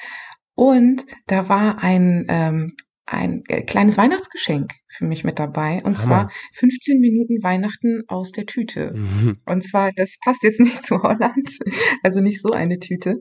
Und 0.54 1.04
da 1.26 1.48
war 1.48 1.82
ein, 1.82 2.26
ähm, 2.28 2.76
ein 3.06 3.42
äh, 3.48 3.62
kleines 3.62 3.98
Weihnachtsgeschenk 3.98 4.72
für 4.88 5.04
mich 5.04 5.24
mit 5.24 5.38
dabei. 5.38 5.82
Und 5.84 5.98
Hammer. 5.98 6.28
zwar 6.28 6.30
15 6.54 7.00
Minuten 7.00 7.42
Weihnachten 7.42 8.02
aus 8.08 8.32
der 8.32 8.46
Tüte. 8.46 8.92
Mhm. 8.94 9.38
Und 9.46 9.62
zwar, 9.62 9.90
das 9.94 10.14
passt 10.24 10.42
jetzt 10.44 10.60
nicht 10.60 10.84
zu 10.84 11.02
Holland, 11.02 11.58
also 12.02 12.20
nicht 12.20 12.40
so 12.40 12.52
eine 12.52 12.78
Tüte, 12.78 13.18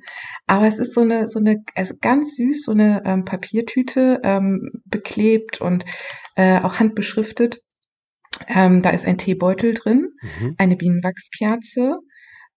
aber 0.47 0.67
es 0.67 0.77
ist 0.77 0.93
so 0.93 1.01
eine, 1.01 1.27
so 1.27 1.39
eine, 1.39 1.63
also 1.75 1.95
ganz 1.99 2.35
süß, 2.35 2.63
so 2.63 2.71
eine 2.71 3.03
ähm, 3.05 3.25
Papiertüte, 3.25 4.21
ähm, 4.23 4.69
beklebt 4.85 5.59
und 5.59 5.85
äh, 6.35 6.59
auch 6.59 6.79
handbeschriftet. 6.79 7.61
Ähm, 8.47 8.81
da 8.81 8.89
ist 8.91 9.05
ein 9.05 9.17
Teebeutel 9.17 9.73
drin, 9.73 10.09
Mhm. 10.39 10.55
eine 10.57 10.75
Bienenwachskerze, 10.75 11.95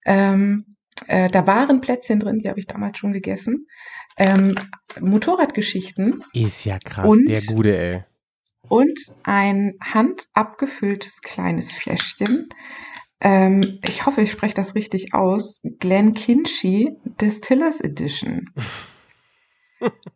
ähm, 0.06 0.76
äh, 1.06 1.30
da 1.30 1.46
waren 1.46 1.80
Plätzchen 1.80 2.18
drin, 2.20 2.38
die 2.38 2.48
habe 2.48 2.58
ich 2.60 2.66
damals 2.66 2.98
schon 2.98 3.12
gegessen, 3.12 3.66
ähm, 4.16 4.54
Motorradgeschichten 5.00 6.22
Ist 6.32 6.64
ja 6.64 6.78
krass, 6.84 7.06
Und- 7.06 7.28
der 7.28 7.42
Gute, 7.42 7.78
ey. 7.78 8.04
und 8.68 8.98
ein 9.22 9.74
handabgefülltes 9.80 11.20
kleines 11.22 11.72
Fläschchen. 11.72 12.48
Ähm, 13.20 13.60
ich 13.84 14.06
hoffe, 14.06 14.20
ich 14.22 14.30
spreche 14.32 14.54
das 14.54 14.74
richtig 14.74 15.12
aus. 15.14 15.60
Glen 15.80 16.14
Kinchy 16.14 16.96
Distillers 17.20 17.80
Edition. 17.80 18.50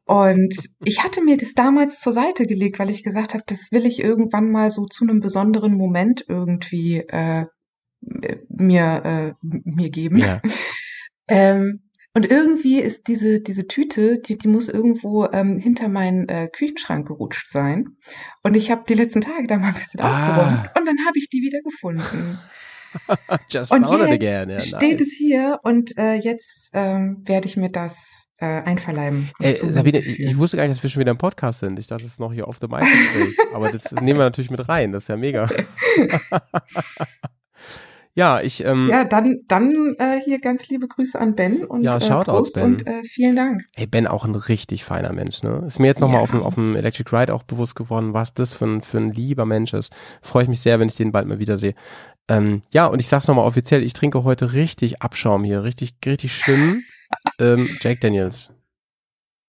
Und 0.07 0.55
ich 0.85 1.03
hatte 1.03 1.23
mir 1.23 1.37
das 1.37 1.55
damals 1.55 2.01
zur 2.01 2.13
Seite 2.13 2.45
gelegt, 2.45 2.79
weil 2.79 2.91
ich 2.91 3.03
gesagt 3.03 3.35
habe, 3.35 3.45
das 3.47 3.71
will 3.73 3.87
ich 3.87 4.01
irgendwann 4.01 4.51
mal 4.51 4.71
so 4.71 4.87
zu 4.87 5.05
einem 5.05 5.21
besonderen 5.21 5.75
Moment 5.77 6.25
irgendwie 6.29 6.99
äh, 6.99 7.47
mir, 8.49 9.03
äh, 9.05 9.33
mir 9.43 9.91
geben. 9.91 10.19
Ja. 10.19 10.41
Ähm, 11.29 11.83
und 12.15 12.29
irgendwie 12.31 12.81
ist 12.81 13.07
diese, 13.07 13.41
diese 13.41 13.67
Tüte, 13.69 14.19
die, 14.19 14.37
die 14.37 14.49
muss 14.49 14.69
irgendwo 14.69 15.25
ähm, 15.33 15.59
hinter 15.59 15.89
meinen 15.89 16.29
äh, 16.29 16.49
Küchenschrank 16.53 17.07
gerutscht 17.07 17.49
sein. 17.51 17.97
Und 18.43 18.55
ich 18.55 18.71
habe 18.73 18.83
die 18.87 18.95
letzten 18.95 19.21
Tage 19.23 19.47
da 19.47 19.57
mal 19.57 19.69
ein 19.69 19.75
bisschen 19.75 20.01
Ah. 20.01 20.29
aufgeräumt 20.29 20.71
und 20.79 20.85
dann 20.87 21.07
habe 21.07 21.17
ich 21.17 21.31
die 21.31 21.41
wieder 21.41 21.61
gefunden. 21.63 22.39
Just 23.49 23.71
Und 23.73 23.87
found 23.87 24.03
it 24.03 24.11
again. 24.11 24.51
Ja, 24.51 24.61
steht 24.61 24.99
nice. 24.99 25.09
es 25.09 25.13
hier 25.17 25.61
und 25.63 25.97
äh, 25.97 26.15
jetzt 26.15 26.71
ähm, 26.75 27.23
werde 27.25 27.47
ich 27.47 27.57
mir 27.57 27.71
das 27.71 27.97
äh, 28.43 28.63
einverleiben. 28.63 29.31
Ey, 29.39 29.55
zu 29.55 29.73
Sabine, 29.73 30.01
ich, 30.01 30.19
ich 30.19 30.37
wusste 30.37 30.57
gar 30.57 30.65
nicht, 30.65 30.77
dass 30.77 30.83
wir 30.83 30.91
schon 30.91 31.01
wieder 31.01 31.13
im 31.13 31.19
Podcast 31.19 31.61
sind. 31.61 31.79
Ich 31.79 31.87
dachte, 31.87 32.03
das 32.03 32.13
ist 32.15 32.21
noch 32.21 32.33
hier 32.33 32.49
auf 32.49 32.59
dem 32.59 32.71
Gespräch. 32.71 33.37
Aber 33.55 33.71
das 33.71 33.93
nehmen 33.93 34.19
wir 34.19 34.25
natürlich 34.25 34.51
mit 34.51 34.69
rein. 34.69 34.91
Das 34.93 35.05
ist 35.05 35.09
ja 35.09 35.17
mega. 35.17 35.49
ja, 38.15 38.41
ich, 38.41 38.65
ähm, 38.65 38.89
Ja, 38.91 39.05
dann, 39.05 39.41
dann 39.49 39.95
äh, 39.99 40.21
hier 40.23 40.39
ganz 40.41 40.69
liebe 40.69 40.87
Grüße 40.89 41.19
an 41.19 41.35
Ben 41.35 41.65
und 41.65 41.83
Ja, 41.83 41.97
äh, 41.97 42.01
Shoutouts, 42.01 42.27
Prost 42.27 42.55
Ben. 42.55 42.65
und 42.65 42.87
äh, 42.87 43.03
vielen 43.05 43.37
Dank. 43.37 43.63
ey, 43.77 43.87
Ben 43.87 44.07
auch 44.07 44.25
ein 44.25 44.35
richtig 44.35 44.85
feiner 44.85 45.13
Mensch, 45.13 45.43
ne? 45.43 45.65
Ist 45.67 45.79
mir 45.79 45.87
jetzt 45.87 46.01
nochmal 46.01 46.19
Ja. 46.19 46.23
auf 46.23 46.31
dem, 46.31 46.43
auf 46.43 46.55
dem 46.57 46.77
Electric 46.77 47.15
Ride 47.17 47.33
auch 47.35 47.43
bewusst 47.45 47.75
geworden, 47.75 48.13
was 48.13 48.35
das 48.35 48.53
für 48.55 48.67
ein, 48.67 48.83
für 48.83 48.99
ein 48.99 49.09
lieber 49.09 49.47
Mensch 49.47 49.73
ist. 49.73 49.95
Freue 50.21 50.43
ich 50.43 50.49
mich 50.49 50.61
sehr, 50.61 50.79
wenn 50.79 50.89
ich 50.89 50.97
den 50.97 51.13
bald 51.13 51.27
mal 51.27 51.39
wiedersehe. 51.39 51.75
Ähm, 52.29 52.63
ja, 52.73 52.87
und 52.87 53.01
ich 53.01 53.09
sag's 53.09 53.29
nochmal 53.29 53.47
offiziell, 53.47 53.83
ich 53.83 53.95
trinke 53.95 54.25
heute 54.25 54.53
richtig 54.53 55.01
Abschaum 55.03 55.43
hier, 55.45 55.65
richtig, 55.65 55.95
richtig 56.05 56.35
schlimm. 56.35 56.83
Ähm, 57.39 57.69
Jack 57.81 58.01
Daniels. 58.01 58.51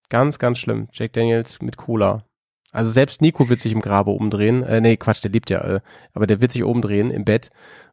Ganz, 0.10 0.40
ganz 0.40 0.60
schlimm. 0.60 0.88
Jack 0.94 1.14
Daniels 1.14 1.62
mit 1.62 1.78
Cola. 1.78 2.24
Also 2.72 2.92
selbst 2.92 3.22
Nico 3.22 3.50
wird 3.50 3.60
sich 3.60 3.72
im 3.72 3.82
Grabe 3.82 4.12
umdrehen. 4.12 4.64
Äh, 4.64 4.82
nee, 4.82 4.98
Quatsch, 4.98 5.24
der 5.24 5.32
lebt 5.32 5.50
ja. 5.50 5.62
Äh, 5.62 5.80
aber 6.14 6.28
der 6.28 6.42
wird 6.42 6.52
sich 6.52 6.64
umdrehen 6.64 7.12
im 7.12 7.24
Bett, 7.26 7.50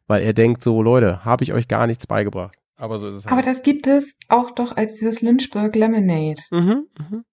weil 0.07 0.23
er 0.23 0.33
denkt 0.33 0.63
so, 0.63 0.81
Leute, 0.81 1.23
habe 1.25 1.43
ich 1.43 1.53
euch 1.53 1.67
gar 1.67 1.87
nichts 1.87 2.07
beigebracht. 2.07 2.57
Aber 2.77 2.97
so 2.97 3.07
ist 3.07 3.15
es 3.15 3.25
halt. 3.25 3.33
Aber 3.33 3.41
das 3.43 3.61
gibt 3.63 3.85
es 3.85 4.05
auch 4.27 4.51
doch 4.51 4.75
als 4.75 4.95
dieses 4.95 5.21
Lynchburg 5.21 5.75
Lemonade. 5.75 6.41
mhm, 6.51 6.87
mhm. 6.97 7.23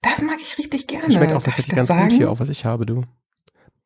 Das 0.00 0.20
mag 0.22 0.38
ich 0.40 0.58
richtig 0.58 0.86
gerne. 0.86 1.10
Schmeckt 1.12 1.32
auch 1.32 1.42
tatsächlich 1.42 1.68
das 1.74 1.76
ganz 1.76 1.88
gut 1.90 1.98
sagen? 1.98 2.10
hier, 2.10 2.30
auch 2.30 2.40
was 2.40 2.48
ich 2.50 2.64
habe, 2.64 2.84
du. 2.86 3.04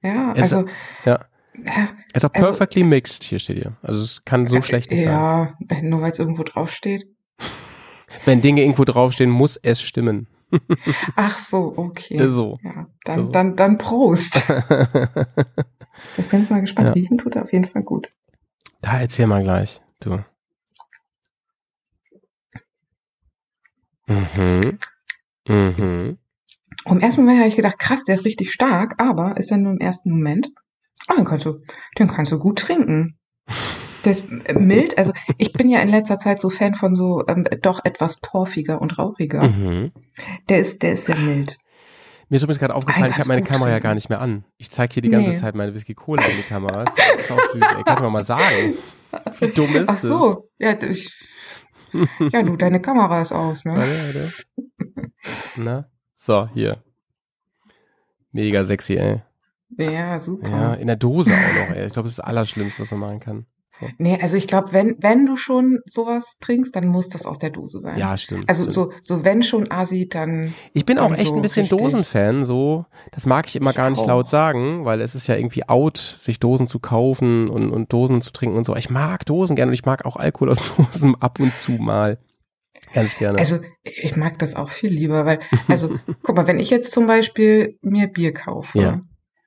Ja, 0.02 0.32
Es- 0.36 0.52
also 0.52 0.68
ja. 1.04 1.20
ja, 1.64 1.88
Ist 2.14 2.24
auch 2.24 2.30
Also- 2.34 2.46
perfectly 2.46 2.82
mixed, 2.84 3.24
hier 3.24 3.38
steht 3.40 3.56
hier. 3.58 3.76
Also 3.82 4.02
es 4.02 4.24
kann 4.24 4.46
so 4.46 4.56
äh, 4.58 4.62
schlecht 4.62 4.90
nicht 4.92 5.02
sein. 5.02 5.12
Ja, 5.12 5.54
nur 5.82 6.00
weil 6.02 6.12
es 6.12 6.18
irgendwo 6.20 6.42
draufsteht. 6.44 7.06
Wenn 8.24 8.40
Dinge 8.40 8.62
irgendwo 8.62 8.84
draufstehen, 8.84 9.30
muss 9.30 9.56
es 9.56 9.82
stimmen. 9.82 10.26
Ach 11.16 11.38
so, 11.38 11.74
okay. 11.76 12.28
So. 12.28 12.58
Ja, 12.62 12.86
dann, 13.04 13.20
Also. 13.20 13.32
dann, 13.32 13.56
dann 13.56 13.78
Prost. 13.78 14.42
Ich 16.16 16.28
bin 16.28 16.40
jetzt 16.42 16.50
mal 16.50 16.60
gespannt. 16.60 16.86
Ja. 16.86 16.92
Riechen 16.92 17.18
tut 17.18 17.34
er 17.34 17.42
auf 17.42 17.52
jeden 17.52 17.64
Fall 17.66 17.82
gut. 17.82 18.08
da 18.82 19.00
erzähl 19.00 19.26
mal 19.26 19.42
gleich, 19.42 19.80
du. 19.98 20.20
Mhm. 24.06 24.78
Mhm. 25.48 26.18
Im 26.86 27.00
ersten 27.00 27.22
Moment 27.22 27.40
habe 27.40 27.48
ich 27.48 27.56
gedacht, 27.56 27.78
krass, 27.80 28.04
der 28.04 28.14
ist 28.14 28.24
richtig 28.24 28.52
stark, 28.52 28.94
aber 28.98 29.36
ist 29.38 29.50
dann 29.50 29.62
nur 29.62 29.72
im 29.72 29.80
ersten 29.80 30.10
Moment. 30.10 30.50
Ah, 31.08 31.16
den 31.16 31.24
kannst 31.24 31.46
du, 31.46 31.60
den 31.98 32.06
kannst 32.08 32.30
du 32.32 32.38
gut 32.38 32.60
trinken. 32.60 33.18
Ist 34.10 34.24
äh, 34.46 34.54
mild. 34.54 34.96
Also 34.98 35.12
ich 35.36 35.52
bin 35.52 35.68
ja 35.70 35.80
in 35.80 35.88
letzter 35.88 36.18
Zeit 36.18 36.40
so 36.40 36.50
Fan 36.50 36.74
von 36.74 36.94
so 36.94 37.24
ähm, 37.28 37.44
doch 37.62 37.84
etwas 37.84 38.20
torfiger 38.20 38.80
und 38.80 38.98
rauchiger. 38.98 39.42
Mhm. 39.48 39.92
Der 40.48 40.58
ist, 40.60 40.82
der 40.82 40.92
ist 40.92 41.06
sehr 41.06 41.16
mild. 41.16 41.58
Mir 42.30 42.36
ist 42.36 42.42
übrigens 42.42 42.58
gerade 42.58 42.74
aufgefallen, 42.74 43.10
ich 43.10 43.18
habe 43.18 43.28
meine 43.28 43.42
Kamera 43.42 43.70
ja 43.70 43.78
gar 43.78 43.94
nicht 43.94 44.10
mehr 44.10 44.20
an. 44.20 44.44
Ich 44.58 44.70
zeige 44.70 44.92
hier 44.94 45.02
die 45.02 45.08
ganze 45.08 45.30
Nee. 45.30 45.36
Zeit 45.38 45.54
meine 45.54 45.74
Whisky 45.74 45.94
Cola 45.94 46.22
in 46.26 46.36
die 46.36 46.42
Kamera. 46.42 46.84
Das 46.84 46.94
ist 46.94 47.30
auch 47.32 47.40
süß. 47.52 47.62
Ey, 47.62 47.82
kannst 47.84 48.00
du 48.00 48.04
mir 48.04 48.10
mal 48.10 48.24
sagen? 48.24 48.74
Wie 49.40 49.48
dumm 49.48 49.74
ist 49.76 49.88
Ach 49.88 49.98
so, 49.98 50.48
ja, 50.58 50.74
das- 50.74 50.90
ich, 50.90 51.12
ja, 52.32 52.42
du, 52.42 52.56
deine 52.56 52.80
Kamera 52.82 53.22
ist 53.22 53.32
aus, 53.32 53.62
das? 53.62 53.64
ne? 53.64 53.80
Warte, 53.80 54.32
warte. 54.52 55.10
Na? 55.56 55.88
So, 56.14 56.48
hier. 56.52 56.82
Mega 58.32 58.62
sexy, 58.64 58.96
ey. 58.96 59.22
Ja, 59.78 60.20
super. 60.20 60.48
Ja, 60.48 60.74
in 60.74 60.86
der 60.86 60.96
Dose 60.96 61.32
auch 61.32 61.68
noch, 61.68 61.76
ey. 61.76 61.86
Ich 61.86 61.92
glaube, 61.94 62.04
das 62.06 62.12
ist 62.12 62.18
das 62.18 62.26
Allerschlimmste, 62.26 62.82
was 62.82 62.90
man 62.90 63.00
machen 63.00 63.20
kann. 63.20 63.46
So. 63.70 63.86
Nee, 63.98 64.18
also 64.20 64.36
ich 64.36 64.46
glaube, 64.46 64.72
wenn, 64.72 64.96
wenn 65.00 65.26
du 65.26 65.36
schon 65.36 65.80
sowas 65.84 66.24
trinkst, 66.40 66.74
dann 66.74 66.88
muss 66.88 67.08
das 67.10 67.26
aus 67.26 67.38
der 67.38 67.50
Dose 67.50 67.80
sein. 67.80 67.98
Ja, 67.98 68.16
stimmt. 68.16 68.48
Also 68.48 68.62
stimmt. 68.62 68.74
so, 68.74 68.92
so 69.02 69.24
wenn 69.24 69.42
schon 69.42 69.70
Asi, 69.70 70.08
dann 70.08 70.54
Ich 70.72 70.86
bin 70.86 70.98
auch 70.98 71.08
dann 71.10 71.18
echt 71.18 71.28
so 71.28 71.36
ein 71.36 71.42
bisschen 71.42 71.64
richtig. 71.64 71.78
Dosenfan, 71.78 72.44
so. 72.46 72.86
Das 73.12 73.26
mag 73.26 73.46
ich 73.46 73.56
immer 73.56 73.70
Ich 73.70 73.76
gar 73.76 73.90
nicht 73.90 74.00
auch. 74.00 74.06
laut 74.08 74.28
sagen, 74.30 74.84
weil 74.86 75.00
es 75.02 75.14
ist 75.14 75.26
ja 75.26 75.36
irgendwie 75.36 75.68
out, 75.68 75.98
sich 75.98 76.40
Dosen 76.40 76.66
zu 76.66 76.78
kaufen 76.80 77.48
und, 77.50 77.70
und 77.70 77.92
Dosen 77.92 78.22
zu 78.22 78.32
trinken 78.32 78.56
und 78.56 78.64
so. 78.64 78.74
Ich 78.74 78.88
mag 78.90 79.26
Dosen 79.26 79.54
gerne 79.54 79.68
und 79.70 79.74
ich 79.74 79.84
mag 79.84 80.06
auch 80.06 80.16
Alkohol 80.16 80.50
aus 80.50 80.60
Dosen 80.76 81.14
ab 81.20 81.38
und 81.38 81.54
zu 81.54 81.72
mal. 81.72 82.18
Ganz 82.94 83.16
gerne. 83.16 83.38
Also 83.38 83.58
ich 83.84 84.16
mag 84.16 84.38
das 84.38 84.54
auch 84.56 84.70
viel 84.70 84.90
lieber, 84.90 85.26
weil, 85.26 85.40
also 85.68 85.90
guck 86.22 86.36
mal, 86.36 86.46
wenn 86.46 86.58
ich 86.58 86.70
jetzt 86.70 86.92
zum 86.92 87.06
Beispiel 87.06 87.76
mir 87.82 88.06
Bier 88.08 88.32
kaufe 88.32 88.78
Ja. 88.78 89.02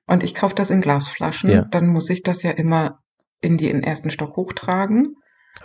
und 0.06 0.22
ich 0.22 0.34
kaufe 0.36 0.54
das 0.54 0.70
in 0.70 0.80
Glasflaschen, 0.80 1.50
Ja. 1.50 1.62
dann 1.62 1.88
muss 1.88 2.08
ich 2.08 2.22
das 2.22 2.44
ja 2.44 2.52
immer 2.52 3.00
in 3.42 3.58
die 3.58 3.68
in 3.68 3.78
den 3.78 3.84
ersten 3.84 4.10
Stock 4.10 4.36
hochtragen 4.36 5.16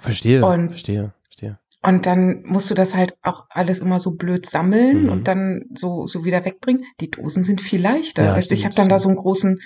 verstehe, 0.02 0.46
und- 0.46 0.70
verstehe, 0.70 1.14
verstehe. 1.24 1.60
und 1.84 2.06
dann 2.06 2.44
musst 2.44 2.70
du 2.70 2.74
das 2.74 2.94
halt 2.94 3.16
auch 3.22 3.46
alles 3.50 3.80
immer 3.80 4.00
so 4.00 4.16
blöd 4.18 4.50
sammeln 4.50 5.04
Mhm. 5.04 5.10
und 5.10 5.28
dann 5.30 5.64
so 5.76 6.08
so 6.08 6.26
wieder 6.26 6.44
wegbringen. 6.44 6.84
Die 7.00 7.10
Dosen 7.10 7.44
sind 7.46 7.62
viel 7.62 7.82
leichter. 7.82 8.26
Ja, 8.26 8.36
weißt, 8.36 8.50
du, 8.52 8.56
ich 8.56 8.60
stimmt, 8.62 8.74
habe 8.74 8.82
dann 8.82 8.90
da 8.90 9.00
stimmt. 9.00 9.04
so 9.04 9.10
einen 9.10 9.18
großen 9.24 9.60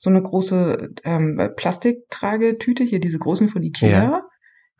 so 0.00 0.10
eine 0.10 0.22
große 0.22 0.90
ähm, 1.04 1.50
Plastiktragetüte 1.56 2.84
hier, 2.84 3.00
diese 3.00 3.18
großen 3.18 3.48
von 3.48 3.62
Ikea. 3.62 3.88
Ja. 3.88 4.22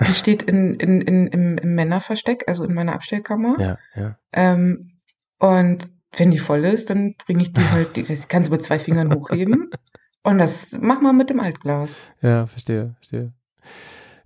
Die 0.06 0.12
steht 0.14 0.44
in, 0.44 0.74
in, 0.74 1.00
in, 1.00 1.26
im, 1.26 1.58
im 1.58 1.74
Männerversteck, 1.74 2.44
also 2.46 2.62
in 2.62 2.72
meiner 2.72 2.92
Abstellkammer. 2.94 3.56
Ja, 3.58 3.78
ja. 3.96 4.16
Ähm, 4.32 4.92
und 5.40 5.88
wenn 6.16 6.30
die 6.30 6.38
voll 6.38 6.64
ist, 6.64 6.90
dann 6.90 7.16
bringe 7.26 7.42
ich 7.42 7.52
die 7.52 7.60
halt, 7.72 7.96
die, 7.96 8.04
das 8.04 8.28
kannst 8.28 8.48
du 8.48 8.54
mit 8.54 8.64
zwei 8.64 8.78
Fingern 8.78 9.12
hochheben. 9.12 9.70
Und 10.28 10.36
das 10.36 10.66
mach 10.78 11.00
mal 11.00 11.14
mit 11.14 11.30
dem 11.30 11.40
Altglas. 11.40 11.96
Ja, 12.20 12.46
verstehe, 12.46 12.94
verstehe. 12.96 13.32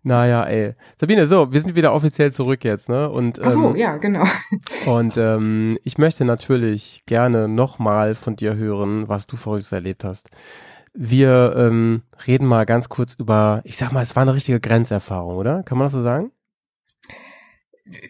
Naja, 0.02 0.42
ey. 0.42 0.72
Sabine, 0.98 1.28
so, 1.28 1.52
wir 1.52 1.60
sind 1.60 1.76
wieder 1.76 1.94
offiziell 1.94 2.32
zurück 2.32 2.64
jetzt, 2.64 2.88
ne? 2.88 3.08
Und, 3.08 3.40
Ach 3.40 3.52
so, 3.52 3.70
ähm, 3.70 3.76
ja, 3.76 3.98
genau. 3.98 4.24
Und 4.86 5.16
ähm, 5.16 5.78
ich 5.84 5.98
möchte 5.98 6.24
natürlich 6.24 7.04
gerne 7.06 7.46
nochmal 7.46 8.16
von 8.16 8.34
dir 8.34 8.56
hören, 8.56 9.08
was 9.08 9.28
du 9.28 9.36
Verrücktes 9.36 9.70
erlebt 9.70 10.02
hast. 10.02 10.28
Wir 10.92 11.54
ähm, 11.56 12.02
reden 12.26 12.46
mal 12.46 12.66
ganz 12.66 12.88
kurz 12.88 13.14
über, 13.14 13.60
ich 13.62 13.76
sag 13.76 13.92
mal, 13.92 14.02
es 14.02 14.16
war 14.16 14.22
eine 14.22 14.34
richtige 14.34 14.58
Grenzerfahrung, 14.58 15.36
oder? 15.36 15.62
Kann 15.62 15.78
man 15.78 15.84
das 15.84 15.92
so 15.92 16.02
sagen? 16.02 16.32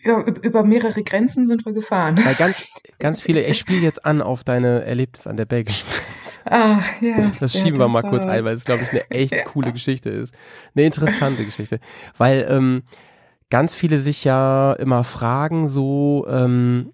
Ja, 0.04 0.18
üb- 0.18 0.42
über 0.44 0.64
mehrere 0.64 1.02
Grenzen 1.02 1.46
sind 1.46 1.64
wir 1.64 1.72
gefahren. 1.72 2.20
Weil 2.22 2.34
ganz, 2.34 2.62
ganz 2.98 3.22
viele, 3.22 3.42
ich 3.42 3.58
spiele 3.58 3.80
jetzt 3.80 4.04
an 4.04 4.20
auf 4.20 4.44
deine 4.44 4.84
Erlebnis 4.84 5.26
an 5.26 5.36
der 5.36 5.46
belgischen 5.46 5.86
Grenze. 5.88 6.38
Ah, 6.44 6.82
ja. 7.00 7.32
Das 7.40 7.54
ja, 7.54 7.60
schieben 7.62 7.78
wir 7.78 7.88
mal 7.88 8.02
kurz 8.02 8.26
ein, 8.26 8.44
weil 8.44 8.54
es, 8.54 8.64
glaube 8.64 8.82
ich, 8.82 8.90
eine 8.90 9.10
echt 9.10 9.32
Ja. 9.32 9.44
coole 9.44 9.72
Geschichte 9.72 10.10
ist. 10.10 10.34
Eine 10.74 10.84
interessante 10.84 11.44
Geschichte. 11.44 11.80
Weil 12.18 12.46
ähm, 12.50 12.82
ganz 13.50 13.74
viele 13.74 13.98
sich 13.98 14.24
ja 14.24 14.74
immer 14.74 15.04
fragen, 15.04 15.68
so, 15.68 16.26
ähm, 16.28 16.92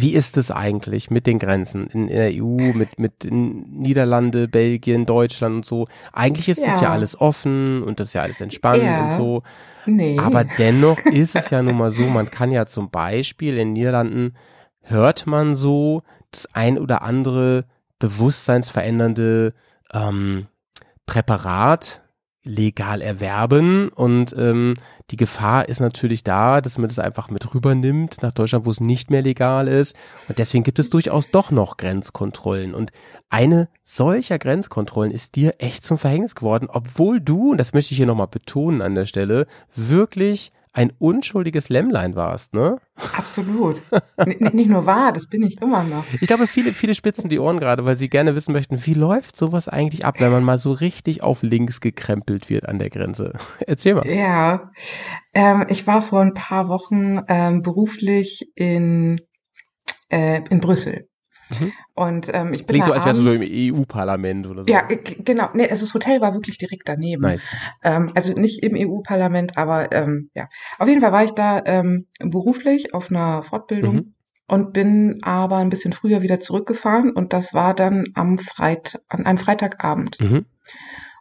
wie 0.00 0.14
ist 0.14 0.36
es 0.36 0.52
eigentlich 0.52 1.10
mit 1.10 1.26
den 1.26 1.40
Grenzen 1.40 1.88
in, 1.88 2.06
der 2.06 2.30
EU, 2.32 2.72
mit, 2.72 3.00
mit 3.00 3.26
Niederlande, 3.28 4.46
Belgien, 4.46 5.06
Deutschland 5.06 5.56
und 5.56 5.64
so? 5.64 5.88
Eigentlich 6.12 6.48
ist 6.48 6.58
es 6.58 6.80
ja 6.80 6.82
Ja. 6.82 6.90
alles 6.92 7.20
offen 7.20 7.82
und 7.82 7.98
das 7.98 8.08
ist 8.08 8.14
ja 8.14 8.22
alles 8.22 8.40
entspannt 8.40 8.82
Ja. 8.84 9.00
und 9.04 9.12
so. 9.12 9.42
Nee. 9.86 10.16
Aber 10.20 10.44
dennoch 10.44 11.00
ist 11.06 11.34
es 11.34 11.50
ja 11.50 11.62
nun 11.62 11.76
mal 11.76 11.90
so, 11.90 12.06
man 12.08 12.30
kann 12.30 12.52
ja 12.52 12.66
zum 12.66 12.90
Beispiel 12.90 13.54
in 13.54 13.68
den 13.68 13.72
Niederlanden 13.72 14.34
hört 14.82 15.26
man 15.26 15.56
so 15.56 16.02
das 16.30 16.46
ein 16.54 16.78
oder 16.78 17.02
andere 17.02 17.64
bewusstseinsverändernde 17.98 19.52
ähm, 19.92 20.46
Präparat 21.06 22.02
legal 22.44 23.02
erwerben 23.02 23.88
und 23.88 24.34
ähm, 24.38 24.74
die 25.10 25.16
Gefahr 25.16 25.68
ist 25.68 25.80
natürlich 25.80 26.22
da, 26.22 26.60
dass 26.60 26.78
man 26.78 26.88
das 26.88 26.98
einfach 26.98 27.30
mit 27.30 27.54
rübernimmt 27.54 28.22
nach 28.22 28.32
Deutschland, 28.32 28.64
wo 28.64 28.70
es 28.70 28.80
nicht 28.80 29.10
mehr 29.10 29.22
legal 29.22 29.68
ist. 29.68 29.94
Und 30.28 30.38
deswegen 30.38 30.64
gibt 30.64 30.78
es 30.78 30.90
durchaus 30.90 31.30
doch 31.30 31.50
noch 31.50 31.76
Grenzkontrollen. 31.76 32.74
Und 32.74 32.90
eine 33.28 33.68
solcher 33.84 34.38
Grenzkontrollen 34.38 35.12
ist 35.12 35.36
dir 35.36 35.56
echt 35.58 35.84
zum 35.84 35.98
Verhängnis 35.98 36.34
geworden, 36.34 36.68
obwohl 36.70 37.20
du, 37.20 37.50
und 37.50 37.58
das 37.58 37.74
möchte 37.74 37.92
ich 37.92 37.96
hier 37.96 38.06
nochmal 38.06 38.28
betonen 38.28 38.82
an 38.82 38.94
der 38.94 39.06
Stelle, 39.06 39.46
wirklich 39.74 40.52
ein 40.78 40.92
unschuldiges 41.00 41.68
Lämmlein 41.68 42.14
warst, 42.14 42.54
ne? 42.54 42.78
Absolut. 43.16 43.82
N 44.16 44.50
nicht 44.52 44.70
nur 44.70 44.86
wahr, 44.86 45.12
das 45.12 45.28
bin 45.28 45.42
ich 45.42 45.60
immer 45.60 45.82
noch. 45.82 46.04
Ich 46.20 46.28
glaube, 46.28 46.46
viele, 46.46 46.72
viele 46.72 46.94
spitzen 46.94 47.28
die 47.28 47.40
Ohren 47.40 47.58
gerade, 47.58 47.84
weil 47.84 47.96
sie 47.96 48.08
gerne 48.08 48.36
wissen 48.36 48.52
möchten, 48.52 48.86
wie 48.86 48.94
läuft 48.94 49.34
sowas 49.34 49.66
eigentlich 49.66 50.04
ab, 50.04 50.20
wenn 50.20 50.30
man 50.30 50.44
mal 50.44 50.56
so 50.56 50.70
richtig 50.70 51.24
auf 51.24 51.42
links 51.42 51.80
gekrempelt 51.80 52.48
wird 52.48 52.68
an 52.68 52.78
der 52.78 52.90
Grenze. 52.90 53.32
Erzähl 53.66 53.96
mal. 53.96 54.06
Ja, 54.06 54.70
ähm, 55.34 55.66
ich 55.68 55.88
war 55.88 56.00
vor 56.00 56.20
ein 56.20 56.34
paar 56.34 56.68
Wochen 56.68 57.22
ähm, 57.26 57.62
beruflich 57.62 58.48
in 58.54 59.20
äh, 60.10 60.42
in 60.48 60.60
Brüssel. 60.60 61.08
Mhm. 61.50 61.72
Und 61.94 62.28
ähm, 62.32 62.52
ich 62.52 62.58
bin 62.58 62.66
Klingt 62.74 62.86
so, 62.86 62.92
als 62.92 63.04
wärst 63.04 63.18
du 63.18 63.22
so 63.22 63.30
im 63.32 63.42
EU-Parlament 63.42 64.46
oder 64.46 64.64
so. 64.64 64.70
Ja, 64.70 64.82
g- 64.82 65.16
genau. 65.24 65.48
Nee, 65.54 65.68
also 65.68 65.86
das 65.86 65.94
Hotel 65.94 66.20
war 66.20 66.34
wirklich 66.34 66.58
direkt 66.58 66.88
daneben. 66.88 67.22
Nice. 67.22 67.46
Ähm, 67.82 68.12
also 68.14 68.34
nicht 68.38 68.62
im 68.62 68.74
EU-Parlament, 68.76 69.56
aber 69.56 69.92
ähm, 69.92 70.30
ja. 70.34 70.48
Auf 70.78 70.88
jeden 70.88 71.00
Fall 71.00 71.12
war 71.12 71.24
ich 71.24 71.32
da 71.32 71.62
ähm, 71.64 72.06
beruflich 72.20 72.94
auf 72.94 73.10
einer 73.10 73.42
Fortbildung 73.42 73.94
Mhm. 73.94 74.14
und 74.46 74.72
bin 74.72 75.18
aber 75.22 75.56
ein 75.56 75.70
bisschen 75.70 75.92
früher 75.92 76.22
wieder 76.22 76.40
zurückgefahren 76.40 77.10
und 77.12 77.32
das 77.32 77.54
war 77.54 77.74
dann 77.74 78.04
am 78.14 78.38
Freit 78.38 79.00
an 79.08 79.26
einem 79.26 79.38
Freitagabend. 79.38 80.20
Mhm. 80.20 80.44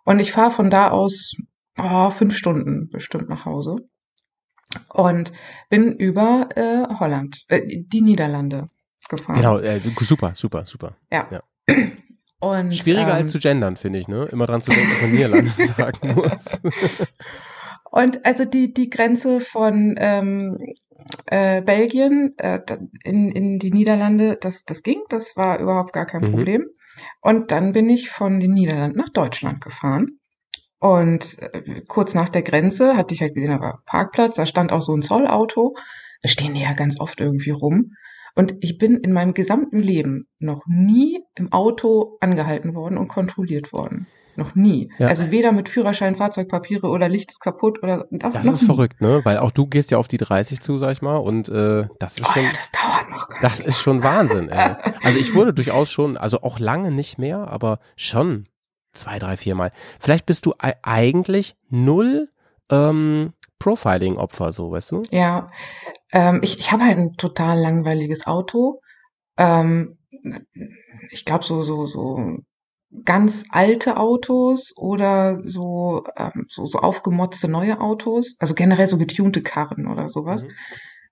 Und 0.06 0.20
ich 0.20 0.32
fahre 0.32 0.52
von 0.52 0.70
da 0.70 0.90
aus 0.92 1.36
oh, 1.80 2.10
fünf 2.12 2.36
Stunden 2.36 2.90
bestimmt 2.90 3.30
nach 3.30 3.46
Hause 3.46 3.76
und 4.94 5.32
bin 5.70 5.94
über 5.94 6.50
äh, 6.56 6.84
Holland, 7.00 7.46
äh, 7.48 7.62
die 7.66 8.02
Niederlande 8.02 8.70
gefahren. 9.10 9.36
Genau, 9.36 9.60
äh, 9.60 9.80
super, 9.80 10.34
super, 10.36 10.66
super. 10.66 10.96
Ja. 11.12 11.28
Ja. 11.32 11.42
Und, 12.40 12.76
Schwieriger 12.76 13.10
ähm, 13.10 13.16
als 13.16 13.32
zu 13.32 13.40
gendern, 13.40 13.78
finde 13.78 13.98
ich, 14.00 14.08
ne? 14.08 14.26
Immer 14.26 14.46
dran 14.46 14.62
zu 14.62 14.72
denken, 14.72 14.92
dass 14.92 15.02
man 15.02 15.12
Niederlande 15.12 15.50
sagen 15.78 16.14
muss. 16.14 16.60
Und 17.90 18.26
also 18.26 18.46
die, 18.46 18.74
die 18.74 18.90
Grenze 18.92 19.40
von 19.40 19.96
ähm, 19.98 20.58
äh, 21.26 21.62
Belgien 21.62 22.38
äh, 22.38 22.60
in, 23.04 23.32
in 23.32 23.60
die 23.60 23.72
Niederlande, 23.72 24.38
das, 24.40 24.64
das 24.66 24.84
ging, 24.84 25.02
das 25.10 25.36
war 25.36 25.60
überhaupt 25.60 25.94
gar 25.94 26.06
kein 26.06 26.22
Mhm. 26.22 26.32
Problem. 26.32 26.66
Und 27.22 27.52
dann 27.52 27.72
bin 27.74 27.90
ich 27.90 28.10
von 28.10 28.40
den 28.40 28.54
Niederlanden 28.54 28.98
nach 28.98 29.10
Deutschland 29.10 29.62
gefahren. 29.62 30.20
Und 30.80 31.40
äh, 31.42 31.82
kurz 31.88 32.14
nach 32.14 32.30
der 32.30 32.44
Grenze 32.44 32.96
hatte 32.96 33.16
ich 33.16 33.22
halt 33.22 33.34
gesehen, 33.34 33.52
da 33.52 33.60
war 33.60 33.82
Parkplatz, 33.86 34.36
da 34.36 34.46
stand 34.46 34.72
auch 34.72 34.82
so 34.82 34.94
ein 34.94 35.02
Zollauto. 35.02 35.76
Da 36.22 36.30
stehen 36.30 36.54
die 36.54 36.62
ja 36.62 36.74
ganz 36.74 37.00
oft 37.00 37.20
irgendwie 37.20 37.52
rum. 37.52 37.94
Und 38.38 38.56
ich 38.62 38.78
bin 38.78 38.98
in 38.98 39.12
meinem 39.14 39.34
gesamten 39.34 39.80
Leben 39.82 40.28
noch 40.40 40.62
nie 40.68 41.24
im 41.36 41.52
Auto 41.52 42.18
angehalten 42.22 42.76
worden 42.76 42.98
und 42.98 43.08
kontrolliert 43.08 43.74
worden. 43.74 44.08
Noch 44.36 44.54
nie. 44.54 44.92
Ja. 45.00 45.08
Also 45.08 45.32
weder 45.32 45.52
mit 45.52 45.68
Führerschein, 45.68 46.16
Fahrzeugpapiere 46.16 46.88
oder 46.90 47.10
Licht 47.10 47.32
ist 47.32 47.40
kaputt 47.40 47.82
oder 47.82 48.06
Das 48.12 48.46
ist 48.46 48.62
nie. 48.62 48.68
verrückt, 48.68 49.02
ne? 49.02 49.22
Weil 49.24 49.40
auch 49.40 49.50
du 49.50 49.66
gehst 49.66 49.90
ja 49.90 49.98
auf 49.98 50.08
die 50.08 50.18
30 50.18 50.62
zu, 50.62 50.78
sag 50.78 50.92
ich 50.92 51.02
mal, 51.02 51.16
und 51.18 51.50
äh, 51.50 51.88
das 52.00 52.20
ist 52.20 52.28
Oh 52.30 52.34
schon. 52.34 52.44
ja, 52.44 52.52
das 52.56 52.72
dauert 52.72 53.10
noch 53.10 53.30
ganz 53.30 53.42
Das 53.42 53.60
ist 53.60 53.80
schon 53.80 54.04
Wahnsinn, 54.04 54.50
ey. 54.50 54.76
Also 55.04 55.18
ich 55.18 55.34
wurde 55.34 55.56
durchaus 55.56 55.90
schon, 55.92 56.18
also 56.18 56.44
auch 56.44 56.60
lange 56.60 56.92
nicht 56.92 57.18
mehr, 57.18 57.48
aber 57.48 57.80
schon 57.96 58.48
zwei, 58.94 59.18
drei, 59.18 59.38
vier 59.38 59.56
Mal. 59.56 59.72
Vielleicht 60.00 60.28
bist 60.28 60.46
du 60.46 60.54
ei- 60.60 60.76
eigentlich 60.84 61.56
null 61.70 62.30
ähm, 62.70 63.34
Profiling-Opfer, 63.60 64.54
so, 64.54 64.72
weißt 64.72 64.92
du? 64.92 65.04
Ja, 65.12 65.52
ähm, 66.12 66.40
ich, 66.44 66.60
ich 66.60 66.72
habe 66.72 66.84
halt 66.86 66.98
ein 66.98 67.14
total 67.14 67.60
langweiliges 67.60 68.26
Auto. 68.28 68.82
Ähm, 69.38 69.98
ich 71.12 71.26
glaube 71.26 71.44
so 71.44 71.64
so 71.64 71.86
so 71.88 72.38
ganz 73.04 73.44
alte 73.50 73.98
Autos 73.98 74.74
oder 74.78 75.42
so 75.44 76.04
ähm, 76.16 76.46
so, 76.50 76.66
so 76.66 76.80
aufgemotzte 76.80 77.48
neue 77.48 77.80
Autos, 77.82 78.36
also 78.40 78.54
generell 78.54 78.88
so 78.88 78.98
getunte 78.98 79.42
Karren 79.42 79.88
oder 79.88 80.10
sowas. 80.10 80.44
Mhm. 80.44 80.50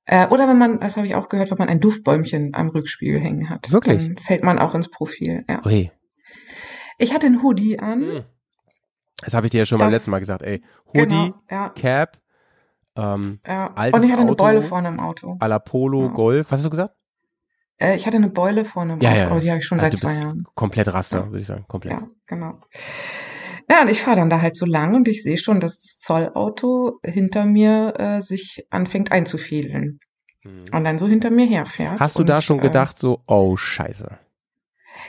Äh, 0.07 0.27
oder 0.27 0.47
wenn 0.47 0.57
man, 0.59 0.79
das 0.79 0.97
habe 0.97 1.07
ich 1.07 1.15
auch 1.15 1.29
gehört, 1.29 1.49
wenn 1.51 1.57
man 1.57 1.67
ein 1.67 1.79
Duftbäumchen 1.79 2.51
am 2.53 2.69
Rückspiegel 2.69 3.19
hängen 3.19 3.49
hat, 3.49 3.71
Wirklich? 3.71 4.05
dann 4.05 4.17
fällt 4.19 4.43
man 4.43 4.59
auch 4.59 4.75
ins 4.75 4.89
Profil. 4.89 5.43
Ja. 5.49 5.65
Ui. 5.65 5.91
Ich 6.99 7.11
hatte 7.13 7.25
einen 7.25 7.41
Hoodie 7.41 7.79
an. 7.79 7.99
Mhm. 7.99 8.23
Das 9.23 9.33
habe 9.33 9.47
ich 9.47 9.51
dir 9.51 9.59
ja 9.59 9.65
schon 9.65 9.79
beim 9.79 9.87
Das- 9.89 9.95
letzten 9.99 10.11
Mal 10.11 10.19
gesagt, 10.19 10.43
ey. 10.43 10.61
Hoodie, 10.93 11.07
Genau, 11.31 11.35
ja, 11.49 11.69
Cap, 11.69 12.17
ähm, 12.95 13.39
ja. 13.45 13.71
altes 13.75 13.99
Und 13.99 14.05
ich 14.05 14.11
hatte 14.11 14.21
eine 14.21 14.31
Auto. 14.31 14.43
Beule 14.43 14.61
vorne 14.63 14.87
im 14.89 14.99
Auto. 14.99 15.37
à 15.39 15.47
la 15.47 15.59
Polo, 15.59 16.03
Ja. 16.03 16.07
Golf. 16.13 16.47
Was 16.51 16.59
hast 16.59 16.65
du 16.65 16.69
gesagt? 16.69 16.95
Äh, 17.77 17.95
ich 17.97 18.05
hatte 18.05 18.17
eine 18.17 18.29
Beule 18.29 18.65
vorne 18.65 18.93
im 18.93 19.01
Ja, 19.01 19.09
Auto, 19.11 19.19
ja. 19.19 19.27
aber 19.31 19.39
die 19.41 19.49
habe 19.49 19.59
ich 19.59 19.65
schon 19.65 19.79
Also 19.79 19.97
seit 19.97 20.01
zwei 20.01 20.13
Jahren. 20.21 20.43
komplett 20.55 20.93
Raster, 20.93 21.27
würde 21.27 21.39
ich 21.39 21.47
sagen. 21.47 21.65
Komplett. 21.67 21.93
Ja, 21.99 22.07
genau. 22.27 22.59
Ja, 23.69 23.81
und 23.81 23.89
ich 23.89 24.01
fahre 24.01 24.17
dann 24.17 24.29
da 24.29 24.41
halt 24.41 24.55
so 24.55 24.65
lang 24.65 24.93
und 24.95 25.07
ich 25.07 25.23
sehe 25.23 25.37
schon, 25.37 25.59
dass 25.59 25.77
das 25.79 25.99
Zollauto 25.99 26.99
hinter 27.03 27.45
mir 27.45 27.93
äh, 27.97 28.21
sich 28.21 28.65
anfängt 28.69 29.11
einzufädeln 29.11 29.99
Mhm. 30.45 30.65
und 30.71 30.83
dann 30.83 30.99
so 30.99 31.07
hinter 31.07 31.31
mir 31.31 31.47
herfährt. 31.47 31.99
Hast 31.99 32.17
du 32.17 32.21
und, 32.21 32.29
da 32.29 32.39
schon 32.39 32.59
äh, 32.59 32.61
gedacht, 32.61 32.99
so, 32.99 33.21
oh, 33.25 33.57
scheiße. 33.57 34.19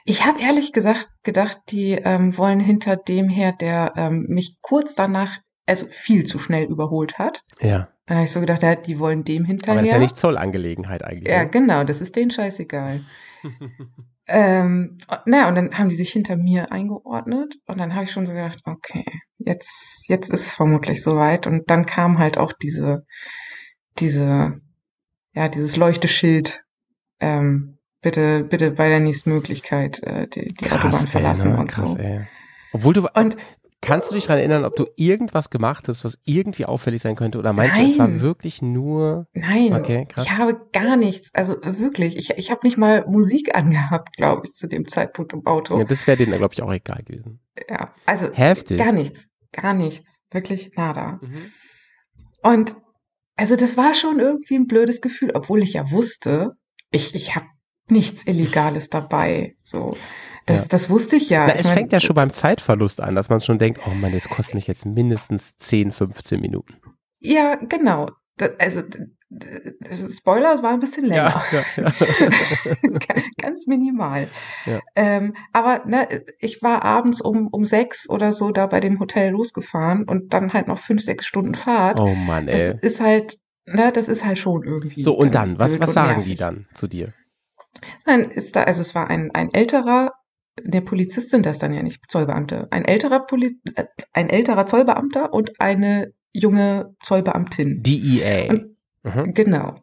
Ich 0.07 0.25
habe 0.25 0.41
ehrlich 0.41 0.73
gesagt 0.73 1.11
gedacht, 1.25 1.59
die 1.69 1.93
ähm, 1.93 2.39
wollen 2.39 2.59
hinter 2.61 2.97
dem 2.97 3.29
her, 3.29 3.53
der 3.53 3.93
ähm, 3.97 4.25
mich 4.31 4.57
kurz 4.63 4.95
danach, 4.95 5.37
also 5.67 5.87
viel 5.91 6.25
zu 6.25 6.39
schnell 6.39 6.65
überholt 6.65 7.19
hat. 7.19 7.43
Ja. 7.61 7.89
Dann 8.07 8.19
habe 8.19 8.25
ich 8.25 8.33
so 8.33 8.41
gedacht, 8.41 8.63
die 8.87 8.99
wollen 8.99 9.25
dem 9.25 9.45
hinterher. 9.45 9.73
Aber 9.73 9.81
das 9.81 9.89
ist 9.89 9.93
ja 9.93 9.99
nicht 9.99 10.17
Zollangelegenheit 10.17 11.05
eigentlich. 11.05 11.29
Ja, 11.29 11.45
ne? 11.45 11.51
genau, 11.51 11.85
das 11.85 12.01
ist 12.01 12.15
denen 12.17 12.31
scheißegal. 12.31 13.01
Ähm, 14.29 14.99
naja, 15.25 15.49
und 15.49 15.55
dann 15.55 15.79
haben 15.79 15.89
die 15.89 15.95
sich 15.95 16.11
hinter 16.11 16.37
mir 16.37 16.73
eingeordnet 16.73 17.55
und 17.67 17.79
dann 17.79 17.95
habe 17.95 18.05
ich 18.05 18.11
schon 18.11 18.27
so 18.27 18.33
gedacht, 18.33 18.61
okay, 18.65 19.05
jetzt, 19.39 20.03
jetzt 20.09 20.31
ist 20.31 20.47
es 20.47 20.55
vermutlich 20.55 21.03
soweit. 21.03 21.47
Und 21.47 21.71
dann 21.71 21.87
kam 21.87 22.19
halt 22.19 22.37
auch 22.37 22.53
diese, 22.53 23.07
diese, 23.99 24.61
ja, 25.33 25.49
dieses 25.49 25.77
Leuchteschild, 25.77 26.65
ähm, 27.21 27.79
bitte, 28.03 28.43
bitte 28.43 28.73
bei 28.73 28.89
der 28.89 29.01
nächsten 29.01 29.31
Möglichkeit 29.31 30.03
äh, 30.03 30.27
die, 30.27 30.53
die 30.53 30.73
Autobahn 30.73 31.05
ey, 31.05 31.11
verlassen 31.11 31.53
ne? 31.53 31.59
und 31.59 31.69
Krass, 31.69 31.93
so. 31.93 31.99
ey. 31.99 32.27
Obwohl 32.73 32.95
du, 32.95 33.09
Und 33.15 33.37
kannst 33.87 34.11
du 34.11 34.17
dich 34.17 34.25
daran 34.25 34.41
erinnern, 34.41 34.65
ob 34.65 34.75
du 34.75 34.87
irgendwas 34.97 35.49
gemacht 35.49 35.89
hast, 35.89 36.05
was 36.05 36.19
irgendwie 36.25 36.67
auffällig 36.67 37.01
sein 37.01 37.15
könnte? 37.15 37.39
Oder 37.39 37.53
meinst 37.53 37.79
du, 37.79 37.83
es 37.83 37.99
war 37.99 38.09
Nein. 38.09 38.21
wirklich 38.21 38.61
nur, 38.61 39.29
nein, 39.33 39.73
okay, 39.73 40.07
krass. 40.09 40.25
ich 40.25 40.33
habe 40.33 40.61
gar 40.73 40.97
nichts, 40.97 41.31
also 41.33 41.57
wirklich, 41.63 42.17
ich, 42.17 42.31
ich 42.31 42.51
habe 42.51 42.61
nicht 42.65 42.77
mal 42.77 43.05
Musik 43.07 43.55
angehabt, 43.57 44.17
glaube 44.17 44.47
ich, 44.47 44.55
zu 44.55 44.67
dem 44.67 44.89
Zeitpunkt 44.89 45.33
im 45.33 45.47
Auto. 45.47 45.79
Ja, 45.79 45.85
das 45.85 46.07
wäre 46.07 46.17
denen, 46.17 46.37
glaube 46.37 46.53
ich, 46.53 46.63
auch 46.63 46.73
egal 46.73 47.03
gewesen. 47.05 47.41
Ja, 47.71 47.95
also 48.05 48.31
Heftig. 48.33 48.79
gar 48.79 48.93
nichts, 48.93 49.27
gar 49.53 49.73
nichts, 49.73 50.11
wirklich 50.31 50.73
nada. 50.77 51.21
Und 52.43 52.75
also 53.37 53.55
das 53.55 53.77
war 53.77 53.95
schon 53.95 54.19
irgendwie 54.19 54.57
ein 54.57 54.67
blödes 54.67 55.01
Gefühl, 55.01 55.31
obwohl 55.35 55.63
ich 55.63 55.75
ja 55.75 55.91
wusste, 55.91 56.53
ich, 56.91 57.15
ich 57.15 57.37
habe 57.37 57.47
nichts 57.89 58.25
Illegales 58.27 58.89
dabei. 58.91 59.57
So, 59.65 59.97
das, 60.47 60.59
Ja. 60.59 60.65
das 60.69 60.91
wusste 60.91 61.17
ich 61.17 61.29
ja. 61.31 61.47
Na, 61.47 61.55
Ich 61.55 61.61
es 61.61 61.67
mein, 61.67 61.75
fängt 61.77 61.93
ja 61.93 62.01
schon 62.01 62.15
beim 62.17 62.33
Zeitverlust 62.33 63.01
an, 63.01 63.15
dass 63.15 63.29
man 63.29 63.41
schon 63.41 63.59
denkt, 63.59 63.81
oh 63.87 63.91
Mann, 63.95 64.13
das 64.13 64.29
kostet 64.29 64.55
mich 64.55 64.67
jetzt 64.67 64.87
mindestens 64.87 65.57
10, 65.59 65.93
15 65.93 66.41
Minuten. 66.41 66.75
Ja, 67.19 67.57
genau. 67.57 68.11
Das, 68.37 68.51
also 68.59 68.83
d- 68.83 69.07
Spoiler, 70.15 70.55
es 70.55 70.63
war 70.63 70.73
ein 70.73 70.81
bisschen 70.81 71.07
länger. 71.07 71.35
ja, 71.53 71.65
ja. 71.77 71.93
Ganz 73.41 73.67
minimal. 73.67 74.29
Ja. 74.67 74.81
Ähm, 74.95 75.35
aber 75.53 75.83
ne, 75.87 76.07
ich 76.39 76.63
war 76.63 76.85
abends 76.85 77.21
um, 77.21 77.49
um 77.49 77.65
sechs 77.65 78.09
oder 78.09 78.33
so 78.33 78.51
da 78.51 78.67
bei 78.67 78.81
dem 78.81 79.01
Hotel 79.01 79.31
losgefahren 79.31 80.05
und 80.05 80.33
dann 80.33 80.53
halt 80.53 80.69
noch 80.69 80.79
fünf, 80.79 81.03
sechs 81.03 81.27
Stunden 81.27 81.55
Fahrt. 81.55 82.01
Oh 82.01 82.15
Mann, 82.15 82.47
das 82.47 82.57
ey. 82.57 82.75
ist 82.83 83.01
halt, 83.01 83.39
ne, 83.67 83.91
das 83.93 84.09
ist 84.09 84.25
halt 84.25 84.39
schon 84.39 84.63
irgendwie. 84.65 85.03
So, 85.03 85.15
und 85.15 85.35
dann, 85.35 85.59
was, 85.59 85.79
was 85.81 85.93
sagen 85.93 86.19
nervig. 86.19 86.27
die 86.33 86.37
dann 86.37 86.67
zu 86.75 86.87
dir? 86.87 87.13
Dann 88.05 88.31
ist 88.31 88.57
da, 88.57 88.63
also 88.65 88.81
es 88.81 88.95
war 88.95 89.09
ein, 89.11 89.31
ein 89.35 89.53
älterer, 89.55 90.13
der 90.63 90.81
Polizist 90.81 91.31
sind 91.31 91.45
das 91.47 91.59
dann 91.59 91.75
ja 91.75 91.83
nicht, 91.83 92.01
Zollbeamte. 92.11 92.69
Ein 92.71 92.85
älterer 92.85 93.21
Poli 93.21 93.61
äh, 93.75 93.85
ein 94.13 94.31
älterer 94.31 94.67
Zollbeamter 94.67 95.33
und 95.33 95.61
eine 95.61 96.13
junge 96.33 96.95
Zollbeamtin. 97.03 97.83
DEA. 97.83 98.51
Und- 98.51 98.77
Mhm. 99.07 99.35
Genau. 99.35 99.77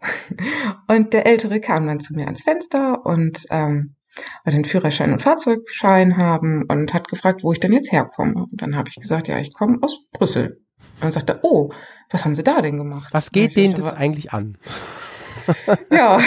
Und 0.90 1.14
der 1.14 1.26
Ältere 1.26 1.62
kam 1.62 1.88
dann 1.88 2.02
zu 2.02 2.14
mir 2.14 2.26
ans 2.26 2.44
Fenster 2.44 3.06
und 3.06 3.46
ähm, 3.52 3.96
wollte 4.44 4.58
den 4.58 4.66
Führerschein 4.66 5.14
und 5.14 5.22
Fahrzeugschein 5.22 6.18
haben 6.18 6.66
und 6.68 6.94
hat 6.94 7.08
gefragt, 7.08 7.42
wo 7.42 7.54
ich 7.54 7.62
denn 7.62 7.72
jetzt 7.72 7.90
herkomme. 7.94 8.34
Und 8.52 8.62
dann 8.62 8.76
habe 8.76 8.90
ich 8.90 8.96
gesagt, 8.96 9.30
ja, 9.30 9.40
ich 9.40 9.54
komme 9.54 9.78
aus 9.82 9.98
Brüssel. 10.12 10.60
Und 10.96 11.04
dann 11.04 11.12
sagte 11.14 11.34
er, 11.36 11.40
oh, 11.44 11.72
was 12.10 12.26
haben 12.26 12.36
Sie 12.36 12.44
da 12.44 12.62
denn 12.62 12.76
gemacht? 12.76 13.14
Was 13.14 13.32
geht 13.32 13.56
denen 13.56 13.76
das 13.76 13.94
eigentlich 13.94 14.34
an? 14.34 14.58
Ja, 15.92 16.20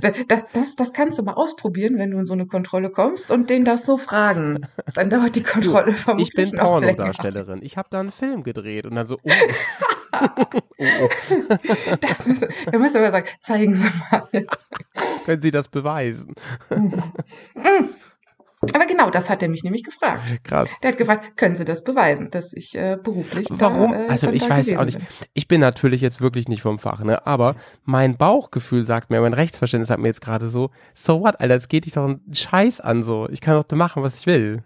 das, 0.00 0.16
das, 0.52 0.76
das 0.76 0.92
kannst 0.92 1.18
du 1.18 1.22
mal 1.22 1.34
ausprobieren, 1.34 1.98
wenn 1.98 2.10
du 2.10 2.18
in 2.18 2.26
so 2.26 2.32
eine 2.32 2.46
Kontrolle 2.46 2.90
kommst 2.90 3.30
und 3.30 3.50
den 3.50 3.64
das 3.64 3.84
so 3.84 3.96
fragen. 3.96 4.66
Dann 4.94 5.10
dauert 5.10 5.36
die 5.36 5.42
Kontrolle 5.42 5.92
vermutlich 5.92 6.30
Ich 6.30 6.34
bin. 6.34 6.58
Pornodarstellerin. 6.58 7.60
Ich 7.62 7.76
habe 7.76 7.88
da 7.90 8.00
einen 8.00 8.12
Film 8.12 8.42
gedreht 8.42 8.86
und 8.86 8.94
dann 8.94 9.06
so, 9.06 9.18
oh. 9.22 9.30
oh, 10.38 10.46
oh. 10.78 11.08
Das 12.00 12.26
müssen, 12.26 12.48
da 12.70 12.78
müssen 12.78 13.00
wir 13.00 13.10
sagen, 13.10 13.28
zeigen 13.40 13.74
Sie 13.76 13.88
mal. 14.10 14.28
Können 15.24 15.42
Sie 15.42 15.50
das 15.50 15.68
beweisen? 15.68 16.34
Aber 18.72 18.86
genau, 18.86 19.10
das 19.10 19.28
hat 19.28 19.42
er 19.42 19.48
mich 19.48 19.62
nämlich 19.64 19.82
gefragt. 19.82 20.22
Krass. 20.44 20.68
Der 20.82 20.92
hat 20.92 20.98
gefragt, 20.98 21.36
können 21.36 21.56
Sie 21.56 21.64
das 21.64 21.84
beweisen, 21.84 22.30
dass 22.30 22.52
ich 22.52 22.74
äh, 22.74 22.96
beruflich 23.02 23.46
Warum? 23.50 23.92
Da, 23.92 24.04
äh, 24.04 24.08
also 24.08 24.30
ich 24.30 24.48
weiß 24.48 24.76
auch 24.76 24.84
nicht. 24.84 24.98
bin. 24.98 25.06
Ich 25.34 25.48
bin 25.48 25.60
natürlich 25.60 26.00
jetzt 26.00 26.20
wirklich 26.20 26.48
nicht 26.48 26.62
vom 26.62 26.78
Fach, 26.78 27.02
ne? 27.02 27.26
Aber 27.26 27.56
mein 27.84 28.16
Bauchgefühl 28.16 28.84
sagt 28.84 29.10
mir, 29.10 29.20
mein 29.20 29.32
Rechtsverständnis 29.34 29.88
sagt 29.88 30.00
mir 30.00 30.08
jetzt 30.08 30.20
gerade 30.20 30.48
so, 30.48 30.70
so 30.94 31.20
what, 31.20 31.40
Alter, 31.40 31.56
es 31.56 31.68
geht 31.68 31.84
dich 31.84 31.92
doch 31.92 32.04
einen 32.04 32.20
Scheiß 32.32 32.80
an 32.80 33.02
so. 33.02 33.28
Ich 33.30 33.40
kann 33.40 33.54
doch 33.54 33.64
da 33.64 33.76
machen, 33.76 34.02
was 34.02 34.20
ich 34.20 34.26
will. 34.26 34.62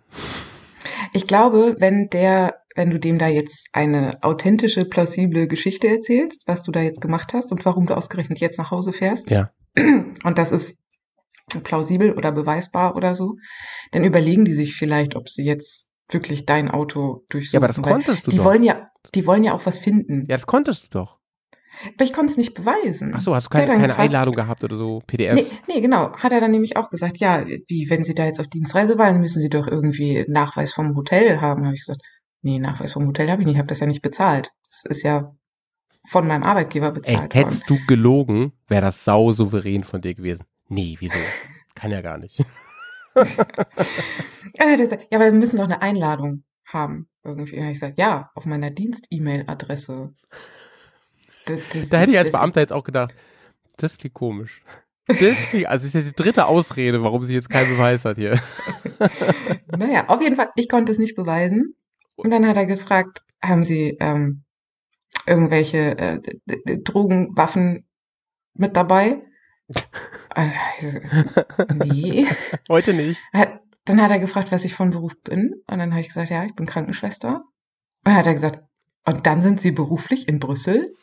Ich 1.12 1.26
glaube, 1.26 1.76
wenn 1.78 2.09
der, 2.09 2.57
wenn 2.74 2.90
du 2.90 2.99
dem 2.99 3.18
da 3.18 3.28
jetzt 3.28 3.66
eine 3.72 4.18
authentische, 4.22 4.84
plausible 4.84 5.49
Geschichte 5.49 5.88
erzählst, 5.88 6.42
was 6.46 6.62
du 6.62 6.72
da 6.72 6.80
jetzt 6.80 7.01
gemacht 7.01 7.32
hast 7.32 7.53
und 7.53 7.64
warum 7.64 7.86
du 7.86 7.94
ausgerechnet 7.96 8.38
jetzt 8.40 8.59
nach 8.59 8.70
Hause 8.70 8.92
fährst, 8.92 9.30
Ja. 9.30 9.51
und 9.76 10.38
das 10.38 10.51
ist 10.51 10.76
plausibel 11.49 12.12
oder 12.12 12.32
beweisbar 12.32 12.94
oder 12.96 13.14
so, 13.14 13.36
dann 13.92 14.05
überlegen 14.05 14.44
die 14.44 14.55
sich 14.55 14.74
vielleicht, 14.76 15.16
ob 15.16 15.28
sie 15.28 15.44
jetzt 15.44 15.88
wirklich 16.11 16.46
dein 16.46 16.70
Auto 16.70 17.24
durchsuchen. 17.28 17.55
Ja, 17.55 17.59
aber 17.61 17.68
das 17.68 17.82
konntest 17.82 18.26
du 18.26 18.30
die 18.30 18.36
doch. 18.38 18.44
wollen 18.44 18.62
ja, 18.62 18.90
die 19.14 19.26
wollen 19.26 19.44
ja 19.44 19.53
auch 19.55 19.66
was 19.66 19.78
finden. 19.78 20.26
Ja, 20.28 20.36
das 20.36 20.46
konntest 20.46 20.84
du 20.84 20.88
doch. 20.99 21.18
Aber 21.94 22.05
ich 22.05 22.12
konnte 22.12 22.32
es 22.32 22.36
nicht 22.36 22.55
beweisen. 22.55 23.12
Ach 23.14 23.20
so, 23.20 23.34
hast 23.34 23.44
du 23.46 23.51
keine, 23.51 23.66
keine 23.66 23.82
gefragt- 23.88 24.01
Einladung 24.01 24.34
gehabt 24.34 24.64
oder 24.64 24.76
so? 24.76 25.01
PDF? 25.07 25.34
Nee, 25.34 25.46
nee, 25.68 25.80
genau. 25.80 26.12
Hat 26.12 26.32
er 26.32 26.40
dann 26.40 26.51
nämlich 26.51 26.76
auch 26.76 26.90
gesagt, 26.90 27.18
ja, 27.18 27.44
wie, 27.46 27.88
wenn 27.88 28.03
Sie 28.05 28.14
da 28.14 28.24
jetzt 28.24 28.40
auf 28.40 28.49
Dienstreise 28.49 28.99
waren, 28.99 29.20
müssen 29.20 29.40
Sie 29.40 29.49
doch 29.49 29.66
irgendwie 29.68 30.24
Nachweis 30.28 30.72
vom 30.72 30.96
Hotel 30.96 31.40
haben. 31.40 31.64
Habe 31.66 31.74
ich 31.76 31.82
gesagt, 31.82 32.03
nee, 32.42 32.59
Nachweis 32.59 32.94
vom 32.94 33.07
Hotel 33.07 33.30
habe 33.30 33.42
ich 33.42 33.46
nicht, 33.46 33.55
ich 33.55 33.59
habe 33.59 33.68
das 33.68 33.78
ja 33.80 33.86
nicht 33.86 34.03
bezahlt. 34.03 34.51
Das 34.82 34.96
ist 34.96 35.03
ja 35.05 35.36
von 36.09 36.26
meinem 36.26 36.42
Arbeitgeber 36.42 36.86
Ey, 36.86 36.92
bezahlt 36.92 37.18
worden. 37.20 37.32
hättest 37.32 37.70
du 37.70 37.78
gelogen, 37.86 38.53
wäre 38.66 38.82
das 38.82 39.05
sau 39.05 39.30
souverän 39.32 39.84
von 39.84 40.01
dir 40.01 40.14
gewesen. 40.14 40.46
Nee, 40.69 40.97
wieso? 41.01 41.19
Kann 41.75 41.91
ja 41.91 42.01
gar 42.01 42.19
nicht. 42.19 42.39
Ja, 44.59 44.66
er 44.66 44.77
aber 45.14 45.27
wir 45.27 45.33
müssen 45.33 45.57
doch 45.57 45.64
eine 45.64 45.83
Einladung 45.83 46.45
haben. 46.66 47.09
Irgendwie. 47.25 47.59
Und 47.59 47.66
ich 47.66 47.75
gesagt, 47.75 47.99
ja, 47.99 48.31
auf 48.35 48.45
meiner 48.45 48.71
Dienst-E-Mail-Adresse. 48.71 50.14
Da 51.91 51.99
hätte 51.99 52.12
ich 52.12 52.19
als 52.19 52.31
Beamter 52.31 52.61
jetzt 52.61 52.73
auch 52.73 52.85
gedacht, 52.85 53.14
das 53.77 53.99
klingt 53.99 54.14
komisch. 54.14 54.62
Das 55.07 55.43
klingt, 55.49 55.66
also 55.66 55.87
ist 55.87 55.95
ja 55.95 56.01
die 56.03 56.12
dritte 56.14 56.47
Ausrede, 56.47 57.03
warum 57.03 57.25
sie 57.25 57.35
jetzt 57.35 57.51
keinen 57.51 57.71
Beweis 57.71 58.05
hat 58.05 58.19
hier. 58.19 58.39
Naja, 59.77 60.07
auf 60.09 60.21
jeden 60.21 60.37
Fall, 60.37 60.51
ich 60.57 60.69
konnte 60.69 60.93
es 60.93 60.99
nicht 60.99 61.14
beweisen. 61.14 61.75
Und 62.16 62.31
dann 62.33 62.47
hat 62.47 62.57
er 62.57 62.66
gefragt, 62.66 63.23
haben 63.43 63.62
Sie 63.64 63.97
ähm, 64.01 64.43
irgendwelche 65.27 65.97
äh, 65.99 66.21
d- 66.21 66.41
d- 66.66 66.81
Drogen, 66.83 67.37
Waffen 67.37 67.87
mit 68.55 68.77
dabei? 68.77 69.23
Äh, 70.35 70.51
nee. 71.75 72.27
Heute 72.69 72.95
nicht. 72.95 73.21
Dann 73.85 74.03
hat 74.03 74.11
er 74.11 74.19
gefragt, 74.19 74.53
was 74.53 74.64
ich 74.64 74.75
von 74.75 74.91
Beruf 74.91 75.14
bin. 75.23 75.62
Und 75.66 75.79
dann 75.79 75.91
habe 75.93 76.01
ich 76.01 76.09
gesagt, 76.09 76.31
ja, 76.31 76.45
ich 76.45 76.55
bin 76.55 76.66
Krankenschwester. 76.66 77.37
Und 77.37 77.45
dann 78.05 78.14
hat 78.14 78.27
er 78.27 78.35
gesagt, 78.35 78.62
und 79.07 79.27
dann 79.27 79.43
sind 79.43 79.62
Sie 79.62 79.73
beruflich 79.73 80.29
in 80.29 80.39
Brüssel? 80.39 80.95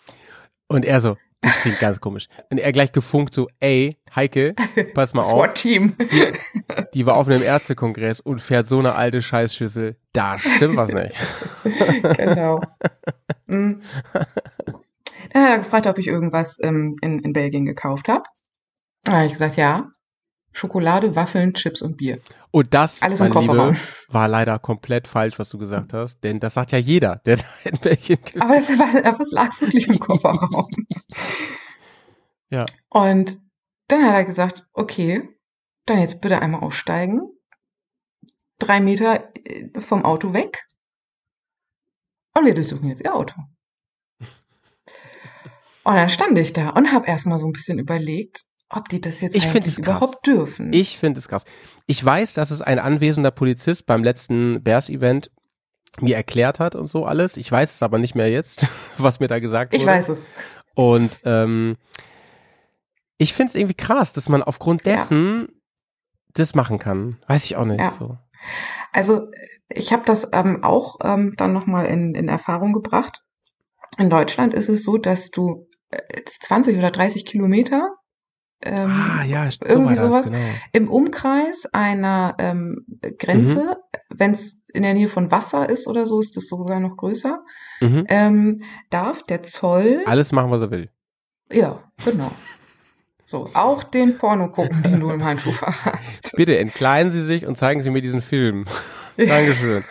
Und 0.67 0.85
er 0.85 1.01
so, 1.01 1.17
das 1.41 1.59
klingt 1.59 1.79
ganz 1.79 1.99
komisch. 1.99 2.27
Und 2.49 2.59
er 2.59 2.71
gleich 2.71 2.91
gefunkt 2.91 3.33
so, 3.33 3.47
ey, 3.59 3.97
Heike, 4.15 4.55
pass 4.93 5.13
mal 5.13 5.21
auf, 5.23 5.29
SWAT-Team. 5.29 5.95
die 6.93 7.05
war 7.05 7.15
auf 7.15 7.27
einem 7.27 7.41
Ärztekongress 7.41 8.19
und 8.19 8.41
fährt 8.41 8.67
so 8.67 8.79
eine 8.79 8.95
alte 8.95 9.21
Scheißschüssel. 9.21 9.97
Da 10.13 10.37
stimmt 10.37 10.77
was 10.77 10.91
nicht. 10.91 11.15
genau. 12.17 12.61
Mm. 13.47 13.81
Dann 15.33 15.43
hat 15.43 15.49
er 15.49 15.57
gefragt, 15.59 15.87
ob 15.87 15.97
ich 15.97 16.07
irgendwas 16.07 16.57
ähm, 16.61 16.95
in, 17.01 17.19
in 17.19 17.33
Belgien 17.33 17.65
gekauft 17.65 18.07
habe. 18.07 18.23
Dann 19.05 19.15
habe 19.15 19.25
ich 19.27 19.33
gesagt, 19.33 19.55
ja. 19.55 19.91
Schokolade, 20.51 21.15
Waffeln, 21.15 21.53
Chips 21.53 21.81
und 21.81 21.97
Bier. 21.97 22.19
Und 22.51 22.73
das, 22.73 23.01
Alles 23.01 23.19
im 23.19 23.27
meine 23.27 23.41
Liebe, 23.41 23.53
Kofferraum. 23.53 23.77
war 24.07 24.27
leider 24.29 24.57
komplett 24.57 25.07
falsch, 25.07 25.37
was 25.37 25.49
du 25.49 25.57
gesagt 25.57 25.93
hast. 25.93 26.21
Denn 26.23 26.39
das 26.39 26.53
sagt 26.53 26.71
ja 26.71 26.77
jeder, 26.77 27.17
der 27.25 27.37
da 27.37 27.43
in 27.65 27.77
Belgien 27.79 28.19
gelebt 28.23 28.41
Aber 28.41 28.55
das, 28.55 28.69
war, 28.69 29.19
es 29.21 29.31
lag 29.31 29.61
wirklich 29.61 29.87
im 29.87 29.99
Kofferraum. 29.99 30.67
Ja. 32.51 32.63
Und 32.89 33.39
dann 33.87 34.05
hat 34.05 34.13
er 34.13 34.23
gesagt, 34.23 34.67
okay, 34.71 35.27
dann 35.87 35.99
jetzt 35.99 36.21
bitte 36.21 36.41
einmal 36.41 36.61
aussteigen. 36.61 37.21
Drei 38.59 38.79
Meter 38.79 39.33
äh, 39.43 39.79
vom 39.81 40.05
Auto 40.05 40.33
weg. 40.33 40.63
Und 42.35 42.45
wir 42.45 42.53
durchsuchen 42.53 42.87
jetzt 42.87 43.01
ihr 43.01 43.15
Auto. 43.15 43.35
Und 44.19 45.95
dann 45.95 46.09
stand 46.09 46.37
ich 46.37 46.53
da 46.53 46.69
und 46.69 46.91
habe 46.91 47.07
erstmal 47.07 47.39
so 47.39 47.45
ein 47.47 47.51
bisschen 47.51 47.79
überlegt, 47.79 48.45
ob 48.69 48.89
die 48.89 48.99
das 49.01 49.21
jetzt 49.21 49.35
Ich 49.35 49.45
eigentlich 49.47 49.67
es 49.67 49.75
krass. 49.81 49.87
überhaupt 49.97 50.27
dürfen. 50.27 50.73
Ich 50.73 50.97
finde 50.97 51.19
es 51.19 51.27
krass. 51.27 51.45
Ich 51.85 52.03
weiß, 52.03 52.33
dass 52.33 52.51
es 52.51 52.61
ein 52.61 52.79
anwesender 52.79 53.31
Polizist 53.31 53.85
beim 53.85 54.03
letzten 54.03 54.63
Bears-Event 54.63 55.31
mir 56.01 56.15
erklärt 56.15 56.59
hat 56.59 56.75
und 56.75 56.87
so 56.87 57.05
alles. 57.05 57.37
Ich 57.37 57.51
weiß 57.51 57.75
es 57.75 57.83
aber 57.83 57.97
nicht 57.99 58.15
mehr 58.15 58.29
jetzt, 58.29 58.67
was 58.99 59.19
mir 59.19 59.27
da 59.27 59.39
gesagt 59.39 59.73
wurde. 59.73 59.81
Ich 59.83 59.87
weiß 59.87 60.09
es. 60.09 60.19
Und 60.73 61.19
ähm, 61.23 61.77
ich 63.17 63.33
finde 63.33 63.49
es 63.51 63.55
irgendwie 63.55 63.75
krass, 63.75 64.11
dass 64.13 64.27
man 64.27 64.43
aufgrund 64.43 64.85
Ja. 64.85 64.93
dessen 64.95 65.47
das 66.33 66.53
machen 66.53 66.79
kann. 66.79 67.17
Weiß 67.27 67.45
ich 67.45 67.55
auch 67.55 67.63
nicht. 67.65 67.79
Ja. 67.79 67.91
So. 67.91 68.17
Also 68.91 69.27
ich 69.69 69.93
habe 69.93 70.03
das 70.05 70.27
ähm, 70.33 70.63
auch 70.63 70.97
ähm, 71.01 71.33
dann 71.37 71.53
nochmal 71.53 71.85
in, 71.85 72.13
in 72.13 72.27
Erfahrung 72.27 72.73
gebracht. 72.73 73.21
In 73.97 74.09
Deutschland 74.09 74.53
ist 74.53 74.67
es 74.67 74.83
so, 74.83 74.97
dass 74.97 75.29
du 75.31 75.69
äh, 75.91 75.97
20 76.41 76.77
oder 76.77 76.91
30 76.91 77.25
Kilometer 77.25 77.95
ähm, 78.61 78.89
ah, 78.89 79.23
ja, 79.23 79.49
so 79.51 79.57
irgendwie 79.65 79.95
das, 79.95 80.05
sowas. 80.05 80.25
genau. 80.25 80.39
im 80.71 80.87
Umkreis 80.89 81.65
einer 81.73 82.35
ähm, 82.39 82.85
Grenze, 83.19 83.63
Mhm. 83.63 83.99
wenn 84.17 84.31
es 84.33 84.61
in 84.73 84.83
der 84.83 84.93
Nähe 84.93 85.09
von 85.09 85.31
Wasser 85.31 85.69
ist 85.69 85.87
oder 85.87 86.05
so, 86.05 86.19
ist 86.19 86.35
das 86.35 86.47
sogar 86.47 86.79
noch 86.79 86.97
größer, 86.97 87.43
Mhm. 87.81 88.05
ähm, 88.09 88.61
darf 88.89 89.23
der 89.23 89.43
Zoll, 89.43 90.03
Alles 90.05 90.31
machen, 90.31 90.51
was 90.51 90.61
er 90.61 90.71
will. 90.71 90.89
ja, 91.51 91.83
genau. 92.03 92.31
So, 93.27 93.49
auch 93.55 93.83
den 93.83 94.19
Porno 94.19 94.49
gucken, 94.49 94.83
den 94.83 94.99
du 94.99 95.09
im 95.09 95.23
Handschuhfach 95.23 95.85
hast. 95.85 96.31
Bitte 96.35 96.59
entkleiden 96.59 97.11
Sie 97.11 97.21
sich 97.21 97.47
und 97.47 97.57
zeigen 97.57 97.81
Sie 97.81 97.89
mir 97.89 98.01
diesen 98.03 98.21
Film. 98.21 98.65
Dankeschön. 99.17 99.83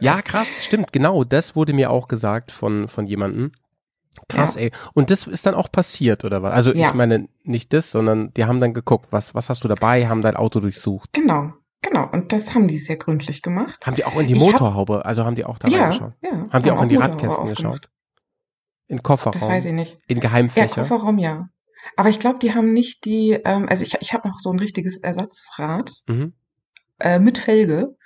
Ja, 0.00 0.20
krass, 0.20 0.64
stimmt, 0.64 0.92
genau. 0.92 1.22
Das 1.22 1.54
wurde 1.54 1.74
mir 1.74 1.90
auch 1.90 2.08
gesagt 2.08 2.50
von, 2.50 2.88
von 2.88 3.06
jemandem. 3.06 3.52
Krass, 4.28 4.54
Ja. 4.54 4.62
ey. 4.62 4.72
Und 4.94 5.10
das 5.10 5.26
ist 5.26 5.46
dann 5.46 5.54
auch 5.54 5.70
passiert, 5.72 6.24
oder 6.24 6.42
was? 6.42 6.52
Also 6.52 6.72
Ja. 6.72 6.88
ich 6.88 6.94
meine 6.94 7.28
nicht 7.44 7.72
das, 7.72 7.90
sondern 7.90 8.32
die 8.34 8.44
haben 8.44 8.60
dann 8.60 8.74
geguckt, 8.74 9.06
was, 9.10 9.34
was 9.34 9.48
hast 9.48 9.64
du 9.64 9.68
dabei, 9.68 10.06
haben 10.08 10.20
dein 10.22 10.36
Auto 10.36 10.60
durchsucht. 10.60 11.10
Genau, 11.12 11.52
genau. 11.80 12.08
Und 12.12 12.32
das 12.32 12.54
haben 12.54 12.68
die 12.68 12.78
sehr 12.78 12.96
gründlich 12.96 13.42
gemacht. 13.42 13.86
Haben 13.86 13.96
die 13.96 14.04
auch 14.04 14.18
in 14.18 14.26
die 14.26 14.34
Ich 14.34 14.40
hab- 14.40 14.52
Motorhaube, 14.52 15.04
also 15.06 15.24
haben 15.24 15.34
die 15.36 15.44
auch 15.44 15.58
da 15.58 15.68
ja, 15.68 15.82
reingeschaut? 15.84 16.12
ja. 16.22 16.46
Haben 16.50 16.62
die 16.62 16.70
auch 16.70 16.82
in 16.82 16.88
die 16.88 16.96
Motorhaube 16.96 17.22
Radkästen 17.22 17.48
geschaut? 17.48 17.88
In 18.88 18.96
Das 18.98 19.02
Kofferraum? 19.04 19.48
weiß 19.48 19.64
ich 19.64 19.72
nicht. 19.72 19.98
In 20.06 20.16
Ja, 20.18 20.22
Geheimfächer? 20.22 20.82
Kofferraum, 20.82 21.18
ja. 21.18 21.48
Aber 21.96 22.10
ich 22.10 22.20
glaube, 22.20 22.38
die 22.38 22.54
haben 22.54 22.72
nicht 22.72 23.04
die, 23.06 23.32
ähm, 23.44 23.66
also 23.68 23.82
ich, 23.82 23.94
ich 24.00 24.12
habe 24.12 24.28
noch 24.28 24.38
so 24.40 24.50
ein 24.52 24.58
richtiges 24.58 24.98
Ersatzrad 24.98 25.90
mhm. 26.06 26.34
äh, 27.00 27.18
mit 27.18 27.38
Felge. 27.38 27.96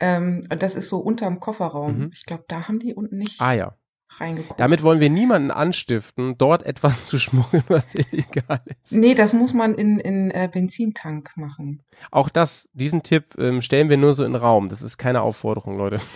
Ähm, 0.00 0.46
das 0.48 0.74
ist 0.76 0.88
so 0.88 0.98
unterm 0.98 1.40
Kofferraum. 1.40 1.98
Mhm. 1.98 2.10
Ich 2.14 2.24
glaube, 2.24 2.44
da 2.48 2.66
haben 2.66 2.78
die 2.80 2.94
unten 2.94 3.18
nicht 3.18 3.40
Ah 3.40 3.52
ja. 3.52 3.74
Reingeguckt. 4.20 4.60
Damit 4.60 4.82
wollen 4.82 5.00
wir 5.00 5.10
niemanden 5.10 5.50
anstiften, 5.50 6.36
dort 6.38 6.62
etwas 6.64 7.06
zu 7.08 7.18
schmuggeln, 7.18 7.64
was 7.68 7.86
illegal 7.94 8.60
ist. 8.82 8.92
Nee, 8.92 9.14
das 9.14 9.32
muss 9.32 9.54
man 9.54 9.74
in, 9.74 9.98
in 10.00 10.30
äh, 10.30 10.48
Benzintank 10.52 11.30
machen. 11.36 11.82
Auch 12.10 12.28
das, 12.28 12.68
diesen 12.72 13.02
Tipp 13.02 13.34
ähm, 13.38 13.62
stellen 13.62 13.88
wir 13.88 13.96
nur 13.96 14.14
so 14.14 14.24
in 14.24 14.32
den 14.32 14.40
Raum. 14.42 14.68
Das 14.68 14.82
ist 14.82 14.98
keine 14.98 15.22
Aufforderung, 15.22 15.76
Leute. 15.78 15.98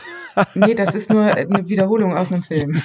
Nee, 0.56 0.74
das 0.74 0.96
ist 0.96 1.10
nur 1.10 1.22
eine 1.22 1.68
Wiederholung 1.68 2.12
aus 2.16 2.32
einem 2.32 2.42
Film. 2.42 2.82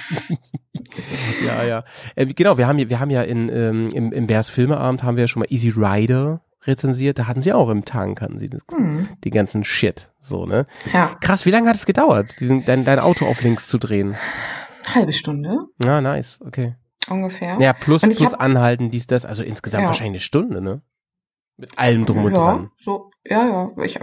ja, 1.44 1.64
ja. 1.64 1.84
Äh, 2.14 2.26
genau, 2.26 2.58
wir 2.58 2.68
haben, 2.68 2.78
ja- 2.78 2.88
wir 2.88 3.00
haben 3.00 3.10
ja 3.10 3.22
in, 3.22 3.48
ähm, 3.48 3.88
im, 3.92 4.12
im 4.12 4.26
Bears 4.28 4.50
Filmeabend 4.50 5.02
haben 5.02 5.16
wir 5.16 5.24
ja 5.24 5.28
schon 5.28 5.40
mal 5.40 5.46
Easy 5.50 5.70
Rider 5.70 6.42
rezensiert. 6.62 7.18
Da 7.18 7.26
hatten 7.26 7.42
sie 7.42 7.52
auch 7.52 7.68
im 7.70 7.84
Tank, 7.84 8.20
hatten 8.20 8.38
sie 8.38 8.48
das, 8.48 8.60
Hm. 8.72 9.08
die 9.24 9.30
ganzen 9.30 9.64
Shit. 9.64 10.10
So, 10.20 10.46
ne? 10.46 10.66
Ja, 10.92 11.10
Krass, 11.20 11.44
wie 11.44 11.50
lange 11.50 11.68
hat 11.68 11.74
es 11.76 11.86
gedauert, 11.86 12.38
diesen, 12.38 12.64
dein, 12.66 12.84
dein 12.84 13.00
Auto 13.00 13.26
auf 13.26 13.42
links 13.42 13.66
zu 13.66 13.78
drehen? 13.78 14.14
Halbe 14.94 15.12
Stunde 15.12 15.66
Ja, 15.82 16.00
nice, 16.00 16.40
okay. 16.44 16.74
ungefähr. 17.08 17.58
Ja, 17.60 17.72
plus, 17.72 18.02
plus 18.02 18.32
hab- 18.32 18.42
anhalten, 18.42 18.90
dies, 18.90 19.06
das, 19.06 19.24
also 19.24 19.42
insgesamt 19.42 19.82
Ja. 19.82 19.88
wahrscheinlich 19.88 20.12
eine 20.12 20.20
Stunde, 20.20 20.60
ne? 20.60 20.82
Mit 21.56 21.78
allem 21.78 22.06
drum 22.06 22.24
und 22.24 22.32
ja, 22.32 22.38
dran. 22.38 22.70
So, 22.80 23.10
ja, 23.24 23.46
ja. 23.76 23.84
Ich, 23.84 23.98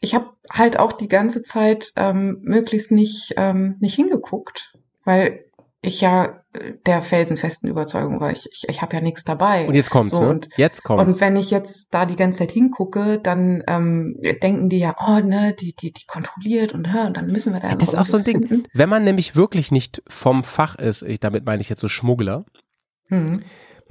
ich 0.00 0.14
habe 0.14 0.30
halt 0.50 0.78
auch 0.78 0.92
die 0.92 1.08
ganze 1.08 1.42
Zeit 1.42 1.92
ähm, 1.96 2.38
möglichst 2.42 2.90
nicht, 2.90 3.34
ähm, 3.36 3.76
nicht 3.80 3.94
hingeguckt, 3.94 4.76
weil 5.04 5.44
ich 5.84 6.00
ja 6.00 6.40
äh, 6.52 6.74
der 6.86 7.02
felsenfesten 7.02 7.68
Überzeugung 7.68 8.20
war, 8.20 8.30
ich, 8.30 8.48
ich, 8.52 8.64
ich 8.68 8.80
habe 8.82 8.94
ja 8.94 9.02
nichts 9.02 9.24
dabei. 9.24 9.66
Und 9.66 9.74
jetzt 9.74 9.90
kommt's, 9.90 10.16
So, 10.16 10.22
ne? 10.22 10.28
und- 10.30 10.48
jetzt 10.56 10.84
kommt's. 10.84 11.14
Und 11.14 11.20
wenn 11.20 11.36
ich 11.36 11.50
jetzt 11.50 11.88
da 11.90 12.06
die 12.06 12.16
ganze 12.16 12.38
Zeit 12.38 12.52
hingucke, 12.52 13.18
dann 13.20 13.62
ähm, 13.66 14.16
denken 14.42 14.68
die 14.68 14.78
ja, 14.78 14.94
oh, 15.06 15.18
ne, 15.18 15.54
die, 15.60 15.74
die, 15.74 15.92
die 15.92 16.06
kontrolliert 16.06 16.72
und, 16.72 16.86
und 16.86 17.16
dann 17.16 17.26
müssen 17.26 17.52
wir 17.52 17.60
da 17.60 17.74
das 17.74 17.90
ist 17.90 17.96
auch 17.96 18.06
so 18.06 18.16
ein 18.18 18.24
Ding. 18.24 18.46
finden. 18.46 18.66
Wenn 18.72 18.88
man 18.88 19.02
nämlich 19.04 19.34
wirklich 19.34 19.72
nicht 19.72 20.02
vom 20.08 20.44
Fach 20.44 20.76
ist, 20.76 21.02
ich, 21.02 21.18
damit 21.20 21.44
meine 21.44 21.60
ich 21.60 21.68
jetzt 21.68 21.80
so 21.80 21.88
Schmuggler, 21.88 22.44
Hm. 23.08 23.42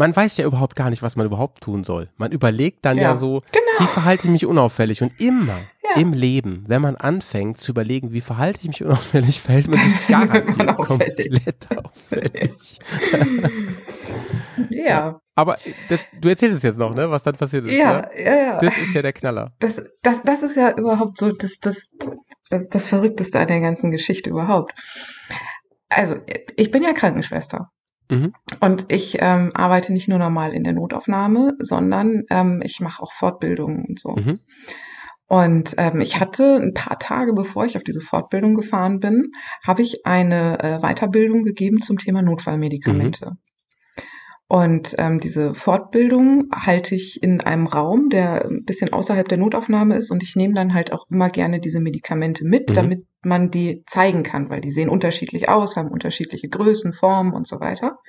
Man 0.01 0.15
weiß 0.15 0.37
ja 0.37 0.45
überhaupt 0.45 0.75
gar 0.75 0.89
nicht, 0.89 1.03
was 1.03 1.15
man 1.15 1.27
überhaupt 1.27 1.61
tun 1.61 1.83
soll. 1.83 2.09
Man 2.17 2.31
überlegt 2.31 2.83
dann 2.85 2.97
ja, 2.97 3.03
Ja, 3.03 3.15
so, 3.17 3.41
genau. 3.51 3.65
wie 3.79 3.85
verhalte 3.85 4.25
ich 4.25 4.31
mich 4.31 4.45
unauffällig? 4.47 5.01
Und 5.03 5.13
immer 5.21 5.59
Ja. 5.83 6.01
im 6.01 6.13
Leben, 6.13 6.63
wenn 6.67 6.81
man 6.81 6.95
anfängt 6.95 7.59
zu 7.59 7.71
überlegen, 7.71 8.11
wie 8.11 8.21
verhalte 8.21 8.61
ich 8.61 8.67
mich 8.67 8.83
unauffällig, 8.83 9.41
verhält 9.41 9.67
man 9.67 9.79
sich 9.79 10.07
garantiert 10.07 10.57
man 10.57 10.69
auffällig. 10.69 11.45
komplett 11.45 11.77
auffällig. 11.77 12.79
Ja, 14.69 15.19
Aber 15.35 15.55
äh, 15.65 15.73
das, 15.89 15.99
du 16.19 16.29
erzählst 16.29 16.57
es 16.57 16.63
jetzt 16.63 16.77
noch, 16.77 16.93
ne? 16.93 17.09
Was 17.09 17.23
dann 17.23 17.35
passiert 17.35 17.65
ist. 17.65 17.73
ja, 17.77 18.01
Ne? 18.01 18.09
ja, 18.23 18.35
ja. 18.35 18.59
Das 18.59 18.77
ist 18.77 18.93
ja 18.93 19.01
der 19.01 19.13
Knaller. 19.13 19.51
Das, 19.59 19.75
das, 20.03 20.21
das 20.23 20.43
ist 20.43 20.55
ja 20.55 20.75
überhaupt 20.77 21.17
so 21.17 21.31
das, 21.31 21.57
das, 21.61 21.77
das, 22.49 22.67
das 22.69 22.85
Verrückteste 22.87 23.39
an 23.39 23.47
der 23.47 23.59
ganzen 23.61 23.91
Geschichte 23.91 24.29
überhaupt. 24.29 24.73
Also, 25.89 26.17
ich 26.57 26.71
bin 26.71 26.83
ja 26.83 26.93
Krankenschwester. 26.93 27.69
Mhm. 28.11 28.33
Und 28.59 28.91
ich 28.91 29.17
ähm, 29.21 29.51
arbeite 29.53 29.93
nicht 29.93 30.09
nur 30.09 30.19
normal 30.19 30.53
in 30.53 30.63
der 30.63 30.73
Notaufnahme, 30.73 31.53
sondern 31.59 32.23
ähm, 32.29 32.61
ich 32.63 32.79
mache 32.81 33.01
auch 33.01 33.13
Fortbildungen 33.13 33.85
und 33.87 33.99
so. 33.99 34.09
Mhm. 34.11 34.39
Und 35.27 35.75
ähm, 35.77 36.01
ich 36.01 36.19
hatte 36.19 36.59
ein 36.61 36.73
paar 36.73 36.99
Tage, 36.99 37.31
bevor 37.31 37.65
ich 37.65 37.77
auf 37.77 37.83
diese 37.83 38.01
Fortbildung 38.01 38.53
gefahren 38.53 38.99
bin, 38.99 39.31
habe 39.65 39.81
ich 39.81 40.05
eine 40.05 40.59
äh, 40.61 40.79
Weiterbildung 40.79 41.43
gegeben 41.43 41.81
zum 41.81 41.97
Thema 41.97 42.21
Notfallmedikamente. 42.21 43.37
Und 44.51 44.95
ähm, 44.97 45.21
diese 45.21 45.55
Fortbildung 45.55 46.49
halte 46.53 46.93
ich 46.93 47.23
in 47.23 47.39
einem 47.39 47.67
Raum, 47.67 48.09
der 48.09 48.43
ein 48.43 48.65
bisschen 48.65 48.91
außerhalb 48.91 49.25
der 49.29 49.37
Notaufnahme 49.37 49.95
ist. 49.95 50.11
Und 50.11 50.23
ich 50.23 50.35
nehme 50.35 50.53
dann 50.53 50.73
halt 50.73 50.91
auch 50.91 51.05
immer 51.09 51.29
gerne 51.29 51.61
diese 51.61 51.79
Medikamente 51.79 52.43
mit, 52.43 52.71
Mhm. 52.71 52.73
damit 52.73 53.05
man 53.23 53.49
die 53.49 53.85
zeigen 53.87 54.23
kann, 54.23 54.49
weil 54.49 54.59
die 54.59 54.71
sehen 54.71 54.89
unterschiedlich 54.89 55.47
aus, 55.47 55.77
haben 55.77 55.87
unterschiedliche 55.89 56.49
Größen, 56.49 56.91
Formen 56.91 57.31
und 57.31 57.47
so 57.47 57.61
weiter. 57.61 57.99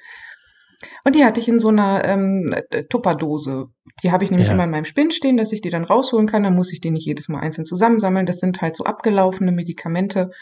Und 1.04 1.14
die 1.14 1.24
hatte 1.24 1.38
ich 1.38 1.48
in 1.48 1.60
so 1.60 1.68
einer 1.68 2.04
ähm, 2.04 2.52
äh, 2.70 2.82
Tupperdose. 2.86 3.66
Die 4.02 4.10
habe 4.10 4.24
ich 4.24 4.32
nämlich 4.32 4.48
Ja. 4.48 4.54
immer 4.54 4.64
in 4.64 4.70
meinem 4.70 4.84
Spind 4.84 5.14
stehen, 5.14 5.36
dass 5.36 5.52
ich 5.52 5.60
die 5.60 5.70
dann 5.70 5.84
rausholen 5.84 6.26
kann. 6.26 6.42
Dann 6.42 6.56
muss 6.56 6.72
ich 6.72 6.80
die 6.80 6.90
nicht 6.90 7.06
jedes 7.06 7.28
Mal 7.28 7.38
einzeln 7.38 7.66
zusammensammeln. 7.66 8.26
Das 8.26 8.40
sind 8.40 8.60
halt 8.60 8.74
so 8.74 8.82
abgelaufene 8.82 9.52
Medikamente. 9.52 10.32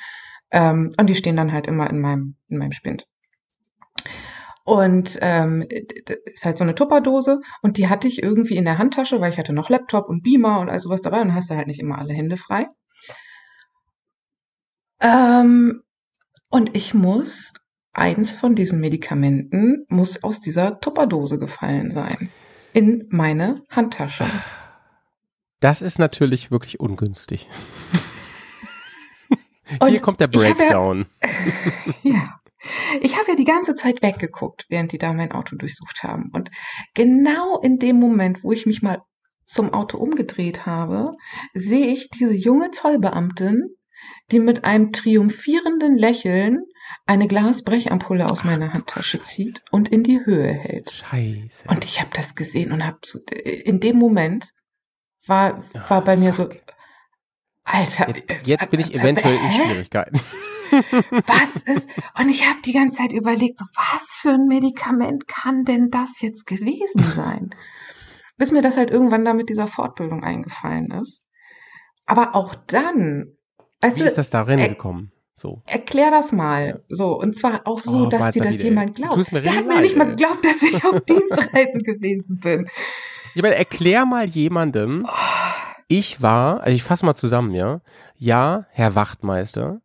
Ähm, 0.51 0.93
und 0.99 1.09
die 1.11 1.15
stehen 1.15 1.37
dann 1.37 1.53
halt 1.53 1.67
immer 1.67 1.91
in 1.91 2.01
meinem, 2.01 2.37
in 2.49 2.57
meinem 2.57 2.73
Spind. 2.73 3.05
Und 4.71 5.19
ähm, 5.21 5.67
ist 6.33 6.45
halt 6.45 6.59
so 6.59 6.63
eine 6.63 6.77
Tupperdose 6.77 7.41
und 7.61 7.77
die 7.77 7.89
hatte 7.89 8.07
ich 8.07 8.23
irgendwie 8.23 8.55
in 8.55 8.65
der 8.65 8.79
Handtasche, 8.79 9.21
weil 9.21 9.33
ich 9.33 9.39
hatte 9.39 9.53
noch 9.53 9.69
Laptop 9.69 10.09
und 10.09 10.23
Beamer 10.23 10.61
und 10.61 10.71
all 10.71 10.79
sowas 10.79 11.03
dabei 11.03 11.21
und 11.23 11.35
hast 11.35 11.51
du 11.51 11.57
halt 11.57 11.67
nicht 11.67 11.81
immer 11.81 11.99
alle 11.99 12.15
Hände 12.15 12.37
frei. 12.37 12.69
Ähm, 15.01 15.83
und 16.51 16.77
ich 16.77 16.95
muss, 16.95 17.53
eins 17.93 18.37
von 18.37 18.55
diesen 18.55 18.79
Medikamenten 18.81 19.87
muss 19.89 20.23
aus 20.23 20.41
dieser 20.41 20.79
Tupperdose 20.79 21.41
gefallen 21.41 21.91
sein. 21.91 22.31
In 22.73 23.09
meine 23.11 23.65
Handtasche. 23.71 24.25
Das 25.59 25.83
ist 25.83 25.99
natürlich 25.99 26.53
wirklich 26.53 26.79
ungünstig. 26.79 27.49
Und 29.81 29.89
Hier 29.89 30.01
kommt 30.01 30.21
der 30.21 30.29
hab 30.29 30.35
ja- 30.37 30.41
Breakdown. 30.55 31.07
Ja. 32.05 32.40
Ich 33.01 33.17
habe 33.17 33.31
ja 33.31 33.37
die 33.37 33.45
ganze 33.45 33.75
Zeit 33.75 34.03
weggeguckt, 34.03 34.67
während 34.69 34.93
die 34.93 34.99
da 34.99 35.13
mein 35.13 35.33
Auto 35.33 35.57
durchsucht 35.57 36.03
haben. 36.03 36.31
Und 36.33 36.51
genau 36.95 37.59
in 37.61 37.79
dem 37.79 37.99
Moment, 37.99 38.43
wo 38.43 38.53
ich 38.53 38.67
mich 38.67 38.83
mal 38.83 39.03
zum 39.45 39.73
Auto 39.73 39.99
umgedreht 39.99 40.67
habe, 40.67 41.17
sehe 41.55 41.87
ich 41.87 42.09
diese 42.11 42.33
junge 42.33 42.71
Zollbeamtin, 42.71 43.69
die 44.31 44.39
mit 44.39 44.65
einem 44.65 44.93
triumphierenden 44.93 45.97
Lächeln 45.97 46.65
eine 47.07 47.27
Glasbrechampulle 47.27 48.31
aus 48.31 48.45
meiner 48.45 48.73
Handtasche 48.73 49.23
zieht 49.23 49.63
und 49.71 49.89
in 49.89 50.03
die 50.03 50.25
Höhe 50.25 50.53
hält. 50.53 50.91
Scheiße. 50.91 51.69
Und 51.69 51.85
ich 51.85 52.01
habe 52.01 52.11
das 52.13 52.35
gesehen 52.35 52.73
und 52.73 52.85
habe 52.85 52.99
so, 53.05 53.19
in 53.45 53.81
dem 53.81 53.99
Moment 53.99 54.51
war, 55.27 55.65
war 55.89 56.05
bei 56.05 56.17
mir 56.17 56.33
so, 56.33 56.49
Alter. 57.65 58.09
Jetzt, 58.09 58.31
äh, 58.31 58.39
jetzt 58.45 58.71
bin 58.71 58.81
ich 58.81 58.95
äh, 58.95 58.99
äh, 58.99 59.01
eventuell 59.01 59.35
in 59.37 59.51
hä? 59.51 59.65
Schwierigkeiten. 59.65 60.21
Was 60.71 61.57
ist, 61.65 61.89
und 62.19 62.29
ich 62.29 62.49
habe 62.49 62.61
die 62.65 62.73
ganze 62.73 62.99
Zeit 62.99 63.13
überlegt, 63.13 63.59
so 63.59 63.65
was 63.75 64.03
für 64.21 64.31
ein 64.31 64.47
Medikament 64.47 65.27
kann 65.29 65.65
denn 65.65 65.91
das 65.91 66.21
jetzt 66.21 66.47
gewesen 66.47 67.01
sein? 67.01 67.51
Bis 68.37 68.53
mir 68.53 68.63
das 68.63 68.77
halt 68.77 68.91
irgendwann 68.91 69.25
da 69.25 69.35
mit 69.35 69.49
dieser 69.51 69.67
Fortbildung 69.67 70.25
eingefallen 70.25 70.91
ist. 71.03 71.23
Aber 72.07 72.35
auch 72.35 72.55
dann, 72.67 73.37
weißt 73.83 73.97
Wie 73.97 74.01
du, 74.01 74.07
ist 74.07 74.19
das 74.19 74.31
da 74.31 74.43
reingekommen? 74.43 75.13
So. 75.35 75.63
erklär 75.65 76.11
das 76.11 76.33
mal. 76.33 76.85
So, 76.91 77.19
und 77.19 77.35
zwar 77.35 77.67
auch 77.67 77.81
so, 77.81 77.93
Oh, 77.93 78.07
dass 78.09 78.33
dir 78.33 78.43
das 78.43 78.55
wieder, 78.55 78.65
jemand 78.65 78.97
glaubt. 78.97 79.33
Mir 79.33 79.41
Der 79.41 79.57
hat 79.57 79.67
mir 79.67 79.81
nicht 79.81 79.97
mal 79.97 80.09
geglaubt, 80.09 80.45
dass 80.45 80.63
ich 80.63 80.85
auf 80.85 81.01
Dienstreise 81.09 81.79
gewesen 81.79 82.41
bin. 82.41 82.69
Ich 83.35 83.43
meine, 83.43 83.55
erklär 83.55 84.05
mal 84.05 84.27
jemandem, 84.27 85.07
ich 85.91 86.23
war, 86.23 86.61
also 86.61 86.75
ich 86.75 86.85
fasse 86.85 87.05
mal 87.05 87.17
zusammen, 87.17 87.53
ja. 87.53 87.81
Ja, 88.17 88.67
Herr 88.71 88.95
Wachtmeister, 88.95 89.81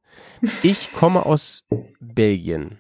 ich 0.62 0.94
komme 0.94 1.26
aus 1.26 1.64
Belgien. 2.00 2.78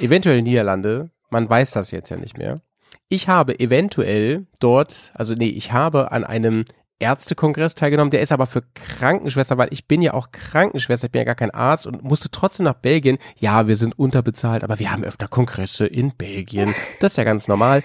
Eventuell 0.00 0.42
Niederlande, 0.42 1.10
man 1.30 1.48
weiß 1.48 1.70
das 1.70 1.92
jetzt 1.92 2.10
ja 2.10 2.16
nicht 2.16 2.36
mehr. 2.36 2.56
Ich 3.08 3.28
habe 3.28 3.60
eventuell 3.60 4.46
dort, 4.58 5.12
also 5.14 5.34
nee, 5.34 5.48
ich 5.48 5.72
habe 5.72 6.10
an 6.10 6.24
einem 6.24 6.64
Ärztekongress 6.98 7.76
teilgenommen, 7.76 8.10
der 8.10 8.20
ist 8.20 8.32
aber 8.32 8.46
für 8.46 8.62
Krankenschwester, 8.74 9.56
weil 9.56 9.72
ich 9.72 9.86
bin 9.86 10.02
ja 10.02 10.12
auch 10.12 10.32
Krankenschwester, 10.32 11.06
ich 11.06 11.12
bin 11.12 11.20
ja 11.20 11.24
gar 11.24 11.36
kein 11.36 11.52
Arzt 11.52 11.86
und 11.86 12.02
musste 12.02 12.30
trotzdem 12.32 12.64
nach 12.64 12.74
Belgien. 12.74 13.18
Ja, 13.38 13.68
wir 13.68 13.76
sind 13.76 13.96
unterbezahlt, 13.96 14.64
aber 14.64 14.80
wir 14.80 14.90
haben 14.90 15.04
öfter 15.04 15.28
Kongresse 15.28 15.86
in 15.86 16.12
Belgien. 16.16 16.74
Das 17.00 17.12
ist 17.12 17.16
ja 17.16 17.24
ganz 17.24 17.46
normal. 17.46 17.82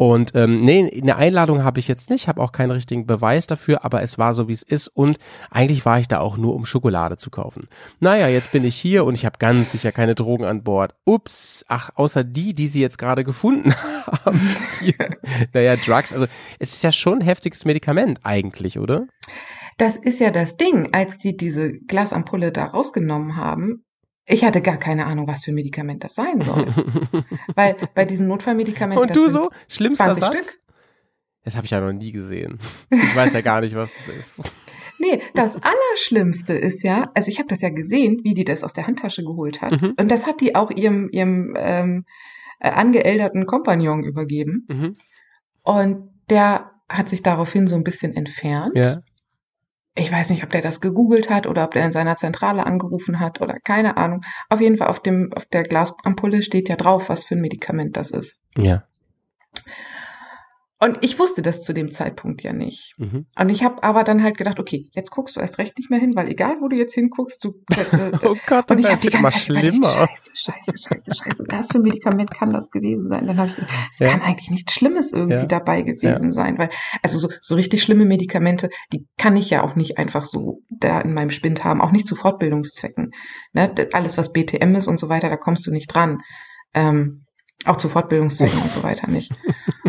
Und 0.00 0.30
ähm, 0.36 0.60
nee, 0.60 0.88
eine 1.02 1.16
Einladung 1.16 1.64
habe 1.64 1.80
ich 1.80 1.88
jetzt 1.88 2.08
nicht, 2.08 2.28
habe 2.28 2.40
auch 2.40 2.52
keinen 2.52 2.70
richtigen 2.70 3.04
Beweis 3.04 3.48
dafür, 3.48 3.84
aber 3.84 4.00
es 4.00 4.16
war 4.16 4.32
so, 4.32 4.46
wie 4.46 4.52
es 4.52 4.62
ist 4.62 4.86
und 4.86 5.18
eigentlich 5.50 5.84
war 5.84 5.98
ich 5.98 6.06
da 6.06 6.20
auch 6.20 6.36
nur, 6.36 6.54
um 6.54 6.66
Schokolade 6.66 7.16
zu 7.16 7.30
kaufen. 7.30 7.66
Naja, 7.98 8.28
jetzt 8.28 8.52
bin 8.52 8.62
ich 8.62 8.76
hier 8.76 9.04
und 9.04 9.14
ich 9.14 9.26
habe 9.26 9.38
ganz 9.40 9.72
sicher 9.72 9.90
keine 9.90 10.14
Drogen 10.14 10.44
an 10.44 10.62
Bord. 10.62 10.94
Ups, 11.04 11.64
ach, 11.66 11.90
außer 11.96 12.22
die, 12.22 12.54
die 12.54 12.68
sie 12.68 12.80
jetzt 12.80 12.98
gerade 12.98 13.24
gefunden 13.24 13.74
haben. 14.24 14.40
Naja, 15.52 15.74
Drugs, 15.74 16.12
also 16.12 16.26
es 16.60 16.74
ist 16.74 16.84
ja 16.84 16.92
schon 16.92 17.18
ein 17.18 17.24
heftiges 17.24 17.64
Medikament 17.64 18.20
eigentlich, 18.22 18.78
oder? 18.78 19.08
Das 19.78 19.96
ist 19.96 20.20
ja 20.20 20.30
das 20.30 20.56
Ding, 20.56 20.90
als 20.92 21.18
die 21.18 21.36
diese 21.36 21.72
Glasampulle 21.72 22.52
da 22.52 22.66
rausgenommen 22.66 23.36
haben. 23.36 23.84
Ich 24.28 24.44
hatte 24.44 24.60
gar 24.60 24.76
keine 24.76 25.06
Ahnung, 25.06 25.26
was 25.26 25.44
für 25.44 25.52
ein 25.52 25.54
Medikament 25.54 26.04
das 26.04 26.14
sein 26.14 26.42
soll. 26.42 26.66
Weil 27.54 27.76
bei 27.94 28.04
diesen 28.04 28.28
Notfallmedikamenten. 28.28 29.02
Und 29.02 29.16
du 29.16 29.28
so? 29.28 29.50
Schlimmster 29.68 30.14
20 30.14 30.20
Satz? 30.20 30.34
Stück. 30.34 30.62
Das 31.44 31.56
habe 31.56 31.64
ich 31.64 31.70
ja 31.70 31.80
noch 31.80 31.92
nie 31.92 32.12
gesehen. 32.12 32.58
Ich 32.90 33.16
weiß 33.16 33.32
ja 33.32 33.40
gar 33.40 33.62
nicht, 33.62 33.74
was 33.74 33.90
das 34.06 34.16
ist. 34.16 34.52
Nee, 35.00 35.22
das 35.32 35.54
Allerschlimmste 35.54 36.54
ist 36.54 36.82
ja, 36.82 37.12
also 37.14 37.30
ich 37.30 37.38
habe 37.38 37.48
das 37.48 37.60
ja 37.60 37.70
gesehen, 37.70 38.18
wie 38.24 38.34
die 38.34 38.42
das 38.42 38.64
aus 38.64 38.72
der 38.72 38.88
Handtasche 38.88 39.22
geholt 39.22 39.62
hat. 39.62 39.80
Mhm. 39.80 39.94
Und 39.96 40.08
das 40.08 40.26
hat 40.26 40.40
die 40.40 40.56
auch 40.56 40.72
ihrem, 40.72 41.08
ihrem 41.12 41.54
ähm, 41.56 42.04
äh, 42.58 42.70
angeälterten 42.70 43.46
Kompagnon 43.46 44.02
übergeben. 44.02 44.66
Mhm. 44.68 44.94
Und 45.62 46.10
der 46.30 46.72
hat 46.88 47.08
sich 47.10 47.22
daraufhin 47.22 47.68
so 47.68 47.76
ein 47.76 47.84
bisschen 47.84 48.16
entfernt. 48.16 48.72
Ja. 48.74 49.02
Ich 49.98 50.12
weiß 50.12 50.30
nicht, 50.30 50.44
ob 50.44 50.50
der 50.50 50.62
das 50.62 50.80
gegoogelt 50.80 51.28
hat 51.28 51.46
oder 51.48 51.64
ob 51.64 51.72
der 51.72 51.84
in 51.84 51.92
seiner 51.92 52.16
Zentrale 52.16 52.64
angerufen 52.64 53.18
hat 53.18 53.40
oder 53.40 53.58
keine 53.58 53.96
Ahnung. 53.96 54.22
Auf 54.48 54.60
jeden 54.60 54.76
Fall 54.76 54.88
auf 54.88 55.00
dem, 55.00 55.32
auf 55.34 55.44
der 55.46 55.64
Glasampulle 55.64 56.42
steht 56.42 56.68
ja 56.68 56.76
drauf, 56.76 57.08
was 57.08 57.24
für 57.24 57.34
ein 57.34 57.40
Medikament 57.40 57.96
das 57.96 58.12
ist. 58.12 58.38
Ja. 58.56 58.84
Und 60.80 60.98
ich 61.00 61.18
wusste 61.18 61.42
das 61.42 61.64
zu 61.64 61.72
dem 61.74 61.90
Zeitpunkt 61.90 62.42
ja 62.44 62.52
nicht. 62.52 62.94
Mhm. 62.98 63.26
Und 63.36 63.48
ich 63.48 63.64
habe 63.64 63.82
aber 63.82 64.04
dann 64.04 64.22
halt 64.22 64.36
gedacht, 64.36 64.60
okay, 64.60 64.88
jetzt 64.92 65.10
guckst 65.10 65.34
du 65.34 65.40
erst 65.40 65.58
recht 65.58 65.76
nicht 65.76 65.90
mehr 65.90 65.98
hin, 65.98 66.14
weil 66.14 66.28
egal, 66.28 66.56
wo 66.60 66.68
du 66.68 66.76
jetzt 66.76 66.94
hinguckst, 66.94 67.42
du. 67.44 67.54
Äh, 67.70 68.12
Oh 68.24 68.36
Gott, 68.46 68.70
und 68.70 68.78
ich 68.78 68.86
das 68.86 69.02
wird 69.02 69.14
immer 69.14 69.30
Zeit 69.32 69.40
schlimmer. 69.40 69.88
scheiße, 69.88 70.30
scheiße, 70.36 70.72
scheiße, 70.78 71.14
scheiße. 71.14 71.44
Was 71.50 71.68
für 71.72 71.78
ein 71.78 71.82
Medikament 71.82 72.30
kann 72.32 72.52
das 72.52 72.70
gewesen 72.70 73.08
sein? 73.08 73.26
Dann 73.26 73.36
habe 73.38 73.48
ich 73.48 73.56
gedacht, 73.56 73.72
es 73.92 73.98
Ja. 73.98 74.10
kann 74.12 74.22
eigentlich 74.22 74.50
nichts 74.50 74.72
Schlimmes 74.72 75.12
irgendwie 75.12 75.38
Ja. 75.38 75.46
dabei 75.46 75.82
gewesen 75.82 76.32
sein, 76.32 76.58
weil 76.58 76.70
also 77.02 77.18
so, 77.18 77.28
so 77.40 77.56
richtig 77.56 77.82
schlimme 77.82 78.04
Medikamente, 78.04 78.70
die 78.92 79.04
kann 79.18 79.36
ich 79.36 79.50
ja 79.50 79.64
auch 79.64 79.74
nicht 79.74 79.98
einfach 79.98 80.24
so 80.24 80.60
da 80.70 81.00
in 81.00 81.12
meinem 81.12 81.32
Spind 81.32 81.64
haben, 81.64 81.80
auch 81.80 81.90
nicht 81.90 82.06
zu 82.06 82.14
Fortbildungszwecken. 82.14 83.10
Ne? 83.52 83.74
Alles, 83.94 84.16
was 84.16 84.32
BTM 84.32 84.76
ist 84.76 84.86
und 84.86 85.00
so 85.00 85.08
weiter, 85.08 85.28
da 85.28 85.36
kommst 85.36 85.66
du 85.66 85.72
nicht 85.72 85.92
dran. 85.92 86.20
Ähm, 86.72 87.24
auch 87.64 87.76
zu 87.76 87.88
Fortbildungszwecken 87.88 88.58
und 88.62 88.70
so 88.70 88.84
weiter 88.84 89.10
nicht. 89.10 89.32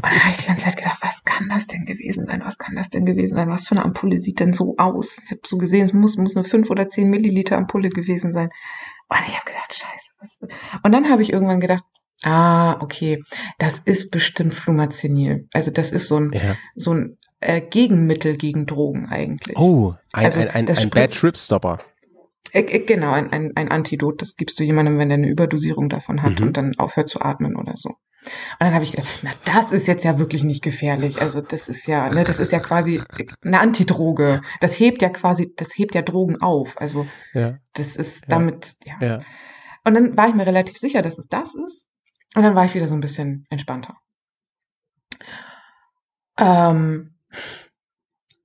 Und 0.01 0.11
dann 0.11 0.19
habe 0.23 0.31
ich 0.31 0.37
die 0.37 0.47
ganze 0.47 0.63
Zeit 0.65 0.77
gedacht, 0.77 0.99
was 1.01 1.23
kann 1.23 1.49
das 1.49 1.67
denn 1.67 1.85
gewesen 1.85 2.25
sein? 2.25 2.41
Was 2.43 2.57
kann 2.57 2.75
das 2.75 2.89
denn 2.89 3.05
gewesen 3.05 3.35
sein? 3.35 3.49
Was 3.49 3.67
für 3.67 3.75
eine 3.75 3.85
Ampulle 3.85 4.17
sieht 4.17 4.39
denn 4.39 4.53
so 4.53 4.75
aus? 4.77 5.17
Ich 5.23 5.31
habe 5.31 5.41
so 5.45 5.57
gesehen, 5.57 5.85
es 5.85 5.93
muss, 5.93 6.17
muss 6.17 6.35
eine 6.35 6.45
5 6.45 6.69
oder 6.69 6.87
10 6.89 7.09
Milliliter 7.09 7.57
Ampulle 7.57 7.89
gewesen 7.89 8.33
sein. 8.33 8.49
Und 9.09 9.17
ich 9.27 9.35
habe 9.35 9.45
gedacht, 9.45 9.73
scheiße. 9.73 10.11
Was? 10.19 10.39
Und 10.83 10.91
dann 10.91 11.09
habe 11.09 11.21
ich 11.21 11.33
irgendwann 11.33 11.59
gedacht, 11.59 11.83
ah, 12.23 12.79
okay, 12.81 13.23
das 13.57 13.79
ist 13.79 14.11
bestimmt 14.11 14.53
Flumazenil. 14.53 15.47
Also 15.53 15.71
das 15.71 15.91
ist 15.91 16.07
so 16.07 16.17
ein, 16.17 16.31
Ja. 16.33 16.55
so 16.75 16.93
ein 16.93 17.17
äh, 17.41 17.61
Gegenmittel 17.61 18.37
gegen 18.37 18.65
Drogen 18.65 19.07
eigentlich. 19.09 19.57
Oh, 19.57 19.95
ein, 20.13 20.25
Also, 20.25 20.39
ein, 20.39 20.49
ein, 20.49 20.67
ein 20.69 20.89
Bad 20.89 21.13
Trip 21.13 21.37
Stopper. 21.37 21.79
Äh, 22.51 22.61
äh, 22.61 22.79
genau, 22.79 23.11
ein, 23.11 23.31
ein, 23.31 23.51
ein 23.55 23.69
Antidot, 23.69 24.21
das 24.21 24.35
gibst 24.35 24.59
du 24.59 24.63
jemandem, 24.63 24.97
wenn 24.97 25.09
der 25.09 25.17
eine 25.17 25.29
Überdosierung 25.29 25.89
davon 25.89 26.23
hat 26.23 26.39
Mhm. 26.39 26.47
und 26.47 26.57
dann 26.57 26.75
aufhört 26.77 27.09
zu 27.09 27.21
atmen 27.21 27.55
oder 27.55 27.73
so. 27.77 27.89
Und 27.89 28.59
dann 28.59 28.73
habe 28.73 28.83
ich 28.83 28.91
gedacht, 28.91 29.19
na, 29.23 29.31
das 29.45 29.71
ist 29.71 29.87
jetzt 29.87 30.03
ja 30.03 30.19
wirklich 30.19 30.43
nicht 30.43 30.61
gefährlich. 30.61 31.21
Also 31.21 31.41
das 31.41 31.69
ist 31.69 31.87
ja, 31.87 32.09
ne, 32.09 32.23
das 32.25 32.39
ist 32.39 32.51
ja 32.51 32.59
quasi 32.59 33.01
eine 33.45 33.59
Antidroge. 33.61 34.41
Das 34.59 34.77
hebt 34.77 35.01
ja 35.01 35.09
quasi, 35.09 35.53
das 35.55 35.69
hebt 35.77 35.95
ja 35.95 36.01
Drogen 36.01 36.41
auf. 36.41 36.79
Also 36.81 37.07
Ja. 37.33 37.57
das 37.73 37.95
ist 37.95 38.21
Ja. 38.23 38.27
damit, 38.27 38.75
ja. 38.85 38.95
Ja. 39.07 39.19
Und 39.85 39.93
dann 39.93 40.17
war 40.17 40.27
ich 40.27 40.35
mir 40.35 40.45
relativ 40.45 40.77
sicher, 40.77 41.01
dass 41.01 41.17
es 41.17 41.27
das 41.27 41.55
ist. 41.55 41.87
Und 42.35 42.43
dann 42.43 42.55
war 42.55 42.65
ich 42.65 42.73
wieder 42.75 42.87
so 42.89 42.93
ein 42.93 43.01
bisschen 43.01 43.45
entspannter. 43.49 43.95
Ähm, 46.37 47.13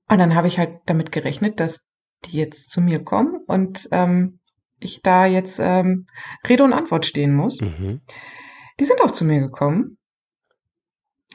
und 0.07 0.17
dann 0.19 0.35
habe 0.35 0.47
ich 0.47 0.57
halt 0.57 0.79
damit 0.85 1.11
gerechnet, 1.11 1.59
dass 1.59 1.79
die 2.25 2.37
jetzt 2.37 2.69
zu 2.69 2.81
mir 2.81 3.03
kommen 3.03 3.41
und 3.47 3.87
ähm, 3.91 4.39
ich 4.79 5.01
da 5.01 5.25
jetzt 5.25 5.59
ähm, 5.59 6.07
Rede 6.47 6.63
und 6.63 6.73
Antwort 6.73 7.05
stehen 7.05 7.35
muss. 7.35 7.61
Mhm. 7.61 8.01
Die 8.79 8.85
sind 8.85 9.01
auch 9.01 9.11
zu 9.11 9.25
mir 9.25 9.39
gekommen, 9.39 9.97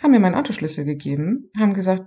haben 0.02 0.10
mir 0.10 0.20
meinen 0.20 0.34
Autoschlüssel 0.34 0.84
gegeben, 0.84 1.50
haben 1.58 1.74
gesagt, 1.74 2.04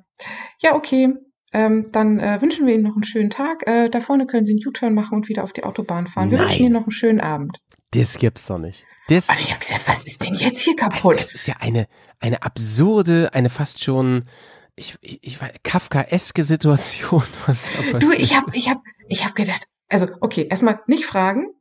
ja, 0.60 0.76
okay, 0.76 1.14
ähm, 1.54 1.92
dann 1.92 2.20
äh, 2.20 2.42
wünschen 2.42 2.66
wir 2.66 2.74
Ihnen 2.74 2.84
noch 2.84 2.96
einen 2.96 3.04
schönen 3.04 3.30
Tag. 3.30 3.68
Äh, 3.68 3.90
da 3.90 4.02
vorne 4.02 4.26
können 4.26 4.46
Sie 4.46 4.54
einen 4.54 4.68
U-Turn 4.68 4.94
machen 4.94 5.16
und 5.16 5.30
wieder 5.30 5.44
auf 5.44 5.54
die 5.54 5.64
Autobahn 5.64 6.08
fahren. 6.08 6.32
Wir 6.32 6.40
Nein. 6.40 6.48
wünschen 6.48 6.66
Ihnen 6.66 6.74
noch 6.74 6.84
einen 6.84 6.92
schönen 6.92 7.22
Abend. 7.22 7.60
Das 7.92 8.18
gibt's 8.18 8.48
doch 8.48 8.58
nicht. 8.58 8.86
Das, 9.08 9.30
Und 9.30 9.40
ich 9.40 9.52
habe 9.52 9.60
gesagt, 9.60 9.88
was 9.88 10.04
ist 10.06 10.24
denn 10.24 10.34
jetzt 10.36 10.62
hier 10.62 10.76
also, 10.80 10.96
kaputt? 10.96 11.20
das 11.20 11.32
ist 11.32 11.48
ja 11.48 11.56
eine, 11.60 11.88
eine 12.20 12.42
absurde, 12.42 13.30
eine 13.34 13.50
fast 13.50 13.84
schon, 13.84 14.26
ich, 14.76 14.98
ich, 15.02 15.42
weiß, 15.42 15.54
Kafkaeske 15.64 16.44
Situation, 16.44 17.24
was 17.46 17.68
da 17.68 17.82
passiert. 17.92 18.04
Du, 18.04 18.12
ich 18.12 18.36
habe 18.36 18.52
ich 18.56 18.70
hab, 18.70 18.82
ich 19.08 19.26
hab 19.26 19.36
gedacht, 19.36 19.64
also 19.90 20.08
okay, 20.22 20.48
erstmal 20.50 20.80
nicht 20.88 21.06
fragen, 21.06 21.54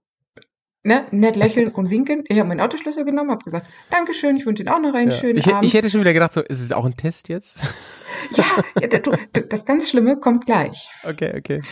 ne, 0.83 1.07
nett 1.11 1.37
lächeln 1.37 1.69
und 1.71 1.91
winken. 1.91 2.25
Ich 2.29 2.39
habe 2.39 2.49
meinen 2.49 2.61
Autoschlüssel 2.61 3.05
genommen, 3.05 3.31
habe 3.31 3.45
gesagt, 3.45 3.69
Dankeschön, 3.91 4.37
ich 4.37 4.47
wünsche 4.47 4.63
Ihnen 4.63 4.73
auch 4.73 4.81
noch 4.81 4.95
einen 4.95 5.11
ja. 5.11 5.17
schönen 5.17 5.39
ich, 5.39 5.49
Abend. 5.49 5.65
ich 5.65 5.75
hätte 5.75 5.91
schon 5.91 6.01
wieder 6.01 6.13
gedacht, 6.13 6.33
so, 6.33 6.41
ist 6.41 6.61
es 6.61 6.73
auch 6.73 6.85
ein 6.85 6.97
Test 6.97 7.29
jetzt? 7.29 7.61
ja, 8.37 8.45
ja 8.81 8.89
du, 8.89 9.13
du, 9.33 9.43
das 9.43 9.65
ganz 9.65 9.91
Schlimme 9.91 10.19
kommt 10.19 10.47
gleich. 10.47 10.89
okay, 11.05 11.35
okay. 11.37 11.63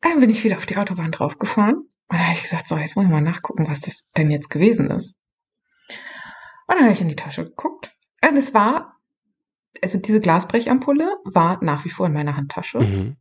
Dann 0.00 0.20
bin 0.20 0.30
ich 0.30 0.44
wieder 0.44 0.56
auf 0.56 0.66
die 0.66 0.76
Autobahn 0.76 1.10
draufgefahren. 1.10 1.76
Und 1.76 2.16
da 2.16 2.18
habe 2.18 2.36
ich 2.36 2.42
gesagt, 2.42 2.68
so, 2.68 2.76
jetzt 2.78 2.96
muss 2.96 3.04
ich 3.04 3.10
mal 3.10 3.20
nachgucken, 3.20 3.66
was 3.68 3.80
das 3.80 4.04
denn 4.16 4.30
jetzt 4.30 4.48
gewesen 4.48 4.90
ist. 4.90 5.14
Und 6.66 6.76
dann 6.76 6.84
habe 6.84 6.92
ich 6.92 7.00
in 7.00 7.08
die 7.08 7.16
Tasche 7.16 7.44
geguckt. 7.44 7.92
Und 8.22 8.36
es 8.36 8.54
war, 8.54 8.97
also 9.82 9.98
diese 9.98 10.20
Glasbrechampulle 10.20 11.16
war 11.24 11.62
nach 11.62 11.84
wie 11.84 11.90
vor 11.90 12.06
in 12.06 12.12
meiner 12.12 12.36
Handtasche. 12.36 12.78
Mhm. 12.78 13.16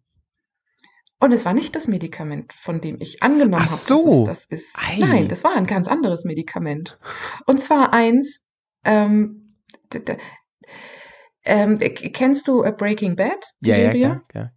Und 1.19 1.31
es 1.31 1.45
war 1.45 1.53
nicht 1.53 1.75
das 1.75 1.87
Medikament, 1.87 2.53
von 2.53 2.79
dem 2.79 3.01
ich 3.01 3.23
angenommen 3.23 3.65
habe, 3.65 3.75
so. 3.75 4.25
dass 4.27 4.39
es 4.39 4.47
das 4.47 4.59
ist. 4.59 4.67
Ei. 4.75 4.97
Nein, 4.99 5.27
das 5.27 5.43
war 5.43 5.55
ein 5.55 5.65
ganz 5.65 5.87
anderes 5.87 6.25
Medikament. 6.25 6.99
Und 7.47 7.59
zwar 7.59 7.91
eins, 7.91 8.41
ähm, 8.83 9.55
ähm, 11.43 11.79
kennst 11.79 12.47
du 12.47 12.61
äh, 12.61 12.71
Breaking 12.71 13.15
Bad? 13.15 13.45
Ja, 13.61 13.77
ja, 13.77 13.85
Serie? 13.85 14.01
klar, 14.01 14.23
klar. 14.27 14.51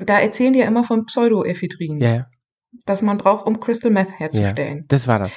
Da 0.00 0.18
erzählen 0.18 0.52
die 0.52 0.58
ja 0.58 0.66
immer 0.66 0.84
von 0.84 1.06
Pseudoephedrin, 1.06 2.00
Ja, 2.00 2.14
ja, 2.14 2.26
das 2.84 3.00
man 3.02 3.16
braucht, 3.16 3.46
um 3.46 3.60
Crystal 3.60 3.90
Meth 3.90 4.10
ja. 4.10 4.16
herzustellen. 4.16 4.84
Das 4.88 5.06
war 5.06 5.20
das. 5.20 5.32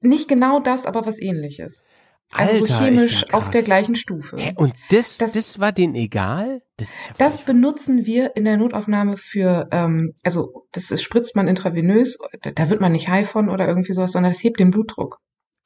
Nicht 0.00 0.26
genau 0.26 0.58
das, 0.58 0.86
aber 0.86 1.04
was 1.06 1.20
ähnliches. 1.20 1.86
Also 2.32 2.64
so 2.64 2.72
Alter, 2.74 2.84
chemisch 2.86 3.12
ist 3.22 3.32
ja 3.32 3.38
auf 3.38 3.50
der 3.50 3.62
gleichen 3.62 3.94
Stufe. 3.96 4.36
Hä, 4.38 4.54
und 4.56 4.72
das, 4.90 5.18
das, 5.18 5.32
Das- 5.32 5.60
war 5.60 5.72
denen 5.72 5.94
egal? 5.94 6.62
Das 6.76 7.06
ja 7.06 7.12
Das 7.18 7.38
benutzen 7.42 8.06
wir 8.06 8.34
in 8.34 8.44
der 8.44 8.56
Notaufnahme 8.56 9.16
für, 9.16 9.68
ähm, 9.70 10.14
also 10.24 10.66
das 10.72 10.90
ist, 10.90 11.02
spritzt 11.02 11.36
man 11.36 11.46
intravenös, 11.46 12.18
da, 12.42 12.50
da 12.50 12.70
wird 12.70 12.80
man 12.80 12.90
nicht 12.92 13.08
high 13.08 13.28
von 13.28 13.48
oder 13.50 13.68
irgendwie 13.68 13.92
sowas, 13.92 14.12
sondern 14.12 14.32
das 14.32 14.42
hebt 14.42 14.58
den 14.58 14.70
Blutdruck. 14.72 15.20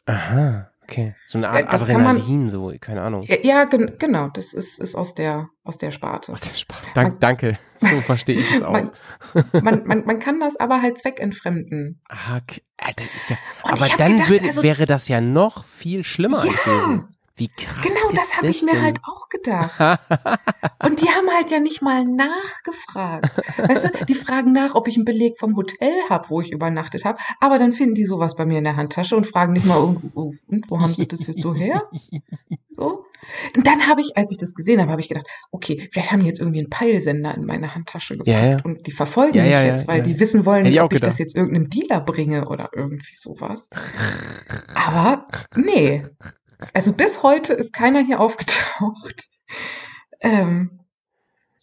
Aha, 0.06 0.70
okay. 0.88 1.14
So 1.26 1.38
eine 1.38 1.48
Art 1.50 1.60
Äh, 1.60 1.70
das 1.70 1.86
kann 1.86 2.02
man- 2.02 2.16
Adrenalin, 2.16 2.48
so, 2.50 2.72
keine 2.80 3.02
Ahnung. 3.02 3.22
Ja, 3.22 3.36
ja 3.42 3.64
gen 3.64 3.96
genau, 3.98 4.28
das 4.28 4.52
ist, 4.54 4.78
ist 4.78 4.94
aus 4.94 5.14
der 5.14 5.48
aus 5.64 5.76
der 5.78 5.90
Sparte. 5.90 6.32
Aus 6.32 6.40
der 6.40 6.54
Sprache. 6.54 6.86
Dank, 6.94 7.20
danke, 7.20 7.58
so 7.80 8.00
verstehe 8.00 8.40
ich 8.40 8.50
es 8.52 8.62
auch. 8.62 8.72
Man, 8.72 8.90
man, 9.62 9.86
man, 9.86 10.04
man 10.06 10.18
kann 10.20 10.40
das 10.40 10.56
aber 10.56 10.80
halt 10.82 10.98
zweckentfremden. 10.98 12.00
Ah, 12.08 12.38
okay. 12.38 12.62
Alter, 12.78 13.04
ist 13.14 13.30
ja, 13.30 13.36
Und 13.64 13.72
aber 13.72 13.88
dann 13.98 14.12
gedacht, 14.14 14.30
würde, 14.30 14.46
also- 14.46 14.62
wäre 14.62 14.86
das 14.86 15.08
ja 15.08 15.20
noch 15.20 15.64
viel 15.64 16.04
schlimmer 16.04 16.44
Ja. 16.46 16.52
gewesen. 16.52 17.08
Wie 17.38 17.48
krass 17.48 17.82
Genau, 17.82 18.10
das 18.14 18.36
habe 18.36 18.48
ich 18.48 18.62
mir 18.62 18.72
denn? 18.72 18.82
halt 18.82 18.98
auch 19.04 19.28
gedacht. 19.28 19.78
Und 20.84 21.00
die 21.00 21.08
haben 21.08 21.28
halt 21.34 21.50
ja 21.50 21.60
nicht 21.60 21.80
mal 21.82 22.04
nachgefragt. 22.04 23.30
Weißt 23.56 23.84
du, 23.84 24.04
die 24.04 24.14
fragen 24.14 24.52
nach, 24.52 24.74
ob 24.74 24.88
ich 24.88 24.96
einen 24.96 25.04
Beleg 25.04 25.38
vom 25.38 25.56
Hotel 25.56 25.92
habe, 26.10 26.28
wo 26.30 26.40
ich 26.40 26.50
übernachtet 26.52 27.04
habe. 27.04 27.18
Aber 27.40 27.58
dann 27.58 27.72
finden 27.72 27.94
die 27.94 28.04
sowas 28.06 28.36
bei 28.36 28.44
mir 28.44 28.58
in 28.58 28.64
der 28.64 28.76
Handtasche 28.76 29.16
und 29.16 29.26
fragen 29.26 29.52
nicht 29.54 29.66
mal 29.66 29.78
irgendwo, 29.78 30.34
und 30.46 30.70
wo 30.70 30.80
haben 30.80 30.94
sie 30.94 31.06
das 31.08 31.26
jetzt 31.26 31.40
so 31.42 31.54
her? 31.54 31.88
So. 32.78 33.04
Und 33.56 33.66
dann 33.66 33.88
habe 33.88 34.02
ich, 34.02 34.16
als 34.16 34.30
ich 34.30 34.38
das 34.38 34.54
gesehen 34.54 34.80
habe, 34.80 34.92
habe 34.92 35.00
ich 35.00 35.08
gedacht, 35.08 35.26
okay, 35.50 35.88
vielleicht 35.92 36.12
haben 36.12 36.20
die 36.20 36.26
jetzt 36.28 36.38
irgendwie 36.38 36.60
einen 36.60 36.70
Peilsender 36.70 37.34
in 37.34 37.44
meine 37.44 37.74
Handtasche 37.74 38.14
gepackt 38.14 38.28
Ja, 38.28 38.46
ja. 38.50 38.58
und 38.62 38.86
die 38.86 38.92
verfolgen 38.92 39.34
Ja, 39.36 39.42
mich 39.42 39.50
jetzt, 39.72 39.88
weil 39.88 40.04
die 40.04 40.20
wissen 40.20 40.46
wollen, 40.46 40.64
Hätte 40.64 40.76
ich 40.76 40.80
ob 40.80 40.92
ich 40.92 41.00
gedacht. 41.00 41.14
das 41.14 41.18
jetzt 41.18 41.34
irgendeinem 41.34 41.70
Dealer 41.70 42.00
bringe 42.00 42.48
oder 42.48 42.70
irgendwie 42.72 43.16
sowas. 43.18 43.68
Aber 44.76 45.26
nee. 45.56 46.02
Also 46.74 46.92
bis 46.92 47.22
heute 47.22 47.52
ist 47.52 47.72
keiner 47.72 48.00
hier 48.04 48.20
aufgetaucht. 48.20 49.28
Ähm, 50.20 50.80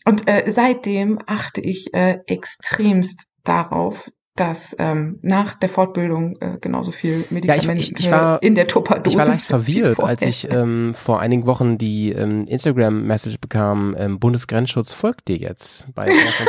und 0.05 0.27
äh, 0.30 0.51
seitdem 0.51 1.19
achte 1.26 1.61
ich 1.61 1.93
äh, 1.93 2.19
extremst 2.27 3.22
darauf, 3.43 4.09
dass 4.35 4.76
ähm, 4.80 5.19
nach 5.22 5.55
der 5.55 5.69
Fortbildung 5.69 6.35
äh, 6.41 6.57
genauso 6.59 6.91
viel 6.91 7.23
Medikamente 7.30 7.81
ich- 7.81 7.97
ich 7.97 8.11
war- 8.11 8.43
in 8.43 8.53
der 8.55 8.67
Tupperdose 8.67 9.13
Ich 9.13 9.17
war 9.17 9.26
leicht 9.27 9.45
verwirrt, 9.45 9.99
als 10.01 10.22
ich 10.22 10.49
ähm, 10.51 10.93
vor 10.93 11.22
einigen 11.22 11.45
Wochen 11.45 11.77
die 11.77 12.11
ähm, 12.11 12.45
Instagram-Message 12.45 13.39
bekam, 13.39 13.95
ähm, 13.97 14.19
Bundesgrenzschutz 14.19 14.91
folgt 14.93 15.27
dir 15.30 15.38
jetzt 15.38 15.88
bei 15.95 16.05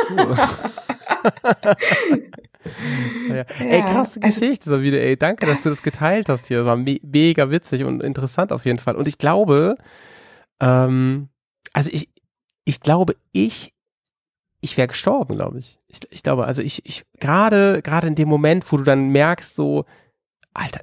Tour. 0.07 0.37
ja. 3.29 3.45
Ey, 3.59 3.81
krasse 3.81 4.19
also- 4.21 4.39
Geschichte 4.39 4.69
so 4.69 4.81
wieder, 4.81 4.99
ey. 4.99 5.17
Danke, 5.17 5.45
dass 5.45 5.61
du 5.61 5.69
das 5.69 5.81
geteilt 5.81 6.29
hast 6.29 6.47
hier. 6.47 6.57
Das 6.59 6.65
war 6.67 6.75
me 6.77 6.99
mega 7.03 7.49
witzig 7.49 7.83
und 7.83 8.03
interessant 8.03 8.51
auf 8.51 8.65
jeden 8.65 8.79
Fall. 8.79 8.95
Und 8.95 9.07
ich 9.07 9.17
glaube, 9.17 9.75
ähm, 10.59 11.29
also 11.73 11.89
ich, 11.91 12.09
ich 12.65 12.79
glaube, 12.81 13.15
ich, 13.31 13.73
ich 14.61 14.77
wäre 14.77 14.87
gestorben, 14.87 15.35
glaube 15.35 15.59
ich. 15.59 15.79
ich. 15.87 15.99
Ich 16.09 16.23
glaube, 16.23 16.45
also 16.45 16.61
ich, 16.61 16.85
ich, 16.85 17.05
gerade, 17.19 17.81
gerade 17.81 18.07
in 18.07 18.15
dem 18.15 18.27
Moment, 18.27 18.71
wo 18.71 18.77
du 18.77 18.83
dann 18.83 19.09
merkst, 19.09 19.55
so, 19.55 19.85
Alter, 20.53 20.81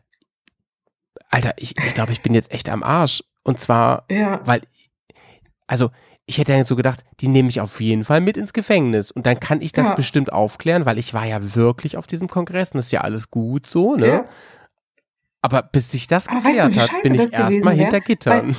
Alter, 1.29 1.55
ich, 1.57 1.77
ich 1.77 1.95
glaube, 1.95 2.13
ich 2.13 2.23
bin 2.23 2.35
jetzt 2.35 2.53
echt 2.53 2.69
am 2.69 2.83
Arsch. 2.83 3.25
Und 3.43 3.59
zwar, 3.59 4.05
ja, 4.11 4.41
weil, 4.45 4.63
also, 5.67 5.91
ich 6.27 6.39
hätte 6.39 6.53
ja 6.55 6.65
so 6.65 6.75
gedacht, 6.77 7.05
die 7.21 7.29
nehme 7.29 7.49
ich 7.51 7.61
auf 7.61 7.81
jeden 7.81 8.05
Fall 8.05 8.21
mit 8.21 8.37
ins 8.37 8.53
Gefängnis. 8.53 9.11
Und 9.11 9.27
dann 9.27 9.41
kann 9.41 9.61
ich 9.61 9.73
das 9.73 9.89
Ja. 9.89 9.95
bestimmt 9.95 10.33
aufklären, 10.33 10.87
weil 10.87 10.99
ich 10.99 11.13
war 11.13 11.27
ja 11.27 11.55
wirklich 11.55 11.97
auf 11.97 12.07
diesem 12.07 12.29
Kongress 12.29 12.71
und 12.71 12.79
das 12.79 12.87
ist 12.87 12.93
ja 12.93 13.03
alles 13.03 13.31
gut 13.31 13.67
so, 13.67 13.97
ne? 13.97 14.07
ja. 14.07 14.25
Aber 15.43 15.63
bis 15.63 15.91
sich 15.91 16.07
das 16.07 16.27
Aber 16.29 16.39
weißt 16.39 16.47
du, 16.47 16.69
geklärt 16.69 16.93
hat, 16.93 17.03
bin 17.03 17.15
ich 17.15 17.31
erstmal 17.33 17.75
hinter 17.75 18.01
Gittern. 18.01 18.57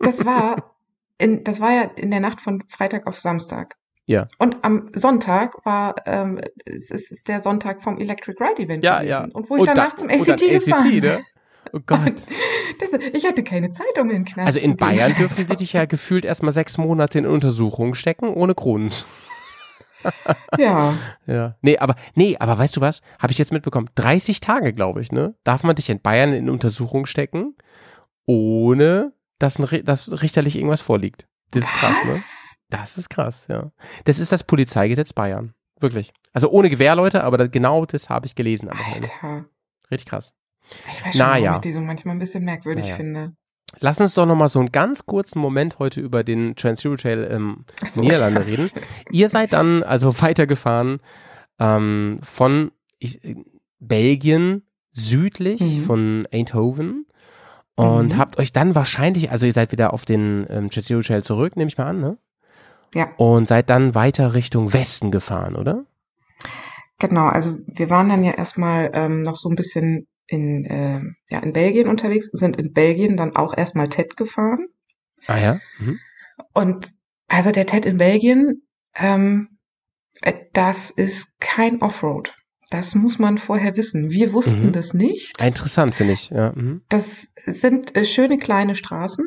das 0.00 0.24
war 0.24 0.74
in, 1.18 1.44
das 1.44 1.60
war 1.60 1.70
ja 1.72 1.82
in 1.96 2.10
der 2.10 2.20
Nacht 2.20 2.40
von 2.40 2.62
Freitag 2.68 3.06
auf 3.06 3.20
Samstag. 3.20 3.76
Ja. 4.06 4.26
Und 4.38 4.56
am 4.64 4.90
Sonntag 4.94 5.64
war 5.66 5.94
ähm, 6.06 6.40
es 6.64 6.90
ist, 6.90 7.28
der 7.28 7.42
Sonntag 7.42 7.82
vom 7.82 7.98
Electric 7.98 8.42
Ride 8.42 8.62
Event 8.62 8.82
Ja, 8.84 8.96
gewesen. 9.00 9.10
ja. 9.10 9.28
Und 9.32 9.50
wo 9.50 9.56
ich 9.58 9.64
danach 9.64 9.94
zum 9.96 10.08
ACT 10.08 10.20
und 10.30 10.38
gefahren 10.38 10.86
ACT, 10.86 11.02
ne? 11.02 11.24
Oh 11.72 11.80
Gott. 11.86 12.26
Das, 12.78 12.88
ich 13.12 13.26
hatte 13.26 13.44
keine 13.44 13.70
Zeit, 13.70 13.98
um 13.98 14.10
in 14.10 14.16
den 14.16 14.24
Knast 14.24 14.46
Also 14.46 14.60
in. 14.60 14.76
Bayern 14.76 15.14
dürfen 15.14 15.46
die 15.46 15.56
dich 15.56 15.72
ja 15.72 15.84
gefühlt 15.84 16.24
erstmal 16.24 16.52
sechs 16.52 16.78
Monate 16.78 17.18
in 17.18 17.26
Untersuchung 17.26 17.94
stecken, 17.94 18.28
ohne 18.28 18.54
Grund. 18.54 19.06
Ja, 20.58 20.94
Ja. 21.26 21.56
Nee, 21.60 21.78
aber, 21.78 21.94
nee, 22.14 22.36
aber 22.38 22.58
weißt 22.58 22.76
du 22.76 22.80
was? 22.80 23.02
Habe 23.18 23.32
ich 23.32 23.38
jetzt 23.38 23.52
mitbekommen. 23.52 23.90
30 23.96 24.40
Tage, 24.40 24.72
glaube 24.72 25.00
ich, 25.02 25.12
ne? 25.12 25.34
Darf 25.44 25.62
man 25.62 25.76
dich 25.76 25.90
in 25.90 26.00
Bayern 26.00 26.32
in 26.32 26.48
Untersuchung 26.48 27.06
stecken, 27.06 27.54
ohne 28.26 29.12
dass, 29.38 29.58
ein, 29.58 29.84
dass 29.84 30.22
richterlich 30.22 30.56
irgendwas 30.56 30.80
vorliegt. 30.80 31.26
Das 31.50 31.64
ist 31.64 31.72
krass, 31.72 31.96
ne? 32.04 32.22
Das 32.68 32.96
ist 32.96 33.10
krass, 33.10 33.46
ja. 33.48 33.72
Das 34.04 34.18
ist 34.18 34.32
das 34.32 34.44
Polizeigesetz 34.44 35.12
Bayern. 35.12 35.54
Wirklich. 35.80 36.12
Also 36.32 36.50
ohne 36.50 36.70
Gewehr, 36.70 36.94
Leute, 36.94 37.24
aber 37.24 37.36
das, 37.38 37.50
genau 37.50 37.84
das 37.84 38.08
habe 38.08 38.26
ich 38.26 38.34
gelesen. 38.34 38.68
Alter. 38.70 39.46
Richtig 39.90 40.06
krass. 40.08 40.32
Ich 40.88 41.04
weiß 41.06 41.12
schon, 41.12 41.18
Na 41.18 41.30
warum 41.30 41.44
ja. 41.44 41.54
ich 41.56 41.60
die 41.60 41.72
so 41.72 41.80
manchmal 41.80 42.16
ein 42.16 42.18
bisschen 42.18 42.44
merkwürdig 42.44 42.84
Na 42.84 42.90
ja. 42.90 42.96
finde. 42.96 43.32
Lass 43.78 44.00
uns 44.00 44.14
doch 44.14 44.26
noch 44.26 44.34
mal 44.36 44.48
so 44.48 44.58
einen 44.58 44.72
ganz 44.72 45.06
kurzen 45.06 45.38
Moment 45.38 45.78
heute 45.78 46.00
über 46.00 46.24
den 46.24 46.56
Trans-Euro-Trail 46.56 47.28
ähm, 47.30 47.64
Ach 47.84 47.88
so. 47.88 48.00
Niederlande 48.00 48.44
reden. 48.44 48.68
Ihr 49.12 49.28
seid 49.28 49.52
dann 49.52 49.82
also 49.84 50.12
weitergefahren 50.22 50.98
ähm, 51.60 52.18
von 52.22 52.72
ich, 52.98 53.22
äh, 53.24 53.36
Belgien 53.78 54.62
südlich 54.92 55.60
Mhm. 55.60 55.84
von 55.84 56.28
Eindhoven 56.32 57.06
und 57.76 58.08
Mhm. 58.14 58.18
habt 58.18 58.38
euch 58.38 58.52
dann 58.52 58.74
wahrscheinlich, 58.74 59.30
also 59.30 59.46
ihr 59.46 59.52
seid 59.52 59.70
wieder 59.70 59.92
auf 59.92 60.04
den 60.04 60.46
ähm, 60.50 60.68
Trans-Euro 60.70 61.02
Trail 61.02 61.22
zurück, 61.22 61.56
nehme 61.56 61.68
ich 61.68 61.78
mal 61.78 61.86
an, 61.86 62.00
ne? 62.00 62.18
Ja. 62.92 63.08
Und 63.18 63.46
seid 63.46 63.70
dann 63.70 63.94
weiter 63.94 64.34
Richtung 64.34 64.72
Westen 64.72 65.12
gefahren, 65.12 65.54
oder? 65.54 65.84
Genau, 66.98 67.26
also 67.28 67.56
wir 67.66 67.88
waren 67.88 68.08
dann 68.08 68.24
ja 68.24 68.32
erstmal 68.32 68.90
ähm, 68.94 69.22
noch 69.22 69.36
so 69.36 69.48
ein 69.48 69.54
bisschen 69.54 70.08
in, 70.30 70.64
äh, 70.64 71.00
ja, 71.28 71.40
in 71.40 71.52
Belgien 71.52 71.88
unterwegs, 71.88 72.28
sind 72.32 72.56
in 72.56 72.72
Belgien 72.72 73.16
dann 73.16 73.34
auch 73.36 73.56
erstmal 73.56 73.88
TED 73.88 74.16
gefahren. 74.16 74.66
Ah 75.26 75.38
ja. 75.38 75.60
Mhm. 75.78 75.98
Und 76.54 76.88
also 77.28 77.50
der 77.50 77.66
TED 77.66 77.84
in 77.86 77.98
Belgien, 77.98 78.62
ähm, 78.94 79.58
äh, 80.22 80.32
das 80.52 80.90
ist 80.90 81.28
kein 81.40 81.82
Offroad. 81.82 82.34
Das 82.70 82.94
muss 82.94 83.18
man 83.18 83.38
vorher 83.38 83.76
wissen. 83.76 84.10
Wir 84.10 84.32
wussten 84.32 84.68
Mhm. 84.68 84.72
das 84.72 84.94
nicht. 84.94 85.34
Ah, 85.40 85.46
Interessant, 85.48 85.94
finde 85.94 86.12
ich. 86.12 86.30
Ja. 86.30 86.52
Mhm. 86.54 86.82
Das 86.88 87.04
sind 87.44 87.96
äh, 87.96 88.04
schöne 88.04 88.38
kleine 88.38 88.76
Straßen, 88.76 89.26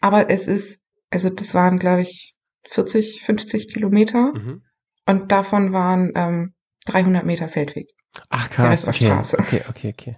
aber 0.00 0.30
es 0.30 0.46
ist, 0.48 0.78
also 1.10 1.28
das 1.28 1.52
waren, 1.54 1.78
glaube 1.78 2.02
ich, 2.02 2.34
40, 2.70 3.22
50 3.24 3.72
Kilometer 3.72 4.32
Mhm. 4.34 4.62
und 5.06 5.30
davon 5.32 5.72
waren 5.72 6.12
ähm, 6.14 6.54
300 6.86 7.26
Meter 7.26 7.48
Feldweg. 7.48 7.88
Ach 8.28 8.50
krass, 8.50 8.86
okay. 8.86 9.06
Straße. 9.06 9.38
Okay, 9.38 9.62
okay, 9.68 9.94
okay. 9.96 10.14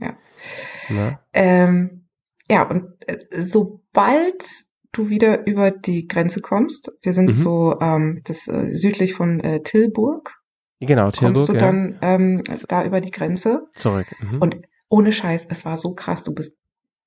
Ja. 0.89 1.21
Ähm, 1.33 2.07
ja, 2.51 2.63
und 2.69 2.89
äh, 3.07 3.19
sobald 3.41 4.45
du 4.93 5.09
wieder 5.09 5.47
über 5.47 5.71
die 5.71 6.07
Grenze 6.07 6.41
kommst, 6.41 6.91
wir 7.03 7.13
sind 7.13 7.27
Mhm. 7.29 7.33
so 7.35 7.79
ähm, 7.81 8.21
das 8.25 8.47
äh, 8.49 8.75
südlich 8.75 9.15
von 9.15 9.41
äh, 9.41 9.63
Tilburg, 9.63 10.35
Genau, 10.81 11.05
kommst 11.05 11.21
Tilburg, 11.21 11.47
du 11.49 11.53
ja. 11.55 11.61
dann 11.61 11.99
ähm, 12.03 12.43
da 12.69 12.85
über 12.85 13.01
die 13.01 13.13
Grenze 13.13 13.69
Zurück. 13.75 14.07
Mhm. 14.21 14.39
und 14.43 14.57
ohne 14.89 15.13
Scheiß, 15.13 15.47
es 15.49 15.65
war 15.65 15.77
so 15.79 15.95
krass, 15.95 16.25
du 16.25 16.33
bist 16.35 16.55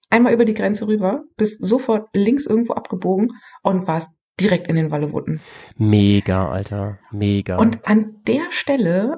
einmal 0.09 0.33
über 0.33 0.45
die 0.45 0.53
Grenze 0.53 0.87
rüber, 0.87 1.23
bist 1.37 1.61
sofort 1.63 2.07
links 2.13 2.45
irgendwo 2.47 2.73
abgebogen 2.73 3.33
und 3.63 3.85
warst 3.87 4.07
direkt 4.39 4.67
in 4.67 4.75
den 4.75 4.91
Wallewutten. 4.91 5.41
Mega, 5.77 6.49
Alter. 6.49 6.99
Mega. 7.11 7.57
Und 7.57 7.85
an 7.87 8.21
der 8.27 8.45
Stelle 8.51 9.17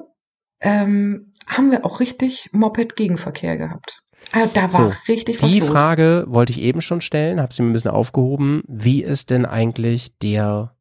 ähm, 0.60 1.27
haben 1.48 1.70
wir 1.70 1.84
auch 1.84 2.00
richtig 2.00 2.50
Moped-Gegenverkehr 2.52 3.56
gehabt. 3.56 3.98
Also 4.32 4.50
da 4.54 4.62
war 4.72 4.92
So, 4.92 4.92
richtig 5.08 5.42
was 5.42 5.50
die 5.50 5.60
los. 5.60 5.68
Frage 5.68 6.24
wollte 6.28 6.52
ich 6.52 6.60
eben 6.60 6.80
schon 6.80 7.00
stellen, 7.00 7.40
habe 7.40 7.52
sie 7.54 7.62
mir 7.62 7.70
ein 7.70 7.72
bisschen 7.72 7.90
aufgehoben. 7.90 8.62
Wie 8.66 9.02
ist 9.02 9.30
denn 9.30 9.46
eigentlich 9.46 10.16
der 10.18 10.74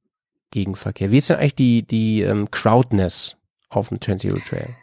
Gegenverkehr? 0.51 1.11
Wie 1.11 1.17
ist 1.17 1.29
denn 1.29 1.37
eigentlich 1.37 1.55
die, 1.55 1.83
die 1.83 2.21
ähm, 2.21 2.51
Crowdness 2.51 3.37
auf 3.69 3.89
dem 3.89 3.99
Trans 3.99 4.25
Euro 4.25 4.39
Trail? 4.39 4.75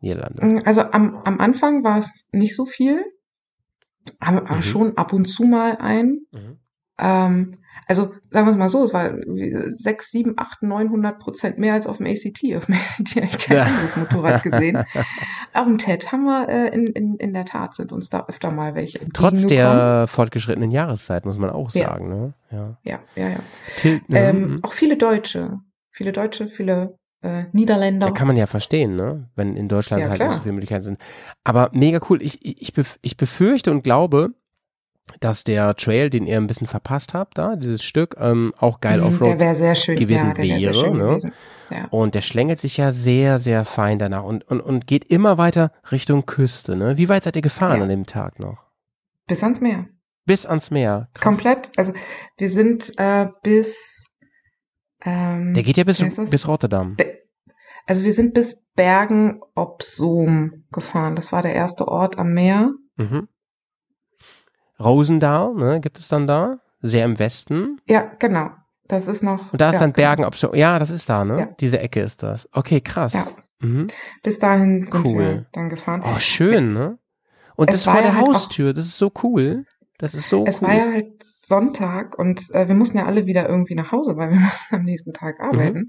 Niederlande. 0.00 0.62
Also 0.66 0.82
am, 0.82 1.16
am 1.24 1.40
Anfang 1.40 1.84
war 1.84 1.98
es 2.00 2.26
nicht 2.32 2.56
so 2.56 2.66
viel, 2.66 3.04
aber, 4.20 4.42
aber 4.48 4.56
Mhm. 4.56 4.62
schon 4.62 4.96
ab 4.96 5.12
und 5.12 5.26
zu 5.26 5.44
mal 5.44 5.76
ein. 5.78 6.26
Mhm. 6.32 6.58
Ähm, 6.98 7.58
also 7.88 8.14
sagen 8.30 8.46
wir 8.46 8.52
es 8.52 8.58
mal 8.58 8.70
so, 8.70 8.86
es 8.86 8.92
war 8.92 9.12
wie 9.12 9.54
sechs, 9.72 10.10
sieben, 10.10 10.34
acht, 10.36 10.62
900 10.62 11.18
Prozent 11.18 11.58
mehr 11.58 11.74
als 11.74 11.86
auf 11.86 11.98
dem 11.98 12.06
ACT. 12.06 12.56
Auf 12.56 12.66
dem 12.66 12.74
ACT 12.76 13.16
habe 13.16 13.26
ich 13.30 13.38
kein 13.38 13.56
Ja. 13.56 13.62
anderes 13.64 13.96
Motorrad 13.96 14.42
gesehen. 14.42 14.84
Auf 15.54 15.66
dem 15.66 15.76
TED 15.78 16.10
haben 16.12 16.24
wir 16.24 16.48
äh, 16.48 16.68
in, 16.74 16.86
in, 16.86 17.16
in 17.16 17.32
der 17.34 17.44
Tat 17.44 17.74
sind 17.74 17.92
uns 17.92 18.08
da 18.08 18.24
öfter 18.26 18.50
mal 18.50 18.74
welche 18.74 19.00
Trotz 19.12 19.46
der 19.46 20.06
fortgeschrittenen 20.08 20.70
Jahreszeit, 20.70 21.26
muss 21.26 21.36
man 21.38 21.50
auch 21.50 21.70
Ja. 21.74 21.88
sagen. 21.90 22.08
Ne? 22.08 22.34
Ja. 22.50 22.76
Ja, 22.84 22.98
ja, 23.16 23.28
ja. 23.30 23.38
Til 23.76 24.00
Ähm, 24.10 24.40
mhm. 24.54 24.64
auch 24.64 24.72
viele 24.72 24.96
Deutsche. 24.96 25.58
Viele 25.90 26.12
Deutsche, 26.12 26.48
viele 26.48 26.96
äh, 27.20 27.44
Niederländer. 27.52 28.06
Ja, 28.06 28.12
kann 28.12 28.26
man 28.26 28.36
ja 28.36 28.46
verstehen, 28.46 28.96
ne? 28.96 29.28
wenn 29.36 29.54
in 29.56 29.68
Deutschland 29.68 30.02
Ja, 30.04 30.08
halt 30.08 30.22
nicht 30.22 30.32
so 30.32 30.40
viele 30.40 30.54
Möglichkeiten 30.54 30.84
sind. 30.84 30.98
Aber 31.44 31.68
mega 31.72 32.00
cool. 32.08 32.22
Ich, 32.22 32.44
ich, 32.44 32.72
ich 33.02 33.16
befürchte 33.18 33.70
und 33.70 33.82
glaube, 33.84 34.30
dass 35.20 35.44
der 35.44 35.74
Trail, 35.76 36.10
den 36.10 36.26
ihr 36.26 36.36
ein 36.36 36.46
bisschen 36.46 36.66
verpasst 36.66 37.14
habt, 37.14 37.38
da, 37.38 37.56
dieses 37.56 37.82
Stück, 37.82 38.16
ähm, 38.18 38.52
auch 38.58 38.80
geil 38.80 39.00
Mhm, 39.00 39.06
Offroad 39.06 39.38
sehr 39.56 39.74
schön 39.74 39.96
gewesen 39.98 40.30
ja, 40.30 40.36
wär 40.36 40.60
wäre, 40.60 40.74
schön 40.74 40.92
ne? 40.96 41.04
gewesen. 41.08 41.32
Ja. 41.70 41.86
Und 41.90 42.14
der 42.14 42.20
schlängelt 42.20 42.58
sich 42.60 42.76
ja 42.76 42.92
sehr, 42.92 43.38
sehr 43.38 43.64
fein 43.64 43.98
danach 43.98 44.24
und, 44.24 44.44
und, 44.48 44.60
und 44.60 44.86
geht 44.86 45.08
immer 45.08 45.38
weiter 45.38 45.72
Richtung 45.90 46.26
Küste. 46.26 46.76
Ne? 46.76 46.96
Wie 46.98 47.08
weit 47.08 47.24
seid 47.24 47.36
ihr 47.36 47.42
gefahren 47.42 47.78
Ja. 47.78 47.82
an 47.84 47.88
dem 47.88 48.06
Tag 48.06 48.38
noch? 48.38 48.58
Bis 49.26 49.42
ans 49.42 49.60
Meer. 49.60 49.86
Bis 50.26 50.46
ans 50.46 50.70
Meer. 50.70 51.08
Krass. 51.14 51.22
Komplett. 51.22 51.70
Also 51.76 51.92
wir 52.36 52.50
sind 52.50 52.92
äh, 52.98 53.28
bis 53.42 54.06
ähm, 55.04 55.54
Der 55.54 55.62
geht 55.62 55.76
ja 55.76 55.84
bis, 55.84 56.04
bis 56.30 56.46
Rotterdam. 56.48 56.96
Be- 56.96 57.18
Also 57.86 58.04
wir 58.04 58.12
sind 58.12 58.34
bis 58.34 58.60
Bergen 58.74 59.40
ob 59.54 59.82
Zoom 59.82 60.64
gefahren. 60.72 61.16
Das 61.16 61.32
war 61.32 61.42
der 61.42 61.54
erste 61.54 61.88
Ort 61.88 62.18
am 62.18 62.32
Meer. 62.34 62.70
Mhm. 62.96 63.28
Rosendaal, 64.80 65.54
ne, 65.54 65.80
gibt 65.80 65.98
es 65.98 66.08
dann 66.08 66.26
da? 66.26 66.58
Sehr 66.80 67.04
im 67.04 67.18
Westen. 67.18 67.80
Ja, 67.86 68.10
genau. 68.18 68.50
Das 68.88 69.06
ist 69.06 69.22
noch. 69.22 69.52
Und 69.52 69.60
da 69.60 69.68
ist 69.70 69.74
ja, 69.74 69.80
dann. 69.80 69.92
Bergen, 69.92 70.24
ob 70.24 70.34
so, 70.36 70.54
ja, 70.54 70.78
das 70.78 70.90
ist 70.90 71.08
da, 71.08 71.24
ne? 71.24 71.38
Ja. 71.38 71.46
Diese 71.60 71.78
Ecke 71.78 72.00
ist 72.00 72.22
das. 72.22 72.48
Okay, 72.52 72.80
krass. 72.80 73.12
Ja. 73.14 73.26
Mhm. 73.60 73.86
Bis 74.22 74.38
dahin 74.40 74.88
sind 74.90 75.04
Cool. 75.04 75.18
wir 75.18 75.46
dann 75.52 75.68
gefahren. 75.70 76.02
Oh, 76.04 76.18
schön, 76.18 76.72
ne? 76.72 76.98
Und 77.54 77.68
Es 77.70 77.76
das 77.76 77.86
war 77.86 77.94
vor 77.94 78.02
der 78.02 78.16
halt 78.16 78.26
Haustür, 78.26 78.72
das 78.72 78.86
ist 78.86 78.98
so 78.98 79.12
cool. 79.22 79.64
Das 79.98 80.14
ist 80.14 80.28
so 80.28 80.44
es 80.46 80.60
cool. 80.60 80.68
war 80.68 80.74
ja 80.74 80.90
halt 80.92 81.06
Sonntag 81.46 82.18
und 82.18 82.50
äh, 82.54 82.66
wir 82.66 82.74
mussten 82.74 82.96
ja 82.98 83.04
alle 83.06 83.26
wieder 83.26 83.48
irgendwie 83.48 83.74
nach 83.76 83.92
Hause, 83.92 84.16
weil 84.16 84.30
wir 84.30 84.40
mussten 84.40 84.74
am 84.74 84.82
nächsten 84.84 85.12
Tag 85.12 85.38
Mhm. 85.38 85.44
arbeiten. 85.44 85.88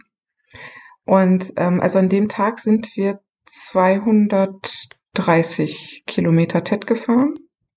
Und 1.05 1.53
ähm, 1.57 1.81
also 1.81 1.97
an 1.99 2.09
dem 2.09 2.29
Tag 2.29 2.59
sind 2.59 2.95
wir 2.95 3.19
230 3.47 6.03
Kilometer 6.05 6.63
TED 6.63 6.85
gefahren. 6.87 7.33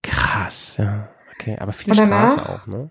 Krass, 0.06 0.76
ja. 0.78 1.08
Okay, 1.34 1.56
aber 1.58 1.72
viel 1.72 1.94
danach- 1.94 2.32
Straße 2.32 2.48
auch, 2.52 2.66
ne? 2.66 2.90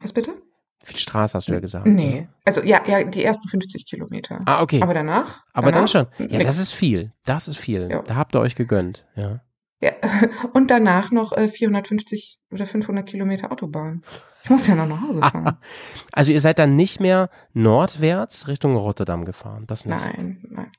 Was 0.00 0.12
bitte? 0.12 0.34
Viel 0.82 0.98
Straße 0.98 1.34
hast 1.36 1.48
du 1.48 1.52
ja 1.52 1.60
gesagt. 1.60 1.86
Nee. 1.86 2.20
Ne? 2.20 2.28
Also 2.44 2.62
ja, 2.62 2.80
ja, 2.86 3.02
die 3.02 3.24
ersten 3.24 3.48
50 3.48 3.86
Kilometer. 3.86 4.40
Ah, 4.46 4.62
okay. 4.62 4.80
Aber 4.82 4.94
danach? 4.94 5.42
Aber 5.52 5.72
dann 5.72 5.86
danach 5.86 5.88
schon. 5.88 6.06
Ja, 6.30 6.38
nix. 6.38 6.46
das 6.46 6.58
ist 6.58 6.72
viel. 6.72 7.12
Das 7.24 7.48
ist 7.48 7.56
viel. 7.58 7.88
Ja. 7.90 8.02
Da 8.02 8.14
habt 8.14 8.36
ihr 8.36 8.40
euch 8.40 8.54
gegönnt. 8.54 9.04
Ja. 9.16 9.40
Ja. 9.80 9.92
Und 10.52 10.70
danach 10.70 11.10
noch 11.10 11.32
äh, 11.32 11.48
450 11.48 12.38
oder 12.52 12.66
500 12.66 13.04
Kilometer 13.06 13.50
Autobahn. 13.50 14.02
Ich 14.44 14.50
muss 14.50 14.66
ja 14.68 14.76
noch 14.76 14.86
nach 14.86 15.02
Hause 15.02 15.20
fahren. 15.20 15.58
Also 16.12 16.32
ihr 16.32 16.40
seid 16.40 16.58
dann 16.60 16.76
nicht 16.76 17.00
mehr 17.00 17.30
nordwärts 17.52 18.46
Richtung 18.46 18.76
Rotterdam 18.76 19.24
gefahren. 19.24 19.64
Das 19.66 19.84
nicht. 19.86 19.98
nein, 19.98 20.44
nein. 20.48 20.70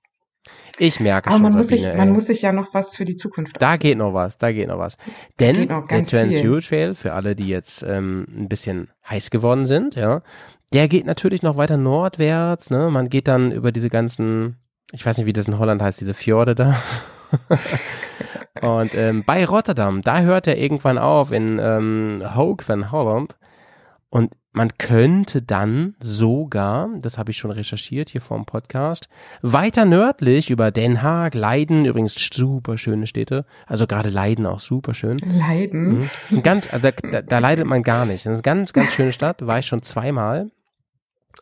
Ich 0.77 0.99
merke 0.99 1.29
Aber 1.29 1.37
schon, 1.37 1.43
man 1.43 1.53
muss, 1.53 1.65
Sabine, 1.67 1.81
sich, 1.81 1.89
ey. 1.89 1.97
man 1.97 2.09
muss 2.11 2.25
sich 2.25 2.41
ja 2.41 2.51
noch 2.51 2.73
was 2.73 2.95
für 2.95 3.05
die 3.05 3.15
Zukunft 3.15 3.55
Da 3.59 3.77
geht 3.77 3.97
noch 3.97 4.13
was, 4.13 4.37
da 4.37 4.51
geht 4.51 4.67
noch 4.67 4.79
was. 4.79 4.97
Denn 5.39 5.67
noch 5.67 5.87
der 5.87 5.97
ganz 5.97 6.09
viel. 6.09 6.19
Trans-Euro 6.19 6.59
Trail, 6.61 6.95
für 6.95 7.13
alle, 7.13 7.35
die 7.35 7.47
jetzt 7.47 7.83
ähm, 7.83 8.25
ein 8.35 8.49
bisschen 8.49 8.89
heiß 9.09 9.29
geworden 9.29 9.65
sind, 9.65 9.95
ja, 9.95 10.21
der 10.73 10.87
geht 10.87 11.05
natürlich 11.05 11.41
noch 11.43 11.57
weiter 11.57 11.77
nordwärts, 11.77 12.69
ne? 12.69 12.89
Man 12.91 13.09
geht 13.09 13.27
dann 13.27 13.51
über 13.51 13.71
diese 13.71 13.89
ganzen, 13.89 14.57
ich 14.91 15.05
weiß 15.05 15.17
nicht, 15.17 15.27
wie 15.27 15.33
das 15.33 15.47
in 15.47 15.59
Holland 15.59 15.81
heißt, 15.81 16.01
diese 16.01 16.13
Fjorde 16.13 16.55
da. 16.55 16.75
Und 18.61 18.95
ähm, 18.95 19.23
bei 19.25 19.45
Rotterdam, 19.45 20.01
da 20.01 20.21
hört 20.21 20.47
er 20.47 20.57
irgendwann 20.57 20.97
auf 20.97 21.31
in 21.31 21.59
ähm, 21.61 22.23
Hoek 22.35 22.67
van 22.67 22.91
Holland. 22.91 23.37
Und 24.09 24.33
man 24.57 24.75
könnte 24.79 25.43
dann 25.43 25.95
sogar, 25.99 26.89
das 26.99 27.19
habe 27.19 27.29
ich 27.29 27.37
schon 27.37 27.51
recherchiert 27.51 28.09
hier 28.09 28.21
vor 28.21 28.37
dem 28.37 28.45
Podcast, 28.45 29.07
weiter 29.43 29.85
nördlich 29.85 30.49
über 30.49 30.71
Den 30.71 31.03
Haag, 31.03 31.35
Leiden, 31.35 31.85
übrigens 31.85 32.15
super 32.15 32.77
schöne 32.79 33.05
Städte, 33.05 33.45
also 33.67 33.85
gerade 33.85 34.09
Leiden 34.09 34.47
auch 34.47 34.59
super 34.59 34.95
schön. 34.95 35.19
leiden. 35.19 35.99
Mhm. 35.99 36.09
Ist 36.25 36.37
ein 36.37 36.43
ganz, 36.43 36.73
also 36.73 36.89
da, 37.11 37.21
da 37.21 37.37
leidet 37.37 37.67
man 37.67 37.83
gar 37.83 38.05
nicht. 38.05 38.25
Das 38.25 38.31
ist 38.31 38.37
eine 38.37 38.41
ganz, 38.41 38.73
ganz 38.73 38.93
schöne 38.93 39.13
Stadt, 39.13 39.45
war 39.45 39.59
ich 39.59 39.67
schon 39.67 39.83
zweimal. 39.83 40.49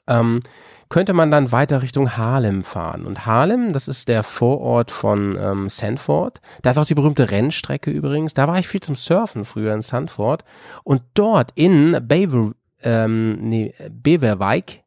Ähm, 0.07 0.41
könnte 0.89 1.13
man 1.13 1.31
dann 1.31 1.53
weiter 1.53 1.81
Richtung 1.81 2.17
Haarlem 2.17 2.63
fahren. 2.63 3.05
Und 3.05 3.25
Haarlem, 3.25 3.71
das 3.71 3.87
ist 3.87 4.09
der 4.09 4.23
Vorort 4.23 4.91
von 4.91 5.37
ähm, 5.39 5.69
Sanford. 5.69 6.41
Da 6.61 6.71
ist 6.71 6.77
auch 6.77 6.85
die 6.85 6.95
berühmte 6.95 7.31
Rennstrecke 7.31 7.89
übrigens. 7.91 8.33
Da 8.33 8.47
war 8.47 8.59
ich 8.59 8.67
viel 8.67 8.81
zum 8.81 8.95
Surfen 8.95 9.45
früher 9.45 9.73
in 9.73 9.81
Sanford. 9.81 10.43
Und 10.83 11.01
dort 11.13 11.51
in 11.55 11.97
Bever, 12.05 12.51
ähm, 12.85 13.37
nee, 13.41 13.73
Beverwijk, 13.91 14.83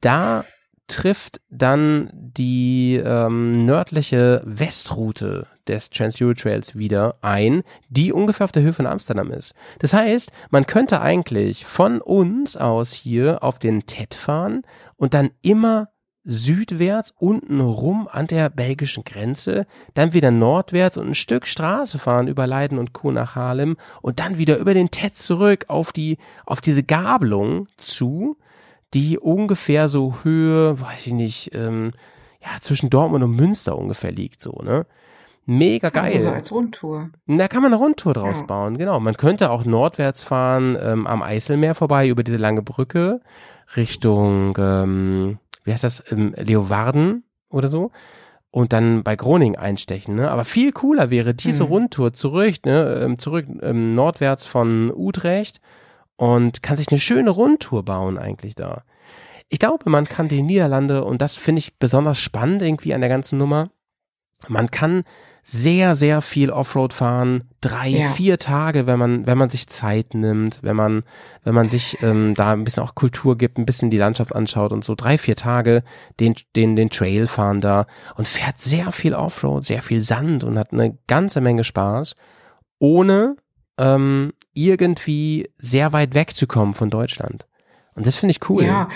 da 0.00 0.44
trifft 0.88 1.40
dann 1.50 2.10
die 2.12 2.94
ähm, 3.04 3.64
nördliche 3.64 4.42
Westroute 4.44 5.46
des 5.66 5.90
Trans-Euro 5.90 6.34
Trails 6.34 6.76
wieder 6.76 7.16
ein, 7.22 7.62
die 7.88 8.12
ungefähr 8.12 8.44
auf 8.44 8.52
der 8.52 8.62
Höhe 8.62 8.72
von 8.72 8.86
Amsterdam 8.86 9.32
ist. 9.32 9.54
Das 9.80 9.92
heißt, 9.92 10.30
man 10.50 10.66
könnte 10.66 11.00
eigentlich 11.00 11.64
von 11.64 12.00
uns 12.00 12.56
aus 12.56 12.92
hier 12.92 13.42
auf 13.42 13.58
den 13.58 13.86
TED 13.86 14.14
fahren 14.14 14.62
und 14.96 15.14
dann 15.14 15.30
immer 15.42 15.88
südwärts 16.26 17.14
unten 17.18 17.60
rum 17.60 18.08
an 18.10 18.26
der 18.26 18.50
belgischen 18.50 19.04
Grenze, 19.04 19.66
dann 19.94 20.12
wieder 20.12 20.30
nordwärts 20.32 20.98
und 20.98 21.06
ein 21.08 21.14
Stück 21.14 21.46
Straße 21.46 21.98
fahren 21.98 22.26
über 22.28 22.46
Leiden 22.46 22.78
und 22.78 22.92
Co. 22.92 23.12
nach 23.12 23.36
Haarlem 23.36 23.76
und 24.02 24.18
dann 24.20 24.36
wieder 24.36 24.58
über 24.58 24.74
den 24.74 24.90
TED 24.90 25.16
zurück 25.16 25.66
auf 25.68 25.92
die, 25.92 26.18
auf 26.44 26.60
diese 26.60 26.82
Gabelung 26.82 27.68
zu, 27.76 28.36
die 28.92 29.18
ungefähr 29.18 29.88
so 29.88 30.16
Höhe, 30.24 30.80
weiß 30.80 31.06
ich 31.06 31.12
nicht, 31.12 31.54
ähm, 31.54 31.92
ja, 32.42 32.60
zwischen 32.60 32.90
Dortmund 32.90 33.24
und 33.24 33.32
Münster 33.36 33.78
ungefähr 33.78 34.12
liegt, 34.12 34.42
so, 34.42 34.60
ne? 34.62 34.84
Mega 35.48 35.90
geil. 35.90 36.12
Also 36.16 36.26
so 36.26 36.32
als 36.34 36.50
Rundtour. 36.50 37.10
Da 37.28 37.46
kann 37.46 37.62
man 37.62 37.72
eine 37.72 37.80
Rundtour 37.80 38.14
draus 38.14 38.40
Ja. 38.40 38.46
bauen, 38.46 38.78
genau. 38.78 38.98
Man 38.98 39.16
könnte 39.16 39.50
auch 39.50 39.64
nordwärts 39.64 40.24
fahren, 40.24 40.76
ähm, 40.80 41.06
am 41.06 41.22
Eiselmeer 41.22 41.76
vorbei, 41.76 42.08
über 42.08 42.24
diese 42.24 42.36
lange 42.36 42.62
Brücke, 42.62 43.20
Richtung, 43.76 44.56
ähm, 44.58 45.38
wie 45.66 45.72
heißt 45.72 45.84
das, 45.84 46.02
ähm, 46.10 46.34
Leeuwarden 46.38 47.24
oder 47.50 47.68
so. 47.68 47.90
Und 48.50 48.72
dann 48.72 49.02
bei 49.02 49.16
Groningen 49.16 49.56
einstechen, 49.56 50.14
ne? 50.14 50.30
Aber 50.30 50.46
viel 50.46 50.72
cooler 50.72 51.10
wäre 51.10 51.34
diese 51.34 51.64
Mhm. 51.64 51.68
Rundtour 51.68 52.12
zurück, 52.14 52.64
ne? 52.64 53.00
Ähm, 53.02 53.18
zurück 53.18 53.46
ähm, 53.60 53.90
nordwärts 53.94 54.46
von 54.46 54.90
Utrecht 54.94 55.60
und 56.16 56.62
kann 56.62 56.78
sich 56.78 56.88
eine 56.90 56.98
schöne 57.00 57.28
Rundtour 57.30 57.84
bauen 57.84 58.16
eigentlich 58.16 58.54
da. 58.54 58.84
Ich 59.50 59.58
glaube, 59.58 59.90
man 59.90 60.06
kann 60.08 60.28
die 60.28 60.40
Niederlande, 60.42 61.04
und 61.04 61.20
das 61.20 61.36
finde 61.36 61.58
ich 61.58 61.78
besonders 61.78 62.18
spannend 62.18 62.62
irgendwie 62.62 62.94
an 62.94 63.00
der 63.02 63.10
ganzen 63.10 63.38
Nummer, 63.38 63.68
man 64.48 64.70
kann 64.70 65.04
sehr, 65.48 65.94
sehr 65.94 66.22
viel 66.22 66.50
Offroad 66.50 66.92
fahren, 66.92 67.44
drei, 67.60 67.88
Ja. 67.90 68.08
vier 68.08 68.36
Tage, 68.36 68.88
wenn 68.88 68.98
man, 68.98 69.26
wenn 69.26 69.38
man 69.38 69.48
sich 69.48 69.68
Zeit 69.68 70.12
nimmt, 70.12 70.58
wenn 70.62 70.74
man, 70.74 71.04
wenn 71.44 71.54
man 71.54 71.68
sich 71.68 72.02
ähm, 72.02 72.34
da 72.34 72.52
ein 72.52 72.64
bisschen 72.64 72.82
auch 72.82 72.96
Kultur 72.96 73.38
gibt, 73.38 73.56
ein 73.56 73.64
bisschen 73.64 73.88
die 73.88 73.96
Landschaft 73.96 74.34
anschaut 74.34 74.72
und 74.72 74.84
so 74.84 74.96
drei, 74.96 75.16
vier 75.18 75.36
Tage 75.36 75.84
den, 76.18 76.34
den, 76.56 76.74
den 76.74 76.90
Trail 76.90 77.28
fahren 77.28 77.60
da 77.60 77.86
und 78.16 78.26
fährt 78.26 78.60
sehr 78.60 78.90
viel 78.90 79.14
Offroad, 79.14 79.64
sehr 79.64 79.82
viel 79.82 80.00
Sand 80.00 80.42
und 80.42 80.58
hat 80.58 80.72
eine 80.72 80.98
ganze 81.06 81.40
Menge 81.40 81.62
Spaß, 81.62 82.16
ohne 82.80 83.36
ähm, 83.78 84.32
irgendwie 84.52 85.48
sehr 85.58 85.92
weit 85.92 86.14
wegzukommen 86.14 86.74
von 86.74 86.90
Deutschland. 86.90 87.46
Und 87.94 88.04
das 88.04 88.16
finde 88.16 88.32
ich 88.32 88.50
cool. 88.50 88.64
Ja. 88.64 88.88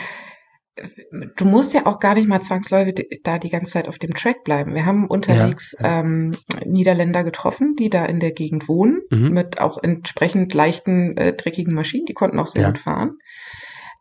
Du 1.37 1.45
musst 1.45 1.75
ja 1.75 1.85
auch 1.87 1.99
gar 2.01 2.15
nicht 2.15 2.29
mal 2.29 2.41
zwangsläufig 2.41 3.21
da 3.23 3.39
die 3.39 3.51
ganze 3.51 3.73
Zeit 3.73 3.89
auf 3.89 3.99
dem 3.99 4.15
Track 4.15 4.45
bleiben. 4.45 4.75
Wir 4.75 4.87
haben 4.87 5.07
unterwegs 5.09 5.77
Ähm, 5.81 6.37
Niederländer 6.65 7.23
getroffen, 7.25 7.75
die 7.77 7.91
da 7.91 8.07
in 8.07 8.21
der 8.21 8.33
Gegend 8.33 8.69
wohnen, 8.69 9.01
Mhm. 9.11 9.31
mit 9.33 9.61
auch 9.61 9.83
entsprechend 9.83 10.55
leichten, 10.55 11.17
äh, 11.17 11.33
dreckigen 11.35 11.75
Maschinen. 11.75 12.07
Die 12.07 12.15
konnten 12.15 12.39
auch 12.39 12.47
sehr 12.47 12.63
Ja. 12.63 12.69
gut 12.71 12.79
fahren. 12.79 13.19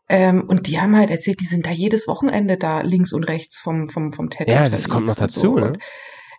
Ähm, 0.08 0.44
und 0.46 0.66
die 0.68 0.80
haben 0.80 0.96
halt 0.96 1.10
erzählt, 1.10 1.40
die 1.40 1.46
sind 1.46 1.66
da 1.66 1.70
jedes 1.70 2.08
Wochenende 2.08 2.56
da 2.56 2.80
links 2.80 3.12
und 3.12 3.24
rechts 3.24 3.58
vom, 3.58 3.90
vom, 3.90 4.12
vom 4.12 4.30
TED. 4.30 4.48
Ja, 4.48 4.64
das 4.64 4.88
kommt 4.88 5.06
noch 5.06 5.16
dazu, 5.16 5.40
so. 5.40 5.54
ne? 5.56 5.72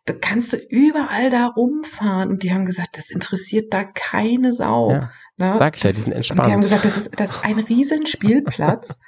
Da 0.06 0.14
kannst 0.14 0.53
du 0.53 0.58
überall 0.58 1.30
da 1.30 1.45
rumfahren. 1.48 2.30
Und 2.30 2.44
die 2.44 2.52
haben 2.52 2.66
gesagt, 2.66 2.98
das 2.98 3.10
interessiert 3.12 3.72
da 3.74 3.84
keine 3.84 4.52
Sau. 4.53 4.91
Ja. 4.91 5.12
Ne? 5.38 5.56
Sag 5.58 5.78
ich 5.78 5.84
ja, 5.84 5.91
die 5.91 6.02
sind 6.02 6.14
Und 6.16 6.26
die 6.32 6.38
haben 6.40 6.62
entspannt. 6.62 6.64
gesagt, 6.64 6.86
das 6.86 6.98
ist, 6.98 7.10
das 7.16 7.30
ist 7.32 7.44
ein 7.45 7.60
riesen 7.60 8.06
Spielplatz. 8.08 8.98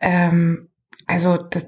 ähm, 0.00 0.68
also 1.06 1.36
das, 1.36 1.66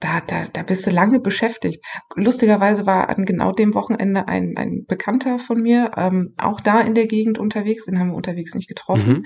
da, 0.00 0.20
da, 0.26 0.46
da 0.50 0.62
bist 0.62 0.86
du 0.86 0.90
lange 0.90 1.20
beschäftigt. 1.20 1.84
Lustigerweise 2.14 2.86
war 2.86 3.10
an 3.10 3.26
genau 3.26 3.52
dem 3.52 3.74
Wochenende 3.74 4.28
ein, 4.28 4.54
ein 4.56 4.86
Bekannter 4.86 5.38
von 5.38 5.60
mir 5.60 5.90
ähm, 5.96 6.34
auch 6.38 6.60
da 6.60 6.80
in 6.80 6.94
der 6.94 7.06
Gegend 7.06 7.38
unterwegs. 7.38 7.84
Den 7.84 7.98
haben 7.98 8.08
wir 8.08 8.16
unterwegs 8.16 8.54
nicht 8.54 8.68
getroffen. 8.68 9.10
Mhm. 9.12 9.24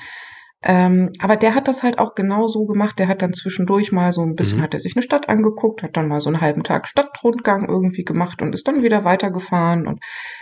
Ähm, 0.67 1.13
aber 1.19 1.37
der 1.37 1.55
hat 1.55 1.69
das 1.69 1.83
halt 1.83 1.99
auch 1.99 2.15
genau 2.15 2.49
so 2.49 2.65
gemacht. 2.65 2.99
Der 2.99 3.07
hat 3.07 3.21
dann 3.23 3.35
zwischendurch 3.35 3.93
mal 3.93 4.13
so 4.13 4.23
ein 4.23 4.35
bisschen, 4.35 4.59
Mhm. 4.59 4.63
hat 4.63 4.75
er 4.75 4.81
sich 4.81 4.97
eine 4.97 5.03
Stadt 5.03 5.29
angeguckt, 5.29 5.83
hat 5.83 5.97
dann 5.97 6.09
mal 6.09 6.21
so 6.23 6.31
einen 6.31 6.41
halben 6.41 6.65
Tag 6.65 6.89
Stadtrundgang 6.89 7.69
irgendwie 7.69 8.03
gemacht 8.05 8.41
und 8.43 8.55
ist 8.55 8.67
dann 8.67 8.83
wieder 8.83 9.05
weitergefahren. 9.05 9.87
Und 9.87 10.01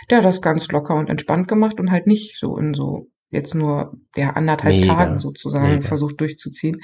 der 0.09 0.19
hat 0.19 0.25
das 0.25 0.41
ganz 0.41 0.67
locker 0.69 0.95
und 0.95 1.09
entspannt 1.09 1.47
gemacht 1.47 1.79
und 1.79 1.91
halt 1.91 2.07
nicht 2.07 2.37
so 2.39 2.57
in 2.57 2.73
so 2.73 3.07
jetzt 3.29 3.53
nur 3.53 3.97
der 4.15 4.37
anderthalb 4.37 4.73
Mega, 4.75 4.93
Tagen 4.95 5.19
sozusagen 5.19 5.75
mega. 5.75 5.87
versucht 5.87 6.21
durchzuziehen. 6.21 6.77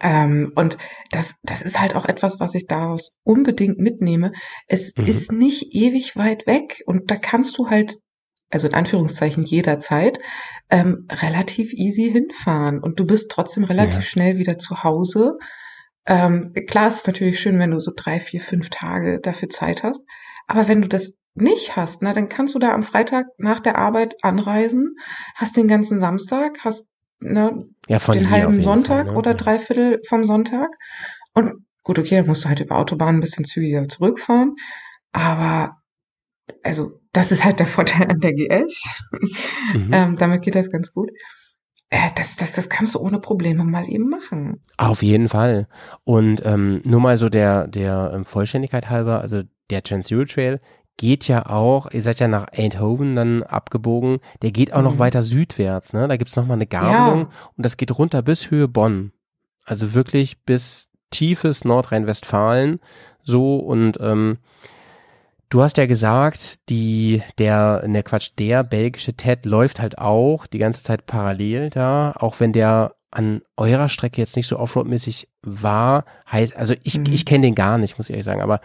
Ähm, 0.00 0.52
und 0.54 0.78
das, 1.10 1.32
das 1.42 1.62
ist 1.62 1.80
halt 1.80 1.94
auch 1.96 2.06
etwas, 2.06 2.40
was 2.40 2.54
ich 2.54 2.66
daraus 2.66 3.16
unbedingt 3.24 3.78
mitnehme. 3.78 4.32
Es 4.66 4.92
Mhm. 4.96 5.06
ist 5.06 5.32
nicht 5.32 5.74
ewig 5.74 6.16
weit 6.16 6.46
weg 6.46 6.82
und 6.86 7.10
da 7.10 7.16
kannst 7.16 7.58
du 7.58 7.68
halt, 7.70 7.96
also 8.50 8.66
in 8.68 8.74
Anführungszeichen 8.74 9.44
jederzeit, 9.44 10.18
ähm, 10.70 11.06
relativ 11.10 11.72
easy 11.72 12.10
hinfahren 12.10 12.80
und 12.80 12.98
du 13.00 13.06
bist 13.06 13.30
trotzdem 13.30 13.64
relativ 13.64 14.04
Ja. 14.04 14.06
schnell 14.06 14.38
wieder 14.38 14.58
zu 14.58 14.82
Hause. 14.84 15.38
Ähm, 16.06 16.52
klar, 16.68 16.88
es 16.88 16.96
ist 16.96 17.06
natürlich 17.06 17.40
schön, 17.40 17.58
wenn 17.58 17.70
du 17.70 17.80
so 17.80 17.92
drei, 17.94 18.20
vier, 18.20 18.40
fünf 18.40 18.70
Tage 18.70 19.20
dafür 19.20 19.48
Zeit 19.48 19.82
hast. 19.82 20.04
Aber 20.46 20.68
wenn 20.68 20.82
du 20.82 20.88
das 20.88 21.12
nicht 21.34 21.76
hast, 21.76 22.02
na, 22.02 22.12
dann 22.12 22.28
kannst 22.28 22.54
du 22.54 22.58
da 22.58 22.72
am 22.74 22.82
Freitag 22.82 23.26
nach 23.38 23.60
der 23.60 23.76
Arbeit 23.78 24.16
anreisen, 24.22 24.96
hast 25.34 25.56
den 25.56 25.68
ganzen 25.68 26.00
Samstag, 26.00 26.58
hast 26.60 26.86
ne, 27.24 27.66
Ja, 27.88 27.98
den 27.98 28.30
halben 28.30 28.62
Sonntag 28.62 29.06
Fall, 29.06 29.12
ne? 29.12 29.18
oder 29.18 29.30
Ja. 29.32 29.36
drei 29.36 29.58
Viertel 29.58 30.00
vom 30.08 30.24
Sonntag. 30.24 30.68
Und 31.34 31.64
gut, 31.82 31.98
okay, 31.98 32.16
dann 32.16 32.26
musst 32.26 32.44
du 32.44 32.48
halt 32.48 32.60
über 32.60 32.78
Autobahn 32.78 33.16
ein 33.16 33.20
bisschen 33.20 33.44
zügiger 33.44 33.88
zurückfahren. 33.88 34.54
Aber 35.12 35.76
also 36.62 37.00
das 37.12 37.32
ist 37.32 37.44
halt 37.44 37.58
der 37.58 37.66
Vorteil 37.66 38.08
an 38.10 38.20
der 38.20 38.32
GS. 38.34 38.84
Mhm. 39.72 39.90
ähm, 39.92 40.16
damit 40.16 40.42
geht 40.42 40.54
das 40.54 40.70
ganz 40.70 40.92
gut. 40.92 41.10
Äh, 41.90 42.10
das, 42.16 42.36
das, 42.36 42.52
das 42.52 42.68
kannst 42.68 42.94
du 42.94 43.00
ohne 43.00 43.20
Probleme 43.20 43.64
mal 43.64 43.88
eben 43.88 44.08
machen. 44.08 44.62
Auf 44.76 45.02
jeden 45.02 45.28
Fall. 45.28 45.68
Und 46.04 46.44
ähm, 46.44 46.82
nur 46.84 47.00
mal 47.00 47.16
so 47.16 47.28
der, 47.28 47.68
der 47.68 48.12
ähm, 48.14 48.24
Vollständigkeit 48.24 48.90
halber, 48.90 49.20
also 49.20 49.42
der 49.70 49.82
Trans-Euro 49.82 50.24
Trail 50.24 50.60
geht 50.96 51.26
ja 51.28 51.46
auch, 51.46 51.90
ihr 51.90 52.02
seid 52.02 52.20
ja 52.20 52.28
nach 52.28 52.46
Eindhoven 52.52 53.16
dann 53.16 53.42
abgebogen, 53.42 54.18
der 54.42 54.52
geht 54.52 54.72
auch 54.72 54.82
noch 54.82 54.94
Mhm. 54.94 54.98
weiter 55.00 55.22
südwärts, 55.22 55.92
ne? 55.92 56.06
Da 56.08 56.16
gibt's 56.16 56.36
noch 56.36 56.46
mal 56.46 56.54
eine 56.54 56.66
Gabelung 56.66 57.20
Ja. 57.22 57.28
und 57.56 57.64
das 57.66 57.76
geht 57.76 57.96
runter 57.98 58.22
bis 58.22 58.50
Höhe 58.50 58.68
Bonn. 58.68 59.12
Also 59.64 59.94
wirklich 59.94 60.42
bis 60.44 60.90
tiefes 61.10 61.64
Nordrhein-Westfalen 61.64 62.80
so 63.22 63.56
und 63.56 63.98
ähm, 64.00 64.38
Du 65.50 65.62
hast 65.62 65.76
ja 65.76 65.86
gesagt, 65.86 66.68
die, 66.68 67.22
der, 67.38 67.84
ne 67.86 68.02
Quatsch, 68.02 68.30
der 68.40 68.64
belgische 68.64 69.12
Ted 69.14 69.46
läuft 69.46 69.78
halt 69.78 69.98
auch 69.98 70.46
die 70.48 70.58
ganze 70.58 70.82
Zeit 70.82 71.06
parallel 71.06 71.70
da, 71.70 72.12
auch 72.18 72.40
wenn 72.40 72.52
der 72.52 72.94
an 73.12 73.40
eurer 73.56 73.88
Strecke 73.88 74.20
jetzt 74.20 74.34
nicht 74.34 74.48
so 74.48 74.58
Offroad-mäßig 74.58 75.28
war, 75.42 76.06
heißt, 76.32 76.56
also 76.56 76.74
ich, 76.82 76.98
Mhm. 76.98 77.06
ich 77.12 77.24
kenne 77.24 77.42
den 77.46 77.54
gar 77.54 77.78
nicht, 77.78 77.98
muss 77.98 78.08
ich 78.08 78.14
ehrlich 78.14 78.24
sagen, 78.24 78.40
aber 78.40 78.60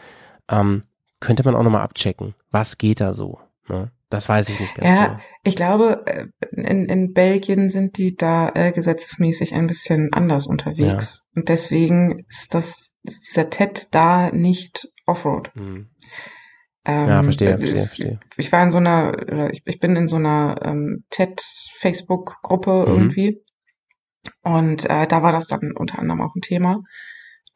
ähm, 0.50 0.82
könnte 1.20 1.44
man 1.44 1.56
auch 1.56 1.64
nochmal 1.64 1.82
abchecken. 1.82 2.36
Was 2.52 2.78
geht 2.78 3.02
da 3.02 3.14
so? 3.14 3.40
Ne? 3.68 3.92
Das 4.10 4.28
weiß 4.28 4.50
ich 4.50 4.60
nicht 4.60 4.74
ganz 4.76 4.88
Ja, 4.88 5.06
genau. 5.08 5.20
ich 5.44 5.56
glaube, 5.56 6.04
äh, 6.08 6.28
in, 6.52 6.86
in 6.88 7.14
Belgien 7.14 7.70
sind 7.70 7.98
die 7.98 8.16
da 8.16 8.50
äh, 8.56 8.72
gesetzesmäßig 8.72 9.54
ein 9.54 9.68
bisschen 9.68 10.14
anders 10.14 10.48
unterwegs. 10.48 11.28
Und 11.36 11.50
deswegen 11.50 12.26
ist 12.28 12.54
das, 12.56 12.92
ist 13.04 13.28
dieser 13.28 13.50
TED 13.52 13.88
da 13.92 14.32
nicht 14.32 14.88
Offroad. 15.06 15.52
Mhm. 15.56 15.90
Ähm, 16.86 17.08
Ja, 17.08 17.22
verstehe, 17.24 17.60
verstehe, 17.60 17.76
verstehe. 17.76 18.20
Ich 18.38 18.52
war 18.52 18.64
in 18.64 18.72
so 18.72 18.78
einer, 18.78 19.10
oder 19.22 19.54
ich, 19.54 19.62
ich 19.66 19.80
bin 19.80 19.96
in 19.96 20.08
so 20.08 20.16
einer 20.16 20.60
ähm, 20.64 21.04
TED-Facebook-Gruppe 21.12 22.72
Mhm. 22.88 22.88
irgendwie. 22.88 23.42
Und 24.42 24.90
äh, 24.90 25.08
da 25.08 25.22
war 25.24 25.32
das 25.32 25.48
dann 25.48 25.74
unter 25.76 26.00
anderem 26.00 26.22
auch 26.22 26.36
ein 26.36 26.42
Thema. 26.42 26.82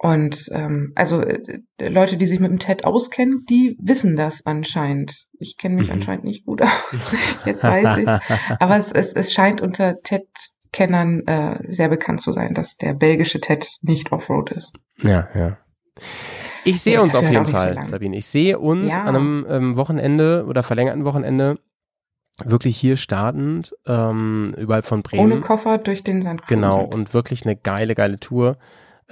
Und 0.04 0.50
ähm, 0.52 0.92
also 0.96 1.22
äh, 1.22 1.40
Leute, 1.80 2.18
die 2.18 2.26
sich 2.28 2.42
mit 2.42 2.52
dem 2.52 2.60
TED 2.60 2.84
auskennen, 2.84 3.46
die 3.50 3.78
wissen 3.82 4.18
das 4.18 4.46
anscheinend. 4.46 5.28
Ich 5.40 5.56
kenne 5.58 5.76
mich 5.76 5.88
Mhm. 5.88 5.94
anscheinend 5.94 6.26
nicht 6.26 6.46
gut 6.46 6.62
aus. 6.62 6.70
Jetzt 7.46 7.64
weiß 7.64 8.00
ich. 8.00 8.10
Aber 8.60 8.78
es, 8.78 8.92
es, 8.92 9.14
es 9.14 9.32
scheint 9.32 9.62
unter 9.62 10.02
TED-Kennern 10.02 11.22
äh, 11.26 11.72
sehr 11.72 11.88
bekannt 11.88 12.22
zu 12.22 12.34
sein, 12.34 12.54
dass 12.54 12.76
der 12.76 12.94
belgische 12.94 13.40
TED 13.40 13.66
nicht 13.82 14.12
Offroad 14.12 14.52
ist. 14.52 14.74
Ja, 14.98 15.30
ja. 15.34 15.58
Ich 16.66 16.82
sehe 16.82 17.02
uns 17.02 17.16
auf 17.16 17.30
jeden 17.32 17.46
so 17.46 17.54
Fall, 17.54 17.74
lang. 17.76 17.88
Sabine. 17.88 18.18
Ich 18.18 18.28
sehe 18.28 18.60
uns 18.60 18.92
Ja. 18.92 19.04
an 19.06 19.16
einem 19.16 19.46
ähm, 19.50 19.78
Wochenende 19.78 20.44
oder 20.48 20.64
verlängerten 20.64 21.06
Wochenende 21.06 21.56
wirklich 22.44 22.76
hier 22.78 22.98
startend, 22.98 23.74
ähm, 23.88 24.54
überhalb 24.58 24.86
von 24.86 25.02
Bremen. 25.02 25.32
Ohne 25.32 25.40
Koffer 25.40 25.78
durch 25.78 26.04
den 26.04 26.24
Sand 26.24 26.46
Genau, 26.48 26.82
und 26.84 27.14
wirklich 27.14 27.46
eine 27.46 27.56
geile, 27.56 27.96
geile 27.96 28.20
Tour. 28.20 28.58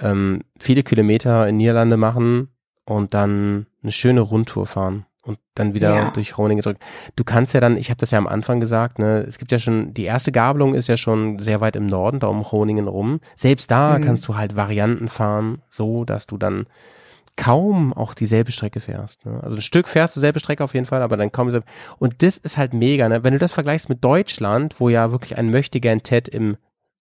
Ähm, 0.02 0.40
viele 0.58 0.82
Kilometer 0.82 1.46
in 1.48 1.56
Niederlande 1.56 1.96
machen 1.96 2.48
und 2.84 3.14
dann 3.14 3.66
eine 3.82 3.92
schöne 3.92 4.20
Rundtour 4.20 4.66
fahren 4.66 5.06
und 5.22 5.38
dann 5.54 5.72
wieder 5.74 5.94
Ja. 5.94 6.10
durch 6.10 6.32
Groningen 6.32 6.62
zurück. 6.62 6.78
Du 7.14 7.22
kannst 7.22 7.54
ja 7.54 7.60
dann, 7.60 7.76
ich 7.76 7.90
habe 7.90 7.98
das 7.98 8.10
ja 8.10 8.18
am 8.18 8.26
Anfang 8.26 8.58
gesagt, 8.58 8.98
ne, 8.98 9.20
es 9.28 9.38
gibt 9.38 9.52
ja 9.52 9.58
schon, 9.60 9.94
die 9.94 10.02
erste 10.04 10.32
Gabelung 10.32 10.74
ist 10.74 10.88
ja 10.88 10.96
schon 10.96 11.38
sehr 11.38 11.60
weit 11.60 11.76
im 11.76 11.86
Norden, 11.86 12.18
da 12.18 12.26
um 12.26 12.42
Groningen 12.42 12.88
rum. 12.88 13.20
Selbst 13.36 13.70
da 13.70 13.98
Mhm. 13.98 14.02
kannst 14.04 14.26
du 14.26 14.36
halt 14.36 14.56
Varianten 14.56 15.08
fahren, 15.08 15.62
so 15.68 16.04
dass 16.04 16.26
du 16.26 16.36
dann 16.38 16.66
kaum 17.36 17.92
auch 17.94 18.12
dieselbe 18.14 18.52
Strecke 18.52 18.80
fährst. 18.80 19.24
Ne? 19.24 19.40
Also 19.42 19.56
ein 19.56 19.62
Stück 19.62 19.88
fährst 19.88 20.14
du 20.16 20.20
selbe 20.20 20.38
Strecke 20.40 20.62
auf 20.64 20.74
jeden 20.74 20.86
Fall, 20.86 21.00
aber 21.02 21.16
dann 21.16 21.32
kaum 21.32 21.46
dieselbe. 21.48 21.66
Und 21.98 22.22
das 22.22 22.36
ist 22.36 22.58
halt 22.58 22.74
mega, 22.74 23.08
ne? 23.08 23.24
Wenn 23.24 23.32
du 23.32 23.38
das 23.38 23.52
vergleichst 23.52 23.88
mit 23.88 24.04
Deutschland, 24.04 24.74
wo 24.80 24.88
ja 24.90 25.12
wirklich 25.12 25.38
ein 25.38 25.50
möchtegern 25.50 26.02
Ted 26.02 26.28
im 26.28 26.56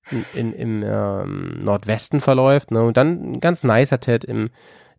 in, 0.09 0.53
im 0.53 0.83
ähm, 0.83 1.63
Nordwesten 1.63 2.21
verläuft, 2.21 2.71
ne? 2.71 2.83
Und 2.83 2.97
dann 2.97 3.33
ein 3.33 3.39
ganz 3.39 3.63
nicer 3.63 3.99
Ted 3.99 4.23
im 4.23 4.49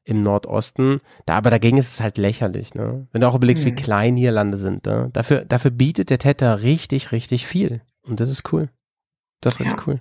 im 0.04 0.24
Nordosten. 0.24 1.00
Da, 1.26 1.34
aber 1.36 1.50
dagegen 1.50 1.76
ist 1.76 1.94
es 1.94 2.00
halt 2.00 2.18
lächerlich, 2.18 2.74
ne? 2.74 3.06
Wenn 3.12 3.20
du 3.20 3.28
auch 3.28 3.36
überlegst, 3.36 3.64
wie 3.64 3.70
Mhm. 3.70 3.76
klein 3.76 4.14
Niederlande 4.14 4.56
sind, 4.56 4.84
ne? 4.86 5.10
Dafür, 5.12 5.44
dafür 5.44 5.70
bietet 5.70 6.10
der 6.10 6.18
Ted 6.18 6.42
da 6.42 6.54
richtig, 6.54 7.12
richtig 7.12 7.46
viel. 7.46 7.82
Und 8.02 8.18
das 8.18 8.28
ist 8.28 8.52
cool. 8.52 8.68
Das 9.40 9.54
ist 9.54 9.60
richtig 9.60 9.78
Ja. 9.78 9.84
cool. 9.86 10.00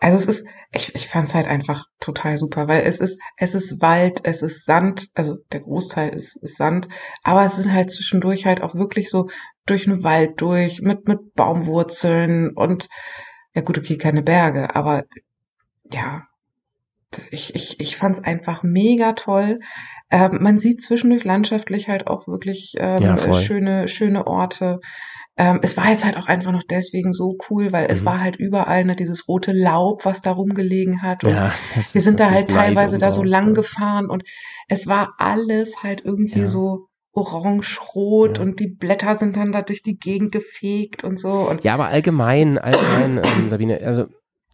Also 0.00 0.16
es 0.16 0.26
ist, 0.26 0.46
ich, 0.72 0.94
ich 0.94 1.08
fand 1.08 1.28
es 1.28 1.34
halt 1.34 1.46
einfach 1.46 1.84
total 2.00 2.38
super, 2.38 2.68
weil 2.68 2.84
es 2.84 3.00
ist, 3.00 3.18
es 3.36 3.54
ist 3.54 3.82
Wald, 3.82 4.20
es 4.24 4.40
ist 4.40 4.64
Sand, 4.64 5.08
also 5.14 5.36
der 5.52 5.60
Großteil 5.60 6.14
ist, 6.14 6.36
ist 6.36 6.56
Sand, 6.56 6.88
aber 7.22 7.44
es 7.44 7.56
sind 7.56 7.70
halt 7.72 7.90
zwischendurch 7.90 8.46
halt 8.46 8.62
auch 8.62 8.74
wirklich 8.74 9.10
so 9.10 9.28
durch 9.66 9.86
einen 9.86 10.02
Wald 10.02 10.40
durch, 10.40 10.80
mit, 10.80 11.06
mit 11.06 11.34
Baumwurzeln 11.34 12.54
und 12.56 12.88
ja 13.58 13.64
gut, 13.64 13.78
okay, 13.78 13.98
keine 13.98 14.22
Berge, 14.22 14.74
aber 14.76 15.04
ja, 15.92 16.22
ich, 17.30 17.54
ich, 17.54 17.80
ich 17.80 17.96
fand 17.96 18.18
es 18.18 18.24
einfach 18.24 18.62
mega 18.62 19.12
toll. 19.14 19.60
Ähm, 20.10 20.38
man 20.40 20.58
sieht 20.58 20.82
zwischendurch 20.82 21.24
landschaftlich 21.24 21.88
halt 21.88 22.06
auch 22.06 22.28
wirklich 22.28 22.74
ähm, 22.78 23.02
Ja, 23.02 23.16
schöne, 23.34 23.88
schöne 23.88 24.26
Orte. 24.26 24.80
Ähm, 25.36 25.60
es 25.62 25.76
war 25.76 25.90
jetzt 25.90 26.04
halt 26.04 26.16
auch 26.16 26.26
einfach 26.26 26.52
noch 26.52 26.62
deswegen 26.62 27.12
so 27.12 27.36
cool, 27.48 27.72
weil 27.72 27.86
es 27.90 28.02
Mhm. 28.02 28.06
war 28.06 28.20
halt 28.20 28.36
überall 28.36 28.84
ne, 28.84 28.94
dieses 28.96 29.26
rote 29.28 29.52
Laub, 29.52 30.04
was 30.04 30.20
da 30.22 30.32
rumgelegen 30.32 31.02
hat. 31.02 31.24
Und 31.24 31.32
Ja, 31.32 31.52
das 31.74 31.94
wir 31.94 32.02
sind 32.02 32.20
da 32.20 32.30
halt 32.30 32.50
teilweise 32.50 32.98
da 32.98 33.10
so 33.10 33.22
lang 33.22 33.48
ja. 33.48 33.54
gefahren 33.54 34.10
und 34.10 34.22
es 34.68 34.86
war 34.86 35.14
alles 35.18 35.82
halt 35.82 36.04
irgendwie 36.04 36.46
so 36.46 36.88
orange-rot 37.12 38.38
Ja. 38.38 38.44
und 38.44 38.60
die 38.60 38.68
Blätter 38.68 39.16
sind 39.16 39.36
dann 39.36 39.52
da 39.52 39.62
durch 39.62 39.82
die 39.82 39.98
Gegend 39.98 40.32
gefegt 40.32 41.04
und 41.04 41.18
so. 41.18 41.28
Und 41.28 41.64
Ja, 41.64 41.74
aber 41.74 41.86
allgemein, 41.86 42.58
allgemein, 42.58 43.20
ähm, 43.24 43.50
Sabine, 43.50 43.80
also 43.84 44.06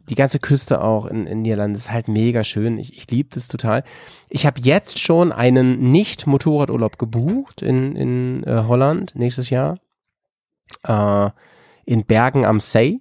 die 0.09 0.15
ganze 0.15 0.39
Küste 0.39 0.83
auch 0.83 1.07
in, 1.07 1.27
in 1.27 1.43
Niederlande 1.43 1.79
ist 1.79 1.91
halt 1.91 2.09
mega 2.09 2.45
schön. 2.45 2.79
Ich, 2.79 2.97
ich 2.97 3.11
liebe 3.11 3.31
das 3.33 3.49
total. 3.49 3.85
Ich 4.29 4.45
habe 4.47 4.61
jetzt 4.61 4.99
schon 4.99 5.33
einen 5.33 5.93
Nicht-Motorradurlaub 5.93 6.99
gebucht 6.99 7.63
in, 7.63 7.97
in 7.97 8.45
äh, 8.45 8.65
Holland 8.67 9.15
nächstes 9.15 9.49
Jahr. 9.51 9.79
Äh, 10.87 11.31
in 11.87 12.05
Bergen 12.05 12.45
am 12.45 12.61
See. 12.61 13.01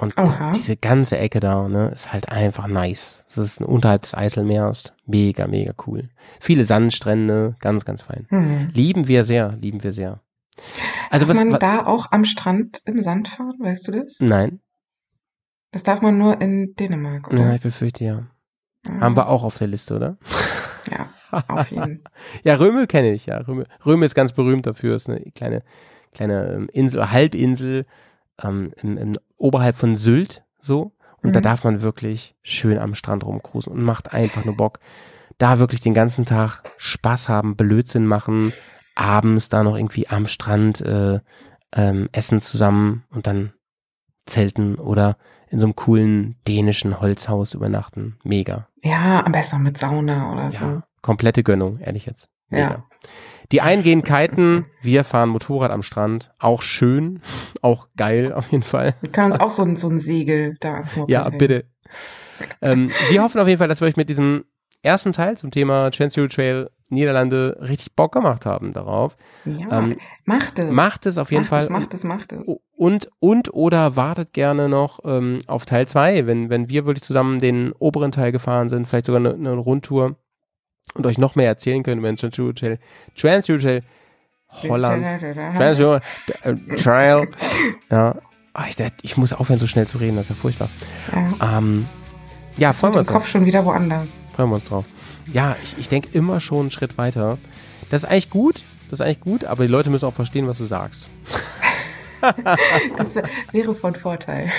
Und 0.00 0.16
Aha. 0.16 0.52
diese 0.52 0.76
ganze 0.76 1.18
Ecke 1.18 1.40
da, 1.40 1.66
ne, 1.68 1.88
ist 1.88 2.12
halt 2.12 2.28
einfach 2.30 2.68
nice. 2.68 3.24
Das 3.26 3.38
ist 3.38 3.60
unterhalb 3.60 4.02
des 4.02 4.14
Eiselmeers. 4.14 4.92
Mega, 5.06 5.48
mega 5.48 5.72
cool. 5.86 6.08
Viele 6.40 6.62
Sandstrände, 6.62 7.56
ganz, 7.58 7.84
ganz 7.84 8.02
fein. 8.02 8.26
hm. 8.28 8.68
Lieben 8.74 9.08
wir 9.08 9.24
sehr, 9.24 9.56
lieben 9.60 9.82
wir 9.82 9.90
sehr. 9.90 10.20
Also 11.10 11.26
darf 11.26 11.36
was, 11.36 11.44
man 11.44 11.58
da 11.60 11.86
auch 11.86 12.12
am 12.12 12.24
Strand 12.24 12.80
im 12.84 13.02
Sand 13.02 13.28
fahren, 13.28 13.54
weißt 13.58 13.88
du 13.88 13.92
das? 13.92 14.16
Nein, 14.20 14.60
Das 15.72 15.82
darf 15.82 16.00
man 16.00 16.16
nur 16.16 16.40
in 16.40 16.74
Dänemark, 16.76 17.32
ja, 17.32 17.38
oder? 17.38 17.54
ich 17.54 17.60
befürchte 17.60 18.04
ja. 18.04 18.26
Ah, 18.86 19.00
Haben 19.00 19.16
wir 19.16 19.28
auch 19.28 19.42
auf 19.42 19.58
der 19.58 19.66
Liste, 19.66 19.96
oder? 19.96 20.16
Ja, 20.90 21.42
auf 21.48 21.70
jeden 21.70 22.04
Ja, 22.44 22.54
Röme 22.54 22.86
kenne 22.86 23.12
ich, 23.12 23.26
ja. 23.26 23.38
Röme, 23.38 23.66
Röme 23.84 24.04
ist 24.06 24.14
ganz 24.14 24.32
berühmt 24.32 24.64
dafür, 24.66 24.94
ist 24.94 25.08
eine 25.08 25.20
kleine, 25.32 25.62
kleine 26.12 26.52
ähm, 26.52 26.68
Insel, 26.72 27.10
Halbinsel 27.10 27.84
ähm, 28.42 28.72
im, 28.82 28.96
im, 28.98 29.18
oberhalb 29.36 29.76
von 29.76 29.96
Sylt, 29.96 30.44
so. 30.60 30.92
Und 31.22 31.32
da 31.34 31.40
Mhm. 31.40 31.44
darf 31.44 31.64
man 31.64 31.82
wirklich 31.82 32.36
schön 32.42 32.78
am 32.78 32.94
Strand 32.94 33.24
rumcruisen 33.26 33.72
und 33.72 33.82
macht 33.82 34.12
einfach 34.12 34.44
nur 34.44 34.56
Bock. 34.56 34.78
Da 35.36 35.58
wirklich 35.58 35.80
den 35.80 35.94
ganzen 35.94 36.24
Tag 36.24 36.62
Spaß 36.76 37.28
haben, 37.28 37.56
Blödsinn 37.56 38.06
machen, 38.06 38.52
abends 38.94 39.48
da 39.48 39.62
noch 39.64 39.76
irgendwie 39.76 40.08
am 40.08 40.26
Strand 40.28 40.80
äh, 40.80 41.20
ähm, 41.74 42.08
essen 42.12 42.40
zusammen 42.40 43.04
und 43.10 43.26
dann 43.26 43.52
zelten 44.26 44.76
oder 44.76 45.16
in 45.50 45.60
so 45.60 45.66
einem 45.66 45.76
coolen 45.76 46.36
dänischen 46.46 47.00
Holzhaus 47.00 47.54
übernachten. 47.54 48.18
Mega. 48.22 48.68
Ja, 48.82 49.24
am 49.24 49.32
besten 49.32 49.56
noch 49.56 49.62
mit 49.62 49.78
Sauna 49.78 50.32
oder 50.32 50.52
so. 50.52 50.64
Ja, 50.64 50.82
komplette 51.02 51.42
Gönnung, 51.42 51.78
ehrlich 51.78 52.06
jetzt. 52.06 52.28
Mega. 52.48 52.70
Ja. 52.70 52.84
Die 53.50 53.60
einen 53.62 53.82
gehen 53.82 54.02
kiten, 54.02 54.66
wir 54.82 55.04
fahren 55.04 55.30
Motorrad 55.30 55.70
am 55.70 55.82
Strand. 55.82 56.32
Auch 56.38 56.62
schön, 56.62 57.20
auch 57.62 57.88
geil 57.96 58.32
auf 58.32 58.50
jeden 58.52 58.64
Fall. 58.64 58.94
Wir 59.00 59.10
können 59.10 59.32
uns 59.32 59.40
auch 59.40 59.50
so 59.50 59.62
ein, 59.62 59.76
so 59.76 59.88
ein 59.88 59.98
Segel 59.98 60.56
da 60.60 60.84
Ja, 61.06 61.28
bitte. 61.30 61.64
ähm, 62.60 62.90
wir 63.10 63.22
hoffen 63.22 63.40
auf 63.40 63.48
jeden 63.48 63.58
Fall, 63.58 63.68
dass 63.68 63.80
wir 63.80 63.88
euch 63.88 63.96
mit 63.96 64.08
diesem 64.08 64.44
ersten 64.82 65.12
Teil 65.12 65.36
zum 65.36 65.50
Thema 65.50 65.90
Trans 65.90 66.14
Trail 66.14 66.70
Niederlande 66.90 67.58
richtig 67.60 67.94
Bock 67.94 68.12
gemacht 68.12 68.46
haben 68.46 68.72
darauf. 68.72 69.16
Ja, 69.44 69.78
Ähm, 69.78 69.98
macht 70.24 70.58
es. 70.58 70.70
Macht 70.70 71.06
es 71.06 71.18
auf 71.18 71.30
jeden 71.30 71.42
macht 71.42 71.50
Fall. 71.50 71.62
Es, 71.64 71.68
macht 71.70 71.94
es, 71.94 72.04
macht 72.04 72.32
es. 72.32 72.40
Und, 72.72 73.10
und 73.18 73.52
oder 73.52 73.96
wartet 73.96 74.32
gerne 74.32 74.68
noch 74.68 75.00
ähm, 75.04 75.40
auf 75.46 75.66
Teil 75.66 75.86
2, 75.86 76.26
wenn, 76.26 76.48
wenn 76.48 76.68
wir 76.68 76.86
wirklich 76.86 77.02
zusammen 77.02 77.40
den 77.40 77.72
oberen 77.72 78.12
Teil 78.12 78.32
gefahren 78.32 78.68
sind, 78.68 78.86
vielleicht 78.86 79.06
sogar 79.06 79.20
eine, 79.20 79.34
eine 79.34 79.52
Rundtour 79.52 80.16
und 80.94 81.06
euch 81.06 81.18
noch 81.18 81.34
mehr 81.34 81.46
erzählen 81.46 81.82
können 81.82 81.98
über 82.00 82.08
den 82.08 82.16
Trans 82.16 82.34
Trail, 82.58 82.78
Trans 83.16 83.46
Trail 83.46 83.82
Holland. 84.68 85.06
Trans 85.56 85.78
äh, 85.78 86.56
Trail. 86.76 87.28
Ja. 87.90 88.16
Ah, 88.54 88.64
ich, 88.68 88.76
ich 89.02 89.16
muss 89.16 89.32
aufhören, 89.32 89.60
so 89.60 89.66
schnell 89.66 89.86
zu 89.86 89.98
reden, 89.98 90.16
das 90.16 90.24
ist 90.24 90.30
ja 90.30 90.34
furchtbar. 90.34 90.68
Ja, 91.12 91.58
Ähm, 91.58 91.86
ja, 92.56 92.72
freuen 92.72 92.94
wir 92.94 92.98
uns. 92.98 93.08
Kopf 93.08 93.22
drauf. 93.22 93.28
schon 93.28 93.44
wieder 93.44 93.64
woanders. 93.64 94.08
Freuen 94.34 94.50
wir 94.50 94.54
uns 94.56 94.64
drauf. 94.64 94.84
Ja, 95.32 95.56
ich, 95.62 95.78
ich 95.78 95.88
denke 95.88 96.08
immer 96.12 96.40
schon 96.40 96.60
einen 96.60 96.70
Schritt 96.70 96.98
weiter. 96.98 97.38
Das 97.90 98.02
ist 98.02 98.10
eigentlich 98.10 98.30
gut. 98.30 98.64
Das 98.90 99.00
ist 99.00 99.06
eigentlich 99.06 99.20
gut, 99.20 99.44
aber 99.44 99.64
die 99.64 99.70
Leute 99.70 99.90
müssen 99.90 100.06
auch 100.06 100.14
verstehen, 100.14 100.48
was 100.48 100.58
du 100.58 100.64
sagst. 100.64 101.08
Das 102.96 103.14
wär, 103.14 103.24
wäre 103.52 103.74
von 103.74 103.94
Vorteil. 103.94 104.50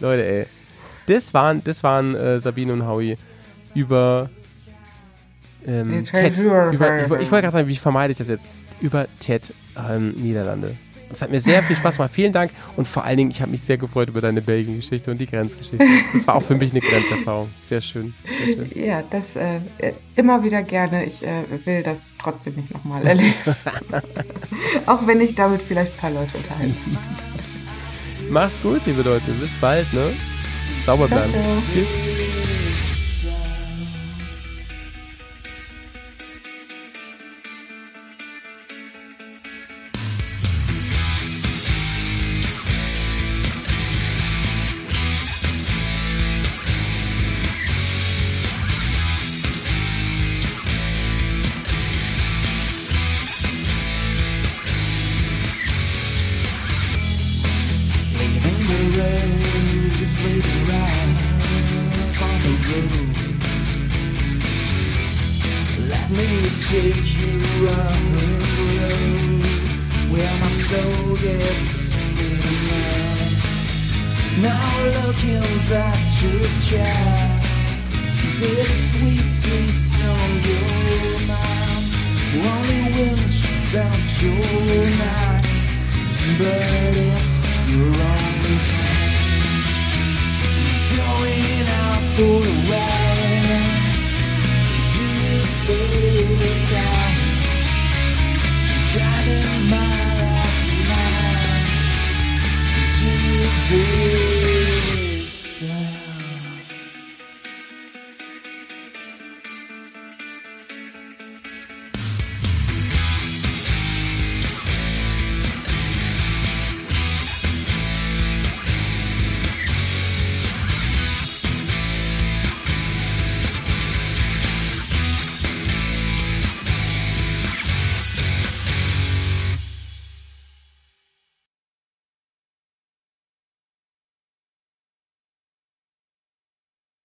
Leute, 0.00 0.24
ey. 0.26 0.46
Das 1.06 1.32
waren, 1.34 1.62
das 1.62 1.84
waren 1.84 2.14
äh, 2.16 2.40
Sabine 2.40 2.72
und 2.72 2.86
Howie 2.86 3.16
über 3.74 4.30
ähm, 5.66 6.04
TED. 6.04 6.38
Über, 6.38 6.70
ich, 6.70 7.04
ich 7.04 7.10
wollte 7.10 7.28
gerade 7.28 7.50
sagen, 7.50 7.68
wie 7.68 7.76
vermeide 7.76 8.12
ich 8.12 8.18
das 8.18 8.28
jetzt? 8.28 8.46
Über 8.80 9.06
TED 9.20 9.52
ähm, 9.88 10.10
Niederlande. 10.12 10.76
Das 11.08 11.22
hat 11.22 11.30
mir 11.30 11.38
sehr 11.38 11.62
viel 11.62 11.76
Spaß 11.76 11.96
gemacht. 11.96 12.10
Vielen 12.12 12.32
Dank. 12.32 12.50
Und 12.76 12.88
vor 12.88 13.04
allen 13.04 13.16
Dingen, 13.16 13.30
ich 13.30 13.40
habe 13.40 13.50
mich 13.50 13.62
sehr 13.62 13.78
gefreut 13.78 14.08
über 14.08 14.20
deine 14.20 14.42
Belgien-Geschichte 14.42 15.10
und 15.10 15.18
die 15.18 15.26
Grenzgeschichte. 15.26 15.84
Das 16.12 16.26
war 16.26 16.34
auch 16.34 16.42
für 16.42 16.56
mich 16.56 16.72
eine 16.72 16.80
Grenzerfahrung. 16.80 17.48
Sehr 17.68 17.80
schön. 17.80 18.12
Sehr 18.44 18.56
schön. 18.56 18.70
Ja, 18.74 19.04
das 19.08 19.36
äh, 19.36 19.58
äh, 19.78 19.92
immer 20.16 20.42
wieder 20.42 20.62
gerne. 20.62 21.04
Ich 21.04 21.22
äh, 21.22 21.44
will 21.64 21.82
das 21.82 22.06
trotzdem 22.18 22.54
nicht 22.54 22.72
nochmal 22.72 23.06
erleben. 23.06 23.34
Auch 24.86 25.06
wenn 25.06 25.20
ich 25.20 25.34
damit 25.34 25.62
vielleicht 25.62 25.92
ein 25.92 25.98
paar 25.98 26.10
Leute 26.10 26.36
unterhalten. 26.36 26.98
Macht's 28.28 28.60
gut, 28.62 28.80
liebe 28.86 29.02
Leute. 29.02 29.30
Bis 29.32 29.50
bald, 29.60 29.92
ne? 29.92 30.12
Sauber 30.84 31.06
bleiben. 31.06 31.32
Tschüss. 31.72 32.25